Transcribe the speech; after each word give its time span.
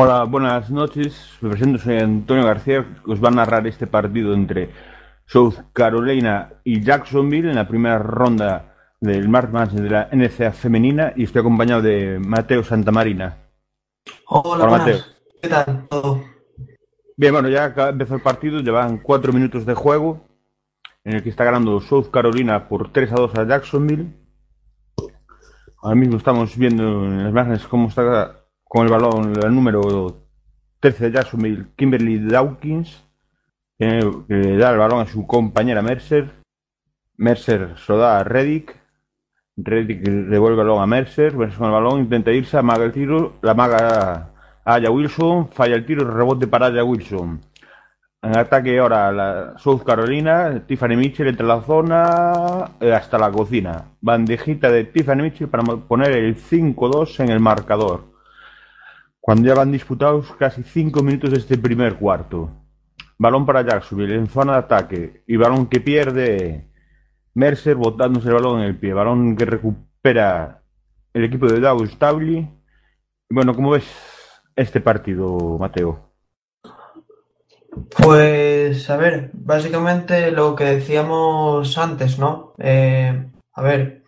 Hola, 0.00 0.22
buenas 0.22 0.70
noches. 0.70 1.28
Me 1.40 1.50
presento, 1.50 1.76
soy 1.76 1.98
Antonio 1.98 2.44
García, 2.46 2.86
os 3.04 3.20
va 3.20 3.30
a 3.30 3.32
narrar 3.32 3.66
este 3.66 3.88
partido 3.88 4.32
entre 4.32 4.70
South 5.26 5.54
Carolina 5.72 6.52
y 6.62 6.80
Jacksonville 6.80 7.50
en 7.50 7.56
la 7.56 7.66
primera 7.66 7.98
ronda 7.98 8.76
del 9.00 9.28
March 9.28 9.50
Match 9.50 9.72
de 9.72 9.90
la 9.90 10.08
NCA 10.12 10.52
femenina 10.52 11.14
y 11.16 11.24
estoy 11.24 11.40
acompañado 11.40 11.82
de 11.82 12.20
Mateo 12.20 12.62
Santamarina. 12.62 13.38
Hola, 14.26 14.66
Hola. 14.66 14.78
Mateo. 14.78 14.98
¿Qué 15.42 15.48
tal? 15.48 15.88
¿Todo? 15.88 16.22
Bien, 17.16 17.32
bueno, 17.32 17.48
ya 17.48 17.74
empezó 17.88 18.14
el 18.14 18.22
partido, 18.22 18.60
llevan 18.60 18.98
cuatro 18.98 19.32
minutos 19.32 19.66
de 19.66 19.74
juego 19.74 20.28
en 21.02 21.16
el 21.16 21.24
que 21.24 21.30
está 21.30 21.42
ganando 21.42 21.80
South 21.80 22.12
Carolina 22.12 22.68
por 22.68 22.92
3 22.92 23.10
a 23.10 23.16
2 23.16 23.34
a 23.34 23.48
Jacksonville. 23.48 24.14
Ahora 25.82 25.96
mismo 25.96 26.18
estamos 26.18 26.56
viendo 26.56 27.04
en 27.04 27.18
las 27.18 27.30
imágenes 27.30 27.66
cómo 27.66 27.88
está 27.88 28.37
con 28.68 28.84
el 28.86 28.92
balón 28.92 29.32
el 29.42 29.54
número 29.54 30.28
13 30.80 31.04
de 31.04 31.12
Jacksonville, 31.12 31.66
Kimberly 31.74 32.18
Dawkins, 32.18 33.04
que, 33.78 33.86
da 34.58 34.70
el 34.70 34.78
balón 34.78 35.00
a 35.00 35.06
su 35.06 35.26
compañera 35.26 35.82
Mercer. 35.82 36.30
Mercer 37.16 37.74
se 37.78 37.92
lo 37.92 37.98
da 37.98 38.20
a 38.20 38.24
Reddick. 38.24 38.76
Reddick 39.56 40.02
devuelve 40.02 40.60
el 40.60 40.66
balón 40.68 40.82
a 40.82 40.86
Mercer. 40.86 41.34
Mercer 41.36 41.58
con 41.58 41.68
el 41.68 41.72
balón 41.72 42.00
intenta 42.00 42.30
irse, 42.30 42.58
amaga 42.58 42.84
el 42.84 42.92
tiro, 42.92 43.38
la 43.42 43.52
amaga 43.52 44.30
a 44.64 44.74
Aya 44.74 44.90
Wilson, 44.90 45.48
falla 45.48 45.74
el 45.74 45.86
tiro, 45.86 46.08
rebote 46.08 46.46
para 46.46 46.66
Aya 46.66 46.84
Wilson. 46.84 47.40
En 48.20 48.36
ataque 48.36 48.78
ahora 48.78 49.12
la 49.12 49.58
South 49.58 49.82
Carolina, 49.84 50.64
Tiffany 50.66 50.96
Mitchell 50.96 51.28
entre 51.28 51.46
la 51.46 51.62
zona 51.62 52.72
eh, 52.80 52.92
hasta 52.92 53.16
la 53.16 53.30
cocina. 53.30 53.84
Bandejita 54.00 54.70
de 54.70 54.84
Tiffany 54.84 55.22
Mitchell 55.22 55.48
para 55.48 55.62
poner 55.62 56.10
el 56.12 56.36
5-2 56.36 57.20
en 57.20 57.30
el 57.30 57.40
marcador. 57.40 58.17
Cuando 59.28 59.46
ya 59.46 59.54
van 59.54 59.70
disputados 59.70 60.32
casi 60.38 60.62
5 60.62 61.02
minutos 61.02 61.30
de 61.30 61.36
este 61.36 61.58
primer 61.58 61.96
cuarto. 61.96 62.50
Balón 63.18 63.44
para 63.44 63.60
Jacksonville 63.60 64.14
en 64.14 64.26
zona 64.26 64.52
de 64.52 64.58
ataque 64.60 65.22
y 65.26 65.36
balón 65.36 65.66
que 65.66 65.80
pierde 65.82 66.70
Mercer 67.34 67.74
botándose 67.74 68.28
el 68.28 68.36
balón 68.36 68.60
en 68.60 68.68
el 68.68 68.78
pie. 68.78 68.94
Balón 68.94 69.36
que 69.36 69.44
recupera 69.44 70.62
el 71.12 71.24
equipo 71.24 71.46
de 71.46 71.60
Dow 71.60 71.84
Stably. 71.84 72.48
Bueno, 73.28 73.54
¿cómo 73.54 73.72
ves 73.72 73.84
este 74.56 74.80
partido, 74.80 75.58
Mateo? 75.60 76.10
Pues, 77.98 78.88
a 78.88 78.96
ver, 78.96 79.28
básicamente 79.34 80.30
lo 80.30 80.56
que 80.56 80.64
decíamos 80.64 81.76
antes, 81.76 82.18
¿no? 82.18 82.54
Eh, 82.56 83.30
a 83.52 83.62
ver, 83.62 84.04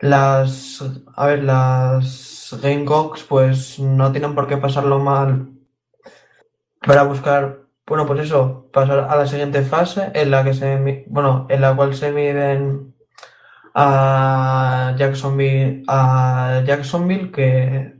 las, 0.00 0.82
a 1.14 1.26
ver, 1.26 1.44
las 1.44 2.25
Gamecocks, 2.54 3.24
pues 3.24 3.78
no 3.78 4.12
tienen 4.12 4.34
por 4.34 4.46
qué 4.46 4.56
pasarlo 4.56 4.98
mal 4.98 5.50
para 6.80 7.02
buscar, 7.02 7.62
bueno, 7.86 8.06
pues 8.06 8.20
eso, 8.20 8.68
pasar 8.72 9.00
a 9.10 9.16
la 9.16 9.26
siguiente 9.26 9.62
fase 9.62 10.10
en 10.14 10.30
la 10.30 10.44
que 10.44 10.54
se, 10.54 11.04
bueno, 11.08 11.46
en 11.48 11.60
la 11.60 11.74
cual 11.74 11.94
se 11.94 12.12
miden 12.12 12.94
a 13.74 14.94
Jacksonville, 14.96 15.82
a 15.88 16.62
Jacksonville, 16.66 17.30
que, 17.32 17.96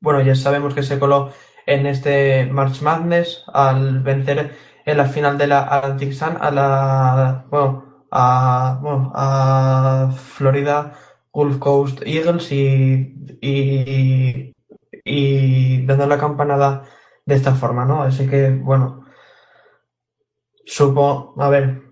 bueno, 0.00 0.20
ya 0.20 0.34
sabemos 0.34 0.74
que 0.74 0.82
se 0.82 0.98
coló 0.98 1.32
en 1.66 1.86
este 1.86 2.46
March 2.46 2.82
Madness 2.82 3.44
al 3.52 4.00
vencer 4.00 4.54
en 4.84 4.96
la 4.98 5.06
final 5.06 5.38
de 5.38 5.46
la 5.46 5.62
Atlantic 5.62 6.12
Sun 6.12 6.36
a 6.40 6.50
la, 6.50 7.44
bueno, 7.50 8.06
a, 8.10 8.78
bueno, 8.82 9.12
a 9.14 10.10
Florida 10.14 10.92
Gulf 11.34 11.58
Coast 11.58 12.00
Eagles 12.06 12.52
y, 12.52 13.14
y, 13.40 14.54
y 15.04 15.86
dando 15.86 16.06
la 16.06 16.18
campanada 16.18 16.84
de 17.26 17.34
esta 17.34 17.54
forma, 17.54 17.84
¿no? 17.84 18.02
Así 18.02 18.28
que, 18.28 18.50
bueno, 18.50 19.04
supo, 20.64 21.34
a 21.38 21.48
ver, 21.48 21.82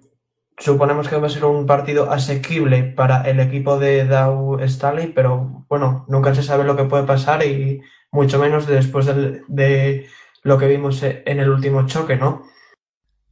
suponemos 0.59 1.09
que 1.09 1.17
va 1.17 1.27
a 1.27 1.31
ser 1.31 1.45
un 1.45 1.67
partido 1.67 2.11
asequible 2.11 2.85
para 2.85 3.23
el 3.23 3.41
equipo 3.41 3.79
de 3.79 4.05
Dow 4.07 4.59
Staley, 4.67 5.09
pero 5.09 5.65
bueno, 5.69 6.05
nunca 6.09 6.35
se 6.35 6.43
sabe 6.43 6.65
lo 6.65 6.77
que 6.77 6.85
puede 6.85 7.05
pasar 7.05 7.45
y 7.45 7.83
mucho 8.13 8.39
menos 8.39 8.67
después 8.67 9.07
de 9.07 10.07
lo 10.45 10.59
que 10.59 10.67
vimos 10.69 11.03
en 11.03 11.41
el 11.41 11.51
último 11.51 11.87
choque, 11.87 12.17
¿no? 12.17 12.43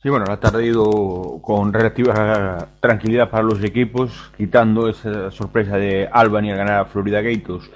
Sí, 0.02 0.08
bueno, 0.08 0.24
la 0.26 0.40
tarde 0.40 0.62
ha 0.62 0.66
ido 0.66 1.42
con 1.42 1.74
relativa 1.74 2.68
tranquilidad 2.80 3.28
para 3.28 3.42
los 3.42 3.62
equipos, 3.62 4.32
quitando 4.34 4.88
esa 4.88 5.30
sorpresa 5.30 5.76
de 5.76 6.08
Albany 6.10 6.50
al 6.50 6.56
ganar 6.56 6.80
a 6.80 6.84
Florida 6.86 7.20
Gators. 7.20 7.70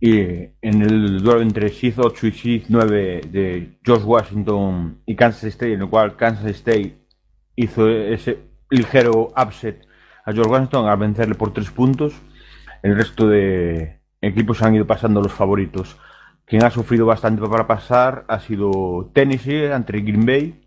Y 0.00 0.18
en 0.20 0.82
el 0.82 1.22
duelo 1.22 1.42
entre 1.42 1.68
Sheath 1.68 2.00
8 2.00 2.26
y 2.26 2.30
Sheath 2.32 2.64
9 2.68 3.20
de 3.30 3.78
George 3.84 4.04
Washington 4.04 5.02
y 5.06 5.14
Kansas 5.14 5.44
State, 5.44 5.74
en 5.74 5.82
el 5.82 5.88
cual 5.88 6.16
Kansas 6.16 6.46
State 6.46 6.98
hizo 7.54 7.88
ese 7.88 8.38
ligero 8.68 9.32
upset 9.36 9.86
a 10.24 10.32
George 10.32 10.50
Washington 10.50 10.88
al 10.88 10.98
vencerle 10.98 11.36
por 11.36 11.52
tres 11.52 11.70
puntos. 11.70 12.14
El 12.82 12.96
resto 12.96 13.28
de 13.28 14.00
equipos 14.20 14.62
han 14.62 14.74
ido 14.74 14.86
pasando 14.86 15.22
los 15.22 15.32
favoritos. 15.32 15.96
Quien 16.44 16.64
ha 16.64 16.70
sufrido 16.70 17.06
bastante 17.06 17.40
para 17.46 17.68
pasar 17.68 18.24
ha 18.26 18.40
sido 18.40 19.12
Tennessee 19.14 19.66
ante 19.66 20.00
Green 20.00 20.26
Bay 20.26 20.65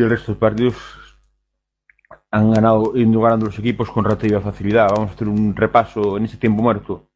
y 0.00 0.02
el 0.02 0.10
resto 0.10 0.32
de 0.32 0.38
partidos 0.38 0.76
han 2.30 2.52
ganado, 2.52 2.96
ido 2.96 3.20
ganando 3.20 3.46
los 3.46 3.58
equipos 3.58 3.90
con 3.90 4.04
relativa 4.04 4.40
facilidad. 4.40 4.88
Vamos 4.88 5.10
a 5.10 5.14
hacer 5.14 5.28
un 5.28 5.54
repaso 5.54 6.16
en 6.16 6.24
ese 6.24 6.38
tiempo 6.38 6.62
muerto 6.62 7.10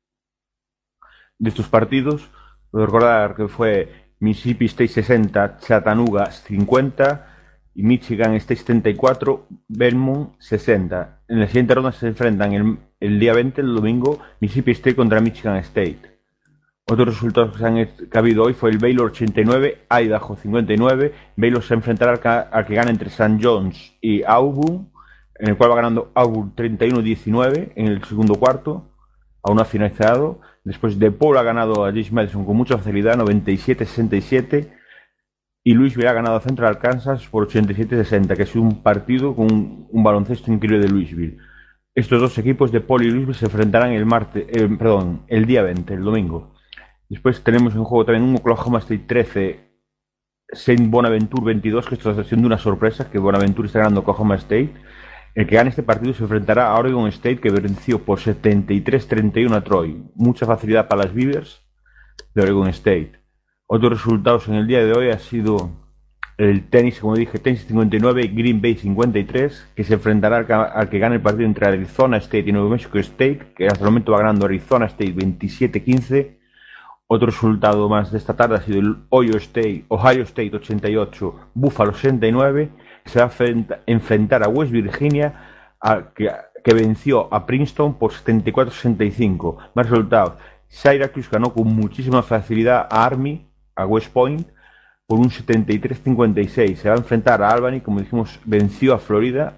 de 1.39 1.49
estos 1.49 1.67
partidos. 1.69 2.29
Recordar 2.73 3.37
que 3.37 3.49
fue 3.49 4.11
Mississippi 4.21 4.67
State 4.67 4.89
60, 4.89 5.59
Chattanooga 5.59 6.31
50 6.31 7.27
y 7.75 7.85
Michigan 7.85 8.35
State 8.35 8.61
74, 8.61 9.47
Belmont 9.69 10.35
60. 10.41 11.23
En 11.29 11.41
la 11.41 11.47
siguiente 11.47 11.75
ronda 11.75 11.93
se 11.93 12.09
enfrentan 12.09 12.53
el, 12.53 12.79
el 13.01 13.19
día 13.19 13.33
20, 13.33 13.63
el 13.63 13.75
domingo, 13.75 14.19
Mississippi 14.41 14.73
State 14.73 14.97
contra 14.97 15.21
Michigan 15.21 15.57
State. 15.57 16.14
Otros 16.87 17.09
resultados 17.15 17.57
que, 17.57 17.89
que 18.11 18.19
ha 18.19 18.21
habido 18.21 18.43
hoy 18.45 18.53
fue 18.53 18.69
el 18.71 18.77
Baylor 18.79 19.07
89, 19.07 19.87
Idaho 20.03 20.37
59. 20.37 21.15
Baylor 21.37 21.63
se 21.63 21.73
enfrentará 21.75 22.13
al, 22.13 22.21
ca- 22.21 22.41
al 22.53 22.67
que 22.67 22.75
gana 22.75 22.91
entre 22.91 23.09
St. 23.09 23.39
John's 23.43 23.97
y 24.03 24.23
Auburn, 24.23 24.91
en 25.39 25.49
el 25.49 25.57
cual 25.57 25.71
va 25.71 25.77
ganando 25.77 26.13
Auburn 26.15 26.55
31-19 26.55 27.73
en 27.75 27.87
el 27.87 28.05
segundo 28.05 28.35
cuarto. 28.35 28.91
Aún 29.43 29.57
no 29.57 29.63
ha 29.63 29.67
finalizado. 29.67 30.41
Después 30.63 30.99
de 30.99 31.11
Paul 31.11 31.39
ha 31.39 31.43
ganado 31.43 31.85
a 31.87 31.89
James 31.91 32.13
Madison 32.13 32.45
con 32.45 32.57
mucha 32.57 32.77
facilidad, 32.77 33.17
97-67. 33.17 34.71
Y 35.65 35.73
Louisville 35.73 36.09
ha 36.09 36.13
ganado 36.13 36.37
a 36.37 36.41
Central 36.41 36.79
Kansas 36.79 37.27
por 37.29 37.49
87-60, 37.49 38.37
que 38.37 38.45
sido 38.45 38.63
un 38.63 38.83
partido 38.83 39.35
con 39.35 39.51
un, 39.51 39.89
un 39.91 40.03
baloncesto 40.05 40.53
increíble 40.53 40.81
de 40.87 40.91
Louisville. 40.93 41.39
Estos 41.95 42.21
dos 42.21 42.37
equipos 42.37 42.71
de 42.73 42.83
Paul 42.83 43.05
y 43.05 43.11
Louisville 43.11 43.33
se 43.39 43.47
enfrentarán 43.47 43.93
el 43.93 44.05
martes, 44.05 44.45
eh, 44.49 44.69
perdón, 44.79 45.23
el 45.29 45.47
día 45.47 45.63
20, 45.63 45.95
el 45.95 46.03
domingo. 46.05 46.54
Después 47.09 47.43
tenemos 47.43 47.75
en 47.75 47.85
juego 47.85 48.05
también 48.05 48.25
un 48.25 48.37
Oklahoma 48.37 48.79
State 48.79 49.05
13, 49.07 49.61
Saint 50.53 50.91
Bonaventure 50.91 51.45
22, 51.45 51.87
que 51.87 51.95
esto 51.97 52.11
está 52.11 52.25
siendo 52.25 52.47
una 52.47 52.59
sorpresa, 52.59 53.11
que 53.11 53.19
Bonaventure 53.19 53.67
está 53.67 53.81
ganando 53.81 54.01
Oklahoma 54.01 54.37
State. 54.37 54.73
El 55.35 55.47
que 55.47 55.57
gane 55.57 55.71
este 55.71 55.83
partido 55.83 56.15
se 56.15 56.23
enfrentará 56.23 56.69
a 56.69 56.79
Oregon 56.79 57.09
State, 57.09 57.41
que 57.41 57.51
venció 57.51 57.99
por 58.05 58.21
73-31 58.21 59.53
a 59.55 59.61
Troy. 59.63 60.05
Mucha 60.15 60.47
facilidad 60.47 60.87
para 60.89 61.05
las 61.05 61.15
Beavers 61.15 61.61
de 62.35 62.43
Oregon 62.43 62.69
State. 62.69 63.13
Otros 63.67 63.93
resultados 64.05 64.47
en 64.49 64.55
el 64.55 64.67
día 64.67 64.85
de 64.85 64.93
hoy 64.93 65.11
ha 65.11 65.19
sido 65.19 65.71
el 66.37 66.69
tenis, 66.69 66.99
como 67.01 67.17
dije, 67.17 67.39
tenis 67.39 67.65
59, 67.67 68.29
Green 68.35 68.61
Bay 68.61 68.75
53, 68.77 69.73
que 69.75 69.85
se 69.85 69.95
enfrentará 69.95 70.37
al, 70.39 70.47
ca- 70.47 70.65
al 70.65 70.89
que 70.89 70.99
gane 70.99 71.17
el 71.17 71.23
partido 71.23 71.47
entre 71.47 71.67
Arizona 71.67 72.17
State 72.19 72.45
y 72.49 72.53
Nuevo 72.53 72.69
Mexico 72.71 72.99
State, 72.99 73.53
que 73.57 73.67
hasta 73.67 73.81
el 73.81 73.87
momento 73.87 74.13
va 74.13 74.19
ganando 74.19 74.45
Arizona 74.47 74.87
State 74.87 75.15
27-15. 75.15 76.34
Otro 77.15 77.27
resultado 77.27 77.89
más 77.89 78.11
de 78.11 78.19
esta 78.19 78.35
tarde 78.35 78.57
ha 78.57 78.61
sido 78.61 78.81
el 78.81 78.97
Ohio 79.11 79.37
State, 79.37 79.85
Ohio 79.87 80.25
State 80.25 80.51
88, 80.57 81.51
Buffalo 81.55 81.93
69. 81.93 82.71
Se 83.05 83.21
va 83.21 83.27
a 83.27 83.29
enfrenta- 83.29 83.79
enfrentar 83.87 84.43
a 84.43 84.49
West 84.49 84.73
Virginia, 84.73 85.33
a- 85.81 86.13
que, 86.13 86.29
que 86.65 86.75
venció 86.75 87.33
a 87.33 87.47
Princeton 87.47 87.95
por 88.01 88.11
74-65. 88.11 89.59
Más 89.77 89.89
resultados. 89.89 90.33
Syracuse 90.67 91.29
ganó 91.31 91.53
con 91.53 91.69
muchísima 91.69 92.21
facilidad 92.25 92.89
a 92.91 93.05
Army, 93.05 93.47
a 93.77 93.87
West 93.87 94.13
Point, 94.13 94.49
por 95.07 95.21
un 95.21 95.31
73-56. 95.31 96.75
Se 96.75 96.89
va 96.89 96.97
a 96.97 96.99
enfrentar 96.99 97.41
a 97.45 97.51
Albany, 97.51 97.81
como 97.81 98.01
dijimos, 98.01 98.41
venció 98.45 98.93
a 98.93 98.99
Florida, 98.99 99.53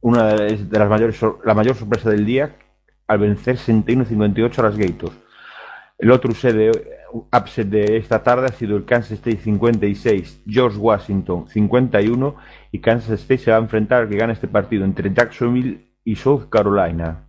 una 0.00 0.24
de 0.34 0.78
las 0.78 0.88
mayores, 0.90 1.20
la 1.44 1.54
mayor 1.54 1.76
sorpresa 1.76 2.10
del 2.10 2.26
día, 2.26 2.56
al 3.06 3.18
vencer 3.20 3.58
61-58 3.58 4.58
a 4.58 4.62
las 4.62 4.76
Gators. 4.76 5.16
El 5.98 6.10
otro 6.10 6.30
upset 6.30 6.54
de, 6.54 6.98
upset 7.32 7.68
de 7.68 7.96
esta 7.96 8.22
tarde 8.22 8.46
ha 8.46 8.52
sido 8.52 8.76
el 8.76 8.84
Kansas 8.84 9.12
State 9.12 9.38
56, 9.38 10.42
George 10.46 10.78
Washington 10.78 11.48
51 11.48 12.36
y 12.72 12.80
Kansas 12.80 13.20
State 13.20 13.38
se 13.38 13.50
va 13.50 13.56
a 13.56 13.60
enfrentar 13.60 14.02
al 14.02 14.08
que 14.08 14.16
gana 14.16 14.34
este 14.34 14.48
partido 14.48 14.84
entre 14.84 15.12
Jacksonville 15.12 15.94
y 16.04 16.16
South 16.16 16.48
Carolina. 16.50 17.28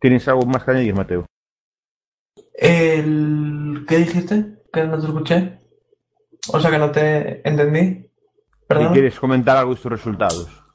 ¿Tienes 0.00 0.28
algo 0.28 0.46
más 0.46 0.62
que 0.62 0.70
añadir, 0.70 0.94
Mateo? 0.94 1.26
El... 2.54 3.84
¿Qué 3.88 3.98
dijiste? 3.98 4.62
Que 4.72 4.84
no 4.84 4.98
te 4.98 5.06
escuché. 5.06 5.60
O 6.52 6.60
sea 6.60 6.70
que 6.70 6.78
no 6.78 6.90
te 6.90 7.46
entendí. 7.48 8.10
¿Perdón? 8.68 8.92
quieres 8.92 9.18
comentar 9.18 9.56
algo 9.56 9.70
de 9.70 9.76
estos 9.76 9.92
resultados? 9.92 10.65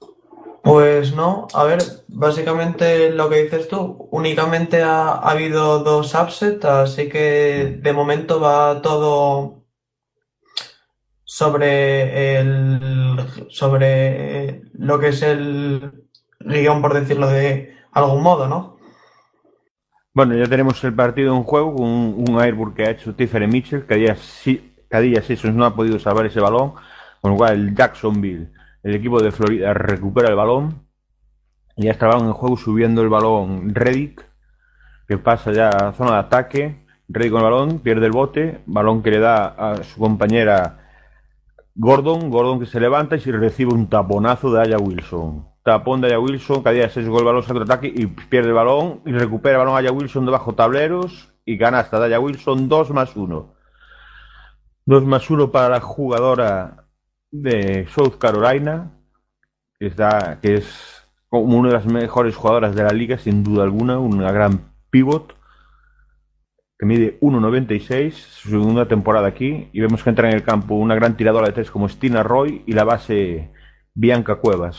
Pues 0.64 1.16
no, 1.16 1.48
a 1.54 1.64
ver, 1.64 1.80
básicamente 2.08 3.10
lo 3.10 3.30
que 3.30 3.44
dices 3.44 3.68
tú, 3.68 4.08
únicamente 4.12 4.84
ha, 4.84 5.14
habido 5.14 5.80
dos 5.80 6.14
upsets, 6.14 6.64
así 6.66 7.10
que 7.10 7.80
de 7.82 7.94
momento 7.94 8.40
va 8.40 8.82
todo 8.82 9.66
sobre 11.24 12.40
el 12.40 13.20
sobre 13.50 14.62
lo 14.74 15.00
que 15.00 15.08
es 15.08 15.24
el 15.24 16.06
guion, 16.42 16.82
por 16.82 16.94
decirlo 16.94 17.28
de 17.28 17.76
algún 17.92 18.22
modo, 18.22 18.48
¿no? 18.48 18.78
Bueno, 20.14 20.36
ya 20.36 20.46
tenemos 20.46 20.84
el 20.84 20.94
partido 20.94 21.36
en 21.36 21.44
juego 21.44 21.74
con 21.74 21.88
un, 21.88 22.26
un 22.30 22.74
que 22.76 22.84
ha 22.84 22.92
hecho 22.92 23.16
Tiffany 23.16 23.48
Mitchell, 23.48 23.88
que 23.88 23.94
a 23.96 25.00
día 25.00 25.22
Sessions 25.24 25.56
no 25.56 25.66
ha 25.66 25.76
podido 25.76 25.98
salvar 25.98 26.28
ese 26.28 26.40
balón, 26.40 26.74
con 27.20 27.32
lo 27.32 27.38
cual 27.38 27.54
el 27.54 27.76
Jacksonville 27.76 28.52
el 28.84 28.96
equipo 28.96 29.22
de 29.22 29.32
Florida 29.32 29.74
recupera 29.74 30.30
el 30.30 30.36
balón. 30.36 30.88
Y 31.76 31.86
ya 31.86 31.92
el 31.92 31.98
balón 32.00 32.28
en 32.28 32.34
juego 32.34 32.58
subiendo 32.58 33.02
el 33.02 33.10
balón 33.10 33.74
Reddick, 33.74 34.26
que 35.08 35.18
pasa 35.18 35.52
ya 35.52 35.70
a 35.70 35.94
zona 35.94 36.14
de 36.14 36.20
ataque. 36.20 36.86
Reddick 37.08 37.32
con 37.32 37.42
el 37.42 37.52
balón, 37.52 37.80
pierde 37.80 38.06
el 38.06 38.12
bote, 38.12 38.62
balón 38.66 39.04
que 39.04 39.12
le 39.12 39.20
da 39.20 39.48
a 39.48 39.84
su 39.84 40.00
compañera 40.00 40.82
Gordon, 41.76 42.30
Gordon 42.30 42.60
que 42.60 42.66
se 42.66 42.80
levanta 42.80 43.16
y 43.16 43.22
se 43.22 43.32
recibe 43.32 43.74
un 43.74 43.90
taponazo 43.90 44.52
de 44.52 44.62
Aya 44.62 44.78
Wilson. 44.78 45.48
Tapón 45.64 46.02
de 46.02 46.08
Aya 46.08 46.20
Wilson, 46.20 46.64
cada 46.64 46.74
día 46.74 46.90
se 46.90 47.04
gol 47.04 47.20
el 47.20 47.26
balón, 47.26 47.44
otro 47.44 47.64
ataque 47.64 47.92
y 47.94 48.08
pierde 48.08 48.50
el 48.50 48.54
balón 48.54 49.02
y 49.06 49.12
recupera 49.12 49.56
el 49.56 49.66
balón 49.66 49.78
Aya 49.78 49.92
Wilson 49.92 50.26
debajo 50.26 50.54
tableros 50.54 51.32
y 51.46 51.58
gana 51.58 51.80
hasta 51.80 52.04
Aya 52.04 52.20
Wilson 52.20 52.68
2 52.68 52.92
más 52.92 53.16
1. 53.16 53.54
2 54.86 55.06
más 55.06 55.30
1 55.30 55.52
para 55.52 55.70
la 55.70 55.80
jugadora 55.80 56.81
de 57.32 57.88
South 57.88 58.18
Carolina, 58.20 58.92
que, 59.80 59.88
está, 59.88 60.40
que 60.42 60.56
es 60.56 61.02
como 61.30 61.58
una 61.58 61.70
de 61.70 61.76
las 61.76 61.86
mejores 61.86 62.36
jugadoras 62.36 62.76
de 62.76 62.84
la 62.84 62.92
liga, 62.92 63.18
sin 63.18 63.44
duda 63.44 63.64
alguna, 63.64 64.00
una 64.00 64.32
gran 64.32 64.74
pivot, 64.90 65.34
que 66.78 66.86
mide 66.86 67.20
1,96, 67.22 68.12
su 68.12 68.50
segunda 68.50 68.88
temporada 68.88 69.28
aquí, 69.28 69.70
y 69.72 69.80
vemos 69.80 70.04
que 70.04 70.10
entra 70.10 70.30
en 70.30 70.36
el 70.36 70.44
campo 70.44 70.76
una 70.76 70.96
gran 70.96 71.16
tiradora 71.16 71.48
de 71.48 71.54
tres 71.54 71.72
como 71.72 71.88
Stina 71.88 72.24
Roy 72.24 72.64
y 72.66 72.74
la 72.74 72.84
base 72.84 73.52
Bianca 73.94 74.36
Cuevas. 74.36 74.78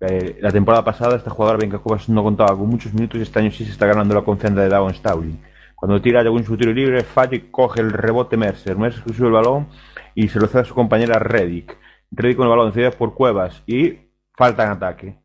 Eh, 0.00 0.38
la 0.40 0.50
temporada 0.50 0.84
pasada 0.84 1.16
esta 1.16 1.30
jugadora 1.30 1.58
Bianca 1.58 1.78
Cuevas 1.78 2.08
no 2.08 2.22
contaba 2.22 2.56
con 2.56 2.68
muchos 2.68 2.92
minutos 2.92 3.18
y 3.18 3.22
este 3.22 3.38
año 3.38 3.50
sí 3.50 3.64
se 3.64 3.72
está 3.72 3.86
ganando 3.86 4.14
la 4.14 4.22
confianza 4.22 4.60
de 4.62 4.68
Davon 4.68 4.94
Stowley. 4.94 5.38
Cuando 5.84 6.00
tira 6.00 6.22
en 6.22 6.44
su 6.46 6.56
tiro 6.56 6.72
libre, 6.72 7.04
y 7.30 7.40
coge 7.50 7.82
el 7.82 7.90
rebote 7.90 8.38
Mercer. 8.38 8.74
Mercer 8.74 9.02
sube 9.14 9.26
el 9.26 9.34
balón 9.34 9.68
y 10.14 10.28
se 10.28 10.40
lo 10.40 10.46
cede 10.46 10.62
a 10.62 10.64
su 10.64 10.74
compañera 10.74 11.18
Reddick. 11.18 11.76
Reddick 12.10 12.38
con 12.38 12.46
el 12.46 12.56
balón 12.56 12.72
cedido 12.72 12.90
por 12.92 13.12
Cuevas 13.12 13.62
y 13.66 13.98
falta 14.34 14.64
en 14.64 14.70
ataque. 14.70 15.18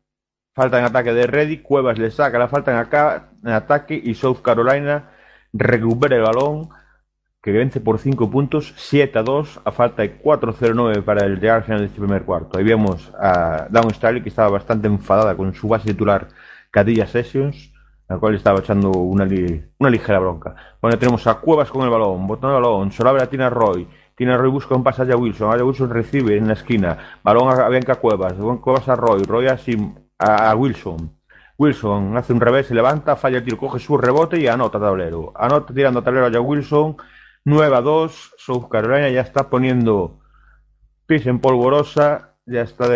Falta 0.54 0.78
en 0.78 0.84
ataque 0.84 1.14
de 1.14 1.26
Reddick, 1.26 1.62
Cuevas 1.62 1.98
le 1.98 2.10
saca 2.10 2.38
la 2.38 2.48
falta 2.48 2.72
en, 3.42 3.50
ataque 3.50 3.98
y 4.04 4.12
South 4.12 4.42
Carolina 4.42 5.12
recupera 5.54 6.16
el 6.16 6.22
balón 6.24 6.68
que 7.42 7.52
vence 7.52 7.80
por 7.80 7.98
5 7.98 8.30
puntos, 8.30 8.74
7 8.76 9.18
a 9.18 9.22
2, 9.22 9.62
a 9.64 9.72
falta 9.72 10.02
de 10.02 10.22
4-0-9 10.22 11.02
para 11.02 11.24
el 11.24 11.40
llegar 11.40 11.56
al 11.56 11.64
final 11.64 11.80
de 11.80 11.86
este 11.86 12.00
primer 12.00 12.24
cuarto. 12.24 12.58
Ahí 12.58 12.64
vemos 12.64 13.10
a 13.18 13.66
Down 13.70 13.94
Starley 13.94 14.22
que 14.22 14.28
estaba 14.28 14.50
bastante 14.50 14.88
enfadada 14.88 15.34
con 15.38 15.54
su 15.54 15.68
base 15.68 15.86
titular 15.86 16.28
Cadilla 16.70 17.06
Sessions, 17.06 17.72
la 18.10 18.18
cual 18.18 18.34
estaba 18.34 18.58
echando 18.58 18.90
una, 18.90 19.26
una 19.78 19.90
ligera 19.90 20.18
bronca. 20.18 20.54
Bueno, 20.82 20.98
tenemos 20.98 21.26
a 21.26 21.36
Cuevas 21.36 21.70
con 21.70 21.84
el 21.84 21.90
balón, 21.90 22.26
botando 22.26 22.58
el 22.58 22.62
balón, 22.62 22.92
solo 22.92 23.10
a 23.10 23.26
Tina 23.26 23.48
Roy, 23.48 23.88
tiene 24.20 24.36
Roy 24.36 24.50
busca 24.50 24.74
un 24.74 24.84
pasaje 24.84 25.14
a 25.14 25.16
Wilson. 25.16 25.50
A 25.58 25.64
Wilson 25.64 25.88
recibe 25.88 26.36
en 26.36 26.46
la 26.46 26.52
esquina. 26.52 26.98
Balón 27.24 27.58
a 27.58 27.70
Bianca 27.70 27.94
Cuevas. 27.94 28.34
Cuevas 28.60 28.86
a 28.86 28.94
Roy. 28.94 29.22
Roy 29.22 29.46
a, 29.46 29.56
a, 30.18 30.54
Wilson. 30.54 31.16
Wilson 31.56 32.14
hace 32.18 32.34
un 32.34 32.40
revés, 32.42 32.66
se 32.66 32.74
levanta, 32.74 33.16
falla 33.16 33.38
el 33.38 33.44
tiro, 33.44 33.56
coge 33.56 33.78
su 33.78 33.96
rebote 33.96 34.38
y 34.38 34.46
anota 34.46 34.78
tablero. 34.78 35.32
Anota 35.34 35.72
tirando 35.72 36.02
tablero 36.02 36.26
a 36.26 36.38
Wilson. 36.38 36.98
9 37.46 37.74
a 37.74 37.80
2. 37.80 38.34
South 38.36 38.68
Carolina 38.68 39.08
ya 39.08 39.22
está 39.22 39.48
poniendo 39.48 40.20
pis 41.06 41.26
en 41.26 41.38
polvorosa. 41.38 42.36
Ya 42.44 42.60
está 42.60 42.88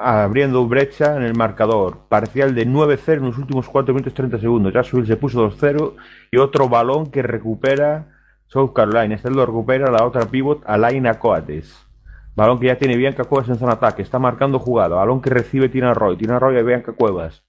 abriendo 0.00 0.66
brecha 0.66 1.16
en 1.16 1.22
el 1.22 1.34
marcador. 1.34 1.98
Parcial 2.08 2.54
de 2.54 2.66
9-0 2.66 3.12
en 3.14 3.24
los 3.26 3.38
últimos 3.38 3.68
4 3.68 3.94
minutos 3.94 4.14
30 4.14 4.38
segundos. 4.38 4.72
Ya 4.72 4.82
se 4.82 5.16
puso 5.16 5.50
2-0 5.50 5.94
y 6.30 6.38
otro 6.38 6.68
balón 6.68 7.10
que 7.10 7.22
recupera 7.22 8.08
South 8.46 8.72
Carolina. 8.74 9.14
Este 9.14 9.30
lo 9.30 9.46
recupera 9.46 9.90
la 9.90 10.04
otra 10.04 10.26
pivot, 10.26 10.62
Alaina 10.66 11.18
Coates. 11.18 11.86
Balón 12.34 12.58
que 12.58 12.66
ya 12.66 12.78
tiene 12.78 12.96
Bianca 12.96 13.24
Cuevas 13.24 13.48
en 13.48 13.56
zona 13.56 13.72
ataque. 13.72 14.02
Está 14.02 14.18
marcando 14.18 14.58
jugada. 14.58 14.96
Balón 14.96 15.20
que 15.20 15.30
recibe 15.30 15.68
Tina 15.68 15.94
Roy. 15.94 16.16
Tina 16.16 16.38
Roy 16.38 16.56
a 16.58 16.62
Bianca 16.62 16.92
Cuevas. 16.92 17.44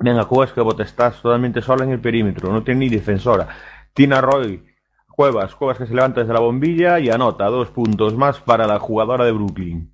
Bianca 0.00 0.24
Cuevas 0.24 0.52
que 0.52 0.82
está 0.82 1.10
totalmente 1.10 1.62
sola 1.62 1.84
en 1.84 1.90
el 1.90 2.00
perímetro. 2.00 2.52
No 2.52 2.62
tiene 2.62 2.80
ni 2.80 2.88
defensora. 2.88 3.48
Tina 3.94 4.20
Roy. 4.20 4.64
Cuevas. 5.08 5.54
Cuevas 5.54 5.78
que 5.78 5.86
se 5.86 5.94
levanta 5.94 6.20
desde 6.20 6.32
la 6.32 6.40
bombilla 6.40 6.98
y 6.98 7.10
anota. 7.10 7.46
Dos 7.46 7.70
puntos 7.70 8.16
más 8.16 8.40
para 8.40 8.66
la 8.66 8.78
jugadora 8.78 9.24
de 9.24 9.32
Brooklyn. 9.32 9.92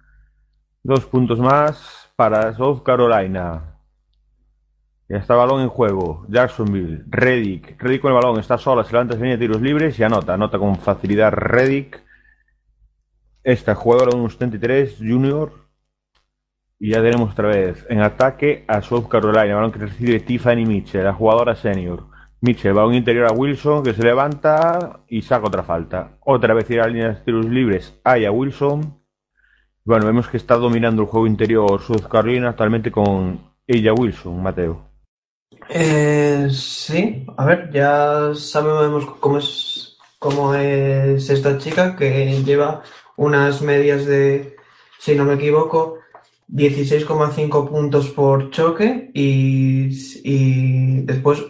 Dos 0.87 1.07
puntos 1.07 1.41
más 1.41 2.13
para 2.15 2.53
South 2.53 2.83
Carolina. 2.83 3.79
Ya 5.09 5.17
está 5.17 5.35
balón 5.35 5.63
en 5.63 5.71
juego. 5.71 6.27
Jacksonville. 6.29 7.05
Reddick. 7.07 7.81
Reddick 7.81 8.03
con 8.03 8.13
el 8.13 8.17
balón. 8.17 8.39
Está 8.39 8.59
sola. 8.59 8.85
Se 8.85 8.93
levanta, 8.93 9.15
se 9.15 9.23
viene 9.23 9.39
tiros 9.39 9.63
libres 9.63 9.99
y 9.99 10.03
anota. 10.03 10.35
Anota 10.35 10.59
con 10.59 10.77
facilidad 10.77 11.33
Reddick. 11.33 12.03
Esta 13.43 13.75
jugadora 13.75 14.11
de 14.15 14.23
un 14.23 14.29
73, 14.29 14.99
Junior. 14.99 15.53
Y 16.79 16.91
ya 16.91 17.01
tenemos 17.01 17.33
otra 17.33 17.49
vez 17.49 17.87
en 17.89 18.03
ataque 18.03 18.67
a 18.69 18.83
South 18.83 19.09
Carolina. 19.09 19.55
Balón 19.55 19.73
que 19.73 19.79
recibe 19.79 20.21
Tiffany 20.21 20.67
Mitchell, 20.67 21.05
la 21.05 21.15
jugadora 21.15 21.57
senior. 21.57 22.09
Mitchell, 22.43 22.75
balón 22.75 22.95
interior 22.95 23.27
a 23.31 23.33
Wilson 23.33 23.83
que 23.85 23.95
se 23.95 24.03
levanta 24.03 25.01
y 25.09 25.23
saca 25.23 25.47
otra 25.47 25.63
falta. 25.63 26.19
Otra 26.21 26.53
vez 26.53 26.69
ir 26.69 26.83
a 26.83 26.89
líneas 26.89 27.21
de 27.21 27.25
tiros 27.25 27.47
libres. 27.47 27.99
Hay 28.05 28.27
a 28.27 28.31
Wilson. 28.31 29.04
Bueno, 29.87 30.07
vemos 30.07 30.29
que 30.29 30.39
está 30.39 30.57
dominando 30.57 31.03
el 31.03 31.09
juego 31.09 31.27
interior 31.27 31.83
South 31.83 32.09
Carolina 32.11 32.51
actualmente 32.51 32.91
con 32.91 33.39
ella 33.67 33.93
Wilson, 33.93 34.43
Mateo. 34.43 34.89
Eh, 35.69 36.49
sí, 36.51 37.27
a 37.37 37.45
ver, 37.45 37.71
ya 37.71 38.31
sabemos 38.35 39.05
cómo 39.21 39.37
es, 39.37 39.99
cómo 40.19 40.55
es 40.55 41.29
esta 41.29 41.59
chica 41.59 41.97
que 41.97 42.43
lleva 42.43 42.83
unas 43.17 43.61
medias 43.61 44.07
de, 44.07 44.57
si 44.99 45.15
no 45.15 45.27
me 45.27 45.35
equivoco, 45.35 45.99
16,5 46.49 47.69
puntos 47.69 48.09
por 48.09 48.51
choque 48.51 49.11
y, 49.13 49.91
y 50.25 51.03
después, 51.03 51.45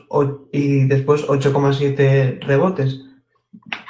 y 0.50 0.86
después 0.86 1.24
8,7 1.28 2.40
rebotes. 2.40 3.00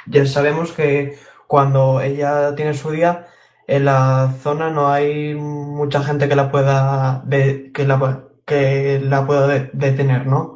Ya 0.05 0.23
sabemos 0.27 0.71
que 0.71 1.17
cuando 1.47 1.99
ella 1.99 2.53
tiene 2.53 2.75
su 2.75 2.91
día, 2.91 3.25
en 3.67 3.85
la 3.85 4.33
zona 4.39 4.69
no 4.69 4.89
hay 4.89 5.35
mucha 5.35 6.03
gente 6.03 6.29
que 6.29 6.35
la 6.35 6.51
pueda, 6.51 7.23
que 7.29 7.85
la, 7.85 8.23
que 8.45 9.01
la 9.03 9.25
pueda 9.25 9.47
detener, 9.73 10.27
¿no? 10.27 10.55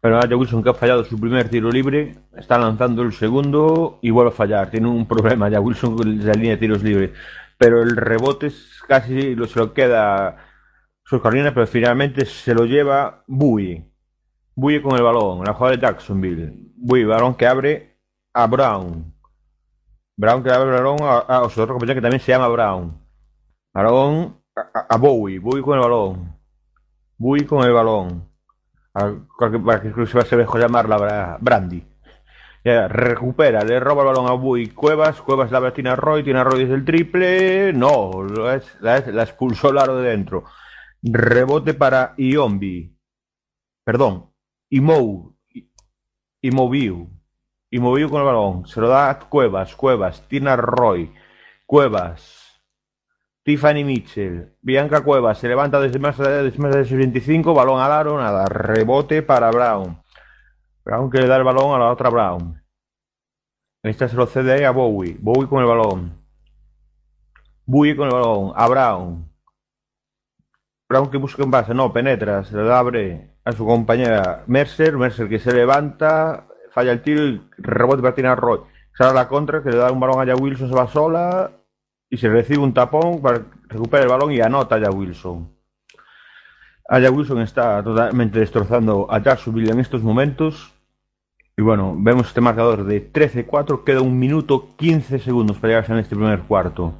Pero 0.00 0.16
ahora 0.16 0.36
Wilson 0.36 0.64
que 0.64 0.70
ha 0.70 0.74
fallado 0.74 1.04
su 1.04 1.18
primer 1.20 1.48
tiro 1.48 1.70
libre, 1.70 2.16
está 2.36 2.58
lanzando 2.58 3.02
el 3.02 3.12
segundo 3.12 4.00
y 4.02 4.10
vuelve 4.10 4.30
a 4.30 4.34
fallar. 4.34 4.68
Tiene 4.68 4.88
un 4.88 5.06
problema 5.06 5.48
ya 5.48 5.60
Wilson 5.60 5.96
con 5.96 6.26
la 6.26 6.32
línea 6.32 6.52
de 6.52 6.56
tiros 6.56 6.82
libres. 6.82 7.10
Pero 7.56 7.82
el 7.82 7.96
rebote 7.96 8.50
casi 8.88 9.36
lo, 9.36 9.46
se 9.46 9.60
lo 9.60 9.72
queda 9.72 10.38
su 11.04 11.20
Carolina, 11.20 11.54
pero 11.54 11.68
finalmente 11.68 12.24
se 12.24 12.52
lo 12.52 12.64
lleva 12.64 13.22
Bui. 13.28 13.84
Bui 14.56 14.82
con 14.82 14.96
el 14.96 15.02
balón, 15.02 15.44
la 15.44 15.54
jugada 15.54 15.76
de 15.76 15.82
Jacksonville. 15.82 16.52
Bui, 16.76 17.04
balón 17.04 17.36
que 17.36 17.46
abre 17.46 17.98
a 18.34 18.46
Brown. 18.48 19.11
Brown 20.16 20.42
que 20.42 20.50
abre 20.50 20.70
el 20.70 20.82
balón 20.82 20.98
a, 21.02 21.18
a, 21.18 21.48
compañero 21.48 21.94
que 21.94 22.00
también 22.02 22.20
se 22.20 22.32
llama 22.32 22.48
Brown. 22.48 23.00
Balón 23.72 24.42
a, 24.56 24.86
a 24.88 24.96
Bowie. 24.96 25.38
Bowie 25.38 25.62
con 25.62 25.78
el 25.78 25.82
balón. 25.82 26.36
Bui 27.22 27.46
con 27.46 27.64
el 27.64 27.72
balón. 27.72 28.28
Para 28.92 29.80
que 29.80 30.06
se 30.06 30.36
dejó 30.36 30.58
llamarla 30.58 31.38
Brandy. 31.40 31.86
recupera, 32.64 33.62
le 33.62 33.80
roba 33.80 34.02
el 34.02 34.08
balón 34.08 34.28
a 34.28 34.32
Bui 34.32 34.68
Cuevas, 34.68 35.20
Cuevas 35.22 35.50
la 35.50 35.58
a 35.58 35.72
Tina 35.72 35.96
Roy, 35.96 36.24
Tina 36.24 36.44
Roy 36.44 36.64
es 36.64 36.70
el 36.70 36.84
triple, 36.84 37.72
no, 37.72 38.24
la, 38.24 38.60
la 38.80 39.22
expulsó 39.22 39.72
Laro 39.72 39.96
de 39.96 40.10
dentro. 40.10 40.44
Rebote 41.02 41.74
para 41.74 42.14
Iombi, 42.16 42.96
perdón, 43.84 44.32
Imou, 44.68 45.36
Imoviu, 46.42 47.08
Imoviu 47.72 48.08
con 48.08 48.20
el 48.20 48.26
balón, 48.26 48.66
se 48.66 48.80
lo 48.80 48.88
da 48.88 49.10
a 49.10 49.18
Cuevas, 49.18 49.74
Cuevas, 49.74 50.28
Tina 50.28 50.54
Roy, 50.56 51.12
Cuevas, 51.66 52.62
Tiffany 53.42 53.82
Mitchell, 53.82 54.56
Bianca 54.60 55.02
Cuevas 55.02 55.38
se 55.38 55.48
levanta 55.48 55.80
desde 55.80 55.98
más, 55.98 56.18
más 56.18 56.90
de 56.90 56.96
25, 56.96 57.54
balón 57.54 57.80
al 57.80 57.90
aro, 57.90 58.20
nada, 58.20 58.44
rebote 58.44 59.22
para 59.22 59.50
Brown. 59.50 60.00
Brown 60.84 61.10
que 61.10 61.18
le 61.18 61.26
da 61.26 61.36
el 61.36 61.44
balón 61.44 61.74
a 61.74 61.78
la 61.78 61.90
otra 61.90 62.10
Brown. 62.10 62.62
Esta 63.82 64.06
se 64.06 64.16
lo 64.16 64.26
cede 64.26 64.64
a 64.64 64.70
Bowie. 64.70 65.16
Bowie 65.18 65.48
con 65.48 65.60
el 65.60 65.66
balón. 65.66 66.22
Bowie 67.64 67.96
con 67.96 68.06
el 68.06 68.12
balón. 68.12 68.52
A 68.54 68.68
Brown. 68.68 69.32
Brown 70.88 71.10
que 71.10 71.16
busca 71.16 71.42
en 71.42 71.50
base. 71.50 71.74
No, 71.74 71.92
penetra. 71.92 72.44
Se 72.44 72.56
le 72.56 72.72
abre 72.72 73.36
a 73.44 73.52
su 73.52 73.64
compañera 73.64 74.44
Mercer. 74.46 74.96
Mercer 74.96 75.28
que 75.28 75.38
se 75.38 75.52
levanta. 75.52 76.46
Falla 76.74 76.92
el 76.92 77.02
tiro 77.02 77.22
y 77.24 77.42
rebote 77.58 78.02
para 78.02 78.14
Tina 78.14 78.34
Roy. 78.34 78.60
Sale 78.96 79.14
la 79.14 79.28
contra 79.28 79.62
que 79.62 79.70
le 79.70 79.76
da 79.76 79.90
un 79.90 80.00
balón 80.00 80.20
a 80.20 80.24
ya 80.24 80.34
Wilson. 80.34 80.68
Se 80.68 80.74
va 80.74 80.86
sola. 80.86 81.50
Y 82.10 82.18
se 82.18 82.28
recibe 82.28 82.58
un 82.58 82.74
tapón 82.74 83.22
para 83.22 83.40
recuperar 83.68 84.04
el 84.04 84.12
balón 84.12 84.32
y 84.32 84.40
anota 84.40 84.76
a 84.76 84.90
Wilson. 84.90 85.50
Aya 86.86 87.10
Wilson 87.10 87.40
está 87.40 87.82
totalmente 87.82 88.38
destrozando 88.38 89.10
a 89.10 89.18
Jacksonville 89.18 89.70
en 89.70 89.80
estos 89.80 90.02
momentos. 90.02 90.74
Y 91.56 91.62
bueno, 91.62 91.96
vemos 91.96 92.26
este 92.26 92.42
marcador 92.42 92.84
de 92.84 93.10
13-4. 93.10 93.82
Queda 93.84 94.02
un 94.02 94.18
minuto 94.18 94.76
15 94.76 95.20
segundos 95.20 95.58
para 95.58 95.80
llegar 95.80 95.90
a 95.90 96.00
este 96.00 96.14
primer 96.14 96.40
cuarto. 96.42 96.98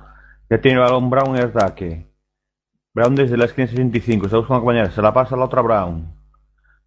Ya 0.48 0.62
tiene 0.62 0.78
el 0.78 0.84
balón 0.84 1.10
Brown 1.10 1.36
en 1.36 1.42
ataque. 1.42 2.10
Brown 2.94 3.14
desde 3.14 3.36
la 3.36 3.44
esquina 3.44 3.66
65. 3.66 4.24
Está 4.24 4.38
buscando 4.38 4.60
compañera. 4.60 4.90
Se 4.90 5.02
la 5.02 5.12
pasa 5.12 5.34
a 5.34 5.38
la 5.38 5.44
otra 5.44 5.60
Brown. 5.60 6.14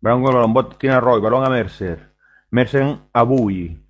Brown 0.01 0.23
con 0.23 0.35
el 0.35 0.41
balón. 0.41 0.69
Tiene 0.79 0.95
a 0.95 0.99
Roy. 0.99 1.21
Balón 1.21 1.45
a 1.45 1.49
Mercer. 1.51 2.14
Mercer 2.51 2.97
a 3.13 3.23
Bui. 3.23 3.81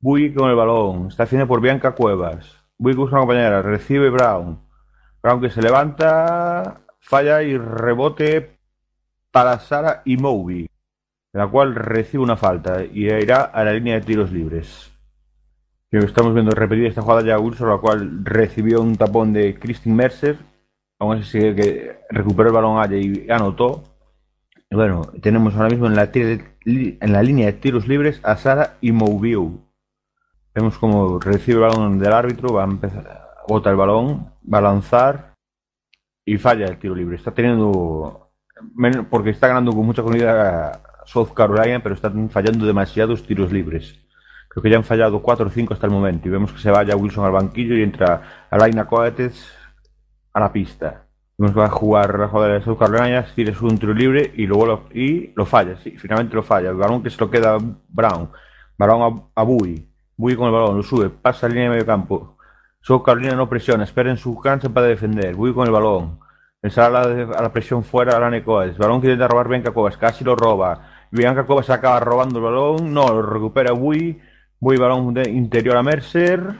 Bui 0.00 0.32
con 0.34 0.50
el 0.50 0.56
balón. 0.56 1.08
Está 1.08 1.24
haciendo 1.24 1.46
por 1.46 1.60
Bianca 1.60 1.92
Cuevas. 1.92 2.56
Bui 2.76 2.94
busca 2.94 3.16
una 3.16 3.22
compañera. 3.22 3.62
Recibe 3.62 4.10
Brown. 4.10 4.60
Brown 5.22 5.40
que 5.40 5.50
se 5.50 5.62
levanta 5.62 6.80
falla 7.00 7.42
y 7.42 7.56
rebote 7.56 8.58
para 9.30 9.58
Sara 9.58 10.02
y 10.04 10.16
Moby, 10.16 10.68
la 11.32 11.46
cual 11.48 11.74
recibe 11.74 12.22
una 12.22 12.36
falta 12.36 12.84
y 12.84 13.06
irá 13.06 13.42
a 13.42 13.64
la 13.64 13.72
línea 13.72 13.94
de 13.94 14.00
tiros 14.02 14.32
libres. 14.32 14.92
Estamos 15.90 16.34
viendo 16.34 16.50
repetir 16.50 16.86
esta 16.86 17.00
jugada 17.00 17.22
ya 17.22 17.38
Wilson, 17.38 17.70
la 17.70 17.78
cual 17.78 18.24
recibió 18.24 18.82
un 18.82 18.96
tapón 18.96 19.32
de 19.32 19.58
Christine 19.58 19.94
Mercer. 19.94 20.36
Aún 20.98 21.16
así 21.16 21.30
sigue 21.30 21.54
que 21.54 22.00
recuperó 22.10 22.50
el 22.50 22.54
balón 22.54 22.78
allá 22.78 22.96
y 22.96 23.30
anotó. 23.30 23.84
Bueno, 24.70 25.02
tenemos 25.22 25.54
ahora 25.54 25.70
mismo 25.70 25.86
en 25.86 25.96
la, 25.96 26.10
en 26.12 27.12
la 27.12 27.22
línea 27.22 27.46
de 27.46 27.54
tiros 27.54 27.88
libres 27.88 28.20
a 28.22 28.36
Sara 28.36 28.76
y 28.80 28.92
Moby. 28.92 29.34
Vemos 30.54 30.78
como 30.78 31.18
recibe 31.18 31.56
el 31.56 31.70
balón 31.70 31.98
del 31.98 32.12
árbitro, 32.12 32.52
va 32.52 32.62
a 32.62 32.66
empezar, 32.66 33.28
bota 33.48 33.70
el 33.70 33.76
balón, 33.76 34.32
va 34.52 34.58
a 34.58 34.62
lanzar 34.62 35.34
y 36.24 36.36
falla 36.36 36.66
el 36.66 36.78
tiro 36.78 36.94
libre. 36.94 37.16
Está 37.16 37.32
teniendo, 37.32 38.30
porque 39.08 39.30
está 39.30 39.48
ganando 39.48 39.72
con 39.72 39.86
mucha 39.86 40.02
comunidad 40.02 40.82
South 41.06 41.32
Carolina, 41.34 41.82
pero 41.82 41.94
están 41.94 42.28
fallando 42.28 42.66
demasiados 42.66 43.26
tiros 43.26 43.50
libres. 43.50 43.98
Creo 44.48 44.62
que 44.62 44.70
ya 44.70 44.76
han 44.76 44.84
fallado 44.84 45.22
4 45.22 45.46
o 45.46 45.50
5 45.50 45.74
hasta 45.74 45.86
el 45.86 45.92
momento. 45.92 46.28
Y 46.28 46.30
vemos 46.30 46.52
que 46.52 46.58
se 46.58 46.70
vaya 46.70 46.96
Wilson 46.96 47.24
al 47.24 47.32
banquillo 47.32 47.74
y 47.74 47.82
entra 47.82 48.46
Alaina 48.50 48.86
Coates 48.86 49.50
a 50.32 50.40
la 50.40 50.52
pista. 50.52 51.07
Vemos 51.38 51.52
que 51.54 51.60
va 51.60 51.66
a 51.66 51.70
jugar 51.70 52.18
la 52.18 52.28
jugada 52.28 52.54
de 52.54 52.62
South 52.62 52.78
Carolina, 52.78 53.24
tira 53.34 53.54
un 53.62 53.78
tiro 53.78 53.94
libre 53.94 54.32
y 54.34 54.46
luego 54.46 54.66
lo, 54.66 54.84
y 54.92 55.32
lo 55.36 55.46
falla. 55.46 55.76
Sí, 55.82 55.92
finalmente 55.92 56.34
lo 56.34 56.42
falla. 56.42 56.70
El 56.70 56.76
balón 56.76 57.02
que 57.02 57.10
se 57.10 57.20
lo 57.20 57.30
queda 57.30 57.58
Brown. 57.88 58.30
Balón 58.76 59.30
a, 59.34 59.40
a 59.40 59.44
Bui. 59.44 59.88
Bui 60.16 60.34
con 60.34 60.46
el 60.46 60.52
balón, 60.52 60.76
lo 60.76 60.82
sube, 60.82 61.10
pasa 61.10 61.46
a 61.46 61.48
línea 61.48 61.64
de 61.64 61.70
medio 61.70 61.86
campo. 61.86 62.36
South 62.80 63.02
Carolina 63.04 63.36
no 63.36 63.48
presiona, 63.48 63.84
espera 63.84 64.10
en 64.10 64.16
su 64.16 64.36
cancha 64.40 64.68
para 64.68 64.86
defender. 64.86 65.36
Voy 65.36 65.54
con 65.54 65.66
el 65.66 65.72
balón. 65.72 66.18
Pensar 66.60 66.94
a 66.94 67.06
la, 67.06 67.52
presión 67.52 67.84
fuera 67.84 68.16
a 68.16 68.20
la 68.20 68.30
Necoes. 68.30 68.76
Balón 68.76 69.00
que 69.00 69.06
intenta 69.06 69.28
robar 69.28 69.48
Bianca 69.48 69.72
Cobas, 69.72 69.96
casi 69.96 70.24
lo 70.24 70.34
roba. 70.34 71.06
Bianca 71.12 71.46
Cobas 71.46 71.70
acaba 71.70 72.00
robando 72.00 72.38
el 72.38 72.44
balón. 72.44 72.92
No, 72.92 73.08
lo 73.08 73.22
recupera 73.22 73.72
Bui. 73.72 74.20
Bui 74.58 74.76
balón 74.76 75.14
de 75.14 75.30
interior 75.30 75.76
a 75.76 75.82
Mercer. 75.84 76.54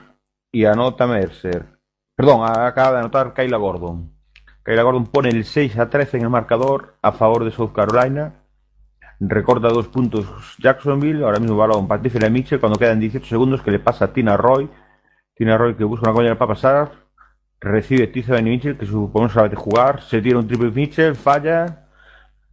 Y 0.53 0.65
anota 0.65 1.07
Mercer. 1.07 1.67
Perdón, 2.15 2.43
acaba 2.45 2.93
de 2.93 2.99
anotar 3.01 3.35
Kayla 3.35 3.57
Gordon. 3.57 4.18
Kayla 4.69 4.83
Gordon 4.83 5.07
pone 5.07 5.31
el 5.31 5.47
6 5.47 5.79
a 5.79 5.89
13 5.89 6.19
en 6.19 6.25
el 6.25 6.29
marcador 6.29 6.99
a 7.01 7.13
favor 7.13 7.43
de 7.43 7.51
South 7.51 7.73
Carolina. 7.73 8.35
Recorta 9.19 9.69
dos 9.69 9.89
puntos 9.89 10.27
Jacksonville. 10.59 11.25
Ahora 11.25 11.41
mismo 11.41 11.57
balón 11.57 11.89
para 11.89 12.03
Mitchell 12.29 12.61
cuando 12.61 12.79
quedan 12.79 13.01
18 13.01 13.27
segundos 13.27 13.63
que 13.63 13.71
le 13.71 13.79
pasa 13.79 14.05
a 14.05 14.13
Tina 14.13 14.37
Roy 14.37 14.69
tiene 15.35 15.55
a 15.55 15.57
Roy 15.57 15.75
que 15.75 15.85
busca 15.85 16.03
una 16.03 16.13
compañera 16.13 16.37
para 16.37 16.53
pasar. 16.53 16.93
Recibe 17.59 18.09
Tiza 18.09 18.43
Mitchell, 18.43 18.77
que 18.77 18.85
supongo 18.85 19.31
sabe 19.31 19.57
jugar. 19.57 20.03
Se 20.03 20.21
tira 20.21 20.39
un 20.39 20.47
triple 20.47 20.71
Mitchell, 20.71 21.17
falla. 21.17 21.89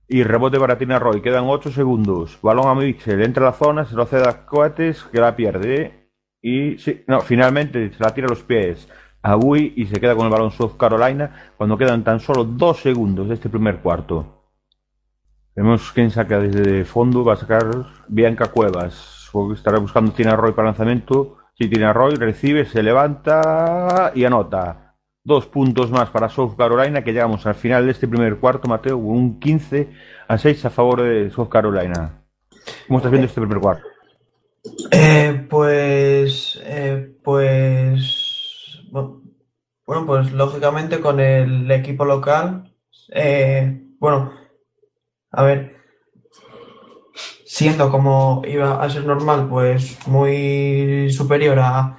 Y 0.07 0.23
rebote 0.23 0.57
para 0.57 0.77
Tina 0.77 0.97
Roy. 0.99 1.21
Quedan 1.21 1.43
8 1.47 1.69
segundos. 1.71 2.39
Balón 2.41 2.69
a 2.69 2.75
Mitchell. 2.75 3.21
Entra 3.23 3.45
a 3.45 3.51
la 3.51 3.57
zona, 3.57 3.83
se 3.83 3.93
lo 3.93 4.05
cede 4.05 4.29
a 4.29 4.45
Coates, 4.45 5.03
que 5.11 5.19
la 5.19 5.35
pierde. 5.35 6.11
Y 6.41 6.77
sí, 6.77 7.03
no, 7.07 7.19
finalmente 7.19 7.91
se 7.91 8.01
la 8.01 8.13
tira 8.13 8.27
a 8.27 8.29
los 8.29 8.43
pies 8.43 8.87
a 9.25 9.33
Bui 9.33 9.73
y 9.75 9.87
se 9.87 9.99
queda 9.99 10.15
con 10.15 10.27
el 10.27 10.31
balón 10.31 10.51
South 10.51 10.77
Carolina 10.77 11.51
cuando 11.57 11.79
quedan 11.79 12.03
tan 12.03 12.19
solo 12.19 12.43
2 12.43 12.79
segundos 12.79 13.27
de 13.27 13.33
este 13.33 13.49
primer 13.49 13.79
cuarto. 13.79 14.43
Vemos 15.55 15.91
quién 15.91 16.11
saca 16.11 16.39
desde 16.39 16.85
fondo. 16.85 17.23
Va 17.23 17.33
a 17.33 17.37
sacar 17.37 17.65
Bianca 18.07 18.51
Cuevas. 18.51 19.31
Estará 19.51 19.79
buscando 19.79 20.11
Tina 20.11 20.35
Roy 20.35 20.51
para 20.51 20.67
lanzamiento. 20.67 21.37
Si 21.57 21.67
tiene 21.67 21.91
Roy, 21.91 22.13
recibe, 22.15 22.65
se 22.65 22.83
levanta 22.83 24.11
y 24.13 24.25
anota. 24.25 24.93
Dos 25.23 25.47
puntos 25.47 25.89
más 25.89 26.11
para 26.11 26.29
South 26.29 26.55
Carolina, 26.55 27.03
que 27.03 27.11
llegamos 27.11 27.47
al 27.47 27.55
final 27.55 27.85
de 27.85 27.93
este 27.93 28.07
primer 28.07 28.37
cuarto, 28.37 28.67
Mateo, 28.67 28.97
un 28.97 29.39
15 29.39 29.89
a 30.27 30.37
6 30.37 30.65
a 30.65 30.69
favor 30.69 31.01
de 31.01 31.31
South 31.31 31.49
Carolina. 31.49 32.21
¿Cómo 32.87 32.99
estás 32.99 33.11
viendo 33.11 33.25
este 33.25 33.41
primer 33.41 33.59
cuarto? 33.59 33.87
Eh, 34.91 35.47
pues, 35.49 36.61
eh, 36.63 37.15
pues, 37.23 38.24
bueno, 39.85 40.05
pues 40.05 40.31
lógicamente 40.31 40.99
con 40.99 41.19
el 41.19 41.69
equipo 41.71 42.05
local, 42.05 42.73
eh, 43.09 43.81
bueno, 43.99 44.33
a 45.31 45.43
ver, 45.43 45.75
siendo 47.45 47.91
como 47.91 48.41
iba 48.45 48.81
a 48.83 48.89
ser 48.89 49.05
normal, 49.05 49.47
pues 49.49 50.07
muy 50.07 51.11
superior 51.11 51.59
a 51.59 51.97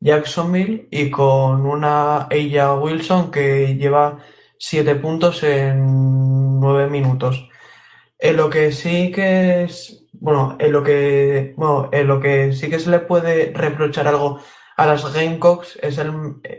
Jacksonville 0.00 0.88
y 0.90 1.10
con 1.10 1.66
una 1.66 2.26
ella 2.30 2.74
Wilson 2.74 3.30
que 3.30 3.76
lleva 3.76 4.18
siete 4.58 4.94
puntos 4.96 5.42
en 5.42 6.58
nueve 6.60 6.88
minutos. 6.88 7.48
En 8.18 8.36
lo 8.36 8.50
que 8.50 8.72
sí 8.72 9.12
que 9.12 9.64
es, 9.64 10.06
bueno, 10.12 10.56
en 10.58 10.72
lo 10.72 10.82
que, 10.82 11.54
bueno, 11.56 11.88
en 11.92 12.06
lo 12.06 12.20
que 12.20 12.52
sí 12.52 12.68
que 12.68 12.78
se 12.78 12.90
le 12.90 13.00
puede 13.00 13.52
reprochar 13.54 14.08
algo 14.08 14.40
a 14.80 14.86
las 14.86 15.12
Gamecocks 15.12 15.78
es 15.82 15.98
el, 15.98 16.10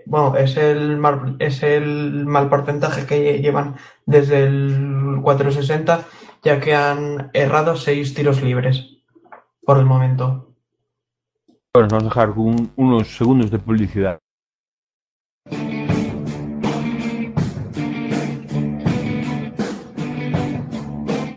bueno, 0.05 0.37
es 0.37 0.55
el 0.55 0.97
mal, 0.97 1.37
es 1.39 1.63
el 1.63 2.27
mal 2.27 2.49
porcentaje 2.49 3.07
que 3.07 3.39
llevan 3.39 3.77
desde 4.05 4.43
el 4.43 5.19
460 5.23 6.05
ya 6.43 6.59
que 6.59 6.75
han 6.75 7.31
errado 7.33 7.75
seis 7.75 8.13
tiros 8.13 8.43
libres 8.43 8.97
por 9.63 9.79
el 9.79 9.85
momento. 9.85 10.53
Bueno, 11.73 11.87
vamos 11.89 12.03
a 12.03 12.09
dejar 12.09 12.29
unos 12.75 13.07
segundos 13.07 13.49
de 13.49 13.57
publicidad. 13.57 14.19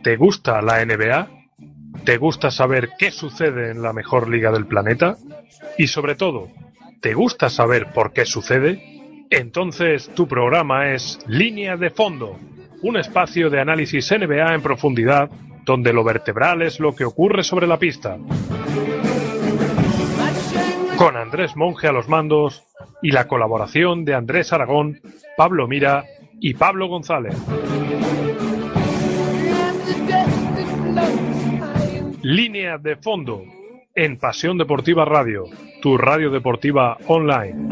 ¿Te 0.02 0.16
gusta 0.18 0.60
la 0.60 0.84
NBA? 0.84 1.28
¿Te 2.04 2.18
gusta 2.18 2.50
saber 2.50 2.90
qué 2.98 3.10
sucede 3.10 3.70
en 3.70 3.80
la 3.80 3.94
mejor 3.94 4.28
liga 4.28 4.52
del 4.52 4.66
planeta? 4.66 5.16
Y 5.78 5.86
sobre 5.86 6.14
todo, 6.14 6.50
¿te 7.04 7.12
gusta 7.12 7.50
saber 7.50 7.92
por 7.92 8.14
qué 8.14 8.24
sucede? 8.24 9.26
Entonces 9.28 10.08
tu 10.14 10.26
programa 10.26 10.94
es 10.94 11.18
Línea 11.26 11.76
de 11.76 11.90
Fondo 11.90 12.38
un 12.80 12.96
espacio 12.96 13.50
de 13.50 13.60
análisis 13.60 14.10
NBA 14.10 14.54
en 14.54 14.62
profundidad, 14.62 15.28
donde 15.66 15.92
lo 15.92 16.02
vertebral 16.02 16.62
es 16.62 16.80
lo 16.80 16.94
que 16.94 17.04
ocurre 17.04 17.42
sobre 17.42 17.66
la 17.66 17.78
pista. 17.78 18.16
Con 20.96 21.16
Andrés 21.18 21.54
Monge 21.56 21.88
a 21.88 21.92
los 21.92 22.08
mandos 22.08 22.64
y 23.02 23.10
la 23.10 23.28
colaboración 23.28 24.06
de 24.06 24.14
Andrés 24.14 24.54
Aragón, 24.54 25.02
Pablo 25.36 25.68
Mira 25.68 26.06
y 26.40 26.54
Pablo 26.54 26.88
González. 26.88 27.36
Línea 32.22 32.78
de 32.78 32.96
fondo 32.96 33.44
en 33.96 34.18
Pasión 34.18 34.58
Deportiva 34.58 35.04
Radio, 35.04 35.44
tu 35.80 35.96
radio 35.96 36.28
deportiva 36.30 36.98
online. 37.06 37.68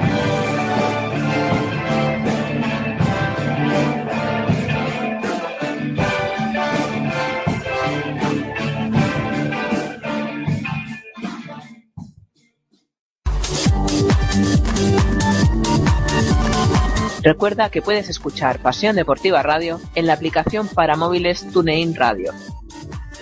Recuerda 17.24 17.70
que 17.70 17.82
puedes 17.82 18.08
escuchar 18.08 18.60
Pasión 18.60 18.94
Deportiva 18.94 19.42
Radio 19.42 19.80
en 19.96 20.06
la 20.06 20.12
aplicación 20.12 20.68
para 20.68 20.96
móviles 20.96 21.50
TuneIn 21.52 21.96
Radio. 21.96 22.32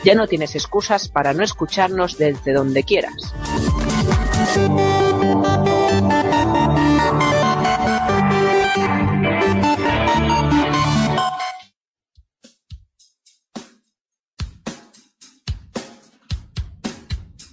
Ya 0.02 0.14
no 0.14 0.26
tienes 0.26 0.54
excusas 0.54 1.08
para 1.08 1.34
no 1.34 1.44
escucharnos 1.44 2.16
desde 2.16 2.54
donde 2.54 2.84
quieras. 2.84 3.34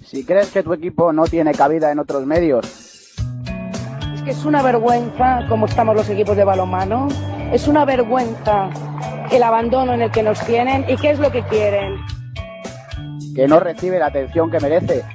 Si 0.06 0.24
crees 0.24 0.50
que 0.52 0.64
tu 0.64 0.72
equipo 0.72 1.12
no 1.12 1.26
tiene 1.26 1.52
cabida 1.52 1.92
en 1.92 2.00
otros 2.00 2.26
medios. 2.26 2.66
Es 4.16 4.22
que 4.24 4.32
es 4.32 4.46
una 4.46 4.64
vergüenza 4.64 5.46
como 5.50 5.66
estamos 5.66 5.98
los 5.98 6.10
equipos 6.10 6.38
de 6.38 6.46
balonmano. 6.46 7.10
Es 7.52 7.68
una 7.68 7.84
vergüenza 7.84 8.70
el 9.32 9.44
abandono 9.44 9.94
en 9.94 10.04
el 10.04 10.12
que 10.12 10.24
nos 10.24 10.40
tienen 10.46 10.86
y 10.88 10.96
qué 10.96 11.10
es 11.10 11.20
lo 11.20 11.30
que 11.30 11.44
quieren. 11.44 12.17
Que 13.38 13.48
no 13.48 13.60
recibe 13.60 14.00
la 14.00 14.08
atención 14.08 14.50
que 14.50 14.60
merece. 14.60 15.06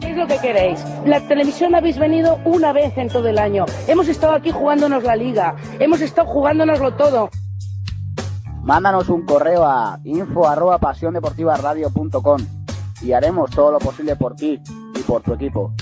¿Qué 0.00 0.10
es 0.10 0.16
lo 0.16 0.26
que 0.26 0.38
queréis? 0.38 0.82
La 1.04 1.20
televisión 1.20 1.74
habéis 1.74 1.98
venido 1.98 2.40
una 2.46 2.72
vez 2.72 2.96
en 2.96 3.08
todo 3.08 3.28
el 3.28 3.38
año. 3.38 3.66
Hemos 3.86 4.08
estado 4.08 4.32
aquí 4.32 4.52
jugándonos 4.52 5.02
la 5.04 5.16
liga. 5.16 5.54
Hemos 5.78 6.00
estado 6.00 6.26
jugándonoslo 6.26 6.94
todo. 6.94 7.28
Mándanos 8.62 9.10
un 9.10 9.26
correo 9.26 9.66
a 9.66 10.00
info 10.04 10.48
arroba 10.48 10.78
pasiondeportivaradio.com 10.78 12.40
y 13.02 13.12
haremos 13.12 13.50
todo 13.50 13.72
lo 13.72 13.78
posible 13.78 14.16
por 14.16 14.34
ti 14.34 14.58
y 14.94 15.02
por 15.02 15.20
tu 15.20 15.34
equipo. 15.34 15.74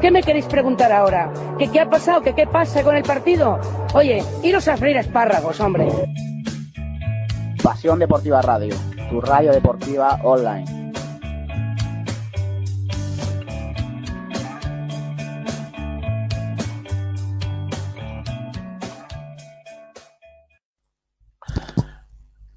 ¿Qué 0.00 0.10
me 0.10 0.22
queréis 0.22 0.46
preguntar 0.46 0.90
ahora? 0.92 1.30
¿Que 1.58 1.70
qué 1.70 1.78
ha 1.78 1.90
pasado? 1.90 2.22
¿Que 2.22 2.34
qué 2.34 2.46
pasa 2.46 2.82
con 2.82 2.96
el 2.96 3.02
partido? 3.02 3.60
Oye, 3.92 4.24
iros 4.42 4.66
a 4.66 4.78
freír 4.78 4.96
espárragos, 4.96 5.60
hombre. 5.60 5.88
Pasión 7.62 7.98
Deportiva 7.98 8.42
Radio, 8.42 8.74
tu 9.08 9.20
radio 9.20 9.52
deportiva 9.52 10.18
online. 10.22 10.84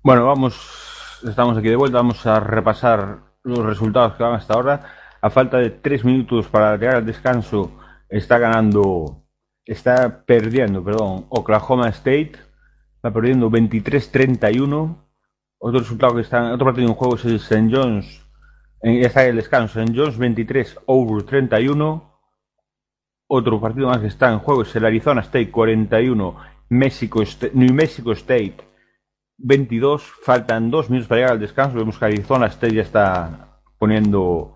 Bueno, 0.07 0.25
vamos, 0.25 0.55
estamos 1.27 1.57
aquí 1.57 1.67
de 1.67 1.75
vuelta, 1.75 1.97
vamos 1.97 2.25
a 2.25 2.39
repasar 2.39 3.17
los 3.43 3.59
resultados 3.59 4.13
que 4.13 4.23
van 4.23 4.35
hasta 4.35 4.53
ahora. 4.53 4.85
A 5.21 5.29
falta 5.29 5.57
de 5.57 5.69
tres 5.69 6.05
minutos 6.05 6.47
para 6.47 6.77
llegar 6.77 6.95
al 6.95 7.05
descanso, 7.05 7.71
está 8.07 8.37
ganando, 8.37 9.25
está 9.65 10.23
perdiendo, 10.25 10.81
perdón, 10.81 11.25
Oklahoma 11.27 11.89
State, 11.89 12.33
está 12.95 13.11
perdiendo 13.11 13.49
23-31. 13.49 15.06
Otro 15.59 15.79
resultado 15.79 16.15
que 16.15 16.21
está, 16.21 16.53
otro 16.53 16.65
partido 16.65 16.87
en 16.87 16.93
juego 16.93 17.15
es 17.15 17.25
el 17.25 17.35
St. 17.37 17.69
John's, 17.71 18.25
en, 18.81 19.03
está 19.03 19.23
en 19.23 19.31
el 19.31 19.35
descanso, 19.37 19.79
St. 19.79 19.97
John's 19.97 20.17
23 20.17 20.79
over 20.85 21.23
31. 21.23 22.13
Otro 23.29 23.59
partido 23.59 23.87
más 23.87 23.99
que 23.99 24.07
está 24.07 24.31
en 24.31 24.39
juego 24.39 24.61
es 24.61 24.75
el 24.75 24.85
Arizona 24.85 25.21
State 25.21 25.51
41, 25.51 26.37
México 26.69 27.21
New 27.53 27.73
Mexico 27.73 28.11
State 28.13 28.57
22. 29.37 30.03
Faltan 30.23 30.71
dos 30.71 30.89
minutos 30.89 31.09
para 31.09 31.19
llegar 31.19 31.33
al 31.33 31.39
descanso. 31.39 31.77
Vemos 31.77 31.97
que 31.97 32.05
Arizona 32.05 32.45
State 32.47 32.75
ya 32.75 32.81
está 32.83 33.59
poniendo 33.79 34.55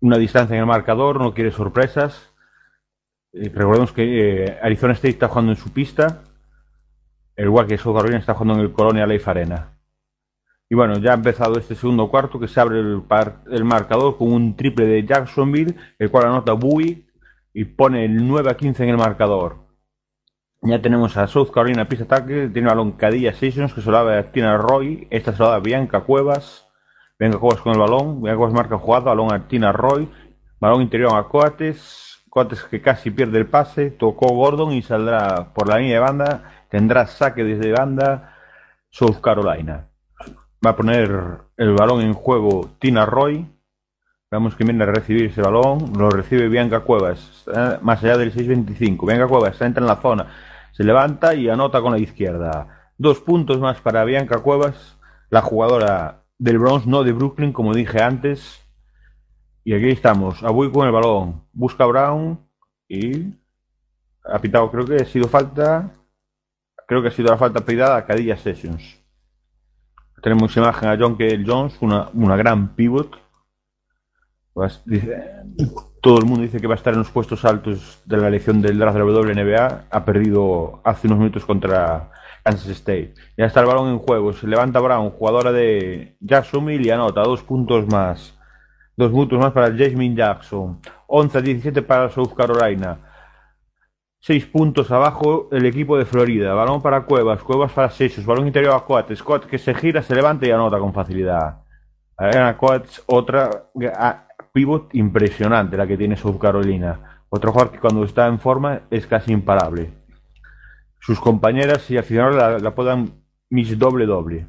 una 0.00 0.18
distancia 0.18 0.54
en 0.54 0.60
el 0.60 0.66
marcador, 0.66 1.20
no 1.20 1.34
quiere 1.34 1.52
sorpresas. 1.52 2.32
Eh, 3.32 3.50
recordemos 3.54 3.92
que 3.92 4.44
eh, 4.44 4.58
Arizona 4.62 4.94
State 4.94 5.10
está 5.10 5.28
jugando 5.28 5.52
en 5.52 5.58
su 5.58 5.72
pista, 5.72 6.22
igual 7.36 7.66
que 7.66 7.78
South 7.78 7.94
Carolina 7.94 8.18
está 8.18 8.34
jugando 8.34 8.54
en 8.54 8.60
el 8.60 8.72
Colonia 8.72 9.06
Life 9.06 9.30
Arena. 9.30 9.79
Y 10.72 10.76
bueno, 10.76 10.98
ya 10.98 11.10
ha 11.10 11.14
empezado 11.14 11.58
este 11.58 11.74
segundo 11.74 12.08
cuarto 12.08 12.38
que 12.38 12.46
se 12.46 12.60
abre 12.60 12.78
el, 12.78 13.02
par, 13.02 13.42
el 13.50 13.64
marcador 13.64 14.16
con 14.16 14.32
un 14.32 14.54
triple 14.54 14.86
de 14.86 15.04
Jacksonville, 15.04 15.74
el 15.98 16.10
cual 16.12 16.26
anota 16.26 16.52
Bowie 16.52 17.08
y 17.52 17.64
pone 17.64 18.04
el 18.04 18.28
9 18.28 18.50
a 18.52 18.56
15 18.56 18.84
en 18.84 18.90
el 18.90 18.96
marcador. 18.96 19.66
Ya 20.62 20.80
tenemos 20.80 21.16
a 21.16 21.26
South 21.26 21.50
Carolina 21.52 21.88
pista 21.88 22.04
ataque, 22.04 22.48
tiene 22.52 22.68
balón 22.68 22.92
Cadilla 22.92 23.32
Sessions 23.32 23.74
que 23.74 23.80
se 23.80 23.90
lo 23.90 24.04
da 24.04 24.20
a 24.20 24.30
Tina 24.30 24.56
Roy, 24.58 25.08
esta 25.10 25.32
se 25.32 25.40
lo 25.42 25.48
da 25.48 25.56
a 25.56 25.58
Bianca 25.58 26.02
Cuevas, 26.02 26.68
Bianca 27.18 27.38
Cuevas 27.38 27.62
con 27.62 27.72
el 27.72 27.80
balón, 27.80 28.22
Bianca 28.22 28.38
Cuevas 28.38 28.54
marca 28.54 28.78
jugada, 28.78 29.06
balón 29.06 29.34
a 29.34 29.48
Tina 29.48 29.72
Roy, 29.72 30.08
balón 30.60 30.82
interior 30.82 31.16
a 31.16 31.24
Coates, 31.24 32.22
Coates 32.28 32.62
que 32.62 32.80
casi 32.80 33.10
pierde 33.10 33.38
el 33.38 33.46
pase, 33.48 33.90
tocó 33.90 34.28
Gordon 34.28 34.72
y 34.72 34.82
saldrá 34.82 35.52
por 35.52 35.66
la 35.66 35.78
línea 35.78 35.94
de 35.94 36.00
banda, 36.00 36.66
tendrá 36.68 37.06
saque 37.06 37.42
desde 37.42 37.72
banda 37.72 38.36
South 38.88 39.20
Carolina. 39.20 39.89
Va 40.64 40.70
a 40.70 40.76
poner 40.76 41.38
el 41.56 41.74
balón 41.74 42.02
en 42.02 42.12
juego 42.12 42.70
Tina 42.78 43.06
Roy, 43.06 43.46
Vemos 44.32 44.54
que 44.54 44.62
viene 44.62 44.84
a 44.84 44.86
recibir 44.86 45.24
ese 45.24 45.42
balón, 45.42 45.92
lo 45.98 46.08
recibe 46.08 46.48
Bianca 46.48 46.80
Cuevas, 46.80 47.44
más 47.82 48.04
allá 48.04 48.16
del 48.16 48.32
6.25. 48.32 49.04
Bianca 49.04 49.26
Cuevas 49.26 49.60
entra 49.60 49.82
en 49.82 49.88
la 49.88 49.96
zona, 49.96 50.28
se 50.70 50.84
levanta 50.84 51.34
y 51.34 51.48
anota 51.48 51.80
con 51.80 51.90
la 51.90 51.98
izquierda. 51.98 52.92
Dos 52.96 53.18
puntos 53.18 53.58
más 53.58 53.80
para 53.80 54.04
Bianca 54.04 54.38
Cuevas, 54.38 54.96
la 55.30 55.42
jugadora 55.42 56.22
del 56.38 56.60
Bronx, 56.60 56.86
no 56.86 57.02
de 57.02 57.10
Brooklyn, 57.10 57.52
como 57.52 57.74
dije 57.74 58.00
antes. 58.02 58.64
Y 59.64 59.74
aquí 59.74 59.88
estamos, 59.88 60.44
Abuy 60.44 60.70
con 60.70 60.86
el 60.86 60.92
balón, 60.92 61.42
busca 61.52 61.84
Brown 61.86 62.38
y 62.86 63.34
ha 64.24 64.38
pitado, 64.38 64.70
creo 64.70 64.86
que 64.86 64.94
ha 64.94 65.06
sido 65.06 65.26
falta, 65.26 65.90
creo 66.86 67.02
que 67.02 67.08
ha 67.08 67.10
sido 67.10 67.32
la 67.32 67.36
falta 67.36 67.64
pedida 67.64 67.96
a 67.96 68.06
Cadilla 68.06 68.36
Sessions. 68.36 68.99
Tenemos 70.22 70.56
imagen 70.56 70.88
a 70.88 70.96
John 70.98 71.16
K. 71.16 71.24
Jones, 71.46 71.76
una, 71.80 72.08
una 72.14 72.36
gran 72.36 72.74
pivot 72.74 73.16
todo 76.00 76.18
el 76.18 76.24
mundo 76.24 76.42
dice 76.42 76.60
que 76.60 76.66
va 76.66 76.74
a 76.74 76.76
estar 76.76 76.92
en 76.92 77.00
los 77.00 77.10
puestos 77.10 77.44
altos 77.44 78.02
de 78.04 78.16
la 78.16 78.28
elección 78.28 78.60
del 78.60 78.78
draft 78.78 78.96
de 78.96 79.04
la 79.04 79.20
WNBA. 79.20 79.84
Ha 79.90 80.04
perdido 80.04 80.80
hace 80.84 81.06
unos 81.06 81.18
minutos 81.18 81.44
contra 81.44 82.10
Kansas 82.42 82.68
State. 82.68 83.14
Ya 83.36 83.46
está 83.46 83.60
el 83.60 83.66
balón 83.66 83.90
en 83.90 83.98
juego. 83.98 84.32
Se 84.32 84.46
levanta 84.46 84.80
Brown, 84.80 85.10
jugadora 85.10 85.52
de 85.52 86.16
Jacksonville, 86.20 86.86
y 86.86 86.90
anota 86.90 87.22
dos 87.22 87.42
puntos 87.42 87.86
más. 87.86 88.36
Dos 88.96 89.10
puntos 89.10 89.38
más 89.38 89.52
para 89.52 89.68
Jasmine 89.68 90.16
Jackson. 90.16 90.80
11 91.06 91.38
a 91.38 91.40
17 91.40 91.82
para 91.82 92.10
South 92.10 92.34
Carolina. 92.36 92.98
Seis 94.22 94.44
puntos 94.44 94.90
abajo 94.90 95.48
el 95.50 95.64
equipo 95.64 95.96
de 95.96 96.04
Florida. 96.04 96.52
Balón 96.52 96.82
para 96.82 97.04
Cuevas. 97.04 97.42
Cuevas 97.42 97.72
para 97.72 97.90
Seixos. 97.90 98.26
Balón 98.26 98.46
interior 98.46 98.74
a 98.74 98.80
Coates. 98.80 99.18
Scott 99.18 99.46
que 99.46 99.56
se 99.58 99.74
gira, 99.74 100.02
se 100.02 100.14
levanta 100.14 100.46
y 100.46 100.50
anota 100.50 100.78
con 100.78 100.92
facilidad. 100.92 101.62
Ana 102.16 102.56
Coates, 102.58 103.02
otra 103.06 103.70
pivot 104.52 104.94
impresionante 104.94 105.76
la 105.76 105.86
que 105.86 105.96
tiene 105.96 106.16
South 106.16 106.38
Carolina. 106.38 107.22
Otro 107.30 107.50
jugador 107.52 107.72
que 107.72 107.78
cuando 107.78 108.04
está 108.04 108.26
en 108.26 108.38
forma 108.38 108.82
es 108.90 109.06
casi 109.06 109.32
imparable. 109.32 109.90
Sus 111.00 111.18
compañeras 111.18 111.90
y 111.90 111.96
aficionados 111.96 112.36
la, 112.36 112.58
la 112.58 112.68
apodan 112.68 113.10
Miss 113.48 113.78
Doble 113.78 114.04
Doble. 114.04 114.46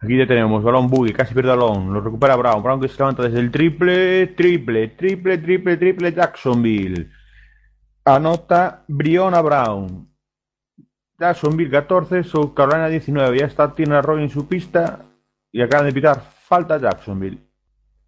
Aquí 0.00 0.18
ya 0.18 0.26
tenemos 0.26 0.62
balón 0.62 0.88
Buggy, 0.88 1.12
casi 1.12 1.32
pierde 1.32 1.50
balón, 1.50 1.92
lo 1.92 2.00
recupera 2.00 2.36
Brown. 2.36 2.62
Brown 2.62 2.80
que 2.80 2.88
se 2.88 2.98
levanta 2.98 3.22
desde 3.22 3.40
el 3.40 3.50
triple, 3.50 4.28
triple, 4.28 4.88
triple, 4.88 5.38
triple, 5.38 5.76
triple 5.78 6.12
Jacksonville. 6.12 7.10
Anota 8.06 8.84
Briona 8.86 9.40
Brown. 9.40 10.10
Jacksonville 11.18 11.70
14, 11.70 12.22
South 12.24 12.52
Carolina 12.54 12.88
19. 12.88 13.38
Ya 13.38 13.46
está 13.46 13.74
Tina 13.74 14.02
Roy 14.02 14.24
en 14.24 14.30
su 14.30 14.46
pista 14.46 15.06
y 15.50 15.62
acaban 15.62 15.86
de 15.86 15.92
pitar 15.92 16.20
falta 16.20 16.78
Jacksonville. 16.78 17.40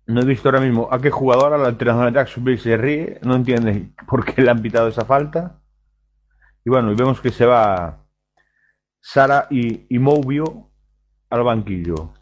No 0.06 0.20
he 0.20 0.24
visto 0.26 0.48
ahora 0.48 0.60
mismo 0.60 0.88
a 0.90 1.00
qué 1.00 1.10
jugadora 1.10 1.56
la 1.56 1.70
entrenadora 1.70 2.12
Jacksonville 2.12 2.58
se 2.58 2.76
ríe, 2.76 3.20
no 3.22 3.34
entiende 3.34 3.92
por 4.06 4.24
qué 4.24 4.42
le 4.42 4.50
han 4.50 4.60
pitado 4.60 4.88
esa 4.88 5.06
falta. 5.06 5.62
Y 6.64 6.70
bueno, 6.70 6.92
y 6.92 6.94
vemos 6.94 7.20
que 7.20 7.30
se 7.30 7.46
va 7.46 8.06
Sara 9.00 9.46
y, 9.50 9.86
y 9.88 9.98
Movio 9.98 10.70
al 11.30 11.42
banquillo. 11.42 12.12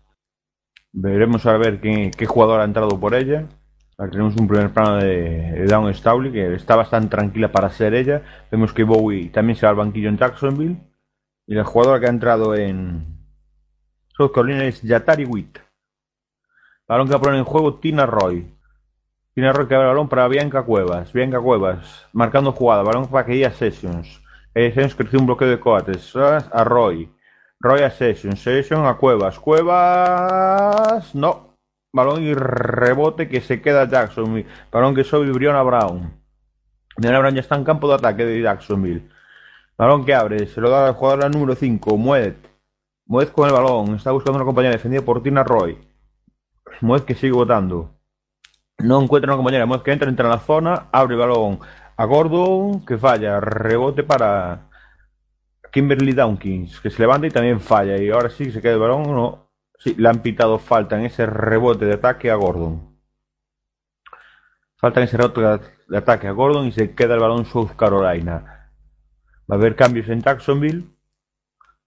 Veremos 0.93 1.45
a 1.47 1.57
ver 1.57 1.81
qué 1.81 2.27
jugador 2.27 2.61
ha 2.61 2.65
entrado 2.65 3.01
por 3.01 3.15
ella. 3.15 3.49
Aquí 3.97 4.11
tenemos 4.11 4.35
un 4.37 4.49
primer 4.49 4.73
plano 4.73 4.97
de, 4.97 5.67
Down 5.67 5.95
Stowley, 5.95 6.33
que 6.33 6.55
está 6.55 6.75
bastante 6.75 7.09
tranquila 7.09 7.53
para 7.53 7.71
ser 7.71 7.95
ella. 7.95 8.23
Vemos 8.51 8.73
que 8.73 8.83
Bowie 8.83 9.29
también 9.29 9.57
se 9.57 9.67
va 9.67 9.71
al 9.71 9.77
banquillo 9.77 10.09
en 10.09 10.19
Jacksonville. 10.19 10.77
Y 11.47 11.55
la 11.55 11.65
jugadora 11.65 12.01
que 12.01 12.07
ha 12.07 12.11
entrado 12.11 12.55
en 12.57 13.07
South 14.17 14.33
Carolina 14.35 14.65
es 14.65 14.83
Yatari 14.83 15.25
Witt. 15.25 15.59
Balón 16.89 17.07
que 17.07 17.13
va 17.13 17.19
a 17.19 17.23
poner 17.23 17.39
en 17.39 17.45
juego 17.45 17.79
Tina 17.79 18.05
Roy. 18.05 18.53
Tina 19.33 19.53
Roy 19.53 19.69
que 19.69 19.75
abre 19.75 19.89
el 19.89 19.95
balón 19.95 20.09
para 20.09 20.27
Bianca 20.27 20.63
Cuevas. 20.63 21.13
Bianca 21.13 21.41
Cuevas 21.41 22.07
marcando 22.13 22.51
jugada. 22.53 22.83
Balón 22.83 23.07
para 23.07 23.27
que 23.27 23.49
Sessions. 23.51 24.21
Eh, 24.55 24.71
Sessions 24.71 24.95
creció 24.97 25.21
un 25.21 25.27
bloqueo 25.27 25.49
de 25.49 25.61
coates. 25.61 26.17
A 26.17 26.65
Roy. 26.65 27.13
Roy 27.61 27.83
a 27.83 27.91
Sessions. 27.91 28.41
Sessions 28.41 28.87
a 28.87 28.95
Cuevas. 28.95 29.39
Cuevas. 29.39 31.15
No. 31.15 31.44
Balón 31.95 32.25
y 32.25 32.35
rebote 32.35 33.29
que 33.29 33.41
se 33.41 33.63
queda 33.63 33.89
Jacksonville. 33.89 34.49
Balón 34.73 34.97
que 34.97 35.05
sobe 35.05 35.31
Briona 35.31 35.63
Brown. 35.63 36.13
Briona 36.97 37.21
Brown 37.21 37.35
ya 37.37 37.41
está 37.41 37.55
en 37.55 37.63
campo 37.63 37.87
de 37.87 37.95
ataque 37.95 38.25
de 38.25 38.43
Jacksonville. 38.43 39.09
Balón 39.79 40.05
que 40.05 40.13
abre. 40.13 40.45
Se 40.49 40.61
lo 40.61 40.71
da 40.71 40.89
al 40.89 40.95
jugador 40.95 41.33
número 41.33 41.55
5. 41.55 41.97
Mued. 41.97 42.35
Mued 43.07 43.29
con 43.29 43.47
el 43.47 43.55
balón. 43.55 43.95
Está 43.95 44.11
buscando 44.11 44.39
una 44.39 44.45
compañera 44.45 44.75
defendida 44.75 45.03
por 45.03 45.23
Tina 45.23 45.45
Roy. 45.45 45.79
Muez 46.81 47.03
que 47.03 47.15
sigue 47.15 47.33
votando. 47.33 47.95
No 48.79 49.01
encuentra 49.01 49.31
una 49.31 49.37
compañera. 49.37 49.65
Muez 49.65 49.83
que 49.83 49.93
entra, 49.93 50.09
entra 50.11 50.27
en 50.27 50.33
la 50.33 50.41
zona, 50.41 50.89
abre 50.91 51.15
el 51.15 51.21
balón 51.21 51.61
a 51.97 52.05
Gordon, 52.07 52.85
que 52.85 52.99
falla. 52.99 53.39
Rebote 53.39 54.03
para 54.03 54.69
Kimberly 55.71 56.13
Dawkins, 56.13 56.81
que 56.81 56.91
se 56.91 57.01
levanta 57.01 57.29
y 57.29 57.31
también 57.31 57.61
falla. 57.61 57.97
Y 58.03 58.11
ahora 58.11 58.31
sí 58.31 58.51
se 58.51 58.61
queda 58.61 58.73
el 58.73 58.81
balón. 58.81 59.05
No. 59.05 59.44
Sí, 59.79 59.95
le 59.99 60.09
han 60.09 60.23
pitado 60.23 60.59
falta 60.59 60.99
en 60.99 61.05
ese 61.05 61.27
rebote 61.27 61.85
de 61.85 61.95
ataque 61.95 62.31
a 62.31 62.37
Gordon. 62.37 62.97
Falta 64.77 65.01
en 65.01 65.05
ese 65.05 65.17
rebote 65.17 65.41
de 65.89 65.99
ataque 65.99 66.29
a 66.29 66.33
Gordon 66.33 66.67
y 66.67 66.73
se 66.73 66.95
queda 66.95 67.15
el 67.15 67.21
balón 67.21 67.45
South 67.45 67.77
Carolina. 67.77 68.71
Va 69.51 69.57
a 69.57 69.59
haber 69.59 69.77
cambios 69.77 70.09
en 70.09 70.23
Jacksonville. 70.23 70.85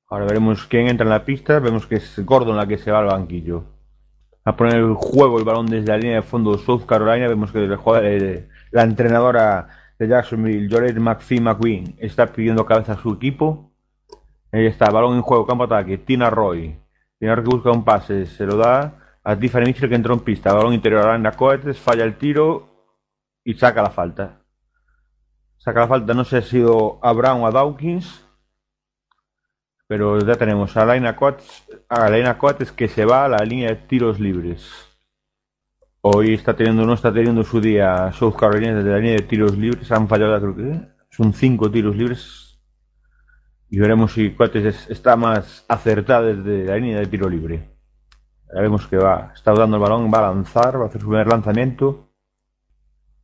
Ahora 0.10 0.26
veremos 0.26 0.66
quién 0.68 0.88
entra 0.88 1.06
en 1.06 1.10
la 1.10 1.26
pista. 1.26 1.60
Vemos 1.60 1.88
que 1.88 1.96
es 1.96 2.26
Gordon 2.26 2.56
la 2.56 2.68
que 2.68 2.78
se 2.78 2.92
va 2.92 3.00
al 3.00 3.08
banquillo. 3.08 3.64
A 4.46 4.56
poner 4.56 4.76
el 4.76 4.94
juego 4.94 5.40
el 5.40 5.44
balón 5.44 5.66
desde 5.66 5.88
la 5.88 5.98
línea 5.98 6.16
de 6.18 6.22
fondo 6.22 6.58
South 6.58 6.86
Carolina. 6.86 7.28
Vemos 7.28 7.52
que 7.52 7.64
el 7.64 8.50
la 8.72 8.84
entrenadora 8.84 9.68
de 10.00 10.08
Jacksonville, 10.08 10.70
Joret 10.70 10.98
McPhee 10.98 11.42
McQueen, 11.42 11.96
está 11.98 12.28
pidiendo 12.28 12.66
cabeza 12.66 12.94
a 12.94 13.02
su 13.02 13.14
equipo. 13.14 13.72
Ahí 14.52 14.66
está, 14.66 14.90
balón 14.90 15.16
en 15.16 15.22
juego, 15.22 15.46
campo 15.46 15.66
ataque. 15.66 15.98
Tina 15.98 16.30
Roy. 16.30 16.80
Tina 17.20 17.36
Roy 17.36 17.44
que 17.46 17.56
busca 17.56 17.72
un 17.72 17.84
pase, 17.84 18.26
se 18.26 18.46
lo 18.46 18.58
da 18.58 19.20
a 19.24 19.36
Tiffany 19.36 19.66
Mitchell 19.66 19.90
que 19.90 19.96
entró 19.96 20.14
en 20.14 20.22
pista. 20.22 20.54
Balón 20.54 20.74
interior 20.74 21.06
a 21.06 21.18
la 21.18 21.32
Coates, 21.32 21.80
falla 21.80 22.04
el 22.04 22.18
tiro 22.18 22.94
y 23.44 23.56
saca 23.56 23.82
la 23.82 23.90
falta. 23.90 24.42
Saca 25.58 25.82
la 25.82 25.88
falta, 25.88 26.14
no 26.14 26.24
sé 26.24 26.42
si 26.42 26.48
ha 26.48 26.50
sido 26.50 27.00
a 27.04 27.12
Brown 27.12 27.42
o 27.42 27.48
a 27.48 27.52
Dawkins. 27.52 28.24
Pero 29.88 30.20
ya 30.20 30.36
tenemos 30.36 30.76
a 30.78 30.86
Laina 30.86 31.16
Coates, 31.16 31.66
a 31.90 32.10
Laina 32.10 32.38
Coates 32.38 32.72
que 32.72 32.88
se 32.88 33.06
va 33.06 33.26
a 33.26 33.30
la 33.30 33.38
línea 33.38 33.70
de 33.70 33.76
tiros 33.76 34.20
libres. 34.20 34.70
Hoy 36.02 36.34
está 36.34 36.56
teniendo, 36.56 36.86
no 36.86 36.94
está 36.94 37.12
teniendo 37.12 37.44
su 37.44 37.60
día 37.60 38.12
South 38.14 38.36
Carolina 38.36 38.76
desde 38.76 38.92
la 38.92 38.98
línea 38.98 39.16
de 39.16 39.24
tiros 39.24 39.58
libres. 39.58 39.92
Han 39.92 40.08
fallado, 40.08 40.40
creo 40.40 40.56
que 40.56 40.88
son 41.10 41.34
cinco 41.34 41.72
tiros 41.72 41.96
libres. 41.96 42.47
Y 43.70 43.80
veremos 43.80 44.14
si 44.14 44.32
Coates 44.32 44.90
está 44.90 45.16
más 45.16 45.66
acertado 45.68 46.26
desde 46.26 46.66
la 46.66 46.78
línea 46.78 47.00
de 47.00 47.06
tiro 47.08 47.30
libre. 47.30 47.70
Ya 48.54 48.62
vemos 48.62 48.88
que 48.88 48.98
va, 48.98 49.32
está 49.36 49.54
dando 49.54 49.78
el 49.78 49.82
balón, 49.82 50.12
va 50.14 50.20
a 50.20 50.34
lanzar, 50.34 50.80
va 50.80 50.86
a 50.86 50.88
hacer 50.88 51.02
su 51.02 51.08
primer 51.08 51.28
lanzamiento. 51.28 52.12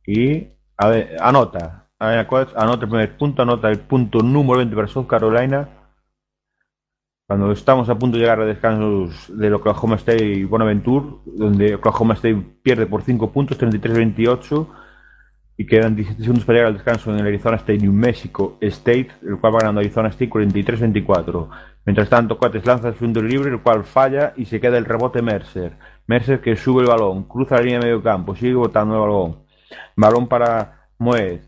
Y 0.06 0.48
a 0.76 0.88
ver, 0.88 1.16
anota. 1.20 1.88
Anota 1.98 2.84
el 2.84 2.90
primer 2.90 3.16
punto, 3.16 3.42
anota 3.42 3.70
el 3.70 3.80
punto 3.80 4.18
número 4.18 4.58
20 4.58 4.76
para 4.76 4.88
South 4.88 5.06
Carolina 5.06 5.68
cuando 7.26 7.52
estamos 7.52 7.88
a 7.88 7.98
punto 7.98 8.16
de 8.16 8.22
llegar 8.22 8.40
a 8.40 8.44
descansos 8.44 9.32
del 9.36 9.54
Oklahoma 9.54 9.96
State 9.96 10.24
y 10.24 10.44
Bonaventure, 10.44 11.06
donde 11.24 11.74
Oklahoma 11.74 12.14
State 12.14 12.58
pierde 12.62 12.86
por 12.86 13.02
5 13.02 13.32
puntos, 13.32 13.58
33-28, 13.58 14.68
y 15.56 15.66
quedan 15.66 15.94
17 15.94 16.22
segundos 16.22 16.44
para 16.44 16.58
llegar 16.58 16.68
al 16.68 16.74
descanso 16.74 17.12
en 17.12 17.20
el 17.20 17.26
Arizona 17.26 17.56
State 17.56 17.78
New 17.78 17.92
Mexico 17.92 18.58
State, 18.60 19.08
el 19.22 19.38
cual 19.38 19.54
va 19.54 19.58
ganando 19.60 19.80
Arizona 19.80 20.08
State 20.08 20.30
43-24. 20.30 21.48
Mientras 21.86 22.08
tanto, 22.08 22.38
Coates 22.38 22.66
lanza 22.66 22.88
el 22.88 22.94
segundo 22.94 23.22
libre, 23.22 23.50
el 23.50 23.60
cual 23.60 23.84
falla 23.84 24.32
y 24.36 24.46
se 24.46 24.60
queda 24.60 24.78
el 24.78 24.84
rebote 24.84 25.22
Mercer. 25.22 25.76
Mercer 26.06 26.40
que 26.40 26.56
sube 26.56 26.82
el 26.82 26.88
balón, 26.88 27.24
cruza 27.24 27.56
la 27.56 27.62
línea 27.62 27.78
de 27.78 27.86
medio 27.86 28.02
campo, 28.02 28.34
sigue 28.34 28.54
botando 28.54 28.94
el 28.94 29.00
balón. 29.00 29.44
Balón 29.96 30.28
para 30.28 30.88
Moed. 30.98 31.40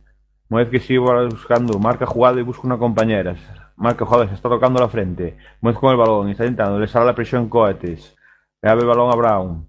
Moed 0.49 0.69
que 0.69 0.79
sigue 0.79 1.01
buscando, 1.01 1.79
marca 1.79 2.07
jugada 2.07 2.39
y 2.39 2.43
busca 2.43 2.67
una 2.67 2.79
compañera. 2.79 3.35
Marco 3.77 4.07
joder, 4.07 4.29
se 4.29 4.35
está 4.35 4.49
tocando 4.49 4.81
la 4.81 4.89
frente. 4.89 5.37
Mueve 5.61 5.79
con 5.79 5.91
el 5.91 5.97
balón, 5.99 6.29
está 6.31 6.45
intentando, 6.45 6.79
le 6.79 6.87
sale 6.87 7.07
la 7.07 7.15
presión 7.15 7.49
Coates. 7.49 8.17
Le 8.63 8.71
abre 8.71 8.83
el 8.83 8.89
balón 8.89 9.13
a 9.13 9.17
Brown. 9.17 9.69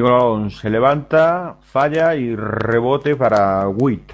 Balón, 0.00 0.50
se 0.50 0.70
levanta, 0.70 1.58
falla 1.60 2.14
y 2.14 2.34
rebote 2.34 3.14
para 3.14 3.68
Witt. 3.68 4.12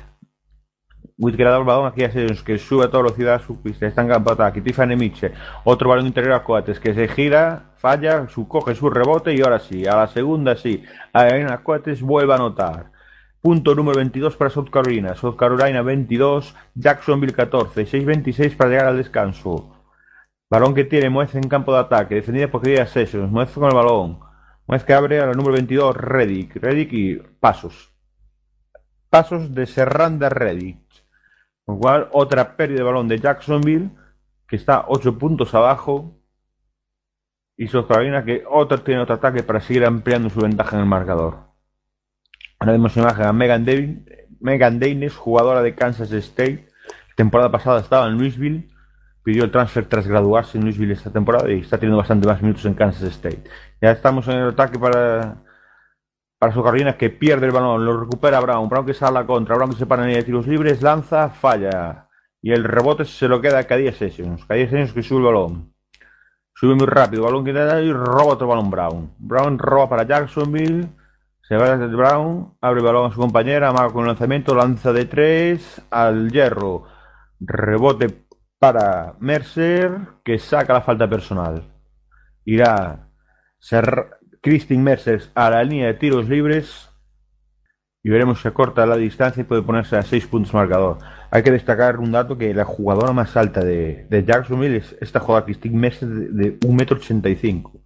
Witt 1.17 1.37
que 1.37 1.45
le 1.45 1.51
da 1.51 1.59
el 1.59 1.65
balón 1.65 1.87
aquí 1.87 2.03
a 2.05 2.11
Sessions, 2.11 2.43
que 2.43 2.59
sube 2.59 2.85
a 2.85 2.91
toda 2.91 3.05
velocidad 3.05 3.41
su 3.41 3.61
pista. 3.63 3.87
Está 3.87 4.03
en 4.03 4.09
campo 4.09 4.33
ataque. 4.33 4.61
Tiffany 4.61 4.97
Mitchell. 4.97 5.35
Otro 5.65 5.89
balón 5.89 6.07
interior 6.07 6.35
a 6.35 6.45
Coates, 6.45 6.81
que 6.81 6.95
se 6.95 7.09
gira, 7.09 7.73
falla, 7.77 8.29
su, 8.29 8.49
coge 8.49 8.75
su 8.75 8.91
rebote 8.91 9.35
y 9.35 9.41
ahora 9.41 9.59
sí. 9.61 9.87
A 9.87 9.97
la 9.97 10.07
segunda 10.09 10.57
sí. 10.57 10.85
A 11.13 11.59
Coates 11.63 12.03
vuelve 12.03 12.33
a 12.33 12.37
anotar. 12.37 12.93
Punto 13.41 13.75
número 13.75 13.99
22 13.99 14.37
para 14.37 14.51
South 14.51 14.71
Carolina. 14.71 15.15
South 15.15 15.37
Carolina 15.37 15.83
22, 15.83 16.57
Jacksonville 16.75 17.33
14. 17.33 17.87
6-26 17.87 18.57
para 18.57 18.71
llegar 18.71 18.87
al 18.87 18.97
descanso. 18.97 19.77
Balón 20.51 20.75
que 20.75 20.85
tiene 20.85 21.09
Muez 21.09 21.35
en 21.37 21.49
campo 21.49 21.73
de 21.73 21.81
ataque. 21.81 22.17
Defendida 22.17 22.49
por 22.49 22.63
Querida 22.63 22.87
Sessions. 22.87 23.31
Muez 23.31 23.51
con 23.53 23.65
el 23.65 23.75
balón. 23.75 24.28
Muez 24.69 24.85
que 24.85 24.93
abre 24.93 25.19
a 25.19 25.27
la 25.27 25.33
número 25.33 25.55
22, 25.55 25.97
Reddick. 25.97 26.57
Reddick 26.57 26.93
y 26.93 27.17
pasos. 27.17 27.91
Pasos 29.09 29.55
de 29.55 29.65
Serranda 29.65 30.29
Reddick. 30.29 30.79
Con 31.65 31.77
lo 31.77 31.81
cual, 31.81 32.09
otra 32.13 32.55
pérdida 32.55 32.81
de 32.81 32.85
balón 32.85 33.09
de 33.09 33.19
Jacksonville. 33.19 33.91
Que 34.47 34.57
está 34.57 34.85
8 34.89 35.17
puntos 35.17 35.55
abajo. 35.55 36.21
Y 37.57 37.69
South 37.69 37.87
Carolina 37.89 38.27
que 38.27 38.45
otra 38.47 38.85
tiene 38.85 39.01
otro 39.01 39.15
ataque 39.15 39.43
para 39.43 39.61
seguir 39.61 39.87
ampliando 39.87 40.29
su 40.29 40.41
ventaja 40.41 40.77
en 40.77 40.83
el 40.83 40.89
marcador. 40.89 41.49
Ahora 42.61 42.73
vemos 42.73 42.95
imagen 42.97 43.25
a 43.25 43.33
Megan, 43.33 43.65
Davis, 43.65 43.99
Daines, 44.41 45.17
jugadora 45.17 45.63
de 45.63 45.75
Kansas 45.75 46.13
State. 46.13 46.69
Temporada 47.17 47.51
pasada 47.51 47.81
estaba 47.81 48.07
en 48.07 48.19
Louisville. 48.19 48.69
Pidió 49.29 49.45
el 49.45 49.51
transfer 49.51 49.85
tras 49.85 50.09
graduarse 50.09 50.57
en 50.57 50.65
Louisville 50.65 50.95
esta 50.95 51.13
temporada 51.13 51.53
y 51.53 51.61
está 51.61 51.77
teniendo 51.77 51.99
bastante 51.99 52.27
más 52.27 52.41
minutos 52.41 52.65
en 52.65 52.73
Kansas 52.73 53.03
State. 53.03 53.45
Ya 53.79 53.91
estamos 53.91 54.27
en 54.27 54.39
el 54.39 54.49
ataque 54.49 54.79
para, 54.79 55.43
para 56.39 56.55
su 56.55 56.63
Carolina 56.63 56.97
que 56.97 57.11
pierde 57.11 57.45
el 57.45 57.53
balón, 57.53 57.85
lo 57.85 58.01
recupera 58.01 58.41
Brown. 58.41 58.71
Brown 58.71 58.87
que 58.87 58.95
sale 58.95 59.19
a 59.19 59.21
la 59.21 59.27
contra, 59.27 59.55
Brown 59.55 59.69
que 59.69 59.77
se 59.77 59.85
para 59.85 60.09
en 60.09 60.15
de 60.15 60.23
tiros 60.23 60.47
libres, 60.47 60.81
lanza, 60.81 61.29
falla. 61.29 62.09
Y 62.41 62.53
el 62.53 62.65
rebote 62.65 63.05
se 63.05 63.29
lo 63.29 63.43
queda 63.43 63.59
a 63.59 63.65
Cadia 63.65 63.93
Sessions. 63.93 64.47
Cadia 64.47 64.65
Sessions 64.65 64.95
que 64.95 65.03
sube 65.03 65.19
el 65.19 65.25
balón. 65.27 65.75
Sube 66.55 66.75
muy 66.75 66.87
rápido, 66.87 67.25
balón 67.25 67.45
que 67.45 67.53
da 67.53 67.83
y 67.83 67.93
roba 67.93 68.33
otro 68.33 68.47
balón 68.47 68.71
Brown. 68.71 69.13
Brown 69.19 69.59
roba 69.59 69.91
para 69.91 70.05
Jacksonville. 70.05 70.89
Se 71.43 71.55
va 71.55 71.77
desde 71.77 71.95
Brown, 71.95 72.55
abre 72.63 72.81
el 72.81 72.87
balón 72.87 73.11
a 73.11 73.15
su 73.15 73.21
compañera, 73.21 73.75
marca 73.75 73.93
con 73.93 74.05
un 74.05 74.09
lanzamiento, 74.09 74.55
lanza 74.55 74.95
de 74.95 75.05
tres 75.05 75.83
al 75.91 76.31
hierro. 76.31 76.85
Rebote 77.41 78.28
para 78.59 79.15
Mercer, 79.21 79.99
que 80.25 80.39
saca 80.39 80.73
la 80.73 80.83
falta 80.83 81.09
personal. 81.09 81.65
Irá 82.45 83.09
ser 83.59 84.11
Christine 84.43 84.83
Mercer 84.83 85.23
a 85.35 85.51
la 85.51 85.65
línea 85.65 85.87
de 85.87 85.95
tiros 85.95 86.29
libres 86.29 86.89
y 88.03 88.11
veremos 88.11 88.41
si 88.41 88.51
corta 88.51 88.87
la 88.87 88.97
distancia 88.97 89.41
y 89.41 89.45
puede 89.45 89.63
ponerse 89.63 89.97
a 89.97 90.03
6 90.03 90.27
puntos 90.29 90.55
marcador. 90.55 90.99
Hay 91.31 91.43
que 91.43 91.51
destacar 91.51 91.99
un 91.99 92.13
dato 92.13 92.39
que 92.39 92.55
la 92.55 92.65
jugadora 92.65 93.13
más 93.13 93.37
alta 93.37 93.63
de, 93.63 94.07
Jacksonville 94.27 94.77
es 94.77 94.97
esta 95.01 95.21
jugadora 95.21 95.45
Christine 95.45 95.79
Mercer 95.79 96.09
de, 96.09 96.51
de 96.51 96.61
1,85m. 96.61 97.81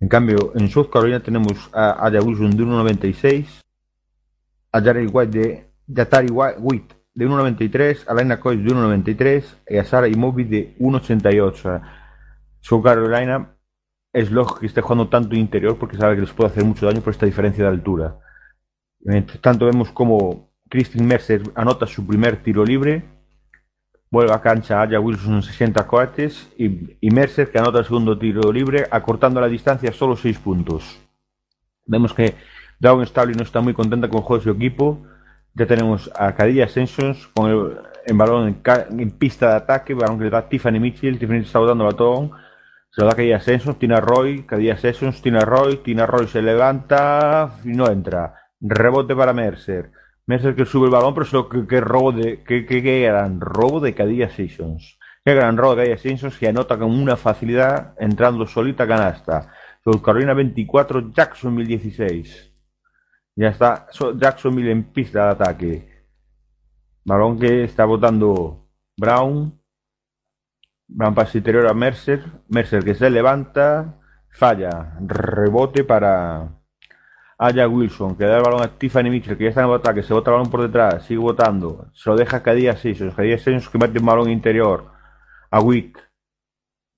En 0.00 0.08
cambio, 0.08 0.52
en 0.54 0.68
South 0.68 0.90
Carolina 0.90 1.20
tenemos 1.20 1.70
a 1.72 2.10
Wilson 2.10 2.56
de 2.56 2.64
1.96, 2.64 3.46
a 4.72 4.80
Jared 4.80 5.08
White 5.12 5.38
de 5.38 5.70
Yatari 5.86 6.30
White 6.30 6.94
de 7.14 7.28
1.93, 7.28 8.04
a 8.08 8.14
Laina 8.14 8.40
Coy 8.40 8.56
de 8.56 8.70
1.93 8.70 9.44
y 9.68 9.76
a 9.76 9.84
Sarah 9.84 10.08
Imobi 10.08 10.44
de 10.44 10.76
1.88. 10.78 11.82
South 12.60 12.82
Carolina 12.82 13.56
es 14.12 14.30
lógico 14.30 14.60
que 14.60 14.66
esté 14.66 14.80
jugando 14.80 15.08
tanto 15.08 15.36
interior 15.36 15.78
porque 15.78 15.96
sabe 15.96 16.14
que 16.16 16.22
les 16.22 16.32
puede 16.32 16.50
hacer 16.50 16.64
mucho 16.64 16.86
daño 16.86 17.00
por 17.00 17.12
esta 17.12 17.26
diferencia 17.26 17.64
de 17.64 17.70
altura. 17.70 18.18
Mientras 19.00 19.40
tanto 19.40 19.66
vemos 19.66 19.90
como 19.90 20.50
Christine 20.68 21.06
Mercer 21.06 21.42
anota 21.54 21.86
su 21.86 22.06
primer 22.06 22.42
tiro 22.42 22.64
libre 22.64 23.14
Vuelve 24.14 24.32
a 24.32 24.40
cancha 24.40 24.80
Aya 24.80 25.00
Wilson 25.00 25.42
60 25.42 25.88
cohetes 25.88 26.48
y, 26.56 27.10
Mercer 27.10 27.50
que 27.50 27.58
anota 27.58 27.80
el 27.80 27.84
segundo 27.84 28.16
tiro 28.16 28.52
libre 28.52 28.86
acortando 28.88 29.40
la 29.40 29.48
distancia 29.48 29.90
solo 29.90 30.14
6 30.14 30.38
puntos. 30.38 31.00
Vemos 31.84 32.14
que 32.14 32.36
Down 32.78 33.04
Stable 33.06 33.34
no 33.34 33.42
está 33.42 33.60
muy 33.60 33.74
contenta 33.74 34.08
con 34.08 34.18
el 34.18 34.24
juego 34.24 34.38
de 34.38 34.44
su 34.44 34.50
equipo. 34.56 35.02
Ya 35.56 35.66
tenemos 35.66 36.10
a 36.16 36.34
Cadilla 36.34 36.64
Ascensions 36.64 37.28
con 37.28 37.48
el, 37.48 38.16
balón 38.16 38.60
en, 38.66 39.10
pista 39.12 39.50
de 39.50 39.54
ataque, 39.54 39.94
balón 39.94 40.18
que 40.18 40.24
le 40.24 40.30
da 40.30 40.48
Tiffany 40.48 40.80
Mitchell. 40.80 41.16
Tiffany 41.16 41.42
está 41.42 41.60
botando 41.60 41.84
el 41.84 41.92
batón. 41.92 42.32
Se 42.90 43.00
lo 43.00 43.06
da 43.06 43.14
Cadilla 43.14 43.36
Ascensions, 43.36 43.78
Tina 43.78 44.00
Roy, 44.00 44.42
Cadilla 44.42 44.74
Ascensions, 44.74 45.22
Tina 45.22 45.40
Roy, 45.40 45.76
Tina 45.76 46.06
Roy 46.06 46.26
se 46.26 46.42
levanta 46.42 47.54
y 47.64 47.68
no 47.68 47.88
entra. 47.88 48.34
Rebote 48.60 49.14
para 49.14 49.32
Mercer. 49.32 49.92
Mercer 50.26 50.56
que 50.56 50.64
sube 50.64 50.86
el 50.86 50.92
balón, 50.92 51.14
pero 51.14 51.26
solo 51.26 51.48
que, 51.48 51.80
robo 51.80 52.10
de. 52.10 52.42
Que, 52.42 52.62
gran 53.02 53.40
robo 53.40 53.78
de 53.78 53.94
Cadilla 53.94 54.30
Sessions. 54.30 54.98
Qué 55.24 55.34
gran 55.34 55.56
robo 55.56 55.76
de 55.76 55.84
Cadilla 55.84 55.98
Sessions 55.98 56.36
que 56.36 56.48
anota 56.48 56.76
con 56.76 56.90
una 56.90 57.16
facilidad 57.16 57.94
entrando 58.00 58.44
solita 58.48 58.88
canasta. 58.88 59.52
South 59.84 60.02
Carolina 60.02 60.34
24, 60.34 61.12
Jacksonville 61.12 61.68
16. 61.68 62.53
Ya 63.36 63.48
está 63.48 63.88
Jacksonville 64.16 64.70
en 64.70 64.84
pista 64.84 65.26
de 65.26 65.30
ataque. 65.30 66.06
Balón 67.04 67.38
que 67.38 67.64
está 67.64 67.84
votando 67.84 68.68
Brown. 68.96 69.60
Brown 70.86 71.14
pase 71.14 71.38
interior 71.38 71.66
a 71.68 71.74
Mercer. 71.74 72.24
Mercer 72.48 72.84
que 72.84 72.94
se 72.94 73.10
levanta. 73.10 74.00
Falla. 74.30 74.96
Rebote 75.00 75.84
para 75.84 76.64
Aya 77.38 77.68
Wilson, 77.68 78.16
que 78.16 78.24
da 78.24 78.38
el 78.38 78.42
balón 78.42 78.62
a 78.62 78.78
Tiffany 78.78 79.10
Mitchell, 79.10 79.36
que 79.36 79.44
ya 79.44 79.50
está 79.50 79.62
en 79.62 79.68
el 79.68 79.74
ataque, 79.74 80.02
se 80.02 80.14
bota 80.14 80.30
el 80.30 80.36
balón 80.36 80.50
por 80.50 80.62
detrás, 80.62 81.04
sigue 81.04 81.18
votando, 81.18 81.90
se 81.92 82.08
lo 82.08 82.16
deja 82.16 82.38
a 82.38 82.42
Kadia 82.42 82.76
Sessions, 82.76 83.14
Kadia 83.14 83.38
Sessions 83.38 83.68
que 83.68 83.78
mete 83.78 83.98
un 83.98 84.06
balón 84.06 84.30
interior 84.30 84.92
a 85.50 85.60
Wick. 85.60 85.98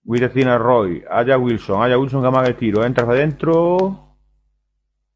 Wittatina 0.05 0.57
Roy, 0.57 1.05
Aya 1.11 1.37
Wilson, 1.37 1.83
Aya 1.83 1.99
Wilson 1.99 2.21
que 2.23 2.29
amaga 2.29 2.49
el 2.49 2.57
tiro, 2.57 2.85
entra 2.85 3.05
para 3.05 3.19
adentro 3.19 4.19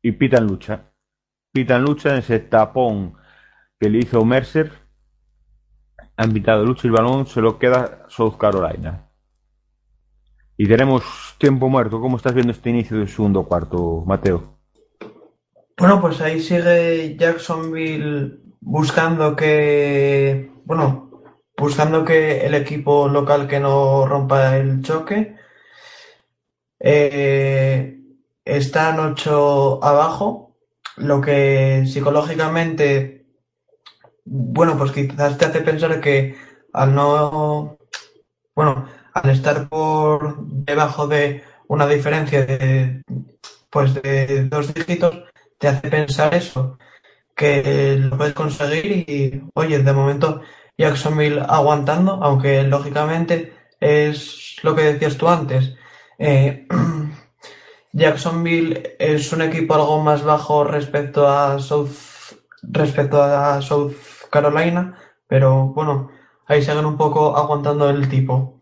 y 0.03 0.13
pita 0.13 0.39
en 0.39 0.47
lucha. 0.47 0.90
En 1.53 1.83
lucha 1.83 2.11
en 2.11 2.19
ese 2.19 2.39
tapón 2.39 3.15
que 3.79 3.89
le 3.89 3.99
hizo 3.99 4.25
Mercer. 4.25 4.73
Han 6.17 6.33
pitado 6.33 6.65
lucha 6.65 6.83
y 6.85 6.89
el 6.89 6.93
balón 6.93 7.27
se 7.27 7.41
lo 7.41 7.59
queda 7.59 8.07
South 8.09 8.37
Carolina. 8.39 9.09
Y 10.57 10.69
tenemos 10.69 11.03
tiempo 11.39 11.69
muerto. 11.69 12.01
¿Cómo 12.01 12.19
estás 12.19 12.35
viendo 12.35 12.53
este 12.53 12.71
inicio 12.71 12.99
del 12.99 13.09
segundo 13.09 13.45
cuarto, 13.45 14.05
Mateo? 14.07 14.59
Bueno, 15.79 16.01
pues 16.01 16.21
ahí 16.21 16.41
sigue 16.41 17.17
Jacksonville 17.19 18.39
buscando 18.61 19.35
que, 19.35 20.51
bueno, 20.67 21.23
buscando 21.57 22.05
que 22.05 22.47
el 22.47 22.55
equipo 22.55 23.09
local 23.09 23.49
que 23.49 23.59
no 23.59 24.07
rompa 24.07 24.57
el 24.59 24.83
choque. 24.83 25.37
Eh, 26.79 27.99
están 28.45 29.01
ocho 29.01 29.83
abajo, 29.83 30.50
lo 31.01 31.21
que 31.21 31.85
psicológicamente, 31.87 33.27
bueno, 34.25 34.77
pues 34.79 34.93
quizás 34.93 35.39
te 35.39 35.47
hace 35.47 35.61
pensar 35.63 36.01
que 36.01 36.37
al 36.73 36.95
no, 36.95 37.79
bueno, 38.55 38.87
al 39.15 39.31
estar 39.31 39.69
por 39.69 40.47
debajo 40.47 41.07
de 41.07 41.43
una 41.69 41.87
diferencia 41.87 42.45
de, 42.45 43.03
pues 43.71 43.95
de 43.95 44.45
dos 44.45 44.73
dígitos, 44.75 45.25
te 45.59 45.69
hace 45.69 45.89
pensar 45.91 46.35
eso, 46.35 46.79
que 47.37 47.97
lo 47.99 48.17
puedes 48.17 48.35
conseguir 48.35 49.09
y, 49.09 49.43
oye, 49.55 49.79
de 49.79 49.93
momento 49.93 50.43
Jacksonville 50.77 51.43
aguantando, 51.49 52.21
aunque 52.23 52.63
lógicamente 52.65 53.55
es 53.81 54.57
lo 54.63 54.75
que 54.75 54.83
decías 54.83 55.17
tú 55.17 55.29
antes. 55.29 55.75
Eh, 56.19 56.67
Jacksonville 57.93 58.97
es 58.99 59.33
un 59.33 59.43
equipo 59.43 59.75
algo 59.75 60.03
más 60.03 60.23
bajo 60.23 60.65
respecto 60.65 61.29
a 61.29 61.59
South 61.59 62.11
respecto 62.63 63.23
a 63.23 63.61
South 63.63 63.95
Carolina, 64.31 64.97
pero 65.27 65.69
bueno, 65.69 66.11
ahí 66.47 66.63
siguen 66.63 66.85
un 66.85 66.97
poco 66.97 67.37
aguantando 67.37 67.89
el 67.89 68.09
tipo. 68.09 68.61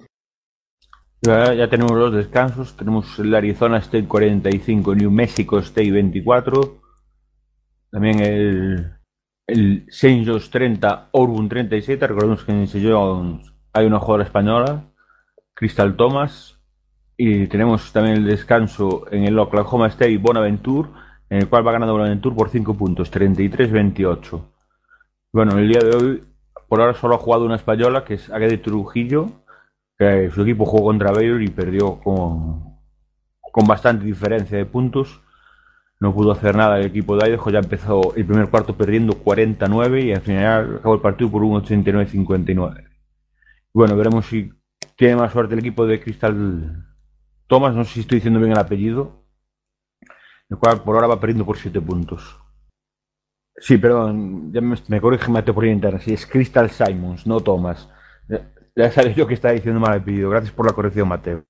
Ya, 1.21 1.69
tenemos 1.69 1.93
los 1.93 2.15
descansos, 2.15 2.77
tenemos 2.77 3.19
el 3.19 3.35
Arizona 3.35 3.79
State 3.79 4.07
45, 4.07 4.95
New 4.95 5.11
Mexico 5.11 5.59
State 5.59 5.91
24, 5.91 6.81
también 7.91 8.21
el, 8.21 8.93
el 9.47 9.85
St. 9.89 10.25
John's 10.25 10.49
30, 10.51 11.11
Auburn 11.13 11.49
37. 11.49 12.07
Recordemos 12.07 12.45
que 12.45 12.53
en 12.53 12.63
St. 12.63 12.89
John's 12.89 13.53
hay 13.73 13.87
una 13.87 13.99
jugadora 13.99 14.25
española, 14.25 14.93
Crystal 15.55 15.97
Thomas. 15.97 16.58
Y 17.21 17.49
tenemos 17.49 17.93
también 17.93 18.19
el 18.19 18.25
descanso 18.27 19.07
en 19.11 19.25
el 19.25 19.37
Oklahoma 19.41 19.89
State 19.89 20.19
Bonaventure, 20.19 20.89
en 21.29 21.39
el 21.39 21.49
cual 21.49 21.67
va 21.67 21.73
ganando 21.73 21.95
Bonaventure 21.95 22.37
por 22.37 22.49
5 22.49 22.75
puntos, 22.77 23.13
33-28. 23.13 24.41
Bueno, 25.33 25.59
el 25.59 25.69
día 25.69 25.81
de 25.81 25.97
hoy, 25.97 26.25
por 26.69 26.81
ahora 26.81 26.95
solo 26.95 27.17
ha 27.17 27.19
jugado 27.19 27.45
una 27.45 27.57
española, 27.57 28.05
que 28.05 28.15
es 28.15 28.31
Agade 28.31 28.59
Trujillo, 28.59 29.43
que 29.99 30.31
su 30.31 30.43
equipo 30.43 30.65
jugó 30.65 30.85
contra 30.85 31.11
Baylor 31.11 31.43
y 31.43 31.49
perdió 31.49 31.99
con, 31.99 32.79
con 33.41 33.67
bastante 33.67 34.05
diferencia 34.05 34.57
de 34.57 34.67
puntos. 34.67 35.21
No 35.99 36.15
pudo 36.15 36.31
hacer 36.31 36.55
nada 36.55 36.79
el 36.79 36.87
equipo 36.87 37.17
de 37.17 37.31
Idaho, 37.31 37.51
ya 37.51 37.59
empezó 37.59 38.15
el 38.15 38.27
primer 38.27 38.49
cuarto 38.49 38.77
perdiendo 38.77 39.15
49 39.15 40.03
y 40.03 40.13
al 40.13 40.21
final 40.21 40.77
acabó 40.77 40.95
el 40.95 41.01
partido 41.01 41.33
por 41.33 41.43
un 41.43 41.61
89-59. 41.65 42.89
Bueno, 43.75 43.97
veremos 43.97 44.27
si 44.27 44.53
tiene 44.95 45.17
más 45.17 45.33
suerte 45.33 45.55
el 45.55 45.61
equipo 45.61 45.85
de 45.85 46.01
Crystal 46.01 46.88
Thomas, 47.49 47.75
no 47.75 47.85
sé 47.85 47.95
si 47.95 48.01
estoy 48.01 48.17
diciendo 48.19 48.39
bien 48.39 48.53
el 48.53 48.59
apellido, 48.59 49.25
el 50.51 50.59
cual 50.59 50.83
por 50.83 50.95
ahora 50.95 51.09
va 51.09 51.19
perdiendo 51.19 51.47
por 51.47 51.57
7 51.57 51.81
puntos. 51.81 52.39
Sí, 53.57 53.79
perdón, 53.79 54.53
ya 54.53 54.61
me, 54.61 54.77
me 54.87 55.01
corrige 55.01 55.31
Mateo 55.31 55.55
por 55.55 55.65
internet, 55.65 56.03
si 56.03 56.13
es 56.13 56.27
Crystal 56.27 56.71
Simons, 56.71 57.27
no 57.27 57.41
Thomas. 57.41 57.89
Ya, 58.29 58.53
ya 58.77 58.93
sabía 58.93 59.15
yo 59.15 59.27
que 59.27 59.35
estaba 59.35 59.55
diciendo 59.55 59.81
mal 59.81 59.95
el 59.95 60.03
apellido, 60.03 60.31
gracias 60.31 60.53
por 60.53 60.67
la 60.67 60.75
corrección 60.75 61.09
Mateo. 61.09 61.45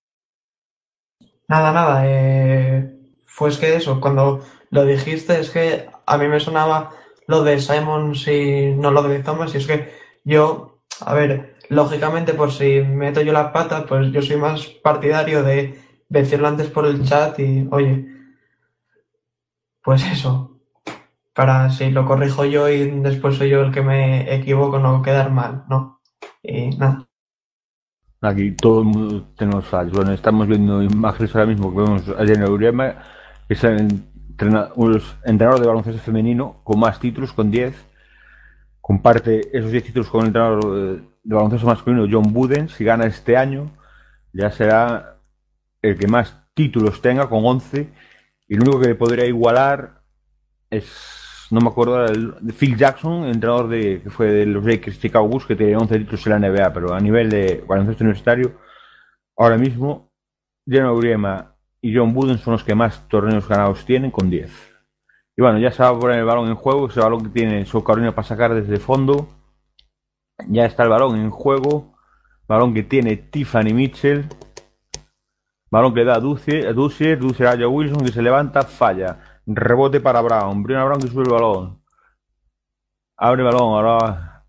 Nada, 1.49 1.73
nada, 1.73 2.03
eh, 2.05 2.97
pues 3.37 3.59
que 3.59 3.75
eso, 3.75 4.01
cuando 4.01 4.45
lo 4.71 4.85
dijiste 4.85 5.41
es 5.41 5.51
que 5.51 5.89
a 6.07 6.17
mí 6.17 6.29
me 6.29 6.41
sonaba 6.41 6.91
lo 7.27 7.43
de 7.43 7.59
Simons 7.59 8.27
y 8.29 8.75
no 8.77 8.91
lo 8.91 9.03
de 9.03 9.19
Thomas, 9.23 9.55
y 9.55 9.59
es 9.59 9.67
que 9.67 9.93
yo, 10.25 10.81
a 11.01 11.13
ver, 11.15 11.57
lógicamente, 11.69 12.35
por 12.35 12.53
si 12.53 12.83
meto 12.83 13.21
yo 13.21 13.33
la 13.33 13.53
pata, 13.53 13.85
pues 13.87 14.13
yo 14.13 14.23
soy 14.23 14.37
más 14.37 14.67
partidario 14.67 15.43
de 15.43 15.88
decirlo 16.09 16.49
antes 16.49 16.69
por 16.69 16.87
el 16.87 17.05
chat 17.05 17.39
y, 17.39 17.69
oye, 17.71 18.07
pues 19.83 20.05
eso, 20.11 20.61
para 21.35 21.71
si 21.71 21.91
lo 21.91 22.07
corrijo 22.07 22.45
yo 22.45 22.69
y 22.69 22.91
después 23.01 23.37
soy 23.37 23.51
yo 23.51 23.63
el 23.63 23.73
que 23.73 23.83
me 23.83 24.35
equivoco, 24.35 24.79
no 24.79 25.03
quedar 25.03 25.31
mal, 25.31 25.65
¿no? 25.69 26.01
Y 26.43 26.71
nada. 26.71 27.07
Aquí 28.21 28.51
todo 28.53 28.81
el 28.81 28.87
mundo 28.87 29.29
tenemos 29.37 29.65
fallos. 29.67 29.93
Bueno, 29.93 30.13
estamos 30.13 30.49
viendo 30.49 30.83
imágenes 30.83 31.35
ahora 31.35 31.47
mismo 31.47 31.71
que 31.71 31.81
vemos 31.81 32.09
a 32.09 32.27
Jenny 32.27 32.45
Uriema, 32.51 32.97
que 33.47 33.55
es 33.55 33.63
el 33.63 34.03
entrenador 34.37 35.61
de 35.61 35.67
baloncesto 35.67 36.01
femenino 36.01 36.61
con 36.65 36.81
más 36.81 36.99
títulos, 36.99 37.33
con 37.33 37.51
10. 37.51 37.75
Comparte 38.81 39.57
esos 39.57 39.71
10 39.71 39.85
títulos 39.85 40.09
con 40.09 40.23
el 40.23 40.27
entrenador 40.29 40.61
eh, 40.65 41.03
de 41.23 41.35
baloncesto 41.35 41.67
masculino, 41.67 42.09
John 42.11 42.33
Buden. 42.33 42.69
Si 42.69 42.83
gana 42.83 43.07
este 43.07 43.37
año, 43.37 43.71
ya 44.33 44.51
será 44.51 45.18
el 45.83 45.99
que 45.99 46.09
más 46.09 46.37
títulos 46.55 47.01
tenga, 47.01 47.29
con 47.29 47.45
11. 47.45 47.89
Y 48.49 48.55
lo 48.57 48.63
único 48.63 48.81
que 48.81 48.95
podría 48.95 49.27
igualar 49.27 50.03
es, 50.71 51.47
no 51.51 51.61
me 51.61 51.69
acuerdo, 51.69 52.05
el, 52.07 52.35
Phil 52.59 52.77
Jackson, 52.77 53.27
entrenador 53.27 53.69
de, 53.69 54.03
que 54.03 54.11
fue 54.11 54.27
de 54.27 54.47
los 54.47 54.65
Lakers 54.65 55.01
Chicago 55.01 55.29
Bulls, 55.29 55.47
que 55.47 55.57
tiene 55.57 55.77
11 55.77 55.99
títulos 55.99 56.27
en 56.27 56.41
la 56.41 56.49
NBA, 56.49 56.73
pero 56.73 56.95
a 56.95 57.01
nivel 57.01 57.31
de 57.31 57.65
baloncesto 57.67 58.05
universitario, 58.05 58.59
ahora 59.37 59.57
mismo, 59.57 60.11
Jenna 60.67 60.93
Uriema 60.93 61.55
y 61.81 61.97
John 61.97 62.13
Buden 62.13 62.39
son 62.39 62.53
los 62.53 62.65
que 62.65 62.75
más 62.75 63.09
torneos 63.09 63.49
ganados 63.49 63.85
tienen, 63.85 64.11
con 64.11 64.31
10. 64.31 64.51
Y 65.37 65.43
bueno, 65.43 65.59
ya 65.59 65.71
se 65.71 65.83
va 65.83 65.91
a 65.91 65.99
poner 65.99 66.19
el 66.19 66.25
balón 66.25 66.49
en 66.49 66.57
juego, 66.57 66.89
ese 66.89 67.01
balón 67.01 67.23
que 67.23 67.29
tiene 67.29 67.65
South 67.65 67.85
Carolina 67.85 68.13
para 68.13 68.27
sacar 68.27 68.55
desde 68.55 68.79
fondo. 68.79 69.29
Ya 70.49 70.65
está 70.65 70.83
el 70.83 70.89
balón 70.89 71.17
en 71.17 71.31
juego, 71.31 71.95
balón 72.49 72.75
que 72.75 72.83
tiene 72.83 73.17
Tiffany 73.17 73.73
Mitchell. 73.73 74.27
Balón 75.71 75.93
que 75.93 76.01
le 76.01 76.07
da 76.07 76.17
a 76.17 76.21
Ducier, 76.21 76.69
a 76.69 76.73
Ducier, 76.73 77.19
Ducier 77.19 77.49
a 77.49 77.69
Wilson 77.69 78.05
que 78.05 78.13
se 78.13 78.23
levanta, 78.23 78.63
falla. 78.63 79.19
Rebote 79.47 80.01
para 80.01 80.21
Brown, 80.21 80.63
Brianna 80.63 80.85
Brown 80.85 81.01
que 81.01 81.09
sube 81.09 81.23
el 81.23 81.31
balón. 81.31 81.83
Abre 83.17 83.43
balón, 83.43 83.75
ahora, 83.75 84.45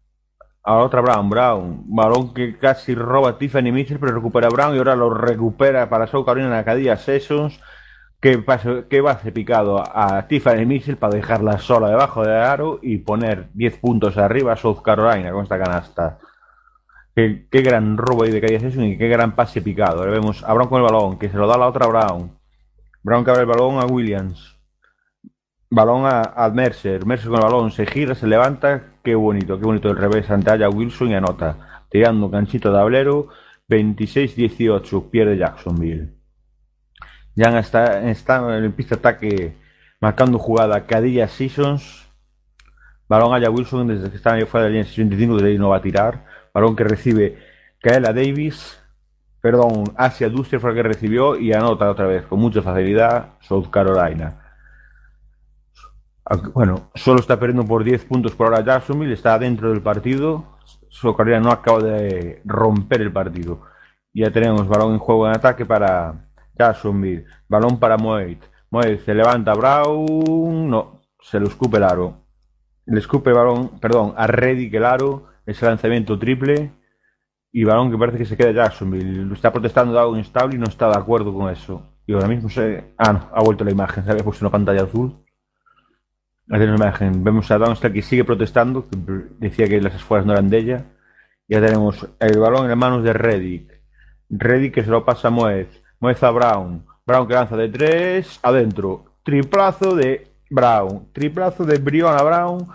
ahora 0.63 0.85
otra 0.85 1.01
Brown, 1.01 1.29
Brown. 1.29 1.83
Balón 1.87 2.33
que 2.33 2.57
casi 2.57 2.95
roba 2.95 3.37
Tiffany 3.37 3.71
Mitchell, 3.71 3.99
pero 3.99 4.13
recupera 4.13 4.47
a 4.47 4.49
Brown 4.49 4.75
y 4.75 4.77
ahora 4.77 4.95
lo 4.95 5.09
recupera 5.09 5.89
para 5.89 6.07
South 6.07 6.25
Carolina 6.25 6.49
la 6.49 6.65
Cadilla 6.65 6.97
Sessions. 6.97 7.59
Que, 8.21 8.37
pase, 8.39 8.85
que 8.89 8.99
va 8.99 9.11
a 9.11 9.17
picado 9.17 9.81
a 9.81 10.27
Tiffany 10.27 10.65
Mitchell 10.65 10.97
para 10.97 11.15
dejarla 11.15 11.57
sola 11.57 11.89
debajo 11.89 12.21
del 12.23 12.33
aro 12.33 12.79
y 12.81 12.97
poner 12.97 13.47
10 13.53 13.77
puntos 13.77 14.17
arriba 14.17 14.53
a 14.53 14.57
South 14.57 14.81
Carolina 14.83 15.31
con 15.31 15.43
esta 15.43 15.57
canasta. 15.57 16.19
Qué, 17.49 17.61
gran 17.61 17.97
robo 17.97 18.23
ahí 18.23 18.31
de 18.31 18.39
Sessions 18.59 18.93
y 18.93 18.97
qué 18.97 19.09
gran 19.09 19.35
pase 19.35 19.61
picado. 19.61 19.99
Ahora 19.99 20.11
vemos 20.11 20.41
a 20.43 20.53
Brown 20.53 20.69
con 20.69 20.81
el 20.81 20.89
balón, 20.89 21.19
que 21.19 21.29
se 21.29 21.35
lo 21.35 21.47
da 21.47 21.57
la 21.57 21.67
otra 21.67 21.85
Brown. 21.87 22.31
Brown 23.03 23.25
que 23.25 23.31
abre 23.31 23.41
el 23.41 23.47
balón 23.47 23.77
a 23.77 23.85
Williams. 23.85 24.55
Balón 25.69 26.05
a, 26.05 26.21
a 26.21 26.49
Mercer. 26.49 27.05
Mercer 27.05 27.29
con 27.29 27.39
el 27.39 27.43
balón 27.43 27.71
se 27.71 27.85
gira, 27.85 28.15
se 28.15 28.25
levanta. 28.25 28.93
Qué 29.03 29.15
bonito, 29.15 29.59
qué 29.59 29.65
bonito 29.65 29.89
el 29.89 29.97
revés 29.97 30.29
ante 30.29 30.51
Aya 30.51 30.69
Wilson 30.69 31.09
y 31.09 31.15
anota. 31.15 31.85
Tirando 31.89 32.31
canchito 32.31 32.71
de 32.71 32.77
tablero. 32.77 33.27
26-18. 33.67 35.09
Pierde 35.09 35.37
Jacksonville. 35.37 36.13
Ya 37.35 37.59
está, 37.59 37.99
en 37.99 38.63
el 38.63 38.71
pista 38.71 38.95
ataque 38.95 39.57
marcando 39.99 40.39
jugada 40.39 40.85
Cadilla 40.85 41.27
Seasons. 41.27 42.07
Balón 43.09 43.33
a 43.33 43.37
Aya 43.37 43.49
Wilson 43.49 43.87
desde 43.87 44.09
que 44.09 44.15
está 44.15 44.35
ahí 44.35 44.45
fuera 44.45 44.67
de 44.67 44.69
la 44.69 44.77
línea 44.77 44.89
65 44.89 45.37
de 45.37 45.49
ahí 45.49 45.57
no 45.57 45.69
va 45.69 45.77
a 45.77 45.81
tirar. 45.81 46.28
Balón 46.53 46.75
que 46.75 46.83
recibe 46.83 47.37
Kaela 47.81 48.13
Davis. 48.13 48.81
Perdón, 49.41 49.85
Asia 49.95 50.29
Duster 50.29 50.59
fue 50.59 50.71
el 50.71 50.75
que 50.75 50.83
recibió 50.83 51.37
y 51.37 51.53
anota 51.53 51.89
otra 51.89 52.07
vez 52.07 52.25
con 52.25 52.39
mucha 52.39 52.61
facilidad 52.61 53.35
South 53.39 53.69
Carolina. 53.69 54.49
Bueno, 56.53 56.91
solo 56.93 57.21
está 57.21 57.39
perdiendo 57.39 57.65
por 57.65 57.83
10 57.83 58.05
puntos 58.05 58.35
por 58.35 58.47
ahora 58.47 58.63
Jacksonville, 58.63 59.13
está 59.13 59.39
dentro 59.39 59.71
del 59.71 59.81
partido. 59.81 60.57
South 60.89 61.15
Carolina 61.15 61.39
no 61.39 61.51
acaba 61.51 61.79
de 61.79 62.41
romper 62.45 63.01
el 63.01 63.11
partido. 63.11 63.61
Ya 64.13 64.29
tenemos 64.29 64.67
balón 64.67 64.93
en 64.93 64.99
juego 64.99 65.27
en 65.27 65.35
ataque 65.35 65.65
para 65.65 66.29
Jacksonville. 66.57 67.25
Balón 67.47 67.79
para 67.79 67.97
Moet. 67.97 68.43
Moet 68.69 68.99
se 69.05 69.13
levanta 69.13 69.53
Brown. 69.53 70.69
No, 70.69 71.01
se 71.21 71.39
lo 71.39 71.47
escupe 71.47 71.77
el 71.77 71.83
aro. 71.83 72.25
Le 72.85 72.99
escupe 72.99 73.31
balón, 73.31 73.79
perdón, 73.79 74.13
a 74.17 74.27
Reddick 74.27 74.73
el 74.73 74.85
aro. 74.85 75.28
Ese 75.49 75.65
lanzamiento 75.65 76.17
triple. 76.19 76.71
y 77.51 77.63
balón 77.63 77.89
que 77.89 77.97
parece 77.97 78.19
que 78.19 78.25
se 78.25 78.37
queda 78.37 78.51
Jacksonville. 78.51 79.33
Está 79.33 79.51
protestando 79.51 79.93
de 79.93 79.99
algo 79.99 80.13
inestable 80.15 80.55
y 80.55 80.59
no 80.59 80.65
está 80.65 80.87
de 80.89 80.97
acuerdo 80.97 81.33
con 81.33 81.49
eso. 81.49 81.81
Y 82.05 82.13
ahora 82.13 82.27
mismo 82.27 82.49
se... 82.49 82.93
Ah, 82.97 83.13
no, 83.13 83.29
ha 83.33 83.41
vuelto 83.41 83.63
la 83.63 83.71
imagen, 83.71 84.03
se 84.05 84.11
había 84.11 84.23
puesto 84.23 84.45
una 84.45 84.51
pantalla 84.51 84.83
azul. 84.83 85.15
La 86.45 86.63
imagen. 86.63 87.23
Vemos 87.23 87.49
a 87.49 87.57
Downstall 87.57 87.93
que 87.93 88.01
sigue 88.03 88.23
protestando, 88.23 88.87
decía 89.39 89.67
que 89.67 89.81
las 89.81 89.95
esfuerzas 89.95 90.27
no 90.27 90.33
eran 90.33 90.49
de 90.49 90.57
ella. 90.59 90.85
Ya 91.47 91.59
tenemos 91.61 92.07
el 92.19 92.39
balón 92.39 92.69
en 92.69 92.77
manos 92.77 93.03
de 93.03 93.13
Reddick. 93.13 93.81
Reddick 94.29 94.75
que 94.75 94.83
se 94.83 94.91
lo 94.91 95.03
pasa 95.03 95.29
a 95.29 95.31
Moez. 95.31 95.81
Moez 95.99 96.21
a 96.21 96.29
Brown. 96.29 96.85
Brown 97.05 97.27
que 97.27 97.33
lanza 97.33 97.57
de 97.57 97.69
tres, 97.69 98.39
adentro. 98.43 99.17
Triplazo 99.23 99.95
de 99.95 100.27
Brown. 100.49 101.11
Triplazo 101.11 101.65
de 101.65 101.79
Briona 101.79 102.21
Brown 102.21 102.67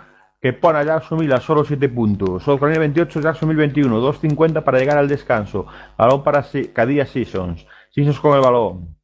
que 0.45 0.53
pone 0.53 0.77
a 0.77 0.83
Jacksonville 0.83 1.33
a 1.33 1.41
solo 1.41 1.65
7 1.65 1.89
puntos. 1.89 2.43
Carolina 2.45 2.77
28, 2.81 3.19
Jacksonville 3.19 3.57
21. 3.61 3.99
2.50 3.99 4.63
para 4.63 4.77
llegar 4.77 4.95
al 4.95 5.07
descanso. 5.07 5.65
Balón 5.97 6.23
para 6.23 6.45
Cadilla 6.71 7.07
Seasons. 7.07 7.65
Seasons 7.89 8.19
con 8.19 8.35
el 8.35 8.41
balón. 8.41 8.95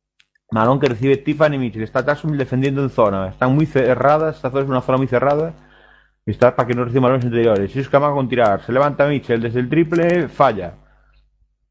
Balón 0.51 0.80
que 0.80 0.89
recibe 0.89 1.17
Tiffany 1.17 1.58
Mitchell. 1.58 1.82
Está 1.82 2.06
Jacksonville 2.06 2.43
defendiendo 2.43 2.84
en 2.84 2.91
zona. 2.91 3.30
Están 3.30 3.56
muy 3.56 3.65
cerradas. 3.65 4.36
Esta 4.36 4.51
zona 4.51 4.62
es 4.62 4.69
una 4.69 4.82
zona 4.82 4.99
muy 4.99 5.08
cerrada. 5.08 5.56
Está 6.27 6.56
para 6.56 6.67
que 6.67 6.75
no 6.75 6.86
reciba 6.86 7.06
balones 7.06 7.25
interiores. 7.25 7.71
Seasons 7.71 7.89
con 8.13 8.30
tirar. 8.30 8.62
Se 8.63 8.71
levanta 8.71 9.08
Mitchell 9.08 9.41
desde 9.41 9.62
el 9.62 9.67
triple. 9.67 10.27
Falla. 10.27 10.75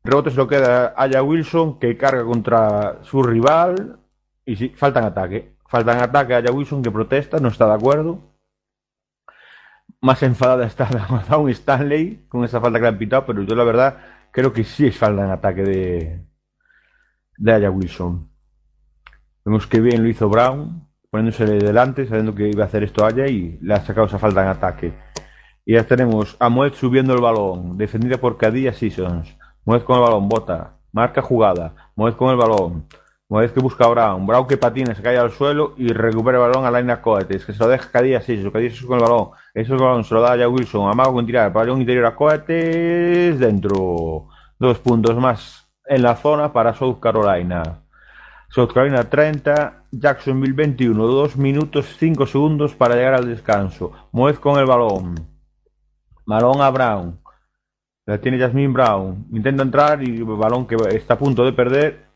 Rebote 0.03 0.33
se 0.33 0.37
lo 0.37 0.49
queda 0.49 0.95
Aya 0.97 1.23
Wilson 1.23 1.79
que 1.79 1.97
carga 1.97 2.25
contra 2.25 3.05
su 3.05 3.23
rival. 3.23 4.01
Y 4.45 4.57
sí, 4.57 4.71
falta 4.71 4.99
en 4.99 5.07
ataque. 5.07 5.55
Falta 5.69 5.93
en 5.93 6.03
ataque 6.03 6.35
a 6.35 6.39
Aya 6.39 6.51
Wilson 6.51 6.83
que 6.83 6.91
protesta. 6.91 7.39
No 7.39 7.47
está 7.47 7.69
de 7.69 7.75
acuerdo 7.75 8.30
más 10.01 10.23
enfadada 10.23 10.67
está 10.67 10.89
Down 11.29 11.51
Stanley 11.51 12.27
con 12.29 12.45
esa 12.45 12.61
falta 12.61 12.79
que 12.79 12.83
le 12.83 12.89
han 12.89 12.99
pitado, 12.99 13.27
pero 13.27 13.43
yo 13.43 13.55
la 13.55 13.65
verdad 13.65 13.99
creo 14.31 14.53
que 14.53 14.65
sí 14.65 14.87
es 14.87 14.97
falta 14.97 15.25
en 15.25 15.31
ataque 15.31 15.63
de, 15.63 16.25
de 17.37 17.53
Aya 17.53 17.71
Wilson. 17.71 18.29
Vemos 19.45 19.67
que 19.67 19.81
bien 19.81 20.03
lo 20.03 20.09
hizo 20.09 20.29
Brown, 20.29 20.87
poniéndose 21.11 21.45
delante, 21.45 22.07
sabiendo 22.07 22.35
que 22.35 22.49
iba 22.49 22.65
a 22.65 22.67
hacer 22.67 22.83
esto 22.85 23.05
Aya 23.05 23.27
y 23.27 23.59
le 23.61 23.75
ha 23.75 23.81
sacado 23.81 24.07
esa 24.07 24.19
falta 24.19 24.43
en 24.43 24.49
ataque. 24.49 24.95
Y 25.65 25.75
ya 25.75 25.85
tenemos 25.85 26.37
a 26.41 26.49
Moet 26.49 26.75
subiendo 26.75 27.15
el 27.15 27.21
balón, 27.21 27.77
defendida 27.77 28.19
por 28.19 28.37
Cadilla 28.37 28.73
Seasons. 28.73 29.37
Moet 29.65 29.85
con 29.85 29.97
el 29.97 30.03
balón, 30.03 30.29
bota, 30.29 30.79
marca 30.93 31.23
jugada, 31.23 31.93
Moet 31.97 32.17
con 32.17 32.31
el 32.31 32.37
balón, 32.37 32.87
una 33.31 33.43
vez 33.43 33.53
que 33.53 33.61
busca 33.61 33.85
a 33.85 33.89
Brown, 33.89 34.27
Brown 34.27 34.49
que 34.49 34.57
patina, 34.57 34.93
se 34.93 35.03
cae 35.03 35.17
al 35.17 35.31
suelo 35.31 35.75
y 35.77 35.93
recupera 35.93 36.39
el 36.39 36.51
balón 36.51 36.67
a 36.67 36.71
Laina 36.73 37.01
Coates, 37.01 37.45
que 37.45 37.53
se 37.53 37.61
lo 37.61 37.69
deja 37.69 37.85
así, 37.85 38.43
Cadilla 38.51 38.73
con 38.85 38.99
el 38.99 39.05
balón. 39.05 39.31
Eso 39.55 39.75
el 39.75 39.81
balón 39.81 40.03
se 40.03 40.15
lo 40.15 40.21
da 40.21 40.33
a 40.33 40.49
Wilson, 40.49 40.91
amago 40.91 41.15
con 41.15 41.27
tirar, 41.27 41.53
balón 41.53 41.81
interior 41.81 42.07
a 42.07 42.17
Coates, 42.17 43.39
dentro. 43.39 44.27
Dos 44.59 44.81
puntos 44.81 45.17
más 45.17 45.71
en 45.87 46.03
la 46.03 46.17
zona 46.17 46.53
para 46.53 46.75
South 46.75 46.99
Carolina. 46.99 47.85
South 48.49 48.73
Carolina 48.75 49.09
30, 49.09 49.85
Jacksonville 49.93 50.53
21, 50.53 51.07
2 51.07 51.37
minutos 51.37 51.87
5 52.01 52.27
segundos 52.27 52.75
para 52.75 52.97
llegar 52.97 53.15
al 53.15 53.29
descanso. 53.29 53.93
Moez 54.11 54.41
con 54.41 54.59
el 54.59 54.67
balón. 54.67 55.15
Balón 56.27 56.61
a 56.61 56.71
Brown. 56.71 57.21
La 58.07 58.21
tiene 58.21 58.41
Jasmine 58.41 58.73
Brown. 58.73 59.29
Intenta 59.31 59.63
entrar 59.63 60.03
y 60.03 60.17
el 60.17 60.25
balón 60.25 60.67
que 60.67 60.75
está 60.97 61.15
a 61.15 61.19
punto 61.19 61.45
de 61.45 61.53
perder 61.53 62.10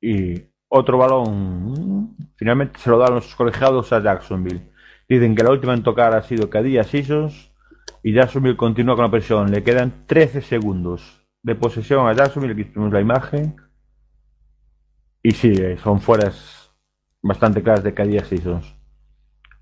y 0.00 0.50
otro 0.68 0.98
balón 0.98 2.16
finalmente 2.36 2.78
se 2.78 2.90
lo 2.90 2.98
dan 2.98 3.14
los 3.14 3.34
colegiados 3.34 3.92
a 3.92 4.00
Jacksonville. 4.02 4.70
Dicen 5.08 5.34
que 5.34 5.42
la 5.42 5.50
última 5.50 5.74
en 5.74 5.82
tocar 5.82 6.14
ha 6.14 6.22
sido 6.22 6.48
Cadilla 6.48 6.84
Seasons 6.84 7.52
y 8.02 8.12
Jacksonville 8.12 8.56
continúa 8.56 8.94
con 8.94 9.04
la 9.04 9.10
presión. 9.10 9.50
Le 9.50 9.64
quedan 9.64 10.06
13 10.06 10.40
segundos 10.40 11.26
de 11.42 11.54
posesión 11.54 12.06
a 12.06 12.12
Jacksonville. 12.12 12.54
Aquí 12.54 12.64
tenemos 12.64 12.92
la 12.92 13.00
imagen. 13.00 13.56
Y 15.22 15.32
sí, 15.32 15.52
eh, 15.52 15.76
son 15.82 16.00
fueras 16.00 16.72
bastante 17.20 17.62
claras 17.62 17.82
de 17.82 17.92
Cadilla. 17.92 18.24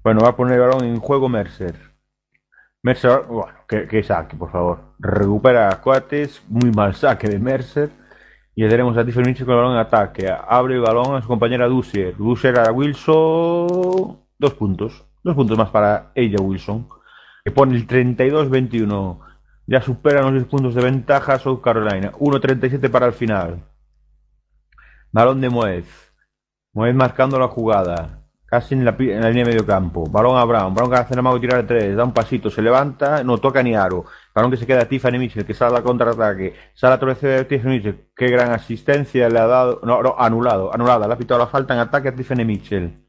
Bueno, 0.04 0.20
va 0.20 0.28
a 0.28 0.36
poner 0.36 0.54
el 0.54 0.60
balón 0.60 0.84
en 0.84 1.00
juego 1.00 1.28
Mercer. 1.28 1.74
Mercer, 2.82 3.22
bueno, 3.28 3.58
que, 3.66 4.02
saque, 4.02 4.36
por 4.36 4.52
favor. 4.52 4.94
Recupera 4.98 5.68
a 5.68 5.80
Coates, 5.80 6.42
muy 6.48 6.70
mal 6.70 6.94
saque 6.94 7.28
de 7.28 7.38
Mercer 7.38 7.90
y 8.60 8.68
tenemos 8.68 8.96
a 8.96 9.04
Tiffany 9.04 9.26
Mitchell 9.26 9.46
con 9.46 9.54
el 9.54 9.60
balón 9.60 9.74
en 9.74 9.78
ataque. 9.78 10.28
Abre 10.28 10.74
el 10.74 10.80
balón 10.80 11.14
a 11.14 11.22
su 11.22 11.28
compañera 11.28 11.68
Dusier. 11.68 12.16
Dusier 12.16 12.58
a 12.58 12.72
Wilson. 12.72 14.18
Dos 14.36 14.54
puntos. 14.54 15.06
Dos 15.22 15.36
puntos 15.36 15.56
más 15.56 15.70
para 15.70 16.10
ella, 16.16 16.42
Wilson. 16.42 16.88
Que 17.44 17.52
pone 17.52 17.76
el 17.76 17.86
32-21. 17.86 19.20
Ya 19.68 19.80
superan 19.80 20.24
los 20.24 20.32
10 20.32 20.46
puntos 20.46 20.74
de 20.74 20.82
ventaja 20.82 21.38
South 21.38 21.60
Carolina. 21.62 22.10
1-37 22.18 22.90
para 22.90 23.06
el 23.06 23.12
final. 23.12 23.62
Balón 25.12 25.40
de 25.40 25.50
Moez. 25.50 26.12
Moez 26.72 26.96
marcando 26.96 27.38
la 27.38 27.46
jugada. 27.46 28.24
Casi 28.44 28.74
en 28.74 28.84
la, 28.84 28.90
línea 28.90 29.30
de 29.30 29.44
medio 29.44 29.64
campo. 29.64 30.10
Balón 30.10 30.36
a 30.36 30.44
Brown. 30.44 30.74
Brown 30.74 30.90
que 30.90 30.96
hace 30.96 31.14
el 31.14 31.22
mago 31.22 31.38
tirar 31.38 31.62
de 31.62 31.68
tres. 31.68 31.96
Da 31.96 32.02
un 32.02 32.12
pasito. 32.12 32.50
Se 32.50 32.60
levanta. 32.60 33.22
No 33.22 33.38
toca 33.38 33.62
ni 33.62 33.76
aro. 33.76 34.06
Balón 34.38 34.52
que 34.52 34.56
se 34.56 34.66
queda 34.66 34.84
Tiffany 34.86 35.18
Mitchell, 35.18 35.44
que 35.44 35.52
sale 35.52 35.76
a 35.76 35.82
contraataque. 35.82 36.54
Sale 36.72 36.94
a 36.94 36.98
torcer 37.00 37.38
de 37.38 37.44
Tiffany 37.44 37.70
Mitchell. 37.70 38.04
Qué 38.14 38.28
gran 38.28 38.52
asistencia 38.52 39.28
le 39.28 39.38
ha 39.40 39.46
dado. 39.48 39.80
No, 39.82 40.00
no, 40.00 40.14
anulado, 40.16 40.72
anulada. 40.72 41.08
Le 41.08 41.14
ha 41.14 41.18
pitado 41.18 41.40
la 41.40 41.48
falta 41.48 41.74
en 41.74 41.80
ataque 41.80 42.08
a 42.08 42.14
Tiffany 42.14 42.44
Mitchell. 42.44 43.04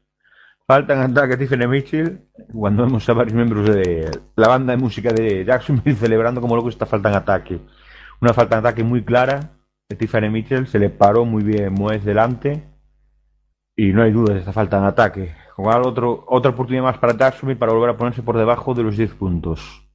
Falta 0.66 0.92
en 0.94 1.00
ataque 1.12 1.34
a 1.34 1.38
Tiffany 1.38 1.68
Mitchell. 1.68 2.20
Cuando 2.52 2.84
vemos 2.84 3.08
a 3.08 3.12
varios 3.12 3.34
miembros 3.34 3.64
de 3.64 4.10
la 4.34 4.48
banda 4.48 4.72
de 4.72 4.78
música 4.78 5.12
de 5.12 5.44
Jacksonville 5.44 5.96
celebrando 6.00 6.40
como 6.40 6.56
loco 6.56 6.68
esta 6.68 6.86
falta 6.86 7.10
en 7.10 7.14
ataque. 7.14 7.60
Una 8.20 8.34
falta 8.34 8.56
en 8.56 8.66
ataque 8.66 8.82
muy 8.82 9.04
clara 9.04 9.38
de 9.88 9.94
Tiffany 9.94 10.30
Mitchell. 10.30 10.66
Se 10.66 10.80
le 10.80 10.90
paró 10.90 11.24
muy 11.24 11.44
bien 11.44 11.72
Moes 11.74 12.04
delante. 12.04 12.64
Y 13.76 13.92
no 13.92 14.02
hay 14.02 14.10
dudas 14.10 14.34
de 14.34 14.40
esta 14.40 14.52
falta 14.52 14.78
en 14.78 14.84
ataque. 14.84 15.32
Jugar 15.54 15.86
otro, 15.86 16.24
otra 16.26 16.50
oportunidad 16.50 16.82
más 16.82 16.98
para 16.98 17.16
Jacksonville 17.16 17.58
para 17.58 17.72
volver 17.72 17.90
a 17.90 17.96
ponerse 17.96 18.24
por 18.24 18.36
debajo 18.36 18.74
de 18.74 18.82
los 18.82 18.96
10 18.96 19.14
puntos. 19.14 19.89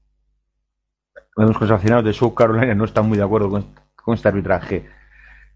Vemos 1.38 1.58
que 1.58 1.66
los 1.66 1.72
aficionados 1.72 2.06
de 2.06 2.14
South 2.14 2.34
Carolina 2.34 2.74
no 2.76 2.86
están 2.86 3.10
muy 3.10 3.18
de 3.18 3.24
acuerdo 3.26 3.50
con, 3.50 4.14
este 4.14 4.28
arbitraje. 4.30 4.90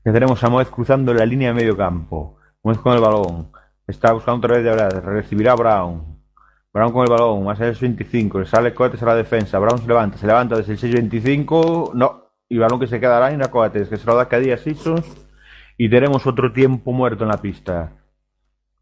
Ya 0.03 0.11
tenemos 0.11 0.43
a 0.43 0.49
Moez 0.49 0.69
cruzando 0.69 1.13
la 1.13 1.25
línea 1.25 1.49
de 1.49 1.53
medio 1.53 1.77
campo. 1.77 2.37
Moez 2.63 2.79
con 2.79 2.93
el 2.93 2.99
balón. 2.99 3.51
Está 3.87 4.11
buscando 4.11 4.39
otra 4.45 4.55
vez 4.55 4.63
de 4.65 4.71
hablar. 4.71 5.05
Recibirá 5.05 5.55
Brown. 5.55 6.21
Brown 6.73 6.91
con 6.91 7.03
el 7.03 7.09
balón. 7.09 7.45
Más 7.45 7.61
el 7.61 7.73
25. 7.73 8.39
Le 8.39 8.45
sale 8.45 8.73
Coates 8.73 9.01
a 9.03 9.05
la 9.05 9.15
defensa. 9.15 9.57
Brown 9.57 9.79
se 9.79 9.87
levanta. 9.87 10.17
Se 10.17 10.27
levanta 10.27 10.57
desde 10.57 10.73
el 10.73 11.09
6-25. 11.09 11.93
No. 11.93 12.33
Y 12.49 12.57
balón 12.57 12.79
que 12.79 12.87
se 12.87 12.99
queda 12.99 13.31
en 13.31 13.39
la 13.39 13.49
Coates. 13.49 13.87
Que 13.87 13.97
se 13.97 14.05
lo 14.05 14.15
da 14.15 14.27
cada 14.27 14.43
día 14.43 14.57
Simpsons. 14.57 15.05
Y 15.77 15.89
tenemos 15.89 16.27
otro 16.27 16.51
tiempo 16.51 16.91
muerto 16.91 17.23
en 17.23 17.29
la 17.29 17.37
pista. 17.37 17.93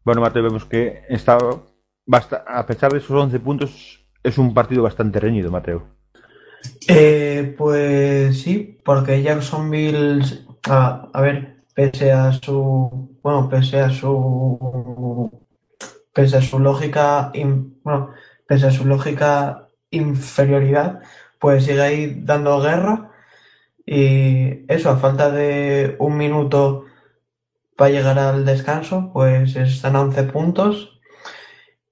Bueno, 0.04 0.20
Mateo, 0.20 0.42
vemos 0.42 0.64
que 0.64 1.04
está. 1.08 1.38
A 2.46 2.66
pesar 2.66 2.90
de 2.90 2.98
esos 2.98 3.10
11 3.10 3.38
puntos, 3.38 4.04
es 4.24 4.36
un 4.36 4.52
partido 4.52 4.82
bastante 4.82 5.20
reñido, 5.20 5.52
Mateo. 5.52 5.97
Eh, 6.88 7.54
pues 7.56 8.40
sí, 8.40 8.78
porque 8.84 9.22
Jacksonville, 9.22 10.22
a, 10.68 11.08
a 11.12 11.20
ver, 11.20 11.58
pese 11.74 12.12
a 12.12 12.32
su, 12.32 13.16
bueno, 13.22 13.48
pese 13.48 13.80
a 13.80 13.90
su, 13.90 15.30
pese 16.12 16.38
a 16.38 16.42
su 16.42 16.58
lógica, 16.58 17.30
bueno, 17.82 18.10
pese 18.46 18.66
a 18.66 18.70
su 18.70 18.84
lógica 18.84 19.68
inferioridad, 19.90 21.02
pues 21.38 21.64
sigue 21.64 21.82
ahí 21.82 22.20
dando 22.24 22.60
guerra. 22.60 23.12
Y 23.86 24.64
eso, 24.72 24.90
a 24.90 24.98
falta 24.98 25.30
de 25.30 25.96
un 25.98 26.16
minuto 26.16 26.84
para 27.76 27.90
llegar 27.90 28.18
al 28.18 28.44
descanso, 28.44 29.10
pues 29.12 29.56
están 29.56 29.96
a 29.96 30.02
11 30.02 30.24
puntos. 30.24 31.00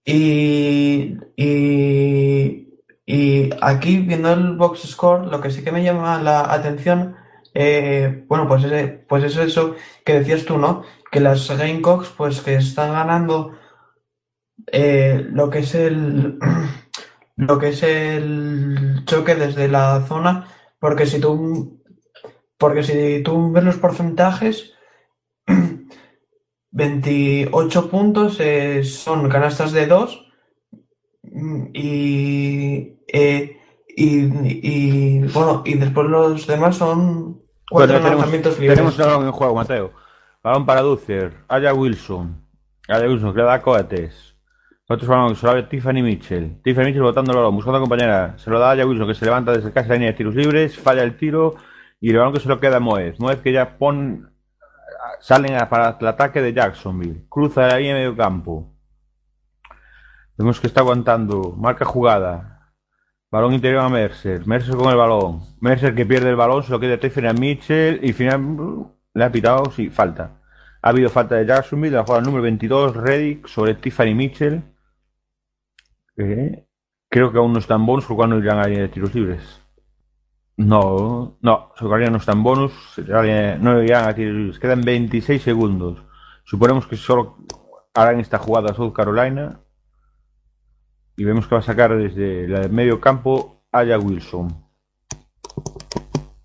Y, 0.04 1.16
y 1.36 2.65
y 3.07 3.50
aquí, 3.62 3.98
viendo 3.98 4.32
el 4.32 4.57
box 4.57 4.80
score, 4.80 5.26
lo 5.28 5.40
que 5.40 5.50
sí 5.50 5.62
que 5.62 5.70
me 5.72 5.84
llama 5.84 6.20
la 6.20 6.52
atención, 6.52 7.16
eh, 7.54 8.24
bueno, 8.28 8.48
pues, 8.48 8.64
pues 9.09 9.24
es 9.24 9.36
eso 9.36 9.76
que 10.04 10.14
decías 10.14 10.44
tú, 10.44 10.59
¿no? 10.59 10.82
Que 11.11 11.20
las 11.20 11.48
Gamecocks, 11.48 12.09
pues 12.16 12.40
que 12.42 12.57
están 12.57 12.92
ganando 12.92 13.52
eh, 14.72 15.24
lo 15.30 15.50
que 15.50 15.61
es 15.61 15.74
el 15.74 16.38
lo 17.36 17.59
que 17.59 17.68
es 17.68 17.82
el 17.82 19.04
choque 19.07 19.34
desde 19.36 19.68
la 19.68 20.04
zona, 20.07 20.48
porque 20.80 21.07
si 21.07 21.20
tú 21.20 21.82
porque 22.59 22.82
si 22.82 23.22
tú 23.22 23.52
ves 23.52 23.64
los 23.64 23.76
porcentajes, 23.76 24.74
28 26.72 27.90
puntos 27.90 28.40
eh, 28.40 28.82
son 28.84 29.28
canastas 29.28 29.72
de 29.72 29.86
2 29.86 30.26
y 31.74 32.95
eh, 33.09 33.61
y, 33.88 35.20
bueno, 35.28 35.62
y 35.64 35.74
después 35.74 36.09
los 36.09 36.46
demás 36.46 36.76
son 36.76 37.40
cuatro 37.70 37.98
lanzamientos 37.98 38.59
libres. 38.59 38.76
Tenemos 38.76 38.98
un 38.98 39.04
balón 39.04 39.26
en 39.26 39.32
juego, 39.32 39.54
Mateo. 39.54 39.92
Balón 40.42 40.66
para 40.66 40.82
Ducier, 40.82 41.32
Aya 41.48 41.72
Wilson. 41.72 42.40
Aya 42.88 43.09
Wilson, 43.09 43.32
que 43.32 43.40
le 43.40 43.46
da 43.46 43.62
cohetes. 43.62 44.34
Otros 44.88 45.09
balones, 45.09 45.38
se 45.38 45.46
lo 45.46 45.54
da 45.54 45.68
Tiffany 45.68 46.02
Mitchell. 46.02 46.61
Tiffany 46.62 46.84
Mitchell 46.84 47.02
botando 47.02 47.32
el 47.32 47.38
balón, 47.38 47.57
buscando 47.57 47.78
a 47.78 47.80
compañera. 47.80 48.38
Se 48.38 48.50
lo 48.50 48.61
da 48.61 48.70
Aya 48.70 48.86
Wilson, 48.86 49.09
que 49.09 49.14
se 49.14 49.24
levanta 49.24 49.52
desde 49.52 49.72
casi 49.72 49.88
la 49.88 49.94
línea 49.94 50.12
de 50.12 50.16
tiros 50.16 50.34
libres. 50.34 50.78
Falla 50.78 51.02
el 51.02 51.16
tiro. 51.16 51.57
y 52.00 52.11
el 52.11 52.18
balón 52.18 52.32
que 52.32 52.40
se 52.40 52.48
lo 52.48 52.61
queda 52.61 52.76
a 52.76 52.80
Moez. 52.80 53.18
Moez 53.18 53.40
que 53.40 53.52
ya 53.52 53.78
pone 53.78 54.22
salen 55.20 55.57
para 55.68 55.96
el 55.98 56.07
ataque 56.07 56.40
de 56.40 56.52
Jacksonville. 56.52 57.26
Cruza 57.28 57.74
ahí 57.74 57.88
en 57.88 57.96
medio 57.96 58.16
campo. 58.16 58.72
Vemos 60.36 60.61
que 60.61 60.66
está 60.66 60.80
aguantando. 60.80 61.54
Marca 61.57 61.84
jugada. 61.84 62.55
Balón 63.37 63.53
interior 63.53 63.84
a 63.84 63.91
Mercer. 63.91 64.47
Mercer 64.47 64.76
con 64.76 64.89
el 64.89 64.97
balón. 64.97 65.43
Mercer 65.61 65.95
que 65.95 66.07
pierde 66.07 66.30
el 66.30 66.37
balón, 66.37 66.62
se 66.62 66.70
lo 66.72 66.80
queda 66.80 66.99
Tiffany 66.99 67.26
a 67.26 67.34
Mitchell 67.34 68.01
y 68.03 68.14
final 68.14 68.87
le 69.12 69.24
ha 69.24 69.30
pitado, 69.30 69.70
sí, 69.70 69.91
falta. 69.91 70.41
Ha 70.80 70.89
habido 70.89 71.11
falta 71.11 71.34
de 71.34 71.45
Jacksonville, 71.45 71.97
la 71.97 72.03
jugada 72.03 72.22
número 72.22 72.45
22, 72.45 72.97
Reddick 72.97 73.47
sobre 73.47 73.74
Tiffany 73.74 74.14
Mitchell. 74.14 74.62
creo 76.16 77.30
que 77.30 77.37
aún 77.37 77.53
no 77.53 77.59
están 77.59 77.84
bonus, 77.84 78.07
por 78.07 78.16
cuando 78.16 78.39
irán 78.39 78.59
a 78.59 78.68
de 78.68 78.89
tiros 78.89 79.14
libres. 79.14 79.61
No, 80.57 81.37
no, 81.43 81.72
Socaria 81.76 82.09
no 82.09 82.16
está 82.16 82.32
en 82.32 82.43
bonus, 82.43 82.72
no 82.97 83.82
irán 83.82 84.09
a 84.09 84.14
tiros 84.14 84.34
libres. 84.34 84.59
Quedan 84.59 84.80
26 84.80 85.43
segundos. 85.43 86.03
Suponemos 86.45 86.87
que 86.87 86.97
solo 86.97 87.37
harán 87.93 88.18
esta 88.18 88.39
jugada 88.39 88.72
South 88.72 88.95
Carolina. 88.95 89.61
Y 91.16 91.24
vemos 91.24 91.46
que 91.46 91.54
va 91.54 91.60
a 91.60 91.64
sacar 91.64 91.96
desde 91.96 92.44
el 92.44 92.70
medio 92.70 93.00
campo 93.00 93.62
Aya 93.72 93.98
Wilson. 93.98 94.66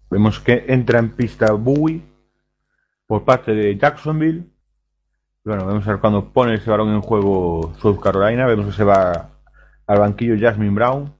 Vemos 0.10 0.40
que 0.40 0.66
entra 0.68 1.00
en 1.00 1.12
pista 1.12 1.52
Bowie 1.54 2.02
por 3.06 3.26
parte 3.26 3.54
de 3.54 3.78
Jacksonville. 3.78 4.46
Bueno, 5.44 5.66
vamos 5.66 5.86
a 5.88 5.92
ver 5.92 6.00
cuando 6.00 6.32
pone 6.32 6.56
ese 6.56 6.70
balón 6.70 6.94
en 6.94 7.02
juego 7.02 7.74
South 7.80 8.00
Carolina. 8.00 8.46
Vemos 8.46 8.68
que 8.68 8.72
se 8.72 8.84
va 8.84 9.30
al 9.88 10.00
banquillo 10.00 10.36
Jasmine 10.40 10.74
Brown. 10.74 11.14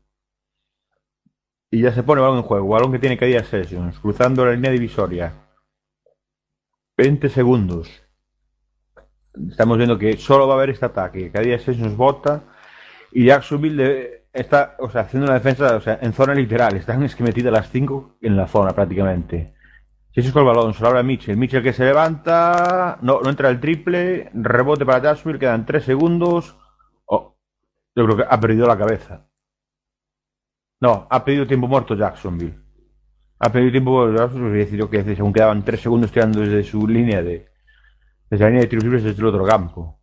Y 1.70 1.82
ya 1.82 1.94
se 1.94 2.04
pone 2.04 2.22
balón 2.22 2.38
en 2.38 2.44
juego. 2.44 2.68
Balón 2.68 2.92
que 2.92 3.00
tiene 3.00 3.18
que 3.18 3.30
ir 3.30 3.44
Sessions, 3.44 4.00
cruzando 4.00 4.46
la 4.46 4.54
línea 4.54 4.72
divisoria. 4.72 5.34
20 6.98 7.30
segundos. 7.30 7.90
Estamos 9.50 9.78
viendo 9.78 9.98
que 9.98 10.18
solo 10.18 10.48
va 10.48 10.54
a 10.54 10.58
haber 10.58 10.70
este 10.70 10.86
ataque. 10.86 11.32
Cada 11.32 11.58
Sessions 11.58 11.96
bota. 11.96 12.44
Y 13.12 13.26
Jacksonville 13.26 14.22
está 14.34 14.76
o 14.80 14.90
sea, 14.90 15.02
haciendo 15.02 15.26
una 15.26 15.36
defensa 15.36 15.76
o 15.76 15.82
sea, 15.82 16.00
en 16.02 16.14
zona 16.14 16.34
literal. 16.34 16.76
Están 16.76 17.04
esquemetidas 17.04 17.52
las 17.52 17.70
5 17.70 18.18
en 18.22 18.38
la 18.38 18.48
zona 18.48 18.72
prácticamente. 18.72 19.54
Si 20.14 20.20
es 20.20 20.32
con 20.32 20.42
el 20.42 20.48
balón, 20.48 20.74
se 20.74 20.82
lo 20.82 20.90
habla 20.90 21.04
Mitchell. 21.04 21.38
Mitchell 21.38 21.64
que 21.64 21.74
se 21.74 21.86
levanta. 21.86 22.98
No, 23.02 23.22
no 23.22 23.30
entra 23.30 23.50
el 23.50 23.60
triple. 23.60 24.30
Rebote 24.34 24.86
para 24.86 25.02
Jacksonville. 25.02 25.40
Quedan 25.40 25.66
3 25.66 25.84
segundos. 25.84 26.58
Oh, 27.06 27.38
yo 27.96 28.06
creo 28.06 28.18
que 28.18 28.26
ha 28.30 28.40
perdido 28.40 28.68
la 28.68 28.78
cabeza. 28.78 29.28
No, 30.82 31.08
ha 31.10 31.24
pedido 31.24 31.48
tiempo 31.48 31.68
muerto 31.68 31.96
Jacksonville. 31.96 32.60
Ha 33.40 33.52
pedido 33.52 33.72
tiempo 33.72 33.92
muerto 33.92 34.18
Jacksonville. 34.18 34.62
Es 34.62 34.72
decir, 34.72 34.90
que 34.90 35.16
según 35.16 35.32
quedaban 35.32 35.64
3 35.64 35.80
segundos 35.80 36.12
tirando 36.12 36.42
desde 36.42 36.64
su 36.64 36.86
línea 36.88 37.22
de. 37.22 37.48
Desde 38.30 38.44
la 38.44 38.50
línea 38.50 38.64
de 38.64 38.68
tiros 38.68 39.04
desde 39.04 39.22
el 39.22 39.26
otro 39.26 39.46
campo. 39.46 40.01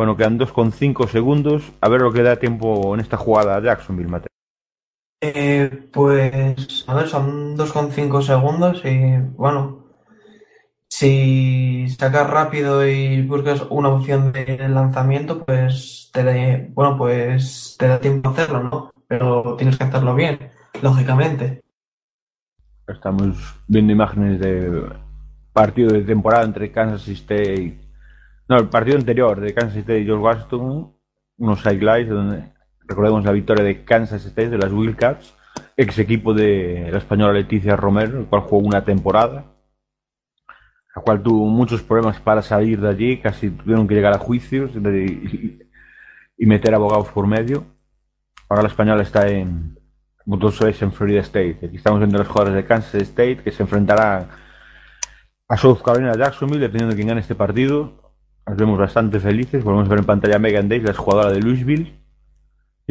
Bueno, 0.00 0.16
quedan 0.16 0.38
2,5 0.38 1.08
segundos. 1.08 1.62
A 1.82 1.90
ver 1.90 2.00
lo 2.00 2.10
que 2.10 2.22
da 2.22 2.36
tiempo 2.36 2.94
en 2.94 3.00
esta 3.00 3.18
jugada 3.18 3.56
a 3.56 3.60
Jacksonville, 3.60 4.08
Mateo. 4.08 4.30
Eh, 5.20 5.90
pues, 5.92 6.86
a 6.86 6.94
ver, 6.94 7.06
son 7.06 7.54
2,5 7.54 8.22
segundos 8.22 8.82
y 8.86 9.18
bueno, 9.36 9.84
si 10.88 11.86
sacas 11.90 12.30
rápido 12.30 12.88
y 12.88 13.20
buscas 13.26 13.66
una 13.68 13.90
opción 13.90 14.32
de 14.32 14.66
lanzamiento, 14.70 15.44
pues 15.44 16.08
te 16.14 16.24
da, 16.24 16.32
bueno, 16.70 16.96
pues 16.96 17.76
te 17.78 17.86
da 17.86 18.00
tiempo 18.00 18.30
a 18.30 18.32
hacerlo, 18.32 18.62
¿no? 18.62 18.92
Pero 19.06 19.54
tienes 19.58 19.76
que 19.76 19.84
hacerlo 19.84 20.14
bien, 20.14 20.38
lógicamente. 20.80 21.60
Estamos 22.88 23.36
viendo 23.68 23.92
imágenes 23.92 24.40
de 24.40 24.82
partido 25.52 25.90
de 25.92 26.04
temporada 26.04 26.44
entre 26.44 26.72
Kansas 26.72 27.06
State, 27.06 27.89
no, 28.50 28.58
el 28.58 28.68
partido 28.68 28.98
anterior 28.98 29.40
de 29.40 29.54
Kansas 29.54 29.78
State 29.78 30.00
y 30.00 30.04
George 30.04 30.22
Washington, 30.22 30.92
unos 31.38 31.64
highlights 31.64 32.10
donde 32.10 32.52
Recordemos 32.90 33.24
la 33.24 33.30
victoria 33.30 33.62
de 33.62 33.84
Kansas 33.84 34.26
State 34.26 34.50
de 34.50 34.58
las 34.58 34.72
Wildcats, 34.72 35.32
ex 35.76 35.96
equipo 36.00 36.34
de 36.34 36.88
la 36.90 36.98
española 36.98 37.32
Leticia 37.32 37.76
Romero, 37.76 38.18
el 38.18 38.26
cual 38.26 38.42
jugó 38.42 38.66
una 38.66 38.84
temporada, 38.84 39.44
la 40.96 41.02
cual 41.02 41.22
tuvo 41.22 41.46
muchos 41.46 41.82
problemas 41.82 42.18
para 42.18 42.42
salir 42.42 42.80
de 42.80 42.88
allí, 42.88 43.18
casi 43.18 43.48
tuvieron 43.48 43.86
que 43.86 43.94
llegar 43.94 44.12
a 44.12 44.18
juicios 44.18 44.72
y, 44.74 46.44
meter 46.44 46.74
abogados 46.74 47.06
por 47.10 47.28
medio. 47.28 47.64
Ahora 48.48 48.62
la 48.62 48.68
española 48.70 49.02
está 49.02 49.28
en, 49.28 49.78
como 50.24 50.40
en 50.60 50.92
Florida 50.92 51.20
State. 51.20 51.66
Aquí 51.66 51.76
estamos 51.76 52.00
viendo 52.00 52.18
los 52.18 52.26
jugadores 52.26 52.56
de 52.56 52.66
Kansas 52.66 52.94
State 53.02 53.44
que 53.44 53.52
se 53.52 53.62
enfrentarán 53.62 54.30
a 55.46 55.56
South 55.56 55.80
Carolina 55.84 56.14
Jacksonville, 56.18 56.58
dependiendo 56.58 56.90
de 56.90 56.96
quién 56.96 57.06
gane 57.06 57.20
este 57.20 57.36
partido. 57.36 57.99
Nos 58.46 58.56
vemos 58.56 58.78
bastante 58.78 59.20
felices. 59.20 59.62
Volvemos 59.64 59.86
a 59.88 59.90
ver 59.90 60.00
en 60.00 60.06
pantalla 60.06 60.36
a 60.36 60.38
Megan 60.38 60.68
Davis, 60.68 60.88
la 60.88 60.94
jugadora 60.94 61.30
de 61.30 61.40
Louisville 61.40 62.00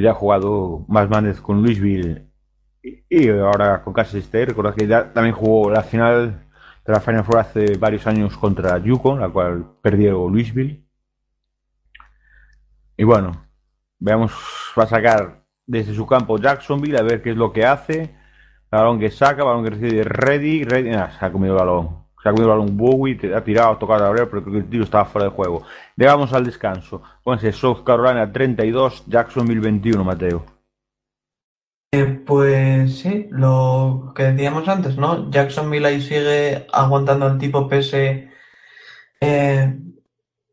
ya 0.01 0.11
ha 0.11 0.13
jugado 0.13 0.85
más 0.87 1.09
manes 1.09 1.41
con 1.41 1.61
Louisville 1.61 2.27
y, 2.81 3.29
ahora 3.29 3.83
con 3.83 3.93
Kansas 3.93 4.15
State. 4.15 4.47
Recuerda 4.47 4.73
que 4.73 4.87
ya 4.87 5.11
también 5.13 5.35
jugó 5.35 5.69
la 5.69 5.83
final 5.83 6.47
de 6.85 6.93
la 6.93 6.99
Final 6.99 7.23
Four 7.23 7.39
hace 7.39 7.77
varios 7.77 8.07
años 8.07 8.37
contra 8.37 8.77
Yukon, 8.77 9.19
la 9.19 9.29
cual 9.29 9.65
perdió 9.81 10.29
Louisville. 10.29 10.85
Y 12.97 13.03
bueno, 13.03 13.45
veamos, 13.99 14.31
va 14.77 14.83
a 14.83 14.87
sacar 14.87 15.43
desde 15.65 15.93
su 15.93 16.05
campo 16.05 16.37
Jacksonville 16.37 16.97
a 16.97 17.03
ver 17.03 17.21
qué 17.21 17.31
es 17.31 17.37
lo 17.37 17.53
que 17.53 17.65
hace. 17.65 18.15
Balón 18.71 18.99
que 18.99 19.09
saca, 19.09 19.43
balón 19.43 19.63
que 19.63 19.71
recibe 19.71 20.03
Ready, 20.03 20.63
Ready, 20.63 20.91
se 20.91 21.25
ha 21.25 21.31
comido 21.31 21.53
el 21.53 21.59
balón. 21.59 21.98
Se 22.21 22.27
ha 22.27 22.31
comido 22.31 22.51
el 22.51 22.59
balón 22.59 22.77
Bowie, 22.77 23.17
ha 23.33 23.43
tirado, 23.43 23.71
ha 23.71 23.79
tocado 23.79 24.05
a 24.05 24.13
pero 24.13 24.41
creo 24.41 24.53
que 24.53 24.57
el 24.57 24.69
tiro 24.69 24.83
estaba 24.83 25.05
fuera 25.05 25.29
de 25.29 25.35
juego. 25.35 25.63
Llegamos 25.95 26.33
al 26.33 26.45
descanso. 26.45 27.01
Pónganse 27.23 27.53
South 27.53 27.83
Carolina 27.85 28.31
32, 28.31 29.05
Jacksonville 29.07 29.61
21, 29.61 30.03
Mateo. 30.03 30.59
Eh, 31.91 32.05
pues 32.25 32.99
sí, 32.99 33.27
lo 33.31 34.13
que 34.15 34.23
decíamos 34.23 34.67
antes, 34.67 34.97
¿no? 34.97 35.31
Jacksonville 35.31 35.87
ahí 35.87 36.01
sigue 36.01 36.67
aguantando 36.71 37.25
el 37.27 37.39
tipo 37.39 37.67
pese, 37.67 38.29
eh, 39.21 39.75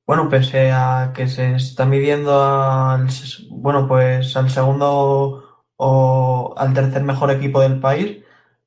bueno, 0.07 0.29
pese 0.31 0.71
a 0.73 1.13
que 1.15 1.29
se 1.29 1.57
está 1.57 1.85
midiendo 1.85 2.43
al, 2.43 3.09
bueno, 3.51 3.87
pues 3.87 4.35
al 4.37 4.49
segundo 4.51 5.65
o 5.77 6.55
al 6.57 6.73
tercer 6.75 7.03
mejor 7.03 7.31
equipo 7.31 7.61
del 7.61 7.81
país, 7.81 8.25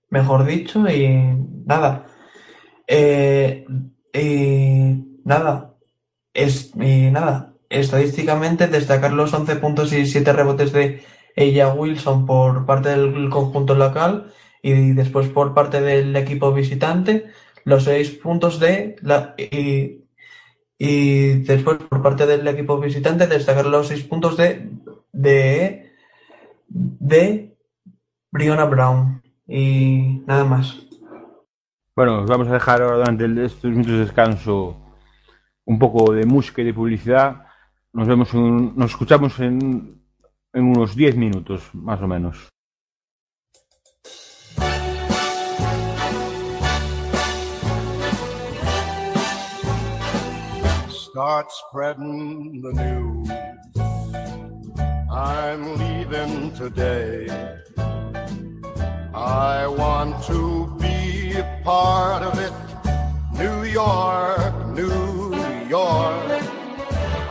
mejor 0.10 0.46
dicho, 0.46 0.88
y 0.90 1.08
nada, 1.66 2.06
eh, 2.90 3.66
y 4.14 5.20
nada, 5.24 5.76
es, 6.34 6.72
y 6.76 7.12
nada, 7.12 7.54
estadísticamente 7.70 8.68
destacar 8.68 9.14
los 9.14 9.32
11 9.32 9.58
puntos 9.58 9.94
y 9.94 10.08
7 10.08 10.34
rebotes 10.34 10.72
de 10.72 11.04
ella 11.36 11.72
Wilson 11.72 12.26
por 12.26 12.66
parte 12.66 12.90
del 12.90 13.30
conjunto 13.30 13.76
local 13.76 14.34
y 14.64 14.94
después 14.94 15.30
por 15.30 15.54
parte 15.54 15.82
del 15.82 16.16
equipo 16.16 16.52
visitante, 16.52 17.28
los 17.64 17.84
6 17.84 18.10
puntos 18.24 18.60
de 18.60 18.96
la, 19.02 19.36
y, 19.38 20.06
y 20.80 21.44
después 21.44 21.78
por 21.78 22.02
parte 22.02 22.26
del 22.26 22.48
equipo 22.48 22.80
visitante 22.80 23.28
destacar 23.28 23.68
los 23.68 23.88
6 23.88 24.04
puntos 24.06 24.36
de, 24.36 24.68
de, 25.12 25.94
de 26.68 27.56
Brown 28.32 29.22
y 29.48 30.24
nada 30.26 30.44
más. 30.46 30.89
Bueno, 32.00 32.26
vamos 32.26 32.48
a 32.48 32.54
dejar 32.54 32.82
ahora 32.82 32.96
durante 32.96 33.26
estos 33.44 33.70
minutos 33.72 33.92
de 33.92 34.00
descanso 34.00 34.78
un 35.66 35.78
poco 35.78 36.14
de 36.14 36.26
música 36.26 36.62
y 36.62 36.66
de 36.66 36.74
publicidad. 36.74 37.46
Nos 37.92 38.08
vemos, 38.08 38.34
nos 38.34 38.92
escuchamos 38.92 39.38
en, 39.42 40.02
en 40.54 40.64
unos 40.64 40.96
10 40.96 41.18
minutos, 41.18 41.70
más 41.74 42.02
o 42.02 42.08
menos. 42.08 42.48
Start 50.88 51.52
spreading 51.52 52.62
the 52.62 52.72
news. 52.72 53.30
I'm 55.12 55.78
leaving 55.78 56.54
today. 56.54 57.28
I 59.14 59.68
want 59.68 60.24
to 60.28 60.79
part 61.64 62.24
of 62.24 62.40
it. 62.40 62.52
New 63.34 63.66
York, 63.66 64.54
New 64.74 65.32
York. 65.70 66.42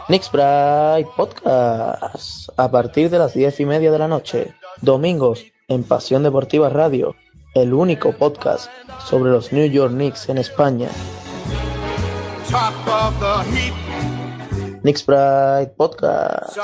Nix 0.09 0.31
Bright 0.31 1.07
Podcast. 1.17 2.49
A 2.57 2.71
partir 2.71 3.11
de 3.11 3.19
las 3.19 3.35
diez 3.35 3.61
y 3.61 3.67
media 3.67 3.91
de 3.93 3.99
la 3.99 4.09
noche. 4.09 4.55
Domingos 4.81 5.45
en 5.69 5.85
Pasión 5.85 6.23
Deportiva 6.23 6.69
Radio. 6.69 7.15
El 7.55 7.75
único 7.75 8.13
podcast 8.13 8.71
sobre 9.05 9.31
los 9.31 9.53
New 9.53 9.67
York 9.67 9.93
Knicks 9.93 10.29
en 10.29 10.39
España. 10.39 10.89
Knicks 14.83 15.05
Bright 15.05 15.71
Podcast. 15.77 16.57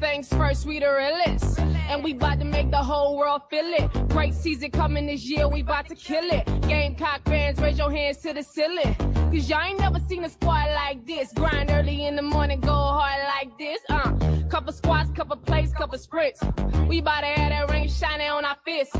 Things 0.00 0.28
first, 0.28 0.64
we 0.66 0.78
the 0.78 0.90
realest. 0.90 1.58
And 1.60 2.02
we 2.02 2.12
about 2.12 2.38
to 2.38 2.44
make 2.44 2.70
the 2.70 2.82
whole 2.82 3.16
world 3.16 3.42
feel 3.50 3.66
it. 3.66 4.08
Great 4.08 4.34
season 4.34 4.70
coming 4.70 5.06
this 5.06 5.24
year, 5.24 5.46
we 5.46 5.60
about 5.60 5.88
to 5.88 5.94
kill 5.94 6.24
it. 6.30 6.46
Gamecock 6.62 7.22
fans, 7.24 7.60
raise 7.60 7.78
your 7.78 7.90
hands 7.90 8.18
to 8.18 8.32
the 8.32 8.42
ceiling. 8.42 8.94
Cause 9.30 9.48
y'all 9.48 9.62
ain't 9.62 9.78
never 9.78 10.00
seen 10.08 10.24
a 10.24 10.28
squad 10.28 10.70
like 10.74 11.06
this. 11.06 11.32
Grind 11.34 11.70
early 11.70 12.06
in 12.06 12.16
the 12.16 12.22
morning, 12.22 12.60
go 12.60 12.72
hard 12.72 13.20
like 13.38 13.56
this. 13.58 13.80
Uh, 13.88 14.12
couple 14.48 14.72
squats, 14.72 15.10
couple 15.10 15.36
plays, 15.36 15.72
couple 15.72 15.98
sprints. 15.98 16.40
We 16.88 16.98
about 16.98 17.20
to 17.20 17.26
have 17.26 17.50
that 17.50 17.70
ring 17.70 17.88
shining 17.88 18.28
on 18.28 18.44
our 18.44 18.56
fists. 18.64 18.96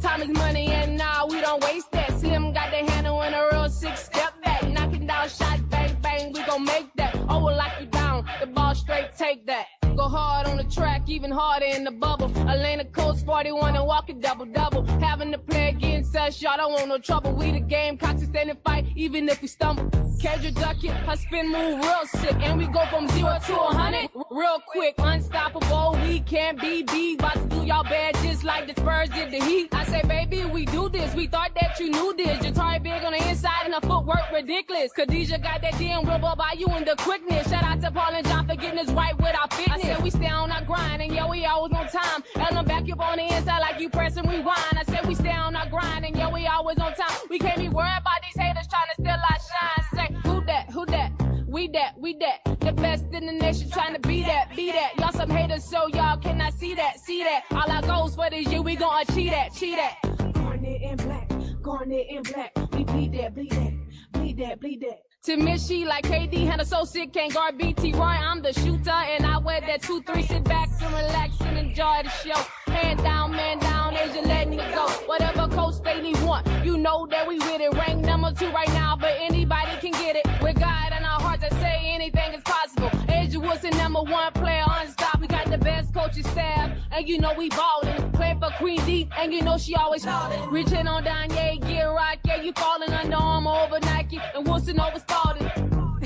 Time 0.00 0.22
is 0.22 0.28
money 0.28 0.68
and 0.68 0.96
nah, 0.96 1.26
we 1.26 1.40
don't 1.40 1.62
waste 1.64 1.90
that. 1.92 2.12
Slim 2.20 2.52
got 2.52 2.70
the 2.70 2.90
handle 2.90 3.22
and 3.22 3.34
a 3.34 3.48
real 3.52 3.68
six 3.68 4.04
step 4.04 4.32
back. 4.44 4.62
Knocking 4.68 5.06
down 5.06 5.28
shots, 5.28 5.62
bang, 5.62 5.96
bang, 6.00 6.32
we 6.32 6.42
gon' 6.44 6.64
make 6.64 6.88
that. 6.96 7.16
Oh, 7.28 7.44
we'll 7.44 7.56
lock 7.56 7.72
you 7.80 7.86
down, 7.86 8.24
the 8.40 8.46
ball 8.46 8.74
straight, 8.74 9.08
take 9.16 9.46
that. 9.46 9.66
Go 9.96 10.08
hard 10.08 10.46
on 10.46 10.58
the 10.58 10.64
track, 10.64 11.08
even 11.08 11.30
harder 11.30 11.64
in 11.64 11.82
the 11.84 11.90
bubble. 11.90 12.30
Elena 12.46 12.84
Coast 12.84 13.24
41 13.24 13.76
and 13.76 13.86
walk 13.86 14.10
a 14.10 14.12
double 14.12 14.44
double. 14.44 14.84
Having 15.00 15.32
to 15.32 15.38
play 15.38 15.70
against 15.70 16.14
us, 16.14 16.42
y'all 16.42 16.58
don't 16.58 16.72
want 16.72 16.88
no 16.88 16.98
trouble. 16.98 17.32
We 17.32 17.50
the 17.50 17.60
game, 17.60 17.96
to 17.96 18.26
stand 18.26 18.50
and 18.50 18.58
fight, 18.62 18.86
even 18.94 19.26
if 19.30 19.40
we 19.40 19.48
stumble. 19.48 19.84
Kendra 20.18 20.54
duck 20.54 20.82
it, 20.84 20.90
her 20.90 21.16
spin 21.16 21.50
move 21.50 21.78
real 21.78 22.06
sick. 22.06 22.36
And 22.40 22.58
we 22.58 22.66
go 22.66 22.84
from 22.86 23.08
zero 23.08 23.38
to 23.46 23.54
a 23.54 23.74
hundred 23.74 24.10
real 24.30 24.60
quick. 24.66 24.94
Unstoppable, 24.98 25.98
we 26.02 26.20
can't 26.20 26.60
be 26.60 26.82
beat. 26.82 27.18
About 27.20 27.34
to 27.34 27.46
do 27.48 27.64
y'all 27.64 27.84
bad 27.84 28.14
just 28.16 28.44
like 28.44 28.66
the 28.66 28.78
Spurs 28.78 29.08
did 29.10 29.30
the 29.30 29.42
Heat. 29.44 29.68
I 29.72 29.84
say, 29.84 30.02
baby, 30.02 30.44
we 30.44 30.66
do 30.66 30.88
this. 30.88 31.14
We 31.14 31.26
thought 31.26 31.52
that 31.60 31.78
you 31.80 31.90
knew 31.90 32.14
this. 32.16 32.38
Jatari 32.38 32.82
big 32.82 33.04
on 33.04 33.12
the 33.12 33.28
inside 33.28 33.64
and 33.64 33.74
the 33.74 33.86
footwork 33.86 34.30
ridiculous. 34.32 34.92
Khadijah 34.92 35.38
got 35.38 35.62
that 35.62 35.78
damn 35.78 36.04
rubber 36.04 36.34
by 36.36 36.54
you 36.56 36.66
in 36.76 36.84
the 36.84 36.96
quickness. 36.96 37.48
Shout 37.48 37.64
out 37.64 37.80
to 37.82 37.90
Paul 37.90 38.14
and 38.14 38.26
John 38.26 38.46
for 38.46 38.56
getting 38.56 38.78
us 38.78 38.90
right 38.90 39.16
with 39.18 39.34
our 39.34 39.48
fitness. 39.48 39.85
Said 39.86 40.02
we 40.02 40.10
stay 40.10 40.26
on 40.26 40.50
our 40.50 40.64
grind 40.64 41.00
and 41.00 41.14
yo, 41.14 41.28
we 41.28 41.44
always 41.44 41.72
on 41.72 41.86
time. 41.86 42.24
And 42.34 42.58
I'm 42.58 42.64
back 42.64 42.90
up 42.90 42.98
on 42.98 43.18
the 43.18 43.22
inside 43.22 43.60
like 43.60 43.78
you 43.78 43.88
press 43.88 44.16
and 44.16 44.28
rewind. 44.28 44.76
I 44.76 44.82
said 44.82 45.06
we 45.06 45.14
stay 45.14 45.30
on 45.30 45.54
our 45.54 45.68
grind 45.68 46.04
and 46.04 46.16
yo, 46.16 46.28
we 46.28 46.44
always 46.48 46.76
on 46.78 46.92
time. 46.94 47.16
We 47.30 47.38
can't 47.38 47.56
be 47.56 47.68
worried 47.68 47.98
about 48.00 48.20
these 48.24 48.42
haters 48.42 48.66
trying 48.66 48.88
to 48.88 48.94
steal 48.94 49.10
our 49.12 49.38
shine. 49.38 49.84
Say, 49.94 50.28
who 50.28 50.44
that, 50.46 50.70
who 50.72 50.86
that? 50.86 51.12
We 51.46 51.68
that, 51.68 51.96
we 52.00 52.16
that. 52.18 52.58
The 52.58 52.72
best 52.72 53.04
in 53.12 53.26
the 53.26 53.32
nation 53.32 53.70
trying 53.70 53.94
to 53.94 54.00
be 54.00 54.24
that, 54.24 54.56
be 54.56 54.72
that. 54.72 54.98
Y'all 54.98 55.12
some 55.12 55.30
haters, 55.30 55.62
so 55.62 55.86
y'all 55.86 56.16
cannot 56.16 56.54
see 56.54 56.74
that, 56.74 56.98
see 56.98 57.22
that. 57.22 57.44
All 57.52 57.70
our 57.70 57.82
goals 57.82 58.16
for 58.16 58.28
this 58.28 58.48
year, 58.48 58.62
we 58.62 58.74
gon' 58.74 59.02
achieve 59.08 59.30
that, 59.30 59.54
cheat 59.54 59.76
that. 59.76 60.34
Garnet 60.34 60.82
in 60.82 60.96
black, 60.96 61.30
garnet 61.62 62.06
in 62.08 62.22
black. 62.24 62.52
We 62.72 62.82
bleed 62.82 63.12
that, 63.12 63.36
bleed 63.36 63.52
that, 63.52 63.72
bleed 64.10 64.36
that, 64.38 64.60
bleed 64.60 64.80
that. 64.80 65.05
To 65.26 65.58
she 65.58 65.84
like 65.84 66.04
KD, 66.04 66.64
so 66.64 66.84
sick, 66.84 67.12
can't 67.12 67.34
guard 67.34 67.58
BT 67.58 67.94
Roy. 67.94 68.02
I'm 68.02 68.42
the 68.42 68.52
shooter, 68.52 68.90
and 68.90 69.26
I 69.26 69.38
wear 69.38 69.60
that 69.60 69.82
2-3. 69.82 70.24
Sit 70.24 70.44
back 70.44 70.68
and 70.80 70.94
relax 70.94 71.40
and 71.40 71.58
enjoy 71.58 72.02
the 72.04 72.10
show. 72.10 72.40
Hand 72.70 73.02
down, 73.02 73.32
man 73.32 73.58
down, 73.58 73.96
Asia 73.96 74.20
letting 74.20 74.52
it 74.52 74.72
go. 74.72 74.86
Whatever 75.06 75.48
coach 75.48 75.82
they 75.82 76.00
need 76.00 76.22
want, 76.22 76.46
you 76.64 76.78
know 76.78 77.08
that 77.10 77.26
we 77.26 77.38
with 77.38 77.60
it. 77.60 77.74
Rank 77.74 78.04
number 78.04 78.32
two 78.34 78.50
right 78.50 78.68
now, 78.68 78.94
but 78.94 79.16
anybody 79.18 79.72
can 79.80 79.90
get 80.00 80.14
it. 80.14 80.26
With 80.40 80.60
God 80.60 80.92
in 80.96 81.04
our 81.04 81.20
hearts, 81.20 81.42
I 81.42 81.48
say 81.58 81.80
anything 81.82 82.32
is 82.32 82.42
possible. 82.44 82.92
Asia 83.08 83.40
Wilson, 83.40 83.76
number 83.78 84.02
one 84.02 84.32
player, 84.32 84.62
unstoppable. 84.64 85.15
Got 85.36 85.50
the 85.50 85.58
best 85.58 85.92
coaching 85.92 86.24
staff, 86.24 86.70
and 86.90 87.06
you 87.06 87.18
know 87.18 87.34
we 87.36 87.50
ballin'. 87.50 88.10
Playing 88.12 88.40
for 88.40 88.48
Queen 88.56 88.82
D, 88.86 89.06
and 89.18 89.34
you 89.34 89.42
know 89.42 89.58
she 89.58 89.74
always 89.74 90.02
ballin'. 90.02 90.48
Reaching 90.48 90.88
on 90.88 91.04
down, 91.04 91.28
yeah, 91.28 91.56
get 91.56 91.82
rock, 91.82 92.16
yeah, 92.24 92.40
you 92.40 92.54
falling 92.54 92.90
under 92.90 93.16
Armour 93.16 93.50
over 93.50 93.78
Nike, 93.80 94.18
and 94.34 94.48
Wilson 94.48 94.80
over 94.80 94.98
Spalding. 94.98 95.42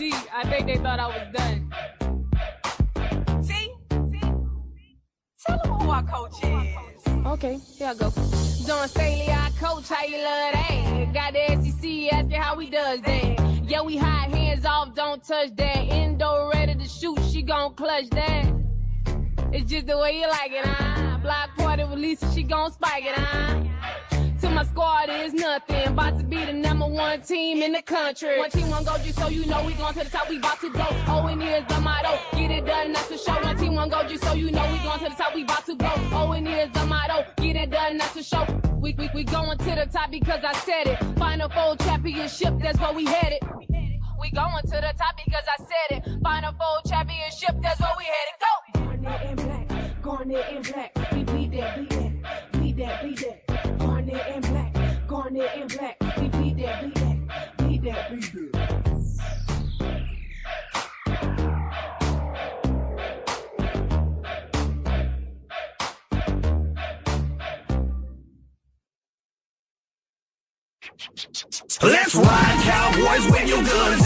D, 0.00 0.12
I 0.34 0.42
think 0.50 0.66
they 0.66 0.78
thought 0.78 0.98
I 0.98 1.06
was 1.06 1.28
done. 1.32 1.72
See? 3.44 3.72
Tell 5.46 5.58
them 5.62 5.72
who 5.74 5.88
our 5.88 6.02
coach 6.02 6.42
is. 6.42 7.26
Okay, 7.26 7.56
here 7.78 7.90
I 7.90 7.94
go. 7.94 8.10
Don 8.66 8.88
Staley, 8.88 9.30
our 9.30 9.50
coach, 9.60 9.88
how 9.88 10.04
you 10.04 10.18
love 10.18 10.54
that? 10.54 11.12
Got 11.14 11.34
the 11.34 11.70
SEC 11.70 12.12
asking 12.12 12.30
how 12.32 12.56
we 12.56 12.68
does 12.68 13.00
that. 13.02 13.55
Yeah, 13.68 13.82
we 13.82 13.96
hide 13.96 14.30
hands 14.32 14.64
off, 14.64 14.94
don't 14.94 15.22
touch 15.24 15.50
that. 15.56 15.76
Indoor 15.76 16.50
ready 16.52 16.76
to 16.76 16.88
shoot, 16.88 17.18
she 17.32 17.42
gon' 17.42 17.74
clutch 17.74 18.08
that. 18.10 18.65
It's 19.56 19.70
just 19.70 19.86
the 19.86 19.96
way 19.96 20.20
you 20.20 20.28
like 20.28 20.52
it, 20.52 20.66
huh? 20.66 21.16
Block 21.16 21.56
party 21.56 21.82
Lisa, 21.84 22.30
she 22.34 22.42
gon' 22.42 22.70
spike 22.70 23.04
it, 23.06 23.14
huh? 23.14 23.62
To 24.42 24.50
my 24.50 24.64
squad 24.64 25.08
is 25.08 25.32
nothing. 25.32 25.88
About 25.88 26.18
to 26.18 26.24
be 26.24 26.44
the 26.44 26.52
number 26.52 26.86
one 26.86 27.22
team 27.22 27.62
in 27.62 27.72
the 27.72 27.80
country. 27.80 28.38
One 28.38 28.50
team, 28.50 28.68
one 28.68 28.84
go, 28.84 28.98
just 28.98 29.18
so 29.18 29.28
you 29.28 29.46
know 29.46 29.64
we 29.64 29.72
going 29.72 29.94
to 29.94 30.04
the 30.04 30.10
top. 30.10 30.28
We 30.28 30.36
about 30.36 30.60
to 30.60 30.68
blow. 30.68 30.84
Oh, 31.08 31.26
and 31.28 31.42
here's 31.42 31.64
the 31.68 31.80
motto. 31.80 32.18
Get 32.36 32.50
it 32.50 32.66
done, 32.66 32.92
that's 32.92 33.06
for 33.06 33.16
show. 33.16 33.42
One 33.42 33.56
team, 33.56 33.74
one 33.74 33.88
go, 33.88 34.06
just 34.06 34.24
so 34.24 34.34
you 34.34 34.50
know 34.50 34.70
we 34.70 34.78
going 34.80 34.98
to 34.98 35.08
the 35.08 35.14
top. 35.16 35.34
We 35.34 35.42
about 35.42 35.64
to 35.64 35.74
blow. 35.74 35.94
Oh, 36.12 36.32
and 36.32 36.46
here's 36.46 36.70
the 36.72 36.84
motto. 36.84 37.24
Get 37.38 37.56
it 37.56 37.70
done, 37.70 37.96
that's 37.96 38.12
for 38.12 38.22
show. 38.22 38.60
We, 38.74 38.92
we, 38.92 39.08
we 39.14 39.24
going 39.24 39.56
to 39.56 39.64
the 39.64 39.88
top 39.90 40.10
because 40.10 40.44
I 40.44 40.52
said 40.52 40.86
it. 40.86 41.18
Final 41.18 41.48
four 41.48 41.76
championship, 41.76 42.58
that's 42.60 42.78
where 42.78 42.92
we 42.92 43.06
headed. 43.06 43.40
We 44.20 44.30
going 44.30 44.62
to 44.62 44.68
the 44.68 44.94
top 44.98 45.16
because 45.24 45.44
I 45.46 45.62
said 45.62 45.98
it. 45.98 46.22
Final 46.22 46.52
four 46.52 46.80
championship, 46.86 47.56
that's 47.62 47.80
where 47.80 47.90
we 47.98 48.04
headed. 48.04 48.36
Go! 48.40 48.80
Garnet 48.80 49.22
in 49.30 49.36
black, 49.36 50.02
garnet 50.02 50.46
in 50.50 50.62
black. 50.62 51.12
We 51.12 51.24
bleed 51.24 51.52
that, 51.52 51.76
bleed 51.76 51.90
that, 51.90 52.52
bleed 52.52 52.76
that, 52.78 53.02
bleed 53.02 53.18
that. 53.18 53.78
Garnet 53.78 54.26
in 54.34 54.40
black, 54.42 55.06
garnet 55.06 55.50
in 55.56 55.68
black. 55.68 55.96
We 56.18 56.28
bleed 56.28 56.58
that, 56.58 56.80
bleed 56.82 56.94
that, 56.96 57.56
bleed 57.58 57.82
that, 57.84 58.10
bleed 58.10 58.52
that. 58.52 58.86
Let's 71.82 72.14
ride, 72.14 72.60
cowboys, 72.64 73.30
wave 73.30 73.48
your 73.48 73.62
guns 73.62 73.98
in 73.98 74.04
the 74.04 74.05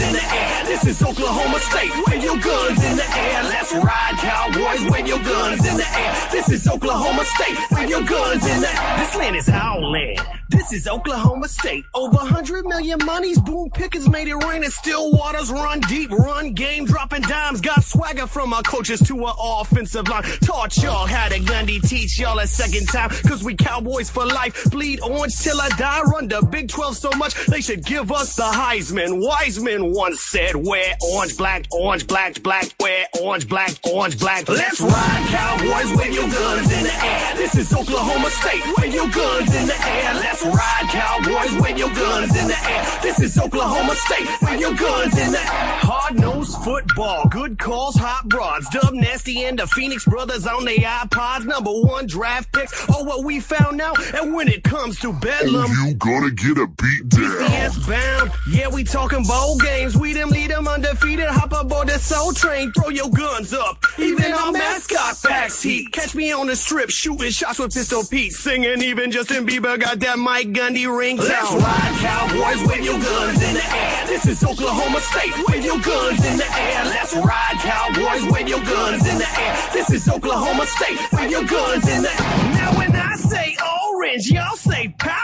This 0.83 0.99
is 0.99 1.07
Oklahoma 1.07 1.59
State, 1.59 1.91
wave 2.07 2.23
your 2.23 2.39
guns 2.39 2.83
in 2.83 2.97
the 2.97 3.05
air. 3.15 3.43
Let's 3.43 3.71
ride, 3.71 4.15
cowboys, 4.17 4.89
wave 4.89 5.05
your 5.05 5.19
guns 5.19 5.63
in 5.67 5.77
the 5.77 5.85
air. 5.87 6.27
This 6.31 6.49
is 6.49 6.67
Oklahoma 6.67 7.23
State, 7.23 7.55
wave 7.69 7.87
your 7.87 8.01
guns 8.01 8.47
in 8.47 8.61
the 8.61 8.67
air. 8.67 8.97
This 8.97 9.15
land 9.15 9.35
is 9.35 9.47
our 9.49 9.79
land. 9.79 10.19
This 10.61 10.73
is 10.73 10.87
Oklahoma 10.87 11.47
State. 11.47 11.85
Over 11.95 12.17
100 12.17 12.67
million 12.67 12.99
monies, 13.03 13.39
boom 13.39 13.71
pickers 13.71 14.07
made 14.07 14.27
it 14.27 14.35
rain 14.35 14.63
and 14.63 14.71
still 14.71 15.11
waters 15.11 15.49
run 15.49 15.79
deep, 15.79 16.11
run 16.11 16.53
game, 16.53 16.85
dropping 16.85 17.23
dimes. 17.23 17.61
Got 17.61 17.83
swagger 17.83 18.27
from 18.27 18.53
our 18.53 18.61
coaches 18.61 18.99
to 19.07 19.25
our 19.25 19.35
offensive 19.39 20.07
line. 20.07 20.21
Taught 20.21 20.77
y'all 20.77 21.07
how 21.07 21.29
to 21.29 21.39
Gundy, 21.39 21.81
teach 21.81 22.19
y'all 22.19 22.37
a 22.37 22.45
second 22.45 22.85
time. 22.89 23.09
Cause 23.27 23.43
we 23.43 23.55
cowboys 23.55 24.11
for 24.11 24.23
life. 24.23 24.69
Bleed 24.69 25.01
orange 25.01 25.35
till 25.39 25.59
I 25.59 25.69
die. 25.69 26.03
Run 26.03 26.27
the 26.27 26.45
Big 26.51 26.69
12 26.69 26.95
so 26.95 27.09
much 27.17 27.33
they 27.47 27.61
should 27.61 27.83
give 27.83 28.11
us 28.11 28.35
the 28.35 28.43
Heisman. 28.43 29.19
Wiseman 29.19 29.91
once 29.91 30.21
said, 30.21 30.55
wear 30.55 30.95
orange, 31.11 31.37
black, 31.37 31.65
orange, 31.71 32.05
black, 32.05 32.41
black, 32.43 32.67
wear 32.79 33.07
orange, 33.19 33.49
black, 33.49 33.71
orange, 33.91 34.19
black. 34.19 34.47
Let's 34.47 34.79
ride, 34.79 35.25
cowboys, 35.29 35.97
wave 35.97 36.13
your 36.13 36.29
guns 36.29 36.71
in 36.71 36.83
the 36.83 37.03
air. 37.03 37.35
This 37.35 37.55
is 37.55 37.73
Oklahoma 37.73 38.29
State, 38.29 38.61
wave 38.77 38.93
your 38.93 39.09
guns 39.09 39.55
in 39.55 39.65
the 39.65 39.87
air. 39.87 40.13
Let's 40.13 40.50
ride, 40.53 40.87
cowboys, 40.89 41.61
wave 41.61 41.77
your 41.77 41.93
guns 41.93 42.35
in 42.37 42.47
the 42.47 42.57
air. 42.69 42.99
This 43.01 43.19
is 43.19 43.37
Oklahoma 43.37 43.95
State, 43.95 44.27
wave 44.41 44.59
your 44.59 44.75
guns 44.75 45.17
in 45.17 45.31
the 45.31 45.39
air. 45.39 46.00
Hard 46.03 46.19
nosed 46.19 46.57
football, 46.63 47.27
good 47.27 47.59
calls, 47.59 47.95
hot 47.95 48.27
broads. 48.27 48.67
Dub 48.69 48.91
Nasty 48.91 49.43
and 49.43 49.59
the 49.59 49.67
Phoenix 49.67 50.03
Brothers 50.03 50.47
on 50.47 50.65
their 50.65 50.79
iPods. 50.79 51.45
Number 51.45 51.69
one 51.69 52.07
draft 52.07 52.51
picks. 52.51 52.73
Oh, 52.89 53.03
what 53.03 53.23
we 53.23 53.39
found 53.39 53.79
out. 53.79 53.99
And 54.15 54.33
when 54.33 54.47
it 54.47 54.63
comes 54.63 54.99
to 55.01 55.13
Bedlam. 55.13 55.69
You 55.69 55.93
gonna 55.93 56.31
get 56.31 56.57
a 56.57 56.65
beat 56.65 57.07
down. 57.07 57.21
BCS 57.21 57.87
bound. 57.87 58.31
Yeah, 58.49 58.69
we 58.69 58.83
talking 58.83 59.23
bowl 59.23 59.59
games. 59.59 59.95
We 59.95 60.13
them 60.13 60.29
lead 60.29 60.49
them 60.49 60.67
undefeated. 60.67 61.27
Hop 61.27 61.53
aboard 61.53 61.87
the 61.87 61.99
soul 61.99 62.33
train. 62.33 62.71
Throw 62.73 62.89
your 62.89 63.11
guns 63.11 63.53
up. 63.53 63.85
Even 63.99 64.33
our 64.33 64.51
mascot 64.51 65.21
packs 65.21 65.61
heat. 65.61 65.91
Catch 65.91 66.15
me 66.15 66.31
on 66.31 66.47
the 66.47 66.55
strip, 66.55 66.89
shooting 66.89 67.29
shots 67.29 67.59
with 67.59 67.75
Pistol 67.75 68.03
Pete. 68.09 68.33
Singing 68.33 68.81
even 68.81 69.11
Justin 69.11 69.45
Bieber 69.45 69.79
got 69.79 69.99
that 69.99 70.17
Mike 70.17 70.51
Gundy 70.51 70.85
ringtone. 70.85 71.29
Let's 71.29 71.53
ride, 71.53 71.97
cowboys, 72.01 72.67
wave 72.67 72.85
your 72.85 72.99
guns 72.99 73.43
in 73.43 73.53
the 73.53 73.75
air. 73.75 74.07
This 74.07 74.25
is 74.25 74.43
Oklahoma 74.43 74.99
State. 74.99 75.33
Wave 75.47 75.63
your 75.63 75.79
guns 75.79 75.90
in 75.91 76.37
the 76.37 76.47
air. 76.57 76.85
Let's 76.85 77.13
ride, 77.15 77.57
cowboys, 77.59 78.31
wave 78.31 78.47
your 78.47 78.63
guns 78.63 79.07
in 79.07 79.17
the 79.17 79.27
air. 79.39 79.55
This 79.73 79.91
is 79.91 80.07
Oklahoma 80.07 80.65
State. 80.65 80.97
Wave 81.11 81.31
your 81.31 81.43
guns 81.43 81.87
in 81.89 82.01
the 82.03 82.09
air. 82.09 82.53
Now 82.53 82.77
when 82.77 82.95
I 82.95 83.15
say 83.15 83.57
orange, 83.91 84.29
y'all 84.31 84.55
say 84.55 84.93
power. 84.97 85.17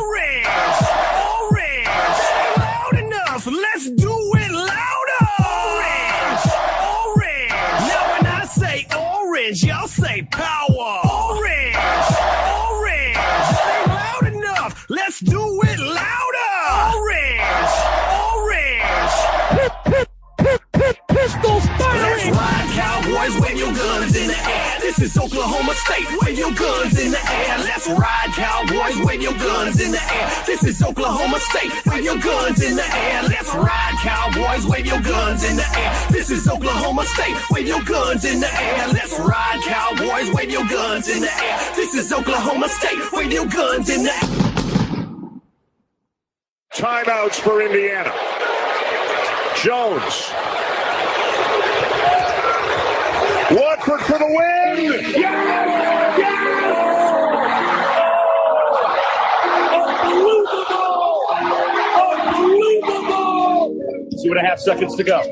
Orange. 0.00 0.13
Pistols 21.24 21.64
firing. 21.80 22.04
Let's 22.04 22.36
ride, 22.36 22.68
cowboys, 22.76 23.40
wave 23.40 23.56
your 23.56 23.72
guns 23.72 24.14
in 24.14 24.28
the 24.28 24.36
air. 24.36 24.76
This 24.80 25.00
is 25.00 25.16
Oklahoma 25.16 25.72
State. 25.72 26.06
Wave 26.20 26.36
your 26.36 26.52
guns 26.52 27.00
in 27.00 27.12
the 27.12 27.32
air. 27.32 27.56
Let's 27.64 27.88
ride, 27.88 28.28
cowboys. 28.36 29.00
Wave 29.06 29.22
your 29.22 29.32
guns 29.32 29.80
in 29.80 29.92
the 29.92 30.04
air. 30.04 30.28
This 30.44 30.64
is 30.64 30.82
Oklahoma 30.82 31.40
State. 31.40 31.72
Wave 31.86 32.04
your 32.04 32.18
guns 32.18 32.62
in 32.62 32.76
the 32.76 32.84
air. 32.84 33.22
Let's 33.22 33.54
ride, 33.54 33.96
cowboys. 34.02 34.66
Wave 34.66 34.84
your 34.84 35.00
guns 35.00 35.48
in 35.48 35.56
the 35.56 35.64
air. 35.78 35.92
This 36.10 36.28
is 36.30 36.46
Oklahoma 36.46 37.04
State. 37.06 37.36
Wave 37.50 37.68
your 37.68 37.82
guns 37.84 38.26
in 38.26 38.40
the 38.40 38.52
air. 38.52 38.88
Let's 38.88 39.18
ride, 39.18 39.60
cowboys. 39.64 40.30
Wave 40.30 40.50
your 40.50 40.68
guns 40.68 41.08
in 41.08 41.22
the 41.22 41.32
air. 41.32 41.58
This 41.74 41.94
is 41.94 42.12
Oklahoma 42.12 42.68
State. 42.68 43.00
Wave 43.14 43.32
your 43.32 43.46
guns 43.46 43.88
in 43.88 44.02
the 44.04 44.12
air. 44.12 44.28
Timeouts 46.74 47.40
for 47.40 47.62
Indiana. 47.62 48.12
Jones. 49.62 50.53
Watford 53.54 54.00
for 54.00 54.18
the 54.18 54.26
win! 54.26 55.04
Yes! 55.14 56.24
Unbelievable! 62.34 63.76
Two 64.22 64.30
and 64.30 64.38
a 64.38 64.42
half 64.44 64.58
seconds 64.58 64.96
to 64.96 65.04
go. 65.04 65.22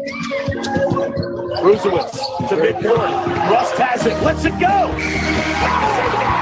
Brusewitz 1.62 2.12
to 2.48 2.56
midcourt. 2.56 3.26
Rust 3.50 3.74
has 3.78 4.06
it. 4.06 4.22
Lets 4.22 4.44
it 4.44 4.56
go. 4.60 6.41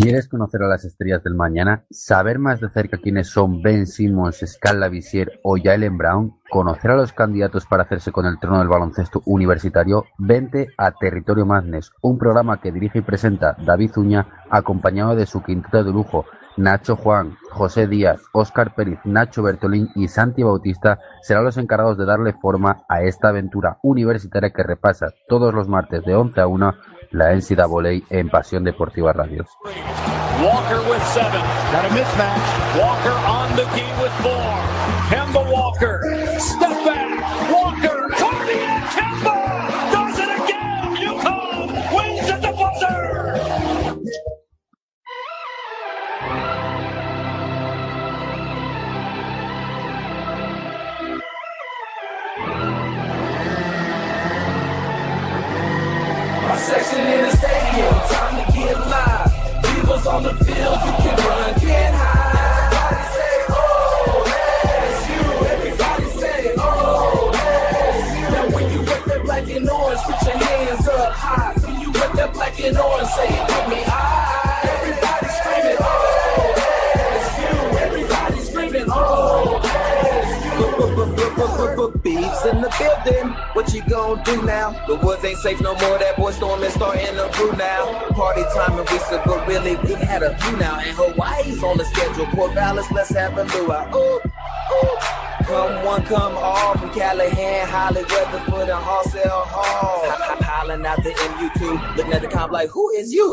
¿Quieres 0.00 0.28
conocer 0.28 0.62
a 0.62 0.68
las 0.68 0.84
estrellas 0.84 1.24
del 1.24 1.34
mañana? 1.34 1.84
¿Saber 1.90 2.38
más 2.38 2.60
de 2.60 2.68
cerca 2.68 2.98
quiénes 2.98 3.30
son 3.30 3.62
Ben 3.62 3.84
Simmons, 3.84 4.44
Scala 4.46 4.88
Visier 4.88 5.40
o 5.42 5.56
Jalen 5.60 5.98
Brown? 5.98 6.38
¿Conocer 6.48 6.92
a 6.92 6.96
los 6.96 7.12
candidatos 7.12 7.66
para 7.66 7.82
hacerse 7.82 8.12
con 8.12 8.24
el 8.24 8.38
trono 8.38 8.60
del 8.60 8.68
baloncesto 8.68 9.22
universitario? 9.26 10.04
Vente 10.16 10.68
a 10.78 10.92
Territorio 10.92 11.46
Madness, 11.46 11.90
un 12.00 12.16
programa 12.16 12.60
que 12.60 12.70
dirige 12.70 13.00
y 13.00 13.02
presenta 13.02 13.56
David 13.58 13.90
Uña, 13.96 14.44
acompañado 14.50 15.16
de 15.16 15.26
su 15.26 15.42
quinteto 15.42 15.82
de 15.82 15.90
lujo, 15.90 16.26
Nacho 16.56 16.94
Juan, 16.94 17.36
José 17.50 17.88
Díaz, 17.88 18.20
Óscar 18.32 18.76
Pérez, 18.76 19.00
Nacho 19.04 19.42
Bertolín 19.42 19.90
y 19.96 20.06
Santi 20.06 20.44
Bautista 20.44 21.00
serán 21.22 21.44
los 21.44 21.56
encargados 21.56 21.98
de 21.98 22.04
darle 22.04 22.34
forma 22.34 22.84
a 22.88 23.02
esta 23.02 23.30
aventura 23.30 23.78
universitaria 23.82 24.50
que 24.50 24.62
repasa 24.62 25.08
todos 25.28 25.52
los 25.52 25.68
martes 25.68 26.04
de 26.04 26.14
11 26.14 26.40
a 26.40 26.46
1 26.46 26.74
la 27.10 27.32
NCAA 27.32 28.02
en 28.10 28.28
Pasión 28.28 28.64
Deportiva 28.64 29.12
Radios. 29.12 29.48
Walker 30.42 30.80
with 30.88 31.02
seven. 31.14 31.42
Got 31.72 31.84
a 31.84 31.88
mismatch. 31.88 32.78
Walker 32.78 33.16
on 33.26 33.56
the 33.56 33.64
key 33.74 33.90
with 34.00 34.12
four. 34.22 34.54
Kemba 35.10 35.42
Walker. 35.50 35.87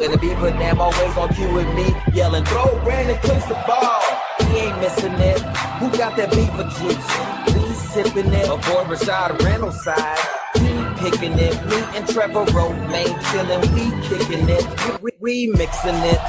Who 0.06 0.14
is 0.14 0.24
you? 0.24 0.36
And 0.36 0.36
the 0.36 0.46
beaver 0.46 0.52
damn 0.52 0.80
always 0.80 1.18
on 1.18 1.34
cue 1.34 1.54
with 1.54 1.74
me, 1.76 1.96
yelling, 2.14 2.46
throw 2.46 2.80
Brandon 2.84 3.18
Cooks 3.22 3.46
the 3.46 3.56
ball. 3.68 4.02
He 4.40 4.58
ain't 4.58 4.80
missing 4.80 5.14
it. 5.14 5.40
Who 5.80 5.90
got 5.98 6.16
that 6.18 6.32
beaver 6.32 6.64
juice? 6.64 7.54
Please 7.54 7.92
sipping 7.92 8.34
it. 8.34 8.50
Avoid 8.50 8.88
Rashad 8.88 9.42
Reynolds 9.42 9.84
side. 9.84 10.20
He 10.56 11.10
picking 11.10 11.38
it. 11.38 11.54
Me 11.66 11.78
and 11.98 12.08
Trevor 12.08 12.46
Romaine 12.46 13.20
chilling. 13.32 13.62
We 13.74 13.92
kicking 14.08 14.50
it. 14.50 15.02
We, 15.02 15.12
we, 15.20 15.48
mixing 15.48 15.96
it. 15.96 16.20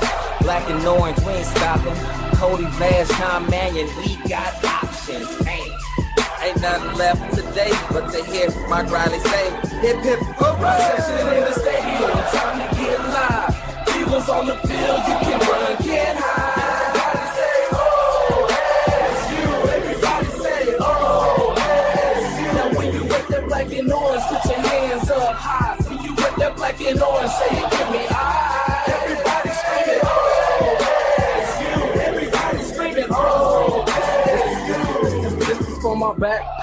Black 0.41 0.68
and 0.70 0.87
orange, 0.87 1.18
we 1.20 1.33
ain't 1.33 1.47
stopping. 1.47 1.95
Cody 2.39 2.64
Vash, 2.79 3.09
Tom 3.09 3.49
Mannion, 3.51 3.89
we 3.99 4.16
got 4.29 4.64
options. 4.64 5.47
Hey. 5.47 5.72
Ain't 6.43 6.61
nothing 6.61 6.99
left 6.99 7.35
today 7.35 7.72
but 7.91 8.12
to 8.12 8.24
hear 8.24 8.51
my 8.68 8.83
Riley 8.83 9.18
say, 9.18 9.51
hip 9.81 9.97
hip 10.05 10.20
hooray! 10.37 10.79
section 10.79 11.37
in 11.37 11.45
the 11.45 11.53
stadium, 11.53 12.65
on 14.37 14.45
the 14.45 14.55
field, 14.68 15.26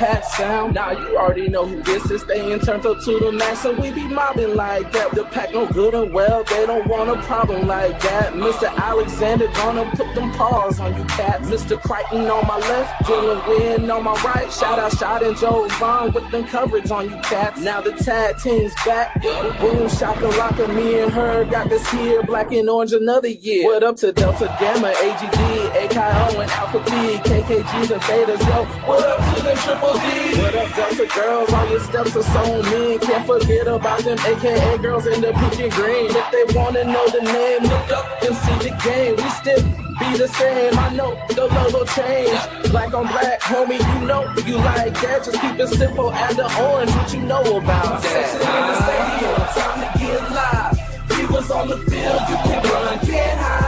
backpack 0.03 0.23
sound. 0.25 0.75
Now 0.75 0.91
you 0.91 1.17
already 1.17 1.49
know 1.49 1.65
who 1.65 1.81
this 1.83 2.09
is. 2.11 2.21
Staying 2.21 2.59
turned 2.59 2.85
up 2.85 2.99
to 3.03 3.19
the 3.19 3.31
max, 3.31 3.65
and 3.65 3.77
we 3.77 3.91
be 3.91 4.07
mobbing 4.07 4.55
like 4.55 4.91
that. 4.91 5.11
The 5.11 5.23
pack 5.25 5.53
no 5.53 5.67
good 5.67 5.93
and 5.93 6.13
well, 6.13 6.43
they 6.43 6.65
don't 6.65 6.87
want 6.87 7.09
a 7.09 7.21
problem 7.23 7.67
like 7.67 7.99
that. 8.01 8.33
Mr. 8.33 8.73
Alexander 8.75 9.47
gonna 9.47 9.89
put 9.95 10.13
them 10.15 10.31
paws 10.33 10.79
on 10.79 10.95
you 10.95 11.03
cats. 11.05 11.49
Mr. 11.49 11.79
Crichton 11.81 12.29
on 12.29 12.47
my 12.47 12.57
left, 12.57 13.05
Dylan 13.05 13.47
Wynn 13.47 13.91
on 13.91 14.03
my 14.03 14.13
right. 14.23 14.51
Shout 14.51 14.79
out, 14.79 14.91
shout 14.97 15.23
and 15.23 15.37
Joe 15.37 15.67
Vaughn 15.79 16.11
with 16.13 16.29
them 16.31 16.45
coverage 16.45 16.89
on 16.91 17.09
you 17.09 17.17
cats. 17.23 17.59
Now 17.61 17.81
the 17.81 17.91
tag 17.91 18.37
team's 18.37 18.73
back. 18.85 19.21
Boom, 19.21 19.89
shaka 19.89 20.29
laka, 20.39 20.73
me 20.73 20.99
and 20.99 21.11
her 21.11 21.45
got 21.45 21.69
this 21.69 21.89
here. 21.91 22.23
Black 22.23 22.51
and 22.51 22.69
orange 22.69 22.93
another 22.93 23.27
year. 23.27 23.65
What 23.65 23.83
up 23.83 23.97
to 23.97 24.11
Delta 24.11 24.55
Gamma, 24.59 24.91
AGD, 24.91 25.82
AKO 25.93 26.41
and 26.41 26.51
Alpha 26.51 26.79
P, 26.79 26.89
KKGs 27.29 27.91
and 27.91 28.01
Betas, 28.01 28.41
yo. 28.49 28.65
What 28.87 29.05
up 29.05 29.35
to 29.35 29.43
the 29.43 29.53
Triple 29.53 29.93
D? 29.93 30.41
What 30.41 30.55
up, 30.55 30.75
Delta 30.75 31.05
girls? 31.13 31.53
All 31.53 31.69
your 31.69 31.79
steps 31.81 32.15
are 32.15 32.23
so 32.23 32.63
mean. 32.71 32.97
Can't 32.99 33.27
forget 33.27 33.67
about 33.67 33.99
them 33.99 34.17
AKA 34.17 34.79
girls 34.79 35.05
in 35.05 35.21
the 35.21 35.33
pink 35.33 35.59
and 35.59 35.71
green. 35.71 36.09
If 36.09 36.31
they 36.31 36.57
wanna 36.57 36.85
know 36.85 37.07
the 37.09 37.21
name, 37.21 37.63
look 37.63 37.91
up 37.91 38.23
and 38.23 38.35
see 38.35 38.69
the 38.69 38.75
game. 38.83 39.17
We 39.17 39.29
still 39.37 39.61
be 39.99 40.17
the 40.17 40.27
same. 40.29 40.77
I 40.79 40.95
know 40.95 41.13
the 41.29 41.45
logo 41.45 41.85
change. 41.85 42.39
Black 42.71 42.91
on 42.95 43.05
black, 43.07 43.41
homie, 43.41 43.77
you 43.77 44.07
know 44.07 44.23
you 44.47 44.57
like 44.57 44.99
that. 45.01 45.23
Just 45.25 45.39
keep 45.39 45.59
it 45.59 45.67
simple. 45.67 46.11
and 46.11 46.35
the 46.35 46.45
orange. 46.65 46.89
What 46.89 47.13
you 47.13 47.21
know 47.21 47.43
about 47.57 48.01
section 48.01 48.41
in 48.41 48.65
the 48.65 48.75
stadium, 48.81 49.35
time 49.53 49.79
to 49.83 49.99
get 49.99 50.31
live. 50.31 51.19
Eagles 51.19 51.51
on 51.51 51.67
the 51.67 51.77
field, 51.77 52.21
you 52.29 52.37
can 52.45 52.63
run, 52.63 52.99
can't 53.05 53.39
hide. 53.39 53.62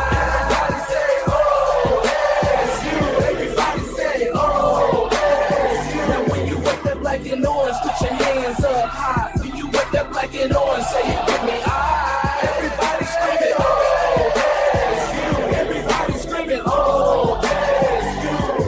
You 10.24 10.32
with 10.32 10.32
that 10.32 10.32
black 10.32 10.36
and 10.36 10.56
orange, 10.56 10.86
say 10.86 11.02
it 11.04 11.26
with 11.26 11.44
me, 11.44 11.62
I. 11.66 12.06
Everybody 12.44 13.06
screaming, 13.06 13.56
oh, 13.60 14.32
that's 14.36 15.14
you. 15.16 15.32
Everybody 15.56 16.14
screaming, 16.20 16.62
oh, 16.66 17.40
that's 17.42 18.24
you. 18.24 18.66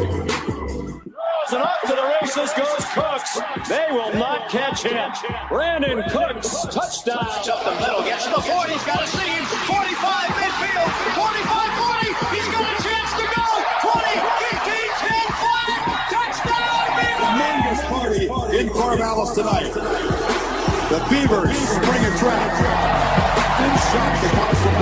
And 1.48 1.64
up 1.64 1.82
to 1.82 1.94
the 1.96 2.04
races 2.22 2.52
goes 2.54 2.86
Cooks. 2.94 3.40
They 3.70 3.88
will 3.92 4.14
not 4.16 4.50
catch 4.50 4.84
him. 4.84 5.12
Brandon 5.50 6.04
Cooks, 6.10 6.66
touchdown. 6.68 7.24
Up 7.24 7.64
the 7.64 7.76
middle, 7.80 8.04
gets 8.04 8.26
to 8.26 8.32
the 8.32 8.42
40, 8.42 8.74
he's 8.74 8.84
got 8.84 9.04
a 9.04 9.08
seam. 9.08 9.44
45 9.46 10.30
midfield, 10.36 10.92
45 11.16 11.72
40, 11.80 12.12
he's 12.36 12.48
got 12.52 12.68
a 12.68 12.76
chance 12.84 13.12
to 13.16 13.26
go. 13.32 13.48
20, 13.88 14.20
15, 14.44 14.92
10, 15.00 15.32
flag, 15.40 15.80
touchdown, 16.12 16.84
Beavers! 17.00 17.32
Tremendous 17.32 17.82
party 17.88 18.58
in 18.60 18.68
Corvallis 18.70 19.34
tonight. 19.36 19.87
The 20.90 21.00
Beavers 21.10 21.58
spring 21.58 22.06
a 22.06 22.18
trap 22.18 22.64
and 23.60 23.80
shock 23.92 24.22
the 24.22 24.30
crowd 24.30 24.56
from 24.56 24.76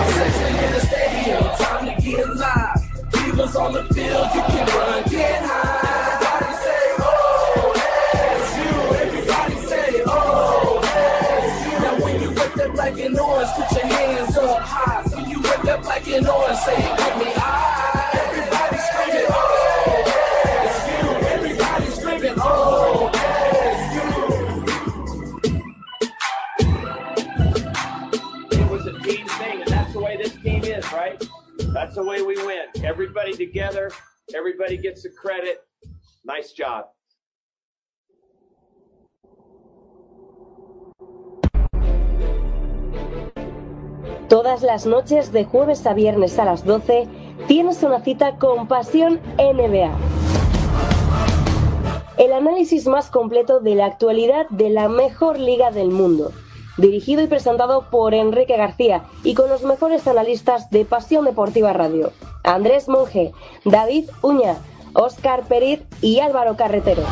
In 0.64 0.72
the 0.72 0.80
stadium, 0.80 1.44
time 1.58 1.86
to 1.88 1.94
get 2.00 2.30
live. 2.36 3.12
Beavers 3.12 3.56
on 3.56 3.74
the 3.74 3.84
field, 3.92 4.28
you 4.36 4.42
can 4.44 4.68
run, 4.78 5.04
get 5.10 5.42
high. 5.44 6.22
Everybody 6.22 6.54
say, 6.62 6.84
oh. 7.00 7.74
Everybody 9.02 9.56
say, 9.66 10.04
oh, 10.06 10.80
when 12.04 12.22
you 12.22 12.30
and 13.08 13.20
orange, 13.20 13.50
put 13.56 13.72
your 13.72 13.88
hands 13.88 14.38
up 14.38 14.60
high. 14.62 15.02
When 15.10 15.28
you 15.28 15.42
rip 15.42 15.62
that 15.64 15.82
black 15.82 16.08
and 16.08 16.28
orange, 16.28 16.60
say, 16.60 16.76
give 16.76 17.18
me 17.18 17.34
I. 17.36 17.65
Everybody 32.96 33.34
together, 33.34 33.92
everybody 34.34 34.78
gets 34.78 35.04
the 35.04 35.10
credit. 35.10 35.58
Nice 36.24 36.54
job. 36.56 36.86
Todas 44.30 44.64
las 44.64 44.86
noches 44.86 45.34
de 45.34 45.44
jueves 45.44 45.86
a 45.86 45.94
viernes 45.94 46.40
a 46.40 46.46
las 46.46 46.64
12 46.64 47.10
tienes 47.50 47.84
una 47.84 48.00
cita 48.00 48.38
con 48.38 48.70
Pasión 48.70 49.20
NBA. 49.38 49.94
El 52.18 52.32
análisis 52.32 52.88
más 52.88 53.10
completo 53.10 53.60
de 53.60 53.76
la 53.76 53.88
actualidad 53.88 54.48
de 54.52 54.70
la 54.70 54.88
mejor 54.88 55.38
liga 55.38 55.70
del 55.70 55.90
mundo. 55.90 56.32
Dirigido 56.78 57.24
y 57.24 57.28
presentado 57.28 57.86
por 57.90 58.14
Enrique 58.14 58.58
García 58.58 59.04
y 59.24 59.34
con 59.34 59.50
los 59.50 59.64
mejores 59.64 60.08
analistas 60.08 60.70
de 60.72 60.84
Pasión 60.84 61.24
Deportiva 61.26 61.72
Radio. 61.72 62.12
Andrés 62.44 62.90
Monge, 62.90 63.32
David 63.64 64.10
Uña, 64.22 64.58
Óscar 64.94 65.44
Periz 65.48 65.82
y 66.02 66.20
Álvaro 66.20 66.58
Carretero. 66.58 67.04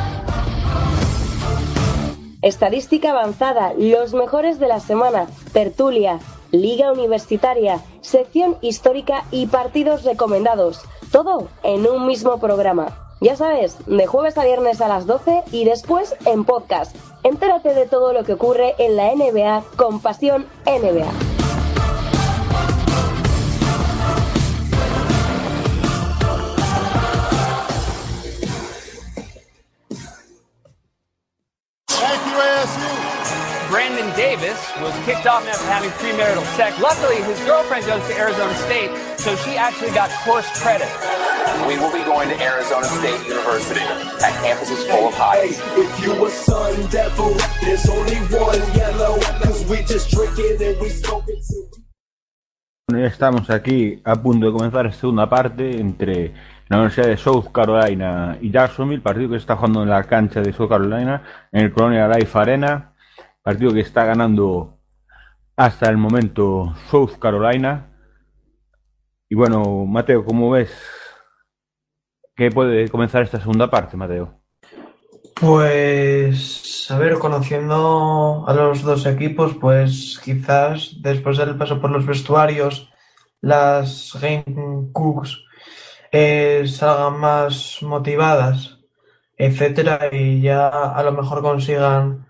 Estadística 2.42 3.12
avanzada, 3.12 3.74
los 3.78 4.14
mejores 4.14 4.60
de 4.60 4.68
la 4.68 4.82
semana, 4.82 5.28
tertulia, 5.54 6.20
liga 6.52 6.92
universitaria, 6.92 7.80
sección 8.02 8.58
histórica 8.60 9.24
y 9.32 9.48
partidos 9.48 10.04
recomendados. 10.04 10.82
Todo 11.12 11.48
en 11.64 11.88
un 11.88 12.06
mismo 12.06 12.40
programa. 12.40 13.03
Ya 13.22 13.36
sabes, 13.36 13.78
de 13.86 14.06
jueves 14.06 14.38
a 14.38 14.46
viernes 14.46 14.82
a 14.82 14.88
las 14.88 15.06
12 15.06 15.44
y 15.52 15.66
después 15.66 16.16
en 16.26 16.44
podcast. 16.44 16.96
Entérate 17.24 17.74
de 17.74 17.86
todo 17.86 18.12
lo 18.12 18.24
que 18.24 18.34
ocurre 18.34 18.76
en 18.80 18.96
la 18.98 19.14
NBA 19.16 19.64
con 19.78 20.02
Pasión 20.02 20.46
NBA. 20.66 21.33
Davis 34.44 34.60
was 34.82 34.92
kicked 35.06 35.26
off 35.26 35.48
after 35.48 35.68
having 35.72 35.90
premarital 36.04 36.44
sex. 36.60 36.76
Luckily, 36.82 37.24
his 37.24 37.40
girlfriend 37.48 37.86
goes 37.86 38.04
to 38.10 38.14
Arizona 38.20 38.54
State, 38.68 38.92
so 39.18 39.38
she 39.38 39.56
actually 39.56 39.92
got 39.92 40.12
course 40.28 40.44
credit. 40.60 40.92
We 41.64 41.80
will 41.80 41.94
be 41.94 42.04
going 42.04 42.28
to 42.28 42.36
Arizona 42.44 42.84
State 42.84 43.24
University. 43.24 43.86
That 44.20 44.36
campus 44.44 44.70
is 44.70 44.84
full 44.84 45.08
of 45.08 45.16
highs. 45.16 45.64
If 45.80 45.92
you 46.04 46.26
a 46.26 46.30
sun 46.30 46.76
devil, 46.92 47.32
there's 47.64 47.88
only 47.88 48.20
one 48.36 48.60
yellow. 48.76 49.16
Cause 49.44 49.64
we 49.70 49.78
just 49.84 50.12
drink 50.12 50.36
it 50.38 50.60
and 50.60 50.76
we 50.82 50.90
smoke 50.90 51.24
it 51.30 51.40
too. 51.48 51.64
Bueno, 52.86 53.02
ya 53.02 53.08
estamos 53.08 53.50
aquí 53.50 54.02
a 54.04 54.18
punto 54.18 54.48
de 54.48 54.52
comenzar 54.52 54.88
esta 54.88 55.00
segunda 55.00 55.30
parte 55.30 55.80
entre 55.80 56.34
la 56.68 56.80
Universidad 56.80 57.08
de 57.08 57.16
South 57.16 57.50
Carolina 57.54 58.38
y 58.42 58.52
Jacksonville, 58.52 59.02
partido 59.02 59.30
que 59.30 59.36
se 59.36 59.44
está 59.44 59.56
jugando 59.56 59.84
en 59.84 59.90
la 59.90 60.04
cancha 60.04 60.42
de 60.42 60.52
South 60.52 60.68
Carolina, 60.68 61.24
en 61.54 61.64
el 61.64 61.72
Colonial 61.72 62.12
Life 62.12 62.38
Arena, 62.38 62.93
partido 63.44 63.74
que 63.74 63.82
está 63.82 64.06
ganando 64.06 64.80
hasta 65.56 65.90
el 65.90 65.98
momento 65.98 66.74
South 66.90 67.20
Carolina. 67.20 67.92
Y 69.30 69.36
bueno, 69.36 69.86
Mateo, 69.86 70.26
¿cómo 70.26 70.50
ves 70.52 70.72
que 72.36 72.50
puede 72.50 72.90
comenzar 72.90 73.24
esta 73.24 73.40
segunda 73.40 73.70
parte, 73.70 73.98
Mateo? 73.98 74.40
Pues, 75.36 76.90
a 76.90 76.98
ver, 76.98 77.20
conociendo 77.20 78.46
a 78.48 78.54
los 78.54 78.82
dos 78.82 79.06
equipos, 79.06 79.56
pues 79.56 80.20
quizás 80.24 81.02
después 81.02 81.38
del 81.38 81.58
paso 81.58 81.82
por 81.82 81.92
los 81.92 82.06
vestuarios, 82.06 82.92
las 83.42 84.18
Game 84.22 84.90
Cooks 84.94 85.44
eh, 86.12 86.64
salgan 86.68 87.20
más 87.20 87.80
motivadas, 87.82 88.80
etcétera, 89.36 90.10
y 90.14 90.42
ya 90.42 90.70
a 90.70 91.04
lo 91.04 91.12
mejor 91.12 91.42
consigan 91.42 92.26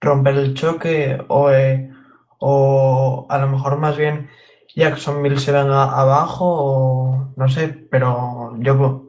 romper 0.00 0.36
el 0.36 0.54
choque 0.54 1.18
o, 1.28 1.50
eh, 1.50 1.90
o 2.38 3.26
a 3.28 3.38
lo 3.38 3.48
mejor 3.48 3.78
más 3.78 3.96
bien 3.96 4.30
Jacksonville 4.74 5.38
se 5.40 5.52
venga 5.52 5.84
abajo 5.84 6.44
o 6.46 7.32
no 7.36 7.48
sé, 7.48 7.68
pero 7.68 8.54
yo 8.60 9.04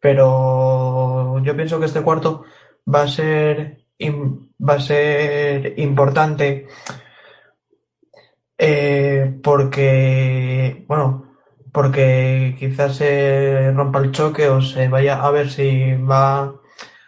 pero 0.00 1.38
yo 1.42 1.56
pienso 1.56 1.78
que 1.80 1.86
este 1.86 2.02
cuarto 2.02 2.44
va 2.92 3.02
a 3.02 3.08
ser 3.08 3.84
va 4.68 4.74
a 4.74 4.80
ser 4.80 5.78
importante 5.78 6.66
eh, 8.58 9.40
porque 9.42 10.84
bueno 10.88 11.32
porque 11.72 12.54
quizás 12.58 12.96
se 12.96 13.72
rompa 13.72 14.00
el 14.00 14.12
choque 14.12 14.48
o 14.48 14.60
se 14.60 14.88
vaya 14.88 15.22
a 15.24 15.30
ver 15.30 15.50
si 15.50 15.94
va 15.94 16.54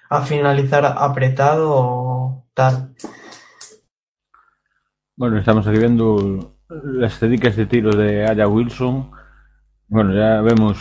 a 0.08 0.22
finalizar 0.22 0.84
apretado 0.86 1.70
o 1.72 2.46
tal. 2.54 2.93
Bueno, 5.16 5.38
estamos 5.38 5.64
aquí 5.68 5.78
viendo 5.78 6.56
las 6.68 7.12
estadísticas 7.12 7.54
de 7.54 7.66
tiros 7.66 7.96
de 7.96 8.26
Aya 8.26 8.48
Wilson. 8.48 9.12
Bueno, 9.86 10.12
ya 10.12 10.40
vemos 10.40 10.76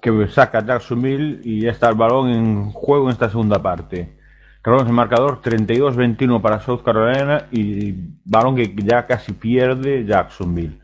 que 0.00 0.28
saca 0.28 0.64
Jacksonville 0.64 1.40
y 1.42 1.62
ya 1.62 1.72
está 1.72 1.88
el 1.88 1.96
balón 1.96 2.28
en 2.30 2.70
juego 2.70 3.06
en 3.06 3.14
esta 3.14 3.28
segunda 3.30 3.60
parte. 3.60 4.16
Carlos 4.62 4.86
el 4.86 4.92
marcador 4.92 5.42
32-21 5.42 6.40
para 6.40 6.60
South 6.60 6.82
Carolina 6.84 7.48
y 7.50 7.94
balón 8.24 8.54
que 8.54 8.72
ya 8.76 9.08
casi 9.08 9.32
pierde 9.32 10.04
Jacksonville. 10.04 10.80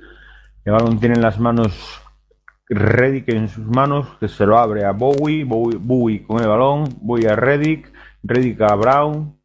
El 0.64 0.72
balón 0.72 0.98
tiene 0.98 1.14
en 1.14 1.22
las 1.22 1.38
manos 1.38 2.02
Reddick 2.68 3.28
en 3.28 3.48
sus 3.48 3.66
manos, 3.66 4.08
que 4.18 4.26
se 4.26 4.44
lo 4.46 4.58
abre 4.58 4.84
a 4.84 4.90
Bowie, 4.90 5.44
Bowie, 5.44 5.78
Bowie 5.80 6.24
con 6.24 6.40
el 6.40 6.48
balón, 6.48 6.86
Bowie 7.00 7.28
a 7.28 7.36
Reddick, 7.36 7.92
Reddick 8.24 8.60
a 8.62 8.74
Brown, 8.74 9.38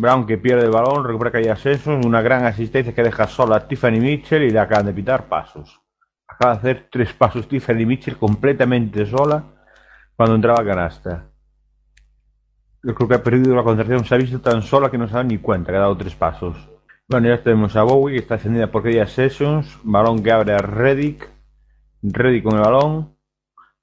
Brown 0.00 0.26
que 0.26 0.38
pierde 0.38 0.64
el 0.64 0.70
balón, 0.70 1.04
recupera 1.04 1.30
Kaya 1.30 1.56
Sessions, 1.56 2.04
una 2.04 2.22
gran 2.22 2.44
asistencia 2.44 2.94
que 2.94 3.02
deja 3.02 3.26
sola 3.26 3.56
a 3.56 3.68
Tiffany 3.68 4.00
Mitchell 4.00 4.42
y 4.42 4.50
le 4.50 4.58
acaban 4.58 4.86
de 4.86 4.92
pitar 4.92 5.28
pasos. 5.28 5.80
Acaba 6.26 6.54
de 6.54 6.58
hacer 6.58 6.88
tres 6.90 7.12
pasos 7.12 7.46
Tiffany 7.46 7.84
Mitchell 7.84 8.16
completamente 8.16 9.04
sola 9.04 9.44
cuando 10.16 10.36
entraba 10.36 10.62
a 10.62 10.64
canasta. 10.64 11.26
Yo 12.82 12.94
creo 12.94 13.08
que 13.08 13.14
ha 13.14 13.22
perdido 13.22 13.54
la 13.54 13.62
concentración, 13.62 14.04
se 14.06 14.14
ha 14.14 14.18
visto 14.18 14.40
tan 14.40 14.62
sola 14.62 14.90
que 14.90 14.96
no 14.96 15.06
se 15.06 15.12
ha 15.12 15.16
dado 15.18 15.28
ni 15.28 15.38
cuenta 15.38 15.70
que 15.70 15.76
ha 15.76 15.80
dado 15.80 15.96
tres 15.96 16.14
pasos. 16.14 16.56
Bueno, 17.08 17.28
ya 17.28 17.42
tenemos 17.42 17.76
a 17.76 17.82
Bowie 17.82 18.14
que 18.14 18.20
está 18.20 18.36
ascendida 18.36 18.70
por 18.70 18.82
Kaya 18.82 19.06
Sessions, 19.06 19.78
balón 19.82 20.22
que 20.22 20.30
abre 20.30 20.54
a 20.54 20.58
Reddick, 20.58 21.28
Reddick 22.02 22.44
con 22.44 22.54
el 22.54 22.62
balón, 22.62 23.16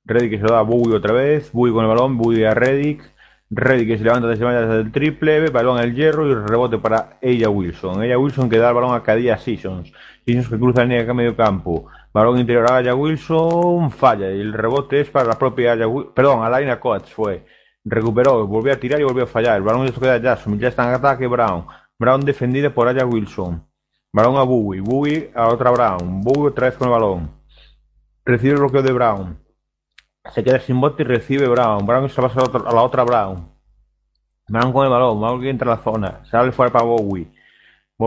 Reddick 0.05 0.39
se 0.39 0.47
lo 0.47 0.53
da 0.53 0.59
a 0.59 0.63
Bowie 0.63 0.95
otra 0.95 1.13
vez, 1.13 1.51
Bowie 1.51 1.73
con 1.73 1.83
el 1.83 1.89
balón, 1.89 2.17
Bowie 2.17 2.47
a 2.47 2.53
Reddick, 2.53 3.03
Reddick 3.49 3.87
que 3.87 3.97
se 3.97 4.03
levanta 4.03 4.27
desde 4.27 4.45
desde 4.45 4.81
el 4.81 4.91
triple, 4.91 5.49
balón 5.49 5.79
al 5.79 5.95
hierro 5.95 6.27
y 6.27 6.35
rebote 6.35 6.77
para 6.79 7.17
ella 7.21 7.49
Wilson. 7.49 8.03
Ella 8.03 8.17
Wilson 8.17 8.49
que 8.49 8.57
da 8.57 8.69
el 8.69 8.75
balón 8.75 8.93
a 8.93 9.03
Kadia 9.03 9.37
Seasons. 9.37 9.93
Seasons 10.25 10.49
que 10.49 10.57
cruza 10.57 10.81
la 10.81 10.85
línea 10.85 11.03
acá 11.03 11.13
medio 11.13 11.35
campo. 11.35 11.87
Balón 12.13 12.39
interior 12.39 12.69
a 12.69 12.77
Aya 12.77 12.93
Wilson, 12.95 13.91
falla 13.91 14.31
y 14.31 14.41
el 14.41 14.51
rebote 14.51 14.99
es 14.99 15.09
para 15.09 15.27
la 15.27 15.39
propia 15.39 15.73
Aya 15.73 15.87
Wilson. 15.87 16.13
Perdón, 16.13 16.43
a 16.43 16.49
Laina 16.49 16.79
Coates 16.79 17.13
fue. 17.13 17.45
Recuperó, 17.85 18.45
volvió 18.45 18.73
a 18.73 18.75
tirar 18.75 18.99
y 18.99 19.03
volvió 19.05 19.23
a 19.23 19.27
fallar. 19.27 19.55
El 19.55 19.63
balón 19.63 19.85
esto 19.85 20.01
queda 20.01 20.17
Jackson, 20.17 20.59
ya 20.59 20.67
está 20.67 20.83
en 20.87 20.95
ataque 20.95 21.27
Brown. 21.27 21.65
Brown 21.97 22.21
defendida 22.21 22.69
por 22.69 22.87
Aya 22.87 23.05
Wilson. 23.05 23.63
Balón 24.11 24.35
a 24.35 24.43
Bowie, 24.43 24.81
Bowie 24.81 25.31
a 25.33 25.47
otra 25.47 25.71
Brown. 25.71 26.21
Bowie 26.21 26.49
otra 26.49 26.67
vez 26.67 26.77
con 26.77 26.87
el 26.87 26.91
balón. 26.91 27.31
Recibe 28.25 28.53
el 28.53 28.59
bloqueo 28.59 28.81
de 28.81 28.91
Brown. 28.91 29.46
Se 30.33 30.43
queda 30.43 30.59
sin 30.59 30.79
bote 30.79 31.03
y 31.03 31.05
recibe 31.05 31.47
Brown. 31.47 31.85
Brown 31.85 32.09
se 32.09 32.21
pasa 32.21 32.41
a, 32.41 32.73
la 32.73 32.81
otra 32.81 33.03
Brown. 33.03 33.49
Brown 34.47 34.71
con 34.71 34.85
el 34.85 34.91
balón. 34.91 35.41
Que 35.41 35.49
entra 35.49 35.73
a 35.73 35.75
la 35.77 35.83
zona. 35.83 36.25
Se 36.25 36.37
abre 36.37 36.51
fuera 36.51 36.71
para 36.71 36.85
Bowie. 36.85 37.31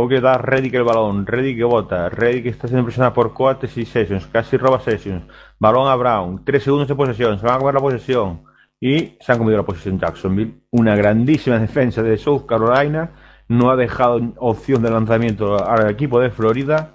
Que 0.09 0.21
da 0.21 0.35
a 0.35 0.39
Reddick 0.39 0.75
el 0.75 0.85
balón. 0.85 1.27
Reddick 1.27 1.59
que 1.59 1.65
bota. 1.65 2.09
Reddick 2.09 2.47
está 2.47 2.69
siendo 2.69 2.85
presionado 2.85 3.15
por 3.15 3.33
Coates 3.33 3.77
y 3.77 3.85
Sessions. 3.85 4.27
Casi 4.27 4.57
roba 4.57 4.81
Sessions. 4.81 5.25
Balón 5.59 5.89
a 5.89 5.97
Brown. 5.97 6.45
Tres 6.45 6.63
segundos 6.63 6.89
de 6.89 6.95
posesión. 6.95 7.39
Se 7.39 7.47
van 7.47 7.57
a 7.57 7.59
comer 7.59 7.75
la 7.75 7.81
posesión. 7.81 8.45
Y 8.81 9.19
se 9.21 9.33
han 9.33 9.39
comido 9.39 9.59
la 9.59 9.65
posesión 9.65 9.99
Jacksonville. 9.99 10.63
Una 10.71 10.97
grandísima 10.97 11.59
defensa 11.59 12.03
de 12.03 12.17
South 12.17 12.47
Carolina. 12.47 13.11
no 13.49 13.71
ha 13.71 13.77
dejado 13.77 14.21
opción 14.39 14.83
de 14.83 14.91
lanzamiento 14.91 15.63
al 15.63 15.91
equipo 15.91 16.21
de 16.21 16.31
Florida. 16.31 16.95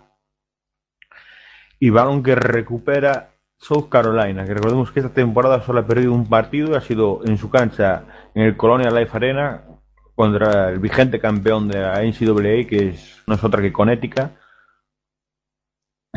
Y 1.80 1.90
balón 1.90 2.24
que 2.24 2.36
recupera 2.36 3.35
South 3.66 3.90
Carolina, 3.90 4.46
que 4.46 4.54
recordemos 4.54 4.92
que 4.92 5.00
esta 5.00 5.12
temporada 5.12 5.60
solo 5.64 5.80
ha 5.80 5.88
perdido 5.88 6.14
un 6.14 6.30
partido 6.30 6.78
ha 6.78 6.82
sido 6.82 7.22
en 7.26 7.36
su 7.40 7.50
cancha 7.50 8.04
en 8.36 8.44
el 8.44 8.56
Colonial 8.56 8.94
Life 8.94 9.18
Arena 9.18 9.64
contra 10.14 10.70
el 10.70 10.78
vigente 10.78 11.20
campeón 11.20 11.68
de 11.68 11.80
la 11.80 12.04
NCAA, 12.04 12.68
que 12.70 12.90
es, 12.90 13.24
no 13.26 13.34
es 13.34 13.44
otra 13.44 13.64
que 13.64 13.74
Connecticut. 13.74 14.30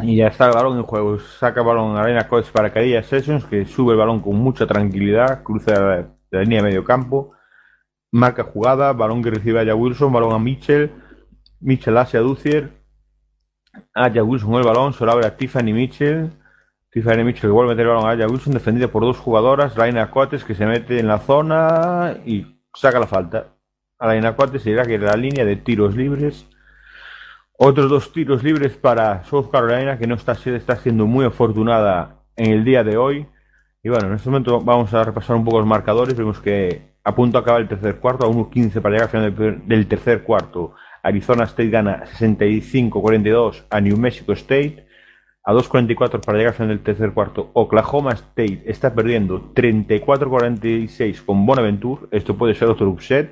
Y 0.02 0.16
ya 0.16 0.26
está 0.26 0.48
el 0.48 0.52
balón 0.52 0.76
en 0.76 0.82
juego. 0.82 1.18
Saca 1.18 1.62
balón 1.62 1.96
a 1.96 2.02
Arena 2.02 2.28
Coach 2.28 2.50
para 2.52 2.70
Cadilla 2.70 3.02
Sessions, 3.02 3.46
que 3.46 3.64
sube 3.64 3.92
el 3.92 3.98
balón 3.98 4.20
con 4.20 4.36
mucha 4.36 4.66
tranquilidad, 4.66 5.42
cruza 5.42 5.72
la, 5.72 6.08
la 6.30 6.40
línea 6.42 6.58
de 6.58 6.68
medio 6.68 6.84
campo, 6.84 7.32
marca 8.12 8.44
jugada, 8.44 8.92
balón 8.92 9.22
que 9.22 9.30
recibe 9.30 9.60
Aya 9.60 9.74
Wilson, 9.74 10.12
balón 10.12 10.34
a 10.34 10.38
Mitchell, 10.38 10.92
Mitchell 11.60 11.96
hacia 11.96 12.20
Ducier, 12.20 12.72
Aya 13.94 14.22
Wilson 14.22 14.54
el 14.56 14.64
balón, 14.64 14.92
se 14.92 15.06
lo 15.06 15.12
abre 15.12 15.26
a 15.26 15.34
Tiffany 15.34 15.72
Mitchell, 15.72 16.30
Tiffany 16.90 17.22
Mitchell 17.22 17.50
vuelve 17.50 17.72
a 17.72 17.74
meter 17.74 17.86
el 17.86 17.94
balón 17.94 18.08
a 18.08 18.12
Aya 18.12 18.26
Wilson, 18.26 18.54
defendida 18.54 18.88
por 18.88 19.02
dos 19.02 19.18
jugadoras, 19.18 19.74
Raina 19.74 20.10
Coates 20.10 20.44
que 20.44 20.54
se 20.54 20.64
mete 20.64 20.98
en 20.98 21.06
la 21.06 21.18
zona 21.18 22.16
y 22.24 22.62
saca 22.74 22.98
la 22.98 23.06
falta. 23.06 23.48
A 23.98 24.06
Raina 24.06 24.34
Coates 24.34 24.62
se 24.62 24.70
dirá 24.70 24.84
que 24.86 24.98
la 24.98 25.14
línea 25.14 25.44
de 25.44 25.56
tiros 25.56 25.94
libres. 25.94 26.46
Otros 27.52 27.90
dos 27.90 28.12
tiros 28.12 28.42
libres 28.42 28.76
para 28.76 29.24
South 29.24 29.50
Carolina 29.50 29.98
que 29.98 30.06
no 30.06 30.14
está, 30.14 30.32
está 30.32 30.76
siendo 30.76 31.06
muy 31.06 31.26
afortunada 31.26 32.22
en 32.36 32.52
el 32.52 32.64
día 32.64 32.84
de 32.84 32.96
hoy. 32.96 33.26
Y 33.82 33.90
bueno, 33.90 34.08
en 34.08 34.14
este 34.14 34.30
momento 34.30 34.60
vamos 34.60 34.94
a 34.94 35.04
repasar 35.04 35.36
un 35.36 35.44
poco 35.44 35.58
los 35.58 35.66
marcadores. 35.66 36.16
Vemos 36.16 36.40
que 36.40 36.94
a 37.04 37.14
punto 37.14 37.38
de 37.38 37.42
acabar 37.42 37.60
el 37.60 37.68
tercer 37.68 37.96
cuarto, 37.96 38.26
a 38.26 38.30
1.15 38.30 38.80
para 38.80 38.94
llegar 38.94 39.08
al 39.14 39.34
final 39.34 39.62
del 39.66 39.86
tercer 39.88 40.22
cuarto. 40.22 40.74
Arizona 41.02 41.44
State 41.44 41.70
gana 41.70 42.04
65-42 42.18 43.64
a 43.70 43.80
New 43.80 43.96
Mexico 43.96 44.32
State. 44.32 44.87
A 45.48 45.54
2.44 45.54 46.20
para 46.20 46.36
llegar 46.36 46.52
al 46.52 46.56
final 46.56 46.68
del 46.68 46.80
tercer 46.80 47.12
cuarto. 47.14 47.48
Oklahoma 47.54 48.12
State 48.12 48.64
está 48.66 48.94
perdiendo 48.94 49.54
34-46 49.54 51.24
con 51.24 51.46
Bonaventure. 51.46 52.02
Esto 52.10 52.36
puede 52.36 52.54
ser 52.54 52.68
otro 52.68 52.90
upset. 52.90 53.30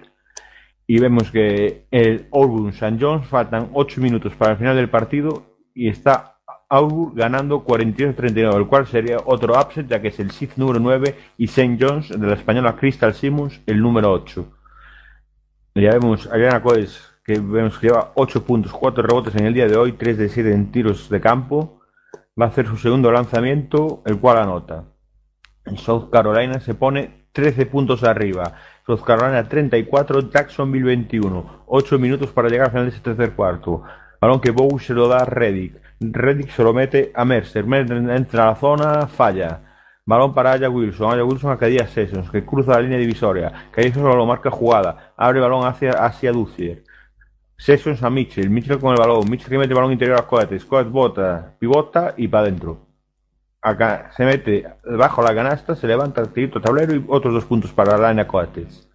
Y 0.87 0.99
vemos 0.99 1.31
que 1.31 1.85
el 1.91 2.27
Auburn 2.33 2.71
St. 2.71 2.97
John's 2.99 3.27
faltan 3.27 3.69
8 3.75 4.01
minutos 4.01 4.35
para 4.35 4.53
el 4.53 4.57
final 4.57 4.77
del 4.77 4.89
partido 4.89 5.59
y 5.75 5.91
está 5.91 6.39
Auburn 6.71 7.15
ganando 7.15 7.63
42-39, 7.63 8.57
el 8.57 8.67
cual 8.67 8.87
sería 8.87 9.19
otro 9.23 9.53
upset 9.53 9.87
ya 9.87 10.01
que 10.01 10.09
es 10.09 10.19
el 10.19 10.31
SIF 10.31 10.57
número 10.57 10.81
9 10.81 11.15
y 11.37 11.45
St. 11.45 11.77
John's 11.79 12.09
de 12.09 12.27
la 12.27 12.33
española 12.33 12.77
Crystal 12.77 13.13
Simmons 13.13 13.61
el 13.67 13.79
número 13.83 14.11
8. 14.11 14.47
Ya 15.75 15.91
vemos 15.91 16.27
Ariana 16.33 16.63
Coes 16.63 17.13
que 17.23 17.39
vemos 17.41 17.79
que 17.79 17.89
lleva 17.89 18.13
8 18.15 18.43
puntos, 18.43 18.73
4 18.73 19.03
rebotes 19.03 19.35
en 19.35 19.45
el 19.45 19.53
día 19.53 19.67
de 19.67 19.77
hoy, 19.77 19.93
3 19.93 20.17
de 20.17 20.31
7 20.31 20.51
en 20.51 20.73
tiros 20.73 21.11
de 21.11 21.21
campo. 21.21 21.76
Va 22.39 22.47
a 22.47 22.49
hacer 22.49 22.67
su 22.67 22.77
segundo 22.77 23.11
lanzamiento, 23.11 24.03
el 24.05 24.21
cual 24.21 24.37
anota. 24.37 24.85
South 25.77 26.11
Carolina 26.11 26.61
se 26.61 26.75
pone 26.75 27.29
13 27.33 27.65
puntos 27.65 28.05
arriba. 28.05 28.53
South 28.87 29.01
Carolina 29.01 29.49
34, 29.49 30.31
Jacksonville 30.31 30.85
21. 30.85 31.65
8 31.67 31.99
minutos 31.99 32.33
para 32.33 32.49
llegar 32.49 32.67
al 32.67 32.73
final 32.73 32.87
de 32.87 32.93
ese 32.93 33.01
tercer 33.01 33.33
cuarto. 33.33 33.83
Balón 34.21 34.41
que 34.41 34.51
Bow 34.51 34.79
se 34.79 34.93
lo 34.93 35.09
da 35.09 35.21
a 35.21 35.25
Reddick. 35.25 35.81
Reddick 36.01 36.51
se 36.51 36.63
lo 36.63 36.75
mete 36.75 37.11
a 37.15 37.25
Mercer. 37.25 37.67
Mercer 37.67 37.97
entra 37.97 38.43
a 38.43 38.47
la 38.49 38.57
zona, 38.57 39.07
falla. 39.07 39.63
Balón 40.05 40.35
para 40.35 40.53
Aya 40.53 40.69
Wilson. 40.69 41.15
Aya 41.15 41.25
Wilson 41.25 41.53
a 41.53 41.57
Cadilla 41.57 41.87
Sessions, 41.87 42.31
que 42.31 42.45
cruza 42.45 42.73
la 42.73 42.81
línea 42.81 42.99
divisoria. 42.99 43.51
Cadilla 43.71 43.95
Sessions 43.95 44.15
lo 44.15 44.27
marca 44.27 44.51
jugada. 44.51 45.15
Abre 45.17 45.41
balón 45.41 45.67
hacia, 45.67 45.93
hacia. 45.93 46.33
Sessions 47.59 48.03
a 48.03 48.11
Mitchell. 48.11 48.51
Mitchell 48.51 48.79
con 48.79 48.93
el 48.93 48.99
balón. 48.99 49.29
Mitchell 49.31 49.51
que 49.51 49.59
mete 49.59 49.75
balón 49.75 49.93
interior 49.93 50.19
a 50.19 50.27
Coates. 50.27 50.65
Coates 50.65 50.93
bota, 50.93 51.57
pivota 51.59 52.15
y 52.17 52.29
para 52.29 52.45
adentro. 52.45 52.87
Acá 53.63 54.11
se 54.17 54.25
mete 54.25 54.65
bajo 54.85 55.23
la 55.23 55.35
canasta, 55.35 55.75
se 55.75 55.87
levanta 55.87 56.21
el 56.21 56.29
tirito 56.29 56.61
tablero 56.61 56.95
y 56.95 57.05
otros 57.09 57.35
dos 57.35 57.45
puntos 57.47 57.73
para 57.73 57.99
Lana 57.99 58.27
Coates. 58.27 58.89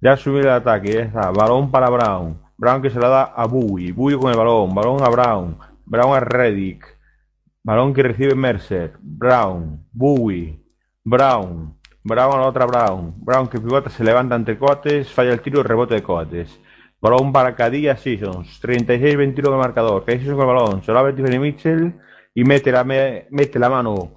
Ya 0.00 0.16
subir 0.16 0.46
el 0.46 0.50
ataque, 0.50 0.92
ya 0.92 1.00
está. 1.02 1.30
Balón 1.30 1.70
para 1.70 1.90
Brown. 1.90 2.40
Brown 2.56 2.82
que 2.82 2.90
se 2.90 2.98
la 2.98 3.08
da 3.08 3.22
a 3.22 3.46
Bowie. 3.46 3.92
Bowie 3.92 4.18
con 4.18 4.30
el 4.30 4.36
balón. 4.36 4.74
Balón 4.74 5.02
a 5.02 5.08
Brown. 5.08 5.58
Brown 5.84 6.16
a 6.16 6.20
Reddick. 6.20 6.86
Balón 7.62 7.94
que 7.94 8.02
recibe 8.02 8.34
Mercer. 8.34 8.94
Brown. 9.00 9.86
Bowie. 9.92 10.60
Brown. 11.04 11.78
Brown 12.02 12.34
a 12.34 12.38
la 12.38 12.46
otra 12.46 12.66
Brown. 12.66 13.14
Brown 13.18 13.48
que 13.48 13.60
pivota 13.60 13.90
se 13.90 14.02
levanta 14.02 14.34
ante 14.34 14.58
Coates. 14.58 15.12
Falla 15.12 15.32
el 15.32 15.40
tiro, 15.40 15.62
rebote 15.62 15.94
de 15.94 16.02
Coates. 16.02 16.60
Balón 17.00 17.32
para 17.32 17.54
Cadilla 17.54 17.96
Seasons. 17.96 18.60
36-21 18.62 19.46
en 19.46 19.52
el 19.52 19.58
marcador. 19.58 20.04
Cadilla 20.04 20.24
Seasons 20.24 20.38
con 20.40 20.48
el 20.48 20.54
balón. 20.54 20.82
Se 20.82 20.92
lo 20.92 20.98
abre 20.98 21.12
Tiffany 21.12 21.38
Mitchell. 21.38 21.94
Y 22.34 22.44
mete 22.44 22.70
la, 22.72 22.84
me- 22.84 23.26
mete 23.30 23.58
la 23.58 23.68
mano 23.70 24.14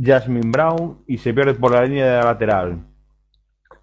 Jasmine 0.00 0.50
Brown. 0.50 1.04
Y 1.06 1.18
se 1.18 1.32
pierde 1.32 1.54
por 1.54 1.72
la 1.72 1.82
línea 1.84 2.06
de 2.06 2.16
la 2.18 2.24
lateral. 2.24 2.84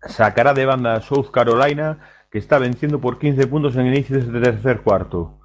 Sacará 0.07 0.53
de 0.53 0.65
banda 0.65 0.95
a 0.95 1.01
South 1.01 1.31
Carolina. 1.31 1.99
Que 2.29 2.39
está 2.39 2.57
venciendo 2.57 2.99
por 2.99 3.19
15 3.19 3.47
puntos 3.47 3.75
en 3.75 3.81
el 3.85 3.93
inicio 3.93 4.17
de 4.17 4.23
este 4.23 4.39
tercer 4.41 4.81
cuarto. 4.81 5.39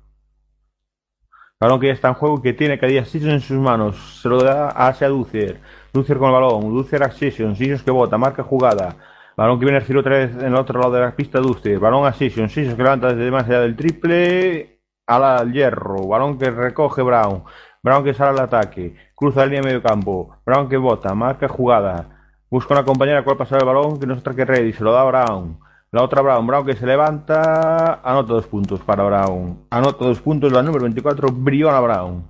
Balón 1.60 1.80
que 1.80 1.88
ya 1.88 1.92
está 1.92 2.08
en 2.08 2.14
juego 2.14 2.38
y 2.38 2.42
que 2.42 2.52
tiene 2.52 2.78
Cadilla 2.78 3.04
Seasons 3.04 3.32
en 3.34 3.40
sus 3.40 3.58
manos. 3.58 4.20
Se 4.22 4.28
lo 4.28 4.42
da 4.42 4.68
hacia 4.68 5.08
Ducier. 5.08 5.60
Ducier 5.92 6.18
con 6.18 6.28
el 6.28 6.34
balón. 6.34 6.62
Ducier 6.72 7.02
a 7.02 7.10
Seasons. 7.10 7.58
Seasons 7.58 7.82
que 7.82 7.90
bota. 7.90 8.16
Marca 8.18 8.42
jugada. 8.42 8.96
Balón 9.38 9.60
que 9.60 9.66
viene 9.66 9.76
a 9.76 9.80
recibir 9.80 10.00
otra 10.00 10.18
vez 10.18 10.34
en 10.34 10.46
el 10.46 10.56
otro 10.56 10.80
lado 10.80 10.92
de 10.94 11.00
la 11.00 11.14
pista 11.14 11.38
Ducier. 11.38 11.78
Balón 11.78 12.04
a 12.04 12.12
Seasons. 12.12 12.52
Seasons 12.52 12.74
que 12.74 12.82
levanta 12.82 13.14
desde 13.14 13.30
más 13.30 13.44
allá 13.44 13.60
del 13.60 13.76
triple. 13.76 14.80
Al, 15.06 15.22
al 15.22 15.52
hierro. 15.52 16.08
Balón 16.08 16.36
que 16.40 16.50
recoge 16.50 17.02
Brown. 17.02 17.44
Brown 17.80 18.02
que 18.02 18.14
sale 18.14 18.30
al 18.30 18.40
ataque. 18.40 18.96
Cruza 19.14 19.40
la 19.40 19.46
línea 19.46 19.60
de 19.60 19.66
medio 19.68 19.82
campo. 19.82 20.36
Brown 20.44 20.68
que 20.68 20.76
bota. 20.76 21.14
Marca 21.14 21.46
jugada. 21.46 22.32
Busca 22.50 22.74
una 22.74 22.84
compañera 22.84 23.22
cual 23.22 23.36
pasar 23.36 23.60
el 23.60 23.66
balón 23.66 24.00
que 24.00 24.08
no 24.08 24.14
es 24.14 24.18
otra 24.18 24.34
que. 24.34 24.72
Se 24.72 24.82
lo 24.82 24.90
da 24.90 25.04
Brown. 25.04 25.60
La 25.92 26.02
otra 26.02 26.20
Brown, 26.20 26.44
Brown 26.44 26.66
que 26.66 26.74
se 26.74 26.84
levanta, 26.84 28.00
anota 28.02 28.34
dos 28.34 28.46
puntos 28.48 28.80
para 28.80 29.04
Brown. 29.04 29.66
Anota 29.70 30.04
dos 30.04 30.20
puntos 30.20 30.50
la 30.52 30.62
número 30.62 30.82
24, 30.82 31.28
Briona 31.30 31.80
Brown, 31.80 32.28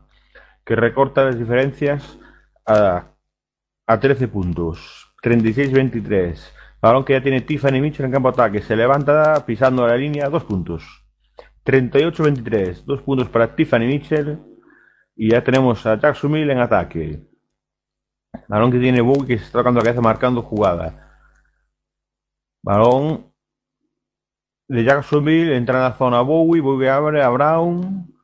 que 0.65 0.77
recorta 0.77 1.25
las 1.25 1.39
diferencias 1.39 2.19
a, 2.67 3.07
a 3.87 3.99
13 3.99 4.29
puntos. 4.29 5.11
36-23. 5.25 6.58
Balón 6.81 7.05
que 7.05 7.15
ya 7.15 7.23
tiene 7.23 7.41
Tiffany 7.41 7.81
Mitchell 7.81 8.07
en 8.07 8.13
campo 8.13 8.29
ataque. 8.29 8.63
Se 8.63 8.77
levanta 8.77 9.45
pisando 9.45 9.87
la 9.87 9.97
línea, 9.97 10.29
dos 10.29 10.45
puntos. 10.45 10.85
38-23. 11.65 12.85
Dos 12.85 13.03
puntos 13.03 13.29
para 13.29 13.55
Tiffany 13.55 13.87
Mitchell. 13.87 14.39
Y 15.17 15.31
ya 15.31 15.43
tenemos 15.43 15.85
a 15.87 15.99
Jacksonville 15.99 16.53
en 16.53 16.59
ataque. 16.59 17.29
Balón 18.47 18.71
que 18.71 18.79
tiene 18.79 19.01
Bowie 19.01 19.27
que 19.27 19.39
se 19.39 19.45
está 19.45 19.59
tocando 19.59 19.81
la 19.81 19.85
cabeza 19.85 20.01
marcando 20.01 20.43
jugada. 20.43 21.25
Balón 22.63 23.33
de 24.69 24.85
Jacksonville, 24.85 25.57
entra 25.57 25.79
en 25.79 25.85
la 25.85 25.95
zona 25.95 26.21
Bowie, 26.21 26.61
Bowie 26.61 26.91
abre 26.91 27.23
a 27.23 27.29
Brown. 27.31 28.15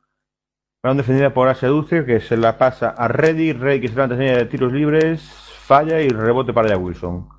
Brown 0.81 0.97
defendida 0.97 1.33
por 1.33 1.47
Asia 1.47 1.67
Duce, 1.67 2.05
que 2.05 2.21
se 2.21 2.37
la 2.37 2.57
pasa 2.57 2.89
a 2.89 3.07
Reddy, 3.07 3.53
Reddy 3.53 3.81
que 3.81 3.87
se 3.87 3.95
levanta 3.95 4.15
de 4.15 4.45
tiros 4.45 4.71
libres, 4.71 5.21
falla 5.21 5.99
y 6.01 6.09
rebote 6.09 6.53
para 6.53 6.69
ya 6.69 6.77
Wilson. 6.77 7.34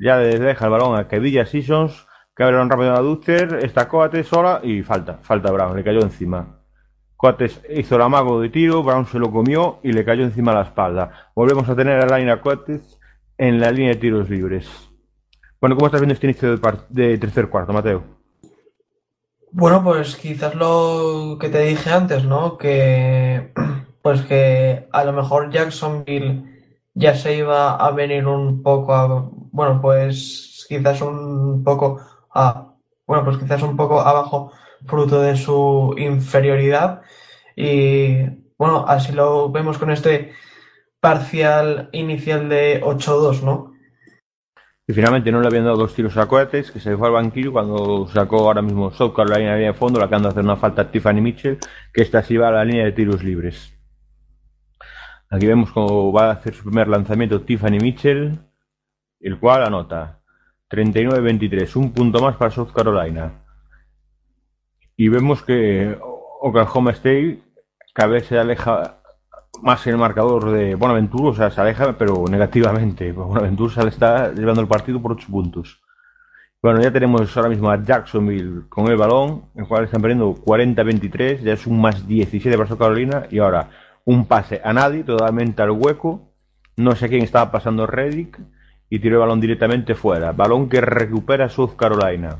Ya 0.00 0.18
deja 0.18 0.64
el 0.64 0.70
balón 0.70 0.98
a 0.98 1.08
Kevilla 1.08 1.44
Seasons, 1.44 2.06
que 2.36 2.44
abre 2.44 2.60
un 2.60 2.70
rápido 2.70 2.94
a 2.94 3.00
Ducer, 3.00 3.58
está 3.62 3.88
Coates 3.88 4.28
sola 4.28 4.60
y 4.62 4.82
falta, 4.82 5.18
falta 5.22 5.50
Brown, 5.50 5.76
le 5.76 5.82
cayó 5.82 6.00
encima. 6.02 6.60
Coates 7.16 7.60
hizo 7.68 7.96
el 7.96 8.02
amago 8.02 8.40
de 8.40 8.48
tiro, 8.48 8.84
Brown 8.84 9.06
se 9.06 9.18
lo 9.18 9.32
comió 9.32 9.80
y 9.82 9.92
le 9.92 10.04
cayó 10.04 10.22
encima 10.22 10.54
la 10.54 10.62
espalda. 10.62 11.30
Volvemos 11.34 11.68
a 11.68 11.74
tener 11.74 12.00
a 12.00 12.06
Laina 12.06 12.40
Coates 12.40 13.00
en 13.36 13.58
la 13.58 13.72
línea 13.72 13.94
de 13.94 14.00
tiros 14.00 14.30
libres. 14.30 14.68
Bueno, 15.60 15.74
¿cómo 15.74 15.86
estás 15.86 16.00
viendo 16.00 16.14
este 16.14 16.28
inicio 16.28 16.56
de, 16.90 17.18
tercer 17.18 17.48
cuarto, 17.48 17.72
Mateo? 17.72 18.04
Bueno, 19.50 19.82
pues 19.82 20.14
quizás 20.14 20.54
lo 20.54 21.38
que 21.40 21.48
te 21.48 21.62
dije 21.62 21.90
antes, 21.90 22.24
¿no? 22.24 22.56
Que 22.56 23.52
pues 24.02 24.22
que 24.22 24.86
a 24.92 25.02
lo 25.02 25.12
mejor 25.12 25.50
Jacksonville 25.50 26.44
ya 26.94 27.16
se 27.16 27.36
iba 27.36 27.74
a 27.74 27.90
venir 27.90 28.28
un 28.28 28.62
poco 28.62 29.32
bueno, 29.58 29.80
pues 29.82 30.64
quizás 30.68 31.00
un 31.00 31.64
poco 31.64 32.00
a, 32.32 32.74
bueno, 33.04 33.24
pues 33.24 33.38
quizás 33.38 33.60
un 33.62 33.76
poco 33.76 34.00
abajo 34.00 34.52
fruto 34.86 35.20
de 35.20 35.36
su 35.36 35.96
inferioridad 35.98 37.02
y 37.56 38.22
bueno, 38.56 38.84
así 38.86 39.10
lo 39.10 39.50
vemos 39.50 39.76
con 39.76 39.90
este 39.90 40.32
parcial 41.00 41.88
inicial 41.90 42.48
de 42.48 42.80
8-2, 42.84 43.42
¿no? 43.42 43.72
Y 44.86 44.92
finalmente 44.92 45.32
no 45.32 45.40
le 45.40 45.48
habían 45.48 45.64
dado 45.64 45.76
dos 45.78 45.92
tiros 45.92 46.16
a 46.16 46.26
Coates, 46.26 46.70
que 46.70 46.78
se 46.78 46.96
fue 46.96 47.08
al 47.08 47.14
banquillo 47.14 47.52
cuando 47.52 48.06
sacó 48.06 48.46
ahora 48.46 48.62
mismo 48.62 48.92
South 48.92 49.12
Carolina 49.12 49.56
de 49.56 49.74
fondo, 49.74 49.98
le 49.98 50.04
acaban 50.04 50.22
de 50.22 50.28
hacer 50.28 50.44
una 50.44 50.54
falta 50.54 50.82
a 50.82 50.90
Tiffany 50.92 51.20
Mitchell, 51.20 51.58
que 51.92 52.02
esta 52.02 52.22
sí 52.22 52.36
va 52.36 52.48
a 52.48 52.52
la 52.52 52.64
línea 52.64 52.84
de 52.84 52.92
tiros 52.92 53.24
libres. 53.24 53.74
Aquí 55.28 55.46
vemos 55.46 55.72
cómo 55.72 56.12
va 56.12 56.28
a 56.28 56.34
hacer 56.34 56.54
su 56.54 56.62
primer 56.62 56.86
lanzamiento 56.86 57.42
Tiffany 57.42 57.80
Mitchell, 57.82 58.47
el 59.20 59.38
cual 59.38 59.64
anota 59.64 60.20
39-23, 60.70 61.76
un 61.76 61.92
punto 61.92 62.20
más 62.20 62.36
para 62.36 62.50
South 62.50 62.72
Carolina. 62.74 63.32
Y 64.96 65.08
vemos 65.08 65.42
que 65.42 65.96
Oklahoma 66.40 66.90
State 66.92 67.42
cada 67.94 68.10
vez 68.10 68.26
se 68.26 68.38
aleja 68.38 68.96
más 69.62 69.86
en 69.86 69.94
el 69.94 69.98
marcador 69.98 70.50
de 70.50 70.74
Bonaventura, 70.74 71.30
o 71.30 71.34
sea, 71.34 71.50
se 71.50 71.60
aleja, 71.60 71.96
pero 71.96 72.24
negativamente. 72.28 73.12
Bonaventura 73.12 73.74
se 73.74 73.82
le 73.82 73.88
está 73.88 74.32
llevando 74.32 74.60
el 74.60 74.68
partido 74.68 75.00
por 75.00 75.12
8 75.12 75.26
puntos. 75.30 75.80
Bueno, 76.60 76.80
ya 76.80 76.92
tenemos 76.92 77.36
ahora 77.36 77.48
mismo 77.48 77.70
a 77.70 77.82
Jacksonville 77.82 78.68
con 78.68 78.88
el 78.88 78.96
balón, 78.96 79.44
el 79.54 79.66
cual 79.66 79.84
están 79.84 80.02
perdiendo 80.02 80.34
40-23, 80.34 81.40
ya 81.40 81.52
es 81.52 81.66
un 81.66 81.80
más 81.80 82.06
17 82.06 82.56
para 82.56 82.68
South 82.68 82.78
Carolina, 82.78 83.26
y 83.30 83.38
ahora 83.38 83.70
un 84.04 84.26
pase 84.26 84.60
a 84.64 84.72
nadie, 84.72 85.04
totalmente 85.04 85.62
al 85.62 85.70
hueco. 85.70 86.32
No 86.76 86.94
sé 86.94 87.08
quién 87.08 87.22
estaba 87.22 87.50
pasando 87.50 87.86
Reddick 87.86 88.40
y 88.90 88.98
tiró 88.98 89.16
el 89.16 89.20
balón 89.20 89.40
directamente 89.40 89.94
fuera. 89.94 90.32
Balón 90.32 90.68
que 90.68 90.80
recupera 90.80 91.48
South 91.48 91.76
Carolina. 91.76 92.38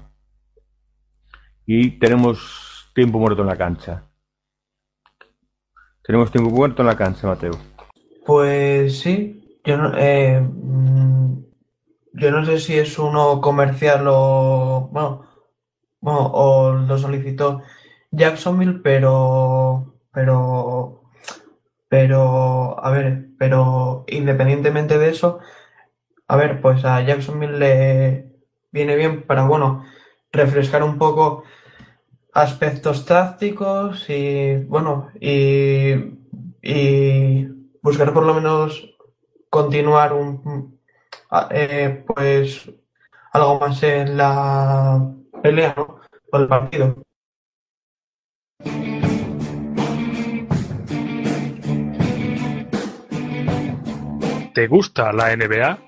Y 1.67 1.99
tenemos 1.99 2.91
tiempo 2.95 3.19
muerto 3.19 3.43
en 3.43 3.49
la 3.49 3.57
cancha. 3.57 4.05
Tenemos 6.03 6.31
tiempo 6.31 6.51
muerto 6.51 6.83
en 6.83 6.89
la 6.89 6.97
cancha, 6.97 7.27
Mateo. 7.27 7.53
Pues 8.25 9.01
sí, 9.01 9.61
yo 9.65 9.77
no, 9.77 9.93
eh, 9.97 10.41
mm, 10.41 11.45
yo 12.15 12.31
no 12.31 12.45
sé 12.45 12.59
si 12.59 12.79
es 12.79 12.99
uno 12.99 13.41
comercial 13.41 14.07
o 14.09 14.89
bueno, 14.91 15.27
bueno, 16.01 16.31
o 16.33 16.73
lo 16.73 16.99
solicitó 16.99 17.63
Jacksonville, 18.11 18.81
pero 18.83 19.95
pero 20.13 21.03
pero 21.89 22.85
a 22.85 22.91
ver, 22.91 23.29
pero 23.39 24.05
independientemente 24.09 24.99
de 24.99 25.11
eso, 25.11 25.41
a 26.29 26.37
ver, 26.37 26.61
pues 26.61 26.85
a 26.85 27.01
Jacksonville 27.01 27.59
le 27.59 28.27
viene 28.71 28.97
bien 28.97 29.23
para 29.23 29.47
bueno, 29.47 29.85
refrescar 30.31 30.83
un 30.83 30.99
poco 30.99 31.45
aspectos 32.35 33.07
tácticos 33.07 34.09
y 34.11 34.57
bueno, 34.65 35.09
y, 35.21 35.95
y 36.63 37.49
buscar 37.83 38.13
por 38.13 38.25
lo 38.27 38.35
menos 38.35 38.95
continuar 39.49 40.13
un 40.13 40.79
eh, 41.51 42.05
pues 42.07 42.71
algo 43.33 43.61
más 43.61 43.83
en 43.83 44.19
la 44.19 45.11
pelea, 45.43 45.75
¿no? 45.77 46.01
Por 46.31 46.43
el 46.43 46.49
partido. 46.49 47.03
¿Te 54.55 54.67
gusta 54.67 55.13
la 55.13 55.35
NBA? 55.37 55.88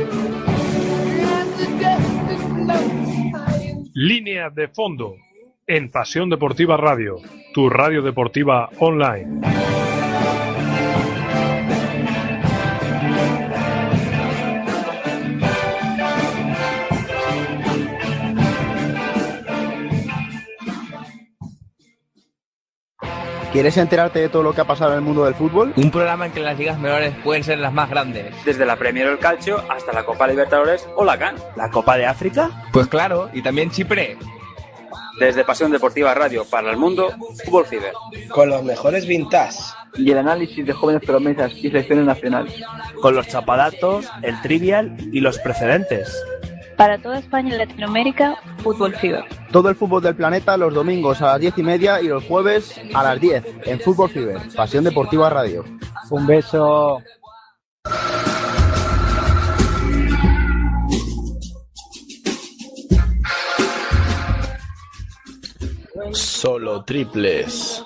Línea 4.03 4.49
de 4.49 4.67
fondo 4.67 5.15
en 5.67 5.91
Pasión 5.91 6.27
Deportiva 6.27 6.75
Radio, 6.75 7.17
tu 7.53 7.69
radio 7.69 8.01
deportiva 8.01 8.67
online. 8.79 9.41
¿Quieres 23.51 23.75
enterarte 23.75 24.19
de 24.19 24.29
todo 24.29 24.43
lo 24.43 24.53
que 24.53 24.61
ha 24.61 24.65
pasado 24.65 24.91
en 24.93 24.99
el 24.99 25.03
mundo 25.03 25.25
del 25.25 25.35
fútbol? 25.35 25.73
Un 25.75 25.91
programa 25.91 26.25
en 26.25 26.31
que 26.31 26.39
las 26.39 26.57
ligas 26.57 26.79
menores 26.79 27.13
pueden 27.21 27.43
ser 27.43 27.59
las 27.59 27.73
más 27.73 27.89
grandes. 27.89 28.33
Desde 28.45 28.65
la 28.65 28.77
Premier 28.77 29.07
o 29.07 29.11
el 29.11 29.19
Calcio 29.19 29.61
hasta 29.69 29.91
la 29.91 30.05
Copa 30.05 30.25
Libertadores 30.27 30.87
o 30.95 31.03
la 31.03 31.19
CAN. 31.19 31.35
¿La 31.57 31.69
Copa 31.69 31.97
de 31.97 32.05
África? 32.05 32.49
Pues 32.71 32.87
claro, 32.87 33.29
y 33.33 33.41
también 33.41 33.69
Chipre. 33.69 34.17
Desde 35.19 35.43
Pasión 35.43 35.69
Deportiva 35.69 36.13
Radio 36.13 36.45
para 36.45 36.71
el 36.71 36.77
mundo, 36.77 37.13
Fútbol 37.43 37.65
Fever. 37.65 37.91
Con 38.29 38.47
los 38.47 38.63
mejores 38.63 39.05
vintage. 39.05 39.59
Y 39.95 40.09
el 40.11 40.19
análisis 40.19 40.65
de 40.65 40.71
jóvenes 40.71 41.03
promesas 41.05 41.51
y 41.53 41.63
selecciones 41.63 42.05
nacionales. 42.05 42.53
Con 43.01 43.15
los 43.15 43.27
chapadatos, 43.27 44.09
el 44.21 44.41
trivial 44.41 44.95
y 45.11 45.19
los 45.19 45.37
precedentes. 45.39 46.23
Para 46.81 46.99
toda 46.99 47.19
España 47.19 47.53
y 47.53 47.57
Latinoamérica, 47.59 48.37
Fútbol 48.63 48.95
Fever. 48.95 49.23
Todo 49.51 49.69
el 49.69 49.75
fútbol 49.75 50.01
del 50.01 50.15
planeta 50.15 50.57
los 50.57 50.73
domingos 50.73 51.21
a 51.21 51.27
las 51.27 51.39
10 51.39 51.59
y 51.59 51.61
media 51.61 52.01
y 52.01 52.07
los 52.07 52.23
jueves 52.23 52.81
a 52.95 53.03
las 53.03 53.21
10 53.21 53.45
en 53.65 53.79
Fútbol 53.79 54.09
Fever, 54.09 54.39
Pasión 54.55 54.83
Deportiva 54.83 55.29
Radio. 55.29 55.63
Un 56.09 56.25
beso. 56.25 56.99
Solo 66.13 66.83
triples. 66.83 67.85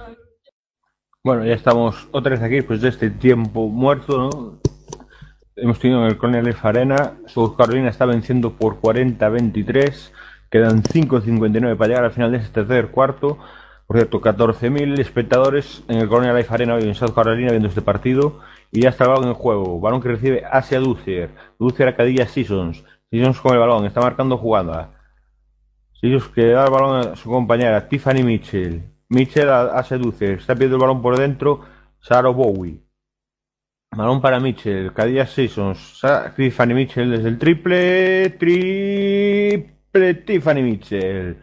Bueno, 1.23 1.45
ya 1.45 1.53
estamos 1.53 2.07
otra 2.11 2.31
vez 2.31 2.41
aquí 2.41 2.55
después 2.55 2.81
de 2.81 2.89
este 2.89 3.11
tiempo 3.11 3.67
muerto, 3.67 4.17
¿no? 4.17 4.59
Hemos 5.55 5.77
tenido 5.77 6.01
en 6.01 6.07
el 6.07 6.17
Colonial 6.17 6.47
F 6.47 6.67
Arena, 6.67 7.19
South 7.27 7.55
Carolina 7.55 7.89
está 7.89 8.07
venciendo 8.07 8.53
por 8.53 8.81
40-23, 8.81 10.11
quedan 10.49 10.81
5.59 10.81 11.77
para 11.77 11.87
llegar 11.89 12.05
al 12.05 12.11
final 12.11 12.31
de 12.31 12.39
este 12.39 12.49
tercer 12.49 12.89
cuarto. 12.89 13.37
Por 13.85 13.97
cierto, 13.97 14.19
14.000 14.19 14.99
espectadores 14.99 15.83
en 15.89 15.99
el 15.99 16.07
Colonial 16.09 16.37
Life 16.37 16.51
Arena 16.51 16.73
hoy 16.73 16.83
en 16.85 16.95
South 16.95 17.13
Carolina 17.13 17.51
viendo 17.51 17.67
este 17.67 17.83
partido. 17.83 18.39
Y 18.71 18.81
ya 18.81 18.89
está 18.89 19.03
el 19.03 19.11
balón 19.11 19.27
en 19.27 19.35
juego. 19.35 19.79
Balón 19.79 20.01
que 20.01 20.07
recibe 20.07 20.43
Asia 20.49 20.79
Ducier. 20.79 21.29
Ducier 21.59 21.89
a 21.89 21.95
Cadilla 21.95 22.25
Seasons. 22.25 22.83
Seasons 23.11 23.39
con 23.41 23.53
el 23.53 23.59
balón. 23.59 23.85
Está 23.85 24.01
marcando 24.01 24.37
jugada. 24.37 24.93
Seasons 25.99 26.29
que 26.29 26.47
da 26.47 26.65
el 26.65 26.71
balón 26.71 26.95
a 27.09 27.15
su 27.15 27.29
compañera 27.29 27.87
Tiffany 27.87 28.23
Mitchell. 28.23 28.90
Mitchell 29.11 29.49
a 29.49 29.77
Asia 29.77 29.97
Ducier. 29.97 30.39
Está 30.39 30.55
pidiendo 30.55 30.77
el 30.77 30.81
balón 30.81 31.01
por 31.01 31.17
dentro. 31.17 31.61
Saro 31.99 32.33
Bowie. 32.33 32.81
Balón 33.91 34.21
para 34.21 34.39
Mitchell. 34.39 34.93
Cadilla 34.93 35.27
Seasons. 35.27 36.01
Tiffany 36.35 36.73
Mitchell 36.73 37.11
desde 37.11 37.27
el 37.27 37.37
triple. 37.37 38.29
Triple 38.39 40.13
Tiffany 40.25 40.61
Mitchell. 40.63 41.37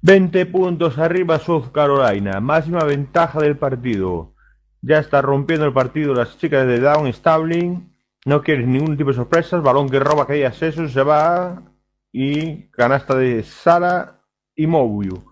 20 0.00 0.46
puntos 0.46 0.98
arriba 0.98 1.38
South 1.38 1.70
Carolina, 1.72 2.40
máxima 2.40 2.82
ventaja 2.82 3.38
del 3.38 3.56
partido. 3.56 4.34
Ya 4.80 4.98
está 4.98 5.22
rompiendo 5.22 5.64
el 5.64 5.72
partido 5.72 6.12
las 6.12 6.36
chicas 6.36 6.66
de 6.66 6.80
Down 6.80 7.12
Stabling. 7.12 7.94
No 8.24 8.42
quieren 8.42 8.72
ningún 8.72 8.96
tipo 8.96 9.10
de 9.10 9.16
sorpresas. 9.16 9.62
Balón 9.62 9.88
que 9.88 10.00
roba 10.00 10.24
aquella 10.24 10.50
Seso 10.50 10.88
se 10.88 11.02
va. 11.04 11.62
Y 12.10 12.68
canasta 12.70 13.14
de 13.14 13.44
Sara 13.44 14.20
y 14.56 14.66
Mobiu. 14.66 15.31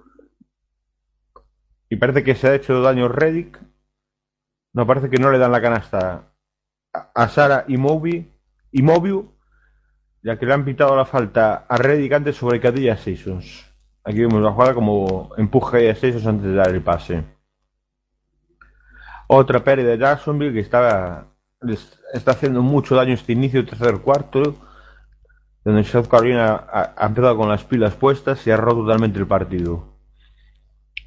Y 1.91 1.97
parece 1.97 2.23
que 2.25 2.35
se 2.37 2.49
ha 2.49 2.55
hecho 2.55 2.81
daño 2.81 3.09
Reddick. 3.09 3.61
No, 4.73 4.87
parece 4.87 5.11
que 5.11 5.19
no 5.19 5.31
le 5.31 5.39
dan 5.39 5.51
la 5.53 5.61
canasta 5.61 6.33
a- 6.93 7.29
Sara 7.29 7.65
y 7.67 7.77
Mobi 7.77 8.33
y 8.71 8.83
Mobiu. 8.83 9.33
Ya 10.23 10.39
que 10.39 10.47
le 10.47 10.55
han 10.55 10.65
pitado 10.65 10.95
la 10.97 11.05
falta 11.05 11.67
a 11.69 11.77
Reddick 11.77 12.13
antes 12.13 12.37
sobre 12.37 12.61
Cadilla 12.61 12.97
Seasons. 12.97 13.67
Aquí 14.05 14.21
vemos 14.21 14.41
la 14.41 14.53
jugada 14.53 14.75
como 14.75 15.33
empuje 15.37 15.91
a 15.91 15.95
Seasons 15.97 16.27
antes 16.27 16.47
de 16.47 16.55
dar 16.55 16.69
el 16.69 16.83
pase. 16.83 17.25
Otra 19.27 19.63
pérdida 19.65 19.91
de 19.91 19.99
Jacksonville 19.99 20.53
que 20.53 20.69
les 21.63 21.99
está 22.13 22.31
haciendo 22.33 22.63
mucho 22.63 22.95
daño 22.95 23.15
este 23.15 23.33
inicio 23.33 23.67
tercer 23.67 23.99
cuarto, 24.01 24.57
donde 25.65 25.85
South 25.85 26.07
Carolina 26.09 26.67
ha 26.73 27.07
empezado 27.07 27.37
con 27.37 27.49
las 27.49 27.65
pilas 27.65 27.95
puestas 27.95 28.47
y 28.47 28.51
ha 28.51 28.57
roto 28.57 28.83
totalmente 28.83 29.19
el 29.19 29.27
partido. 29.27 29.90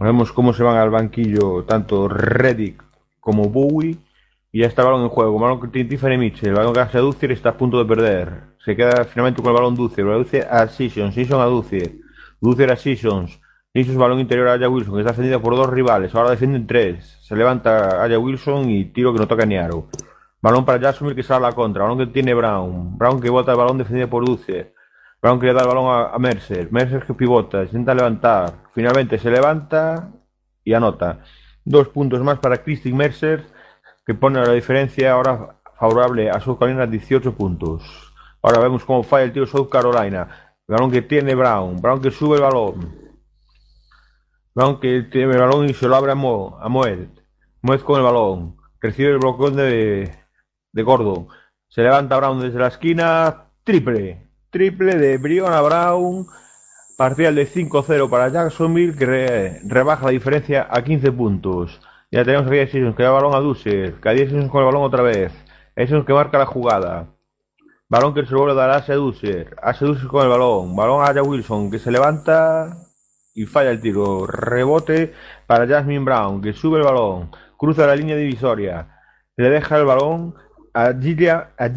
Vemos 0.04 0.34
cómo 0.34 0.52
se 0.52 0.64
van 0.64 0.76
al 0.76 0.90
banquillo 0.90 1.64
tanto 1.64 2.10
Reddick 2.10 2.84
como 3.22 3.46
Bowie. 3.50 3.98
Y 4.52 4.60
ya 4.60 4.68
está 4.68 4.82
el 4.82 4.90
balón 4.90 5.04
en 5.04 5.10
juego. 5.10 5.40
Balón 5.40 5.72
que 5.72 5.86
Tiffany 5.86 6.18
Mitchell. 6.18 6.50
El 6.50 6.56
balón 6.56 6.74
que 6.74 6.82
hace 6.82 6.98
a 6.98 7.02
Ducier 7.02 7.32
está 7.32 7.50
a 7.50 7.58
punto 7.58 7.78
de 7.78 7.86
perder. 7.86 8.54
Se 8.66 8.76
queda 8.76 9.06
finalmente 9.06 9.42
con 9.42 9.52
el 9.52 9.56
balón 9.56 9.76
Ducier. 9.76 10.06
Ducier 10.06 10.48
a 10.50 10.68
Seasons. 10.68 11.16
Seasons 11.16 11.42
a 11.42 11.46
Ducier. 11.46 11.94
Ducier 12.42 12.72
a 12.72 12.76
Seasons. 12.76 13.40
Seasons 13.74 13.98
balón 13.98 14.20
interior 14.20 14.50
a 14.50 14.54
Aya 14.54 14.70
Wilson. 14.70 14.94
Que 14.96 15.00
está 15.00 15.12
defendido 15.12 15.42
por 15.42 15.56
dos 15.56 15.70
rivales. 15.70 16.14
Ahora 16.14 16.32
defienden 16.32 16.68
tres. 16.68 17.18
Se 17.22 17.36
levanta 17.36 18.04
Aya 18.04 18.20
Wilson 18.20 18.70
y 18.70 18.86
tiro 18.86 19.14
que 19.14 19.20
no 19.20 19.28
toca 19.28 19.46
ni 19.46 19.56
aro. 19.56 19.88
Balón 20.42 20.66
para 20.66 20.82
Jacksonville 20.82 21.16
que 21.16 21.24
sale 21.24 21.46
a 21.46 21.50
la 21.50 21.56
contra. 21.56 21.84
Balón 21.84 21.98
que 21.98 22.08
tiene 22.08 22.34
Brown. 22.34 22.98
Brown 22.98 23.22
que 23.22 23.30
bota 23.30 23.54
el 23.54 23.58
balón 23.58 23.78
defendido 23.78 24.10
por 24.10 24.26
Ducier. 24.26 24.74
Brown 25.22 25.40
que 25.40 25.48
le 25.48 25.54
da 25.54 25.62
el 25.62 25.68
balón 25.68 25.86
a, 25.88 26.14
a 26.14 26.20
Mercer. 26.20 26.70
Mercer 26.72 27.06
que 27.06 27.14
pivota. 27.14 27.64
Intenta 27.64 27.96
levantar. 27.96 28.63
Finalmente 28.74 29.20
se 29.20 29.30
levanta 29.30 30.12
y 30.64 30.74
anota. 30.74 31.24
Dos 31.64 31.90
puntos 31.90 32.22
más 32.22 32.40
para 32.40 32.64
Christy 32.64 32.92
Mercer 32.92 33.46
que 34.06 34.14
pone 34.14 34.42
la 34.42 34.52
diferencia 34.52 35.12
ahora 35.12 35.60
favorable 35.80 36.30
a 36.30 36.40
South 36.40 36.58
Carolina 36.60 36.88
18 36.88 37.36
puntos. 37.36 37.84
Ahora 38.42 38.60
vemos 38.60 38.84
cómo 38.84 39.04
falla 39.04 39.26
el 39.26 39.34
tiro 39.34 39.46
South 39.46 39.70
Carolina. 39.70 40.56
El 40.68 40.76
balón 40.76 40.92
que 40.92 41.02
tiene 41.02 41.36
Brown. 41.36 41.82
Brown 41.82 42.02
que 42.02 42.12
sube 42.12 42.38
el 42.38 42.42
balón. 42.42 42.98
Brown 44.56 44.80
que 44.80 45.04
tiene 45.04 45.34
el 45.34 45.40
balón 45.40 45.70
y 45.70 45.74
se 45.74 45.88
lo 45.88 45.96
abre 45.96 46.12
a, 46.12 46.16
Mo, 46.16 46.58
a 46.60 46.68
Moed. 46.68 47.08
Moed 47.62 47.82
con 47.82 47.98
el 47.98 48.04
balón. 48.04 48.58
Recibe 48.82 49.12
el 49.12 49.20
bloqueo 49.20 49.52
de, 49.52 50.12
de 50.72 50.84
Gordon. 50.84 51.28
Se 51.70 51.82
levanta 51.82 52.18
Brown 52.18 52.42
desde 52.42 52.60
la 52.60 52.68
esquina. 52.68 53.46
Triple. 53.64 54.30
Triple 54.50 54.96
de 54.96 55.18
Briona 55.18 55.62
Brown. 55.62 56.28
Parcial 56.98 57.34
de 57.36 57.48
5-0 57.48 58.10
para 58.10 58.30
Jacksonville 58.30 58.96
que 58.96 59.06
re- 59.06 59.60
rebaja 59.66 60.06
la 60.06 60.12
diferencia 60.12 60.68
a 60.70 60.84
15 60.84 61.12
puntos. 61.12 61.82
Ya 62.12 62.24
tenemos 62.24 62.46
a 62.48 62.68
Seasons 62.68 62.96
que 62.96 63.04
da 63.04 63.10
balón 63.12 63.34
a 63.34 63.40
Dusser. 63.40 63.96
Que 63.96 64.10
a 64.10 64.14
Seasons 64.14 64.50
con 64.52 64.60
el 64.62 64.66
balón 64.68 64.84
otra 64.84 65.02
vez. 65.02 65.32
Seasons 65.76 66.06
que 66.06 66.14
marca 66.14 66.38
la 66.38 66.46
jugada. 66.46 67.08
Balón 67.90 68.14
que 68.14 68.26
se 68.26 68.36
vuelve 68.36 68.52
a 68.54 68.56
dar 68.56 68.70
a 68.72 68.84
Seducer. 68.84 69.56
A 69.62 69.74
Seducer 69.74 70.08
con 70.08 70.24
el 70.24 70.30
balón. 70.30 70.76
Balón 70.76 71.02
a 71.04 71.10
Aya 71.10 71.24
Wilson 71.24 71.72
que 71.72 71.80
se 71.80 71.92
levanta 71.92 72.78
y 73.34 73.46
falla 73.46 73.72
el 73.72 73.82
tiro. 73.82 74.28
Rebote 74.28 75.14
para 75.48 75.68
Jasmine 75.68 76.06
Brown 76.06 76.42
que 76.42 76.54
sube 76.54 76.78
el 76.78 76.84
balón. 76.86 77.32
Cruza 77.58 77.88
la 77.88 77.96
línea 77.96 78.16
divisoria. 78.16 79.00
Le 79.36 79.50
deja 79.50 79.78
el 79.80 79.86
balón 79.86 80.36
a 80.76 80.94
Gilia, 80.94 81.50
a 81.58 81.70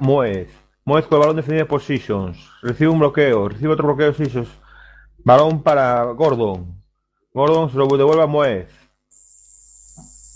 Moez. 0.00 0.48
Moez 0.84 1.06
con 1.06 1.16
el 1.16 1.20
balón 1.20 1.36
defendido 1.36 1.68
por 1.68 1.80
Seasons. 1.80 2.50
Recibe 2.62 2.90
un 2.90 2.98
bloqueo. 2.98 3.48
Recibe 3.48 3.72
otro 3.72 3.86
bloqueo 3.86 4.12
de. 4.12 4.48
Balón 5.24 5.62
para 5.62 6.04
Gordon. 6.12 6.82
Gordon 7.32 7.70
se 7.70 7.78
lo 7.78 7.86
devuelve 7.86 8.22
a 8.22 8.26
Moez. 8.26 8.68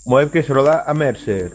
Moed 0.07 0.31
que 0.31 0.41
se 0.41 0.53
lo 0.53 0.63
da 0.63 0.83
a 0.87 0.93
Mercer. 0.95 1.51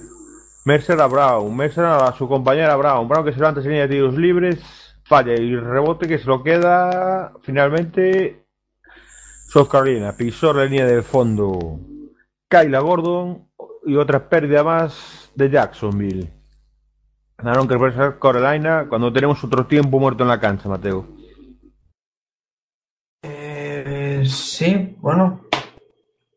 Mercer 0.64 1.00
a 1.00 1.08
Brown. 1.08 1.56
Mercer 1.56 1.84
a 1.84 2.12
su 2.12 2.28
compañera 2.28 2.76
Brown. 2.76 3.08
Brown 3.08 3.24
que 3.24 3.32
se 3.32 3.40
levanta 3.40 3.60
sin 3.60 3.72
línea 3.72 3.88
de 3.88 3.94
tiros 3.94 4.14
libres. 4.14 4.60
Falla 5.02 5.34
y 5.34 5.56
rebote 5.56 6.06
que 6.06 6.18
se 6.18 6.26
lo 6.26 6.44
queda 6.44 7.32
finalmente 7.42 8.46
South 9.48 9.68
Carolina. 9.68 10.16
Pisó 10.16 10.52
la 10.52 10.66
línea 10.66 10.86
de 10.86 11.02
fondo. 11.02 11.80
Kyla 12.48 12.78
Gordon 12.78 13.48
y 13.84 13.96
otra 13.96 14.28
pérdida 14.28 14.62
más 14.62 15.32
de 15.34 15.50
Jacksonville. 15.50 16.32
Ganaron 17.36 17.66
que 17.66 17.76
South 17.76 18.20
Carolina 18.20 18.86
cuando 18.88 19.12
tenemos 19.12 19.42
otro 19.42 19.66
tiempo 19.66 19.98
muerto 19.98 20.22
en 20.22 20.28
la 20.28 20.38
cancha, 20.38 20.68
Mateo. 20.68 21.13
Sí, 24.24 24.96
bueno. 25.00 25.40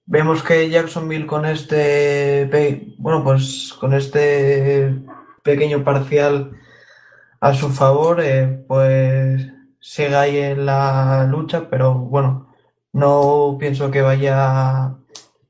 Vemos 0.05 0.41
que 0.43 0.69
Jacksonville 0.69 1.27
con 1.27 1.45
este 1.45 2.49
bueno, 2.97 3.23
pues 3.23 3.73
con 3.79 3.93
este 3.93 4.95
pequeño 5.43 5.83
parcial 5.83 6.51
a 7.41 7.53
su 7.53 7.69
favor, 7.69 8.21
eh, 8.21 8.63
pues 8.67 9.47
sigue 9.79 10.15
ahí 10.15 10.37
en 10.37 10.65
la 10.65 11.25
lucha, 11.29 11.69
pero 11.69 11.93
bueno, 11.95 12.53
no 12.93 13.57
pienso 13.59 13.91
que 13.91 14.01
vaya, 14.01 14.95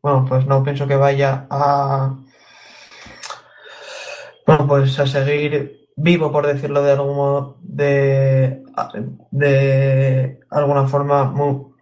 bueno, 0.02 0.26
pues 0.28 0.46
no 0.48 0.64
pienso 0.64 0.88
que 0.88 0.96
vaya 0.96 1.48
a, 1.50 2.18
bueno, 4.46 4.68
pues 4.68 4.98
a 5.00 5.08
seguir 5.08 5.90
vivo, 5.96 6.32
por 6.32 6.48
decirlo 6.48 6.82
de 6.82 6.92
algún 6.94 7.16
modo, 7.16 7.58
de, 7.62 8.64
de 9.32 10.40
alguna 10.50 10.88
forma 10.88 11.26
mu- 11.26 11.74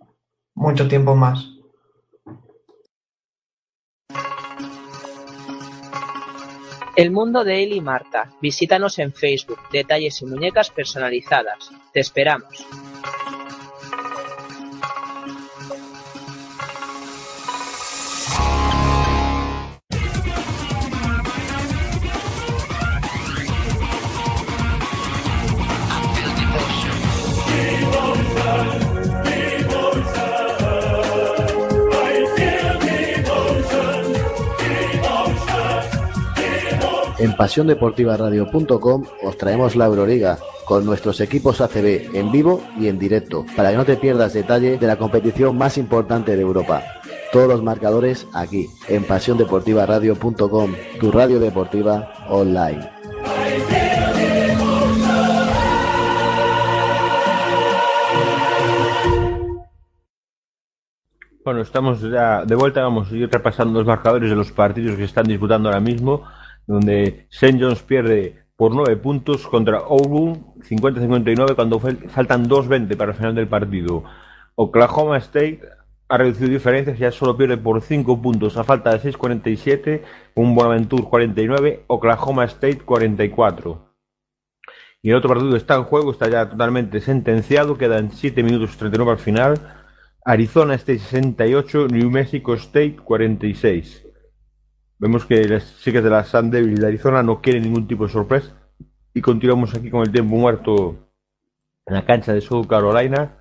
mucho 0.56 0.88
tiempo 0.88 1.16
más. 1.16 1.46
El 6.96 7.12
mundo 7.12 7.44
de 7.44 7.62
Eli 7.62 7.76
y 7.76 7.82
Marta. 7.82 8.32
Visítanos 8.42 9.00
en 9.00 9.12
Facebook. 9.12 9.60
Detalles 9.70 10.22
y 10.22 10.26
muñecas 10.26 10.70
personalizadas. 10.70 11.70
Te 11.92 12.00
esperamos. 12.00 12.66
En 37.18 37.34
pasiondeportivaradio.com 37.34 39.04
os 39.24 39.38
traemos 39.38 39.76
la 39.76 39.86
Euroliga 39.86 40.38
con 40.66 40.86
nuestros 40.86 41.22
equipos 41.22 41.62
ACB 41.62 42.14
en 42.14 42.32
vivo 42.32 42.62
y 42.78 42.88
en 42.88 43.00
directo 43.00 43.46
para 43.56 43.72
que 43.72 43.78
no 43.78 43.86
te 43.86 43.96
pierdas 43.96 44.34
detalle 44.34 44.78
de 44.78 44.88
la 44.88 44.98
competición 44.98 45.58
más 45.58 45.78
importante 45.78 46.36
de 46.36 46.42
Europa. 46.42 46.84
Todos 47.32 47.48
los 47.48 47.64
marcadores 47.64 48.28
aquí 48.34 48.68
en 48.90 49.04
pasiondeportivaradio.com, 49.06 50.74
tu 51.00 51.12
radio 51.12 51.40
deportiva 51.40 52.12
online. 52.30 52.90
Bueno, 61.46 61.62
estamos 61.62 62.02
ya 62.02 62.44
de 62.44 62.56
vuelta, 62.56 62.82
vamos 62.82 63.12
a 63.12 63.16
ir 63.16 63.30
repasando 63.32 63.78
los 63.78 63.88
marcadores 63.88 64.32
de 64.32 64.36
los 64.36 64.52
partidos 64.52 64.94
que 64.94 65.04
se 65.04 65.04
están 65.04 65.28
disputando 65.28 65.70
ahora 65.70 65.80
mismo, 65.80 66.24
donde 66.68 67.28
St. 67.30 67.58
John's 67.60 67.82
pierde 67.84 68.44
por 68.56 68.74
9 68.74 68.96
puntos 68.98 69.48
contra 69.48 69.80
Auburn 69.80 70.54
50-59 70.62 71.56
cuando 71.56 71.80
fal- 71.80 72.10
faltan 72.10 72.48
2.20 72.48 72.96
para 72.98 73.12
el 73.12 73.18
final 73.18 73.36
del 73.36 73.48
partido. 73.48 74.04
Oklahoma 74.56 75.18
State 75.18 75.62
ha 76.08 76.18
reducido 76.18 76.50
diferencias, 76.50 76.98
ya 77.00 77.12
solo 77.12 77.36
pierde 77.36 77.58
por 77.58 77.82
5 77.82 78.22
puntos 78.22 78.58
a 78.58 78.64
falta 78.64 78.92
de 78.92 79.00
6.47, 79.12 80.02
un 80.36 80.56
Bonaventure 80.56 81.04
49, 81.04 81.84
Oklahoma 81.88 82.46
State 82.46 82.80
44. 82.80 83.94
Y 85.02 85.10
el 85.10 85.16
otro 85.18 85.30
partido 85.30 85.56
está 85.56 85.76
en 85.76 85.84
juego, 85.84 86.12
está 86.12 86.30
ya 86.30 86.50
totalmente 86.50 87.00
sentenciado, 87.02 87.78
quedan 87.78 88.12
7 88.12 88.42
minutos 88.42 88.78
39 88.78 89.12
al 89.12 89.18
final. 89.20 89.84
Arizona 90.24 90.74
State 90.76 91.00
68, 91.00 91.88
New 91.90 92.10
Mexico 92.10 92.54
State 92.56 92.96
46. 93.04 94.05
Vemos 94.98 95.26
que 95.26 95.44
las 95.48 95.80
chicas 95.80 96.04
de 96.04 96.10
la 96.10 96.24
Sun 96.24 96.50
Devil 96.50 96.76
de 96.76 96.88
Arizona 96.88 97.22
no 97.22 97.42
quieren 97.42 97.64
ningún 97.64 97.88
tipo 97.88 98.06
de 98.06 98.14
sorpresa. 98.14 98.54
Y 99.14 99.22
continuamos 99.22 99.76
aquí 99.76 99.90
con 99.90 100.02
el 100.02 100.12
tiempo 100.12 100.36
muerto 100.36 101.10
en 101.86 101.96
la 101.96 102.06
cancha 102.06 102.34
de 102.34 102.42
South 102.42 102.68
Carolina. 102.68 103.38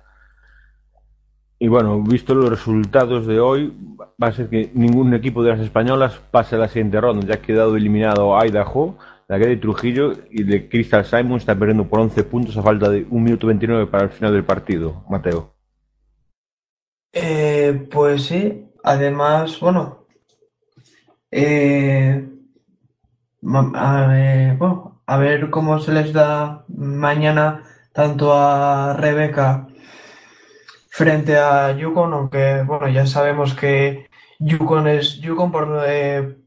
Y 1.57 1.69
bueno, 1.69 2.01
visto 2.03 2.35
los 2.35 2.49
resultados 2.49 3.25
de 3.25 3.39
hoy, 3.39 3.73
va 4.21 4.27
a 4.27 4.31
ser 4.33 4.49
que 4.49 4.69
ningún 4.73 5.13
equipo 5.13 5.43
de 5.43 5.51
las 5.51 5.61
españolas 5.61 6.19
pase 6.31 6.55
a 6.55 6.59
la 6.59 6.67
siguiente 6.67 6.99
ronda. 6.99 7.25
Ya 7.25 7.35
ha 7.35 7.41
quedado 7.41 7.77
eliminado 7.77 8.37
Idaho, 8.43 8.97
la 9.27 9.39
que 9.39 9.47
de 9.47 9.57
Trujillo 9.57 10.13
y 10.29 10.43
de 10.43 10.67
Crystal 10.67 11.05
Simon 11.05 11.37
está 11.37 11.55
perdiendo 11.55 11.87
por 11.87 12.01
11 12.01 12.23
puntos 12.25 12.57
a 12.57 12.61
falta 12.61 12.89
de 12.89 13.05
1 13.09 13.23
minuto 13.23 13.47
29 13.47 13.87
para 13.87 14.03
el 14.03 14.09
final 14.09 14.33
del 14.33 14.43
partido. 14.43 15.05
Mateo. 15.09 15.53
Eh, 17.13 17.87
pues 17.89 18.25
sí, 18.25 18.67
además, 18.83 19.57
bueno, 19.61 20.04
eh, 21.37 22.29
a, 23.75 24.07
eh, 24.17 24.55
bueno, 24.57 25.01
a 25.05 25.17
ver 25.17 25.49
cómo 25.49 25.79
se 25.79 25.91
les 25.91 26.13
da 26.13 26.65
mañana 26.69 27.63
tanto 27.93 28.33
a 28.33 28.93
Rebeca 28.93 29.67
frente 30.89 31.37
a 31.37 31.75
Yukon, 31.77 32.13
aunque 32.13 32.63
bueno, 32.63 32.87
ya 32.89 33.05
sabemos 33.05 33.53
que 33.53 34.09
Yukon 34.39 34.87
es 34.87 35.19
Yukon 35.19 35.51
por, 35.51 35.83
eh, 35.85 36.37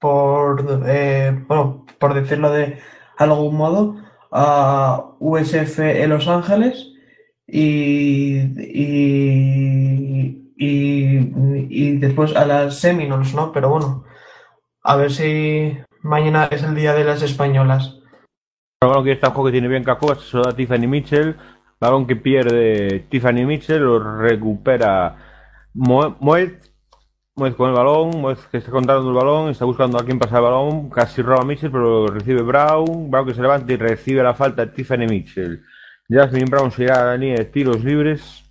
por, 0.00 0.82
eh, 0.86 1.44
bueno, 1.46 1.86
por 1.98 2.14
decirlo 2.14 2.50
de 2.50 2.78
algún 3.18 3.56
modo, 3.56 3.96
a 4.32 5.12
USF 5.20 5.78
en 6.02 6.10
Los 6.10 6.28
Ángeles 6.28 6.92
y, 7.46 8.38
y, 8.58 10.52
y, 10.56 11.18
y 11.70 11.96
después 11.98 12.34
a 12.36 12.44
las 12.44 12.78
Seminoles, 12.80 13.32
¿no? 13.34 13.52
Pero 13.52 13.70
bueno, 13.70 14.04
a 14.88 14.96
ver 14.96 15.12
si 15.12 15.76
mañana 16.02 16.48
es 16.50 16.62
el 16.62 16.74
día 16.74 16.94
de 16.94 17.04
las 17.04 17.20
españolas. 17.22 18.00
Balón 18.80 19.04
que 19.04 19.12
está 19.12 19.34
que 19.34 19.52
tiene 19.52 19.68
bien 19.68 19.84
Cacobas, 19.84 20.22
se 20.22 20.38
da 20.38 20.56
Tiffany 20.56 20.86
Mitchell. 20.86 21.36
Balón 21.78 22.06
que 22.06 22.16
pierde 22.16 23.00
Tiffany 23.10 23.44
Mitchell, 23.44 23.82
lo 23.82 24.18
recupera 24.18 25.14
Moed. 25.74 26.52
Moed 27.36 27.52
con 27.52 27.68
el 27.68 27.76
balón, 27.76 28.18
Moed 28.18 28.38
que 28.50 28.56
está 28.56 28.70
controlando 28.70 29.10
el 29.10 29.14
balón, 29.14 29.50
está 29.50 29.66
buscando 29.66 29.98
a 29.98 30.06
quién 30.06 30.18
pasa 30.18 30.38
el 30.38 30.44
balón, 30.44 30.88
casi 30.88 31.20
roba 31.20 31.44
Mitchell, 31.44 31.70
pero 31.70 32.06
recibe 32.06 32.40
Brown. 32.40 33.10
Brown 33.10 33.26
que 33.26 33.34
se 33.34 33.42
levanta 33.42 33.70
y 33.70 33.76
recibe 33.76 34.22
la 34.22 34.32
falta 34.32 34.64
de 34.64 34.72
Tiffany 34.72 35.06
Mitchell. 35.06 35.62
Jasmine 36.08 36.48
Brown 36.50 36.70
se 36.70 36.84
irá 36.84 37.02
a 37.02 37.04
la 37.04 37.16
línea 37.18 37.36
de 37.36 37.44
tiros 37.44 37.84
libres. 37.84 38.42